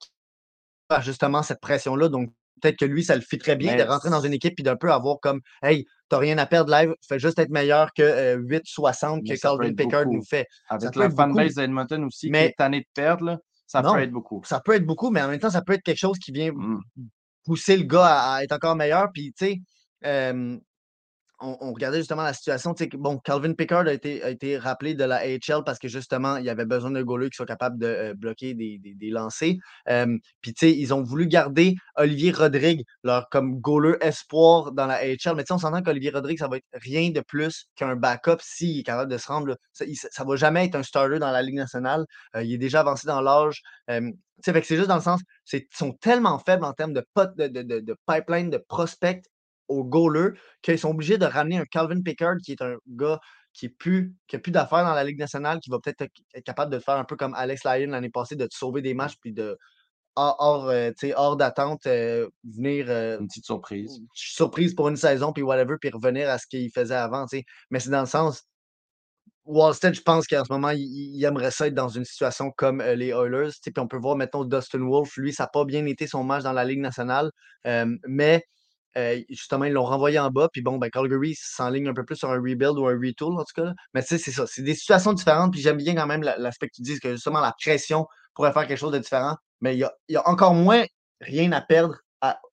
justement 1.02 1.42
cette 1.42 1.60
pression-là. 1.60 2.08
Donc, 2.08 2.30
peut-être 2.60 2.76
que 2.78 2.84
lui, 2.84 3.04
ça 3.04 3.14
le 3.14 3.22
fit 3.22 3.38
très 3.38 3.56
bien 3.56 3.76
Mais 3.76 3.84
de 3.84 3.88
rentrer 3.88 4.10
dans 4.10 4.20
une 4.20 4.32
équipe 4.32 4.58
et 4.58 4.62
d'un 4.62 4.76
peu 4.76 4.92
avoir 4.92 5.18
comme 5.20 5.40
Hey, 5.62 5.86
t'as 6.08 6.18
rien 6.18 6.36
à 6.38 6.46
perdre 6.46 6.70
live, 6.72 6.92
fais 7.06 7.18
juste 7.18 7.38
être 7.38 7.50
meilleur 7.50 7.92
que 7.94 8.02
euh, 8.02 8.36
8-60 8.38 9.22
Mais 9.26 9.36
que 9.36 9.40
Calvin 9.40 9.74
Pickard 9.74 10.04
beaucoup. 10.04 10.16
nous 10.16 10.24
fait. 10.24 10.46
Avec 10.68 10.94
la 10.96 11.10
fanbase 11.10 11.54
d'Edmonton 11.54 12.04
aussi 12.04 12.26
qui 12.26 12.32
Mais- 12.32 12.46
est 12.46 12.54
tannée 12.56 12.80
de 12.80 12.86
perdre, 12.94 13.24
là, 13.24 13.38
ça 13.66 13.82
Non. 13.82 13.94
peut 13.94 14.00
être 14.00 14.10
beaucoup. 14.10 14.42
Ça 14.44 14.60
peut 14.60 14.74
être 14.74 14.84
beaucoup, 14.84 15.10
mais 15.10 15.22
en 15.22 15.28
même 15.28 15.38
temps, 15.40 15.50
ça 15.50 15.62
peut 15.62 15.74
être 15.74 15.82
quelque 15.82 15.98
chose 15.98 16.18
qui 16.18 16.32
vient 16.32 16.50
Mm. 16.52 16.80
pousser 17.44 17.76
le 17.76 17.84
gars 17.84 18.06
à, 18.06 18.34
à 18.36 18.42
être 18.44 18.52
encore 18.52 18.74
meilleur. 18.76 19.08
Puis, 19.14 19.32
tu 19.38 19.46
sais, 19.46 19.60
euh, 20.04 20.58
on, 21.40 21.72
regardait 21.72 21.98
justement 21.98 22.22
la 22.22 22.32
situation. 22.32 22.74
Bon, 22.94 23.18
Calvin 23.18 23.54
Pickard 23.54 23.86
a 23.86 23.92
été, 23.92 24.58
rappelé 24.58 24.94
de 24.94 25.04
la 25.04 25.16
AHL 25.16 25.64
parce 25.64 25.78
que 25.78 25.88
justement, 25.88 26.36
il 26.36 26.44
y 26.44 26.50
avait 26.50 26.66
besoin 26.66 26.90
d'un 26.90 27.02
goaler 27.02 27.30
qui 27.30 27.36
soit 27.36 27.46
capable 27.46 27.78
de 27.78 27.86
euh, 27.86 28.14
bloquer 28.14 28.54
des, 28.54 29.10
lancers. 29.10 29.54
Puis, 30.42 30.54
ils 30.62 30.94
ont 30.94 31.02
voulu 31.02 31.26
garder 31.26 31.76
Olivier 31.96 32.32
Rodrigue 32.32 32.84
leur, 33.02 33.28
comme 33.30 33.60
goaler 33.60 33.96
espoir 34.00 34.72
dans 34.72 34.86
la 34.86 34.96
AHL. 34.96 35.34
Mais 35.36 35.44
on 35.50 35.58
s'entend 35.58 35.82
qu'Olivier 35.82 36.10
Rodrigue, 36.10 36.38
ça 36.38 36.48
va 36.48 36.58
être 36.58 36.66
rien 36.74 37.10
de 37.10 37.20
plus 37.20 37.66
qu'un 37.76 37.96
backup 37.96 38.38
s'il 38.40 38.80
est 38.80 38.82
capable 38.82 39.10
de 39.10 39.18
se 39.18 39.26
rendre. 39.26 39.56
Ça, 39.72 39.84
ça 40.10 40.24
va 40.24 40.36
jamais 40.36 40.66
être 40.66 40.74
un 40.74 40.82
starter 40.82 41.18
dans 41.18 41.30
la 41.30 41.42
Ligue 41.42 41.56
nationale. 41.56 42.04
Euh, 42.36 42.42
il 42.42 42.52
est 42.52 42.58
déjà 42.58 42.80
avancé 42.80 43.06
dans 43.06 43.20
l'âge. 43.20 43.62
C'est 44.42 44.76
juste 44.76 44.88
dans 44.88 44.96
le 44.96 45.02
sens, 45.02 45.20
ils 45.52 45.66
sont 45.72 45.92
tellement 45.92 46.38
faibles 46.38 46.64
en 46.64 46.72
termes 46.72 46.92
de, 46.92 47.04
pot, 47.14 47.28
de, 47.36 47.96
pipeline, 48.06 48.50
de 48.50 48.58
prospect 48.58 49.22
au 49.70 49.84
goaler 49.84 50.30
qu'ils 50.62 50.78
sont 50.78 50.90
obligés 50.90 51.16
de 51.16 51.24
ramener 51.24 51.58
un 51.58 51.64
Calvin 51.64 52.02
Pickard 52.02 52.36
qui 52.44 52.52
est 52.52 52.62
un 52.62 52.76
gars 52.88 53.20
qui 53.52 53.66
est 53.66 53.70
plus, 53.70 54.14
qui 54.28 54.36
a 54.36 54.38
plus 54.38 54.52
d'affaires 54.52 54.84
dans 54.84 54.94
la 54.94 55.04
Ligue 55.04 55.18
nationale, 55.18 55.58
qui 55.60 55.70
va 55.70 55.78
peut-être 55.80 56.02
être 56.34 56.44
capable 56.44 56.72
de 56.72 56.78
faire 56.78 56.96
un 56.96 57.04
peu 57.04 57.16
comme 57.16 57.34
Alex 57.34 57.64
Lyon 57.64 57.90
l'année 57.90 58.10
passée, 58.10 58.36
de 58.36 58.46
te 58.46 58.54
sauver 58.54 58.82
des 58.82 58.94
matchs 58.94 59.16
puis 59.20 59.32
de 59.32 59.56
hors, 60.16 60.68
euh, 60.68 60.90
hors 61.16 61.36
d'attente 61.36 61.86
euh, 61.86 62.28
venir 62.44 62.86
euh, 62.88 63.18
Une 63.18 63.26
petite 63.26 63.46
surprise. 63.46 64.00
surprise 64.12 64.74
pour 64.74 64.88
une 64.88 64.96
saison 64.96 65.32
puis 65.32 65.42
whatever 65.42 65.76
puis 65.80 65.90
revenir 65.90 66.28
à 66.28 66.38
ce 66.38 66.46
qu'il 66.46 66.70
faisait 66.70 66.94
avant. 66.94 67.26
Mais 67.70 67.80
c'est 67.80 67.90
dans 67.90 68.00
le 68.00 68.06
sens 68.06 68.42
Wallstead, 69.46 69.94
je 69.94 70.02
pense 70.02 70.28
qu'en 70.28 70.44
ce 70.44 70.52
moment, 70.52 70.70
il, 70.70 70.82
il 70.82 71.24
aimerait 71.24 71.50
ça 71.50 71.66
être 71.66 71.74
dans 71.74 71.88
une 71.88 72.04
situation 72.04 72.52
comme 72.52 72.80
les 72.82 73.08
Oilers. 73.08 73.50
Puis 73.62 73.72
on 73.78 73.88
peut 73.88 73.96
voir, 73.96 74.14
mettons, 74.14 74.44
Dustin 74.44 74.80
Wolf, 74.80 75.16
lui, 75.16 75.32
ça 75.32 75.44
n'a 75.44 75.48
pas 75.48 75.64
bien 75.64 75.84
été 75.86 76.06
son 76.06 76.22
match 76.22 76.44
dans 76.44 76.52
la 76.52 76.64
Ligue 76.64 76.80
nationale. 76.80 77.32
mais 78.06 78.44
euh, 78.96 79.20
justement, 79.28 79.64
ils 79.64 79.72
l'ont 79.72 79.84
renvoyé 79.84 80.18
en 80.18 80.30
bas. 80.30 80.48
Puis 80.52 80.62
bon, 80.62 80.78
ben, 80.78 80.90
Calgary 80.90 81.34
s'enligne 81.38 81.88
un 81.88 81.94
peu 81.94 82.04
plus 82.04 82.16
sur 82.16 82.30
un 82.30 82.36
rebuild 82.36 82.78
ou 82.78 82.86
un 82.86 82.94
retool, 82.98 83.34
en 83.34 83.44
tout 83.44 83.54
cas. 83.54 83.64
là. 83.64 83.74
Mais 83.94 84.02
tu 84.02 84.08
sais, 84.08 84.18
c'est 84.18 84.32
ça. 84.32 84.46
C'est 84.46 84.62
des 84.62 84.74
situations 84.74 85.12
différentes. 85.12 85.52
Puis 85.52 85.60
j'aime 85.60 85.76
bien 85.76 85.94
quand 85.94 86.06
même 86.06 86.22
la- 86.22 86.36
l'aspect 86.38 86.66
que 86.68 86.74
tu 86.74 86.82
dises 86.82 87.00
que 87.00 87.12
justement 87.12 87.40
la 87.40 87.54
pression 87.62 88.06
pourrait 88.34 88.52
faire 88.52 88.66
quelque 88.66 88.78
chose 88.78 88.92
de 88.92 88.98
différent. 88.98 89.36
Mais 89.60 89.74
il 89.76 89.78
y 89.80 89.84
a, 89.84 89.92
y 90.08 90.16
a 90.16 90.28
encore 90.28 90.54
moins 90.54 90.84
rien 91.20 91.52
à 91.52 91.60
perdre 91.60 91.96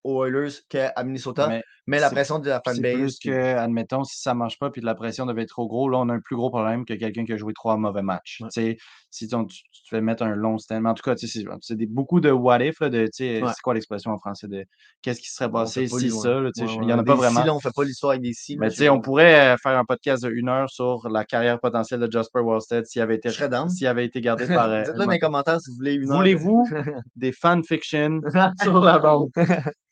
aux 0.04 0.26
Oilers 0.26 0.54
qu'à 0.70 0.94
Minnesota. 1.04 1.48
Mais 1.88 2.00
la 2.00 2.10
c'est- 2.10 2.16
pression 2.16 2.40
de 2.40 2.50
la 2.50 2.62
c'est 2.66 2.74
fanbase. 2.76 2.94
plus 2.96 3.18
puis- 3.20 3.30
que, 3.30 3.36
admettons, 3.56 4.04
si 4.04 4.20
ça 4.22 4.34
marche 4.34 4.60
pas 4.60 4.70
puis 4.70 4.82
la 4.82 4.94
pression 4.94 5.26
devait 5.26 5.44
être 5.44 5.50
trop 5.50 5.68
gros, 5.68 5.90
là, 5.90 5.98
on 6.00 6.10
a 6.10 6.14
un 6.14 6.20
plus 6.20 6.36
gros 6.36 6.50
problème 6.50 6.86
que 6.86 6.94
quelqu'un 6.94 7.26
qui 7.26 7.34
a 7.34 7.38
joué 7.38 7.54
trois 7.54 7.78
mauvais 7.78 8.02
matchs. 8.02 8.40
Ouais. 8.42 8.50
Tu 8.54 8.62
sais, 8.62 8.78
Si 9.10 9.28
ton- 9.30 9.46
tu, 9.46 9.62
fais 9.90 10.02
mettre 10.02 10.22
un 10.24 10.36
long 10.36 10.58
stand, 10.58 10.82
mais 10.84 10.90
en 10.90 10.94
tout 10.94 11.02
cas, 11.02 11.16
c'est 11.16 11.28
c'est 11.62 11.86
beaucoup 11.88 12.20
de 12.20 12.30
what 12.30 12.60
if, 12.62 12.82
là, 12.82 12.90
de, 12.90 13.00
Ouais. 13.04 13.10
c'est 13.14 13.42
quoi 13.64 13.74
l'expression 13.74 14.12
en 14.12 14.18
français 14.18 14.48
de 14.50 14.66
qu'est-ce 15.02 15.22
qui 15.22 15.30
serait 15.32 15.50
passé 15.50 15.88
pas 15.88 15.98
si 15.98 16.12
ça, 16.12 16.30
il 16.30 16.44
ouais, 16.44 16.86
y 16.88 16.94
en 16.94 17.00
a 17.00 17.04
pas 17.06 17.14
si, 17.14 17.18
vraiment. 17.20 17.44
là, 17.46 17.56
on 17.56 17.60
fait 17.62 17.72
pas 17.74 17.86
l'histoire 17.86 18.12
avec 18.12 18.22
des 18.22 18.34
si. 18.34 18.58
Mais 18.58 18.90
on 18.90 19.00
pourrait 19.00 19.54
euh, 19.54 19.58
faire 19.64 19.78
un 19.78 19.86
podcast 19.86 20.24
de 20.26 20.30
une 20.30 20.50
heure 20.50 20.70
sur 20.70 21.08
la 21.10 21.24
carrière 21.24 21.58
potentielle 21.62 22.02
de 22.02 22.12
Jasper 22.12 22.42
Wallstead 22.42 22.86
s'il 22.86 23.02
avait 23.02 23.16
été, 23.16 23.30
s'il 23.30 23.88
avait 23.88 24.06
été 24.06 24.20
gardé 24.20 24.46
par. 24.66 24.70
euh, 24.70 24.84
Dites-le 24.84 25.06
dans 25.06 25.10
les 25.10 25.20
commentaires 25.20 25.62
si 25.62 25.70
vous 25.72 25.78
voulez 25.78 25.94
une 25.94 26.12
heure. 26.12 26.18
Voulez-vous 26.18 26.68
des 27.16 27.32
fanfictions 27.32 28.20
sur 28.62 28.80
la 28.82 29.00
bande? 29.00 29.30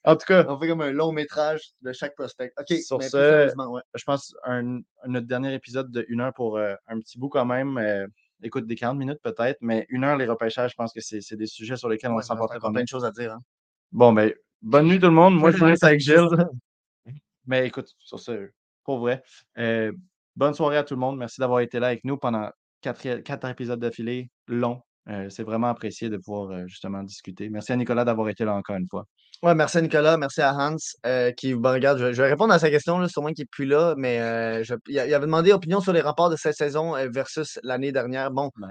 En 0.05 0.15
tout 0.15 0.25
cas, 0.27 0.45
On 0.47 0.59
fait 0.59 0.67
comme 0.67 0.81
un 0.81 0.91
long 0.91 1.11
métrage 1.11 1.71
de 1.81 1.91
chaque 1.93 2.15
prospect. 2.15 2.51
OK, 2.59 2.77
Sur 2.79 2.99
mais 2.99 3.09
ce, 3.09 3.55
ouais. 3.55 3.81
je 3.95 4.03
pense 4.03 4.35
un, 4.43 4.79
notre 5.07 5.27
dernier 5.27 5.53
épisode 5.53 5.91
de 5.91 6.05
une 6.09 6.21
heure 6.21 6.33
pour 6.33 6.57
euh, 6.57 6.75
un 6.87 6.99
petit 6.99 7.17
bout 7.17 7.29
quand 7.29 7.45
même. 7.45 7.77
euh, 7.77 8.07
écoute, 8.43 8.67
des 8.67 8.75
40 8.75 8.97
minutes 8.97 9.19
peut-être, 9.23 9.57
mais 9.61 9.85
une 9.89 10.03
heure 10.03 10.17
les 10.17 10.27
repêchages, 10.27 10.71
je 10.71 10.75
pense 10.75 10.93
que 10.93 11.01
c'est 11.01 11.35
des 11.35 11.47
sujets 11.47 11.77
sur 11.77 11.89
lesquels 11.89 12.11
on 12.11 12.15
Ouais, 12.15 12.21
s'en 12.21 12.35
il 12.35 12.37
reste 12.37 12.47
porte 12.49 12.57
encore 12.57 12.71
plein 12.71 12.83
de 12.83 12.87
choses 12.87 13.05
à 13.05 13.11
dire. 13.11 13.33
hein. 13.33 13.39
Bon, 13.91 14.13
ben, 14.13 14.31
bonne 14.61 14.87
nuit 14.87 14.99
tout 14.99 15.07
le 15.07 15.11
monde. 15.13 15.35
Moi, 15.35 15.51
je 15.51 15.57
vous 15.57 15.65
laisse 15.65 15.83
avec 15.83 15.99
Gilles. 15.99 16.27
Mais 17.47 17.67
écoute, 17.67 17.89
sur 17.99 18.19
ce, 18.19 18.49
pour 18.83 18.99
vrai, 18.99 19.23
euh, 19.57 19.91
bonne 20.35 20.53
soirée 20.53 20.77
à 20.77 20.83
tout 20.83 20.95
le 20.95 20.99
monde. 20.99 21.17
Merci 21.17 21.39
d'avoir 21.39 21.59
été 21.61 21.79
là 21.79 21.87
avec 21.87 22.03
nous 22.03 22.17
pendant 22.17 22.49
quatre, 22.81 23.19
quatre 23.21 23.47
épisodes 23.49 23.79
d'affilée 23.79 24.29
longs. 24.47 24.81
Euh, 25.07 25.29
c'est 25.29 25.43
vraiment 25.43 25.67
apprécié 25.67 26.09
de 26.09 26.17
pouvoir 26.17 26.49
euh, 26.51 26.63
justement 26.67 27.03
discuter. 27.03 27.49
Merci 27.49 27.71
à 27.73 27.75
Nicolas 27.75 28.05
d'avoir 28.05 28.27
été 28.29 28.43
là 28.43 28.55
encore 28.55 28.75
une 28.75 28.87
fois. 28.89 29.05
Ouais, 29.43 29.53
merci 29.53 29.77
à 29.77 29.81
Nicolas, 29.81 30.17
merci 30.17 30.41
à 30.41 30.55
Hans 30.55 30.75
euh, 31.05 31.31
qui, 31.31 31.53
bon, 31.53 31.73
regarde, 31.73 31.99
je, 31.99 32.13
je 32.13 32.21
vais 32.21 32.29
répondre 32.29 32.53
à 32.53 32.57
sa 32.59 32.69
question, 32.69 32.97
là, 32.97 33.07
sûrement 33.07 33.29
qu'il 33.33 33.43
n'est 33.43 33.49
plus 33.51 33.65
là, 33.65 33.93
mais 33.97 34.19
euh, 34.19 34.63
je- 34.63 34.73
il, 34.87 34.97
avait 34.99 35.19
demandé 35.25 35.51
opinion 35.53 35.79
sur 35.81 35.93
les 35.93 36.01
rapports 36.01 36.29
de 36.29 36.35
cette 36.35 36.55
saison 36.55 36.95
euh, 36.95 37.07
versus 37.11 37.59
l'année 37.61 37.91
dernière. 37.91 38.31
Bon, 38.31 38.49
Ben, 38.57 38.69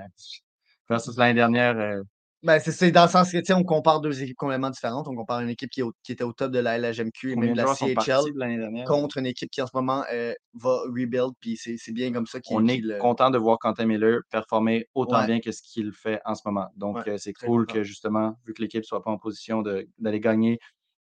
versus 0.88 1.16
l'année 1.16 1.34
dernière, 1.34 1.78
euh, 1.78 2.02
ben, 2.44 2.60
c'est 2.60 2.72
c'est 2.72 2.90
dans 2.90 3.04
le 3.04 3.08
sens 3.10 3.32
que, 3.32 3.38
tu 3.38 3.44
sais, 3.46 3.54
on 3.54 3.64
compare 3.64 4.00
deux 4.00 4.22
équipes 4.22 4.36
complètement 4.36 4.70
différentes. 4.70 5.08
On 5.08 5.14
compare 5.14 5.40
une 5.40 5.48
équipe 5.48 5.70
qui, 5.70 5.80
est 5.80 5.82
au- 5.82 5.92
qui 6.02 6.12
était 6.12 6.24
au 6.24 6.32
top 6.32 6.52
de 6.52 6.58
la 6.58 6.76
LHMQ 6.78 7.32
et 7.32 7.36
même 7.36 7.52
de 7.52 7.56
la 7.56 7.74
CHL 7.74 8.32
dernière? 8.58 8.86
contre 8.86 9.16
une 9.18 9.26
équipe 9.26 9.50
qui, 9.50 9.62
en 9.62 9.66
ce 9.66 9.72
moment, 9.74 10.04
euh, 10.12 10.32
va 10.54 10.78
rebuild, 10.86 11.32
puis 11.40 11.56
c'est 11.56 11.76
c'est 11.78 11.92
bien 11.92 12.12
comme 12.12 12.26
ça 12.26 12.40
qu'il 12.40 12.56
On 12.56 12.68
est 12.68 12.82
content 12.98 13.30
de 13.30 13.38
voir 13.38 13.58
Quentin 13.58 13.86
Miller 13.86 14.20
performer 14.30 14.86
autant 14.94 15.20
Ouais. 15.20 15.26
bien 15.26 15.40
que 15.40 15.50
ce 15.52 15.62
qu'il 15.62 15.92
fait 15.92 16.20
en 16.24 16.34
ce 16.34 16.42
moment. 16.44 16.66
Donc, 16.76 16.96
Ouais, 16.96 17.10
euh, 17.10 17.16
c'est 17.18 17.32
cool 17.32 17.66
que 17.66 17.82
justement, 17.82 18.34
vu 18.46 18.52
que 18.54 18.62
l'équipe 18.62 18.80
ne 18.82 18.84
soit 18.86 19.02
pas 19.02 19.10
en 19.10 19.18
position 19.18 19.62
de- 19.62 19.88
d'aller 19.98 20.20
gagner, 20.20 20.58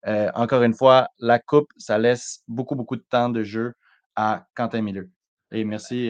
euh, 0.07 0.29
encore 0.35 0.63
une 0.63 0.73
fois, 0.73 1.07
la 1.19 1.39
Coupe, 1.39 1.67
ça 1.77 1.97
laisse 1.97 2.41
beaucoup, 2.47 2.75
beaucoup 2.75 2.95
de 2.95 3.05
temps 3.09 3.29
de 3.29 3.43
jeu 3.43 3.73
à 4.15 4.45
Quentin 4.55 4.81
Miller. 4.81 5.05
Et 5.51 5.63
merci. 5.65 6.09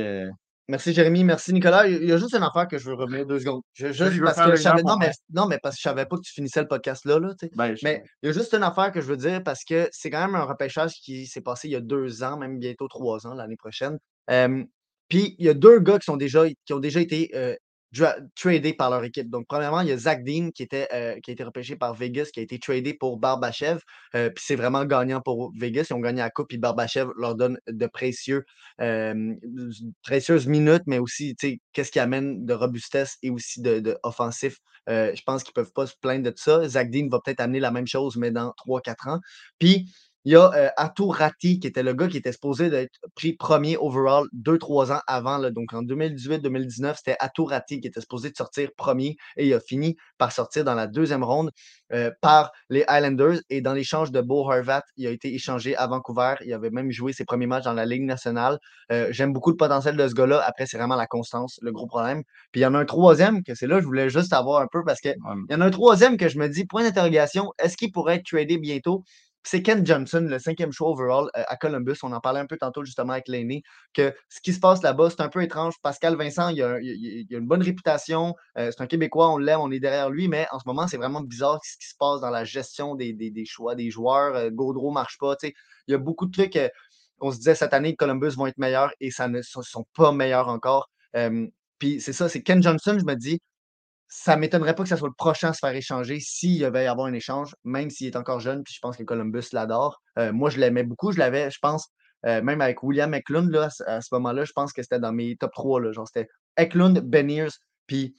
Merci 0.70 0.94
Jérémy, 0.94 1.26
merci 1.26 1.52
Nicolas. 1.52 1.88
Il 1.88 2.06
y 2.06 2.12
a 2.14 2.18
juste 2.18 2.34
une 2.34 2.44
affaire 2.44 2.68
que 2.70 2.78
je 2.78 2.90
veux 2.90 2.96
revenir 2.96 3.26
deux 3.26 3.40
secondes. 3.40 3.62
Je- 3.74 3.88
juste 3.88 4.14
il 4.14 4.20
veut 4.20 4.26
parce 4.26 4.38
faire 4.38 4.46
que 4.46 4.52
le 4.52 4.56
je 4.56 4.62
savais, 4.62 4.82
grand 4.82 4.94
non, 4.94 4.98
mais, 5.00 5.12
non, 5.34 5.46
mais 5.48 5.60
parce 5.62 5.76
que 5.76 5.80
je 5.80 5.90
savais 5.90 6.06
pas 6.06 6.16
que 6.16 6.22
tu 6.22 6.32
finissais 6.32 6.62
le 6.62 6.68
podcast 6.68 7.04
là, 7.06 7.20
là 7.20 7.34
ben, 7.56 7.76
Mais 7.84 8.02
il 8.22 8.28
y 8.28 8.30
a 8.30 8.32
juste 8.32 8.54
une 8.54 8.64
affaire 8.64 8.92
que 8.94 9.02
je 9.02 9.08
veux 9.08 9.18
dire 9.18 9.44
parce 9.44 9.66
que 9.66 9.90
c'est 9.92 10.10
quand 10.10 10.26
même 10.26 10.36
un 10.36 10.46
repêchage 10.46 10.94
qui 10.94 11.28
s'est 11.28 11.42
passé 11.42 11.68
il 11.68 11.72
y 11.72 11.76
a 11.76 11.82
deux 11.82 12.24
ans, 12.24 12.38
même 12.38 12.60
bientôt 12.60 12.88
trois 12.88 13.28
ans 13.28 13.34
l'année 13.34 13.58
prochaine. 13.58 13.98
Euh, 14.30 14.64
Puis 15.10 15.36
il 15.38 15.46
y 15.46 15.50
a 15.50 15.54
deux 15.54 15.80
gars 15.80 16.00
qui, 16.00 16.06
sont 16.06 16.18
déjà, 16.18 16.46
qui 16.48 16.74
ont 16.74 16.80
déjà 16.80 17.02
été 17.02 17.30
euh, 17.36 17.56
tradés 18.36 18.74
par 18.74 18.90
leur 18.90 19.04
équipe. 19.04 19.30
Donc, 19.30 19.46
premièrement, 19.48 19.82
il 19.82 19.90
y 19.90 19.92
a 19.92 19.98
Zach 19.98 20.24
Dean 20.24 20.50
qui, 20.52 20.64
était, 20.64 20.88
euh, 20.94 21.20
qui 21.22 21.32
a 21.32 21.34
été 21.34 21.44
repêché 21.44 21.76
par 21.76 21.94
Vegas, 21.94 22.30
qui 22.34 22.40
a 22.40 22.44
été 22.44 22.60
tradé 22.60 22.94
pour 22.94 23.18
Barbachev. 23.18 23.80
Euh, 24.16 24.30
puis 24.30 24.44
c'est 24.46 24.56
vraiment 24.56 24.86
gagnant 24.86 25.22
pour 25.22 25.52
Vegas. 25.58 25.88
Ils 25.90 25.94
ont 25.94 26.00
gagné 26.00 26.22
la 26.22 26.30
coupe, 26.30 26.50
puis 26.50 26.58
Barbachev 26.58 27.12
leur 27.18 27.36
donne 27.36 27.60
de 27.68 27.88
précieux, 27.88 28.46
euh, 28.82 29.34
précieuses 30.04 30.48
minutes, 30.48 30.84
mais 30.88 31.00
aussi, 31.00 31.36
tu 31.36 31.48
sais, 31.48 31.60
qu'est-ce 31.74 31.92
qui 31.92 32.00
amène 32.00 32.46
de 32.46 32.54
robustesse 32.54 33.18
et 33.22 33.30
aussi 33.30 33.62
de, 33.62 33.80
de 33.80 33.98
offensif. 34.04 34.58
Euh, 34.90 35.14
je 35.16 35.22
pense 35.24 35.44
qu'ils 35.44 35.54
ne 35.56 35.64
peuvent 35.64 35.74
pas 35.74 35.88
se 35.88 35.94
plaindre 36.02 36.30
de 36.30 36.34
ça. 36.36 36.68
Zach 36.68 36.90
Dean 36.90 37.08
va 37.10 37.20
peut-être 37.24 37.40
amener 37.40 37.60
la 37.60 37.72
même 37.72 37.88
chose, 37.88 38.18
mais 38.18 38.32
dans 38.32 38.54
3-4 38.58 39.10
ans. 39.10 39.20
Puis, 39.60 39.90
il 40.26 40.34
y 40.34 40.36
a 40.36 40.52
euh, 40.54 40.70
Rati, 41.10 41.60
qui 41.60 41.68
était 41.68 41.84
le 41.84 41.94
gars 41.94 42.08
qui 42.08 42.18
était 42.18 42.32
supposé 42.32 42.70
d'être 42.70 43.00
pris 43.16 43.34
premier 43.34 43.78
overall 43.78 44.26
2-3 44.34 44.94
ans 44.94 45.02
avant. 45.08 45.38
là. 45.38 45.52
donc, 45.52 45.74
en 45.74 45.84
2018-2019, 45.84 46.96
c'était 46.98 47.18
Atou 47.20 47.46
Rati 47.46 47.82
qui 47.82 47.88
était 47.88 48.00
supposé 48.00 48.30
de 48.30 48.36
sortir 48.36 48.70
premier 48.78 49.18
et 49.36 49.48
il 49.48 49.54
a 49.54 49.60
fini 49.60 49.98
par 50.18 50.32
sortir 50.32 50.64
dans 50.64 50.76
la 50.76 50.88
deuxième 50.88 51.24
ronde 51.24 51.52
euh, 51.92 52.10
par 52.22 52.52
les 52.70 52.86
Highlanders. 52.88 53.40
Et 53.50 53.62
dans 53.62 53.74
l'échange 53.74 54.12
de 54.12 54.22
Bo 54.22 54.50
Horvat, 54.50 54.84
il 54.96 55.08
a 55.08 55.12
été 55.12 55.34
échangé 55.34 55.76
à 55.76 55.88
Vancouver. 55.88 56.36
Il 56.46 56.54
avait 56.54 56.70
même 56.70 56.92
joué 56.92 57.12
ses 57.12 57.26
premiers 57.26 57.48
matchs 57.48 57.66
dans 57.66 57.74
la 57.74 57.86
Ligue 57.86 58.04
nationale. 58.04 58.60
Euh, 58.92 59.08
J'aime 59.12 59.34
beaucoup 59.34 59.50
le 59.50 59.58
potentiel 59.58 59.98
de 59.98 60.08
ce 60.08 60.14
gars-là. 60.14 60.42
Après, 60.46 60.66
c'est 60.66 60.78
vraiment 60.78 60.96
la 60.96 61.08
constance, 61.08 61.60
le 61.62 61.72
gros 61.72 61.88
problème. 61.88 62.24
Puis 62.52 62.62
il 62.62 62.64
y 62.64 62.66
en 62.66 62.74
a 62.74 62.80
un 62.80 62.86
troisième, 62.86 63.44
que 63.44 63.56
c'est 63.56 63.68
là, 63.68 63.82
je 63.82 63.86
voulais 63.86 64.10
juste 64.10 64.32
avoir 64.32 64.62
un 64.62 64.68
peu 64.72 64.84
parce 64.86 65.02
que 65.02 65.10
ouais, 65.10 65.16
il 65.50 65.54
y 65.54 65.56
en 65.56 65.62
a 65.62 65.66
un 65.66 65.72
troisième 65.72 66.18
que 66.18 66.30
je 66.30 66.40
me 66.40 66.48
dis, 66.48 66.66
point 66.66 66.84
d'interrogation, 66.84 67.52
est-ce 67.60 67.76
qu'il 67.76 67.92
pourrait 67.92 68.16
être 68.16 68.26
tradé 68.26 68.58
bientôt? 68.58 69.04
C'est 69.44 69.62
Ken 69.62 69.86
Johnson, 69.86 70.26
le 70.30 70.40
cinquième 70.40 70.72
choix 70.72 70.90
overall 70.90 71.30
euh, 71.38 71.44
à 71.48 71.58
Columbus. 71.58 71.98
On 72.04 72.14
en 72.14 72.22
parlait 72.22 72.40
un 72.40 72.46
peu 72.46 72.58
tantôt 72.58 72.86
justement 72.86 73.14
avec 73.14 73.28
l'aîné, 73.28 73.62
que 73.94 74.14
ce 74.30 74.40
qui 74.42 74.54
se 74.54 74.60
passe 74.60 74.82
là-bas, 74.82 75.10
c'est 75.10 75.22
un 75.22 75.28
peu 75.28 75.44
étrange. 75.44 75.74
Pascal 75.82 76.16
Vincent, 76.16 76.50
il 76.50 76.62
a, 76.64 76.80
une 76.80 77.46
bonne 77.46 77.62
réputation. 77.62 78.36
euh, 78.58 78.72
c'est 78.72 78.82
un 78.82 78.88
Québécois, 78.88 79.32
on 79.32 79.38
l'aime, 79.38 79.60
on 79.60 79.72
est 79.72 79.82
derrière 79.82 80.10
lui, 80.10 80.30
mais 80.30 80.48
en 80.52 80.60
ce 80.60 80.64
moment, 80.66 80.88
c'est 80.88 80.98
vraiment 80.98 81.22
bizarre 81.22 81.60
ce 81.64 81.78
qui 81.78 81.88
se 81.88 81.96
passe 81.98 82.22
dans 82.22 82.30
la 82.30 82.46
gestion 82.46 82.96
des, 82.96 83.34
choix 83.46 83.76
des 83.76 83.90
joueurs. 83.90 84.36
Euh, 84.36 84.50
Gaudreau 84.50 84.90
ne 84.90 84.94
marche 84.94 85.18
pas. 85.18 85.36
Il 85.44 85.52
y 85.90 85.94
a 85.94 85.98
beaucoup 85.98 86.26
de 86.26 86.32
trucs. 86.32 86.56
euh, 86.56 86.70
on 87.20 87.32
se 87.32 87.38
disait 87.38 87.56
cette 87.56 87.74
année 87.74 87.92
que 87.92 87.98
Columbus 87.98 88.32
vont 88.36 88.48
être 88.48 88.58
meilleurs 88.58 88.92
et 89.00 89.12
ça 89.12 89.28
ne 89.28 89.42
sont, 89.42 89.86
pas 89.96 90.12
meilleurs 90.12 90.48
encore. 90.50 90.90
Puis 91.80 92.02
c'est 92.02 92.14
ça, 92.14 92.30
c'est 92.30 92.42
Ken 92.42 92.62
Johnson, 92.64 92.98
je 93.00 93.06
me 93.06 93.16
dis, 93.16 93.42
ça 94.16 94.38
m'étonnerait 94.38 94.76
pas 94.76 94.84
que 94.84 94.90
ce 94.90 94.96
soit 94.96 95.08
le 95.08 95.14
prochain 95.16 95.50
à 95.50 95.54
se 95.54 95.60
faire 95.60 95.74
échanger 95.76 96.20
s'il 96.20 96.62
devait 96.62 96.84
y 96.84 96.88
avoir 96.88 97.08
un 97.08 97.14
échange, 97.14 97.56
même 97.64 97.90
s'il 97.90 98.06
est 98.08 98.16
encore 98.16 98.40
jeune, 98.40 98.64
puis 98.64 98.74
je 98.74 98.80
pense 98.80 98.96
que 98.96 99.04
Columbus 99.04 99.46
l'adore. 99.54 100.02
Euh, 100.20 100.32
moi, 100.32 100.52
je 100.52 100.60
l'aimais 100.60 100.84
beaucoup, 100.84 101.12
je 101.12 101.18
l'avais, 101.18 101.50
je 101.50 101.58
pense, 101.60 101.90
euh, 102.28 102.42
même 102.44 102.62
avec 102.62 102.84
William 102.84 103.12
Eklund, 103.14 103.50
là, 103.52 103.70
à 103.88 104.02
ce- 104.02 104.14
moment-là, 104.14 104.46
je 104.46 104.52
pense 104.54 104.72
que 104.72 104.84
c'était 104.84 105.00
dans 105.00 105.12
mes 105.12 105.36
top 105.36 105.52
3. 105.52 105.82
Là, 105.82 105.92
genre, 105.92 106.08
c'était 106.08 106.30
Eklund, 106.58 107.00
Beniers, 107.00 107.50
puis 107.88 108.16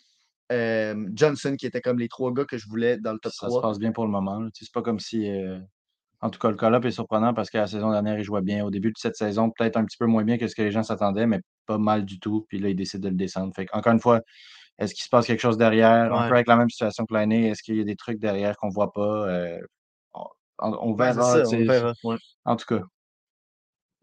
euh, 0.53 1.09
Johnson, 1.15 1.55
qui 1.57 1.65
étaient 1.67 1.81
comme 1.81 1.99
les 2.01 2.09
trois 2.09 2.33
gars 2.33 2.45
que 2.45 2.59
je 2.59 2.69
voulais 2.69 2.99
dans 2.99 3.13
le 3.13 3.19
top 3.21 3.33
ça 3.33 3.47
se 3.47 3.51
3. 3.51 3.63
passe 3.63 3.79
bien 3.79 3.93
pour 3.93 4.05
le 4.05 4.11
moment. 4.11 4.47
C'est 4.53 4.71
pas 4.73 4.83
comme 4.83 4.99
si. 5.01 5.27
En 6.21 6.31
tout 6.31 6.39
cas, 6.39 6.51
le 6.51 6.57
call-up 6.57 6.85
est 6.87 6.91
surprenant 6.91 7.35
parce 7.35 7.51
que 7.51 7.59
la 7.59 7.67
saison 7.67 7.91
dernière, 7.93 8.19
il 8.19 8.25
jouait 8.25 8.41
bien. 8.43 8.65
Au 8.65 8.71
début 8.71 8.89
de 8.89 8.97
cette 8.99 9.15
saison, 9.17 9.51
peut-être 9.51 9.77
un 9.77 9.85
petit 9.85 9.99
peu 9.99 10.07
moins 10.07 10.25
bien 10.25 10.39
que 10.39 10.49
ce 10.49 10.55
que 10.55 10.63
les 10.63 10.71
gens 10.71 10.83
s'attendaient, 10.83 11.27
mais 11.27 11.41
pas 11.67 11.77
mal 11.79 12.05
du 12.05 12.19
tout. 12.19 12.47
Puis 12.49 12.59
là, 12.59 12.69
il 12.71 12.77
décide 12.77 13.01
de 13.01 13.09
le 13.11 13.15
descendre. 13.15 13.53
Fait 13.55 13.67
encore 13.73 13.93
une 13.93 14.01
fois, 14.01 14.21
est-ce 14.79 14.95
qu'il 14.95 15.05
se 15.05 15.09
passe 15.09 15.27
quelque 15.27 15.41
chose 15.41 15.57
derrière? 15.59 16.13
Un 16.13 16.23
Ouais. 16.23 16.29
peu 16.29 16.35
avec 16.35 16.49
la 16.49 16.57
même 16.57 16.71
situation 16.71 17.07
que 17.07 17.15
l'année. 17.15 17.49
Est-ce 17.49 17.63
qu'il 17.63 17.77
y 17.77 17.81
a 17.81 17.85
des 17.85 17.97
trucs 17.97 18.19
derrière 18.19 18.57
qu'on 18.57 18.69
voit 18.71 18.93
pas? 18.93 19.29
Euh, 19.29 19.59
on- 20.59 20.97
c'est 20.97 21.05
verra. 21.05 21.23
ça, 21.33 21.41
tu 21.43 21.47
on 21.47 21.51
sais, 21.51 21.65
verra. 21.65 21.93
ouais. 22.05 22.17
En 22.45 22.57
tout 22.57 22.67
cas, 22.67 22.81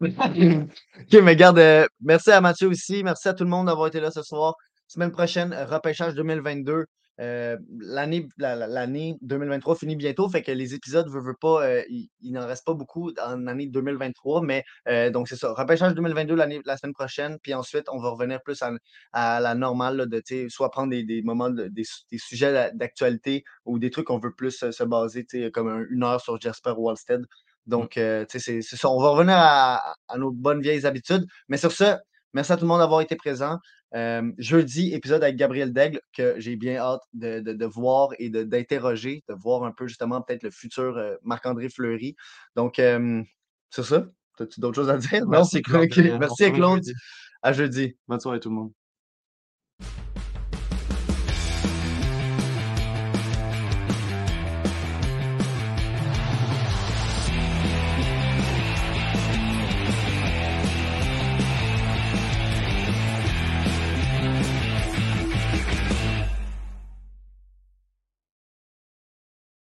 OK, 0.00 1.22
mais 1.22 1.36
garde, 1.36 1.58
euh, 1.58 1.86
merci 2.00 2.30
à 2.32 2.40
Mathieu 2.40 2.68
aussi. 2.68 3.02
Merci 3.04 3.28
à 3.28 3.34
tout 3.34 3.44
le 3.44 3.50
monde 3.50 3.66
d'avoir 3.66 3.86
été 3.86 4.00
là 4.00 4.10
ce 4.10 4.22
soir. 4.22 4.54
Semaine 4.88 5.12
prochaine, 5.12 5.54
repêchage 5.70 6.14
2022. 6.14 6.86
Euh, 7.20 7.56
l'année, 7.78 8.26
la- 8.38 8.56
la- 8.56 8.66
l'année 8.66 9.16
2023 9.20 9.76
finit 9.76 9.96
bientôt, 9.96 10.28
fait 10.28 10.42
que 10.42 10.50
les 10.52 10.74
épisodes, 10.74 11.08
veux, 11.10 11.20
veux 11.20 11.34
pas, 11.40 11.62
euh, 11.66 11.82
il, 11.90 12.08
il 12.20 12.32
n'en 12.32 12.46
reste 12.46 12.64
pas 12.64 12.74
beaucoup 12.74 13.12
en 13.22 13.36
l'année 13.36 13.66
2023, 13.66 14.40
mais 14.42 14.64
euh, 14.88 15.10
donc 15.10 15.28
c'est 15.28 15.36
ça. 15.36 15.52
Repêchage 15.52 15.94
2022 15.94 16.34
l'année, 16.34 16.60
la 16.64 16.76
semaine 16.76 16.94
prochaine, 16.94 17.38
puis 17.42 17.52
ensuite, 17.54 17.84
on 17.90 17.98
va 18.00 18.10
revenir 18.10 18.40
plus 18.42 18.60
à, 18.62 18.70
à 19.12 19.40
la 19.40 19.54
normale, 19.54 19.96
là, 19.96 20.06
de 20.06 20.22
soit 20.48 20.70
prendre 20.70 20.90
des, 20.90 21.04
des 21.04 21.22
moments, 21.22 21.50
de- 21.50 21.68
des, 21.68 21.84
des 22.10 22.18
sujets 22.18 22.52
d'a- 22.52 22.70
d'actualité 22.70 23.44
ou 23.66 23.78
des 23.78 23.90
trucs 23.90 24.06
qu'on 24.06 24.18
veut 24.18 24.34
plus 24.34 24.64
se 24.70 24.84
baser, 24.84 25.26
comme 25.52 25.68
un- 25.68 25.84
une 25.90 26.02
heure 26.04 26.20
sur 26.20 26.40
Jasper 26.40 26.72
Wallstead. 26.76 27.22
Donc, 27.66 27.90
tu 27.92 28.00
sais, 28.00 28.26
c'est 28.38 28.62
c'est 28.62 28.76
ça. 28.76 28.88
On 28.90 29.00
va 29.00 29.10
revenir 29.10 29.36
à, 29.36 29.94
à 30.08 30.18
nos 30.18 30.32
bonnes 30.32 30.60
vieilles 30.60 30.84
habitudes. 30.86 31.26
Mais 31.48 31.56
sur 31.58 31.70
ce, 31.72 31.96
merci 32.32 32.52
à 32.52 32.56
tout 32.56 32.62
le 32.64 32.68
monde 32.68 32.80
d'avoir 32.80 33.00
été 33.02 33.14
présent. 33.16 33.58
Euh, 33.94 34.32
jeudi, 34.38 34.94
épisode 34.94 35.22
avec 35.22 35.36
Gabriel 35.36 35.72
Daigle, 35.72 36.00
que 36.14 36.34
j'ai 36.38 36.56
bien 36.56 36.76
hâte 36.76 37.02
de, 37.12 37.40
de- 37.40 37.52
de 37.52 37.66
voir 37.66 38.10
et 38.18 38.30
d'interroger, 38.30 39.22
de, 39.28 39.34
voir 39.34 39.64
un 39.64 39.72
peu 39.72 39.86
justement 39.86 40.22
peut-être 40.22 40.42
le 40.44 40.50
futur 40.50 40.96
euh, 40.96 41.16
Marc-André 41.22 41.68
Fleury. 41.68 42.16
Donc, 42.56 42.78
euh, 42.78 43.22
sur 43.70 43.84
ça, 43.84 44.06
as-tu 44.40 44.60
d'autres 44.60 44.76
choses 44.76 44.90
à 44.90 44.96
dire? 44.98 45.26
merci 45.26 45.60
Non? 45.60 45.78
Euh, 46.10 46.14
on 46.14 46.18
Merci 46.18 46.52
Claude. 46.52 46.84
À 47.42 47.52
jeudi. 47.52 47.96
Bonne 48.08 48.20
soirée 48.20 48.40
tout 48.40 48.48
le 48.48 48.54
monde. 48.56 48.72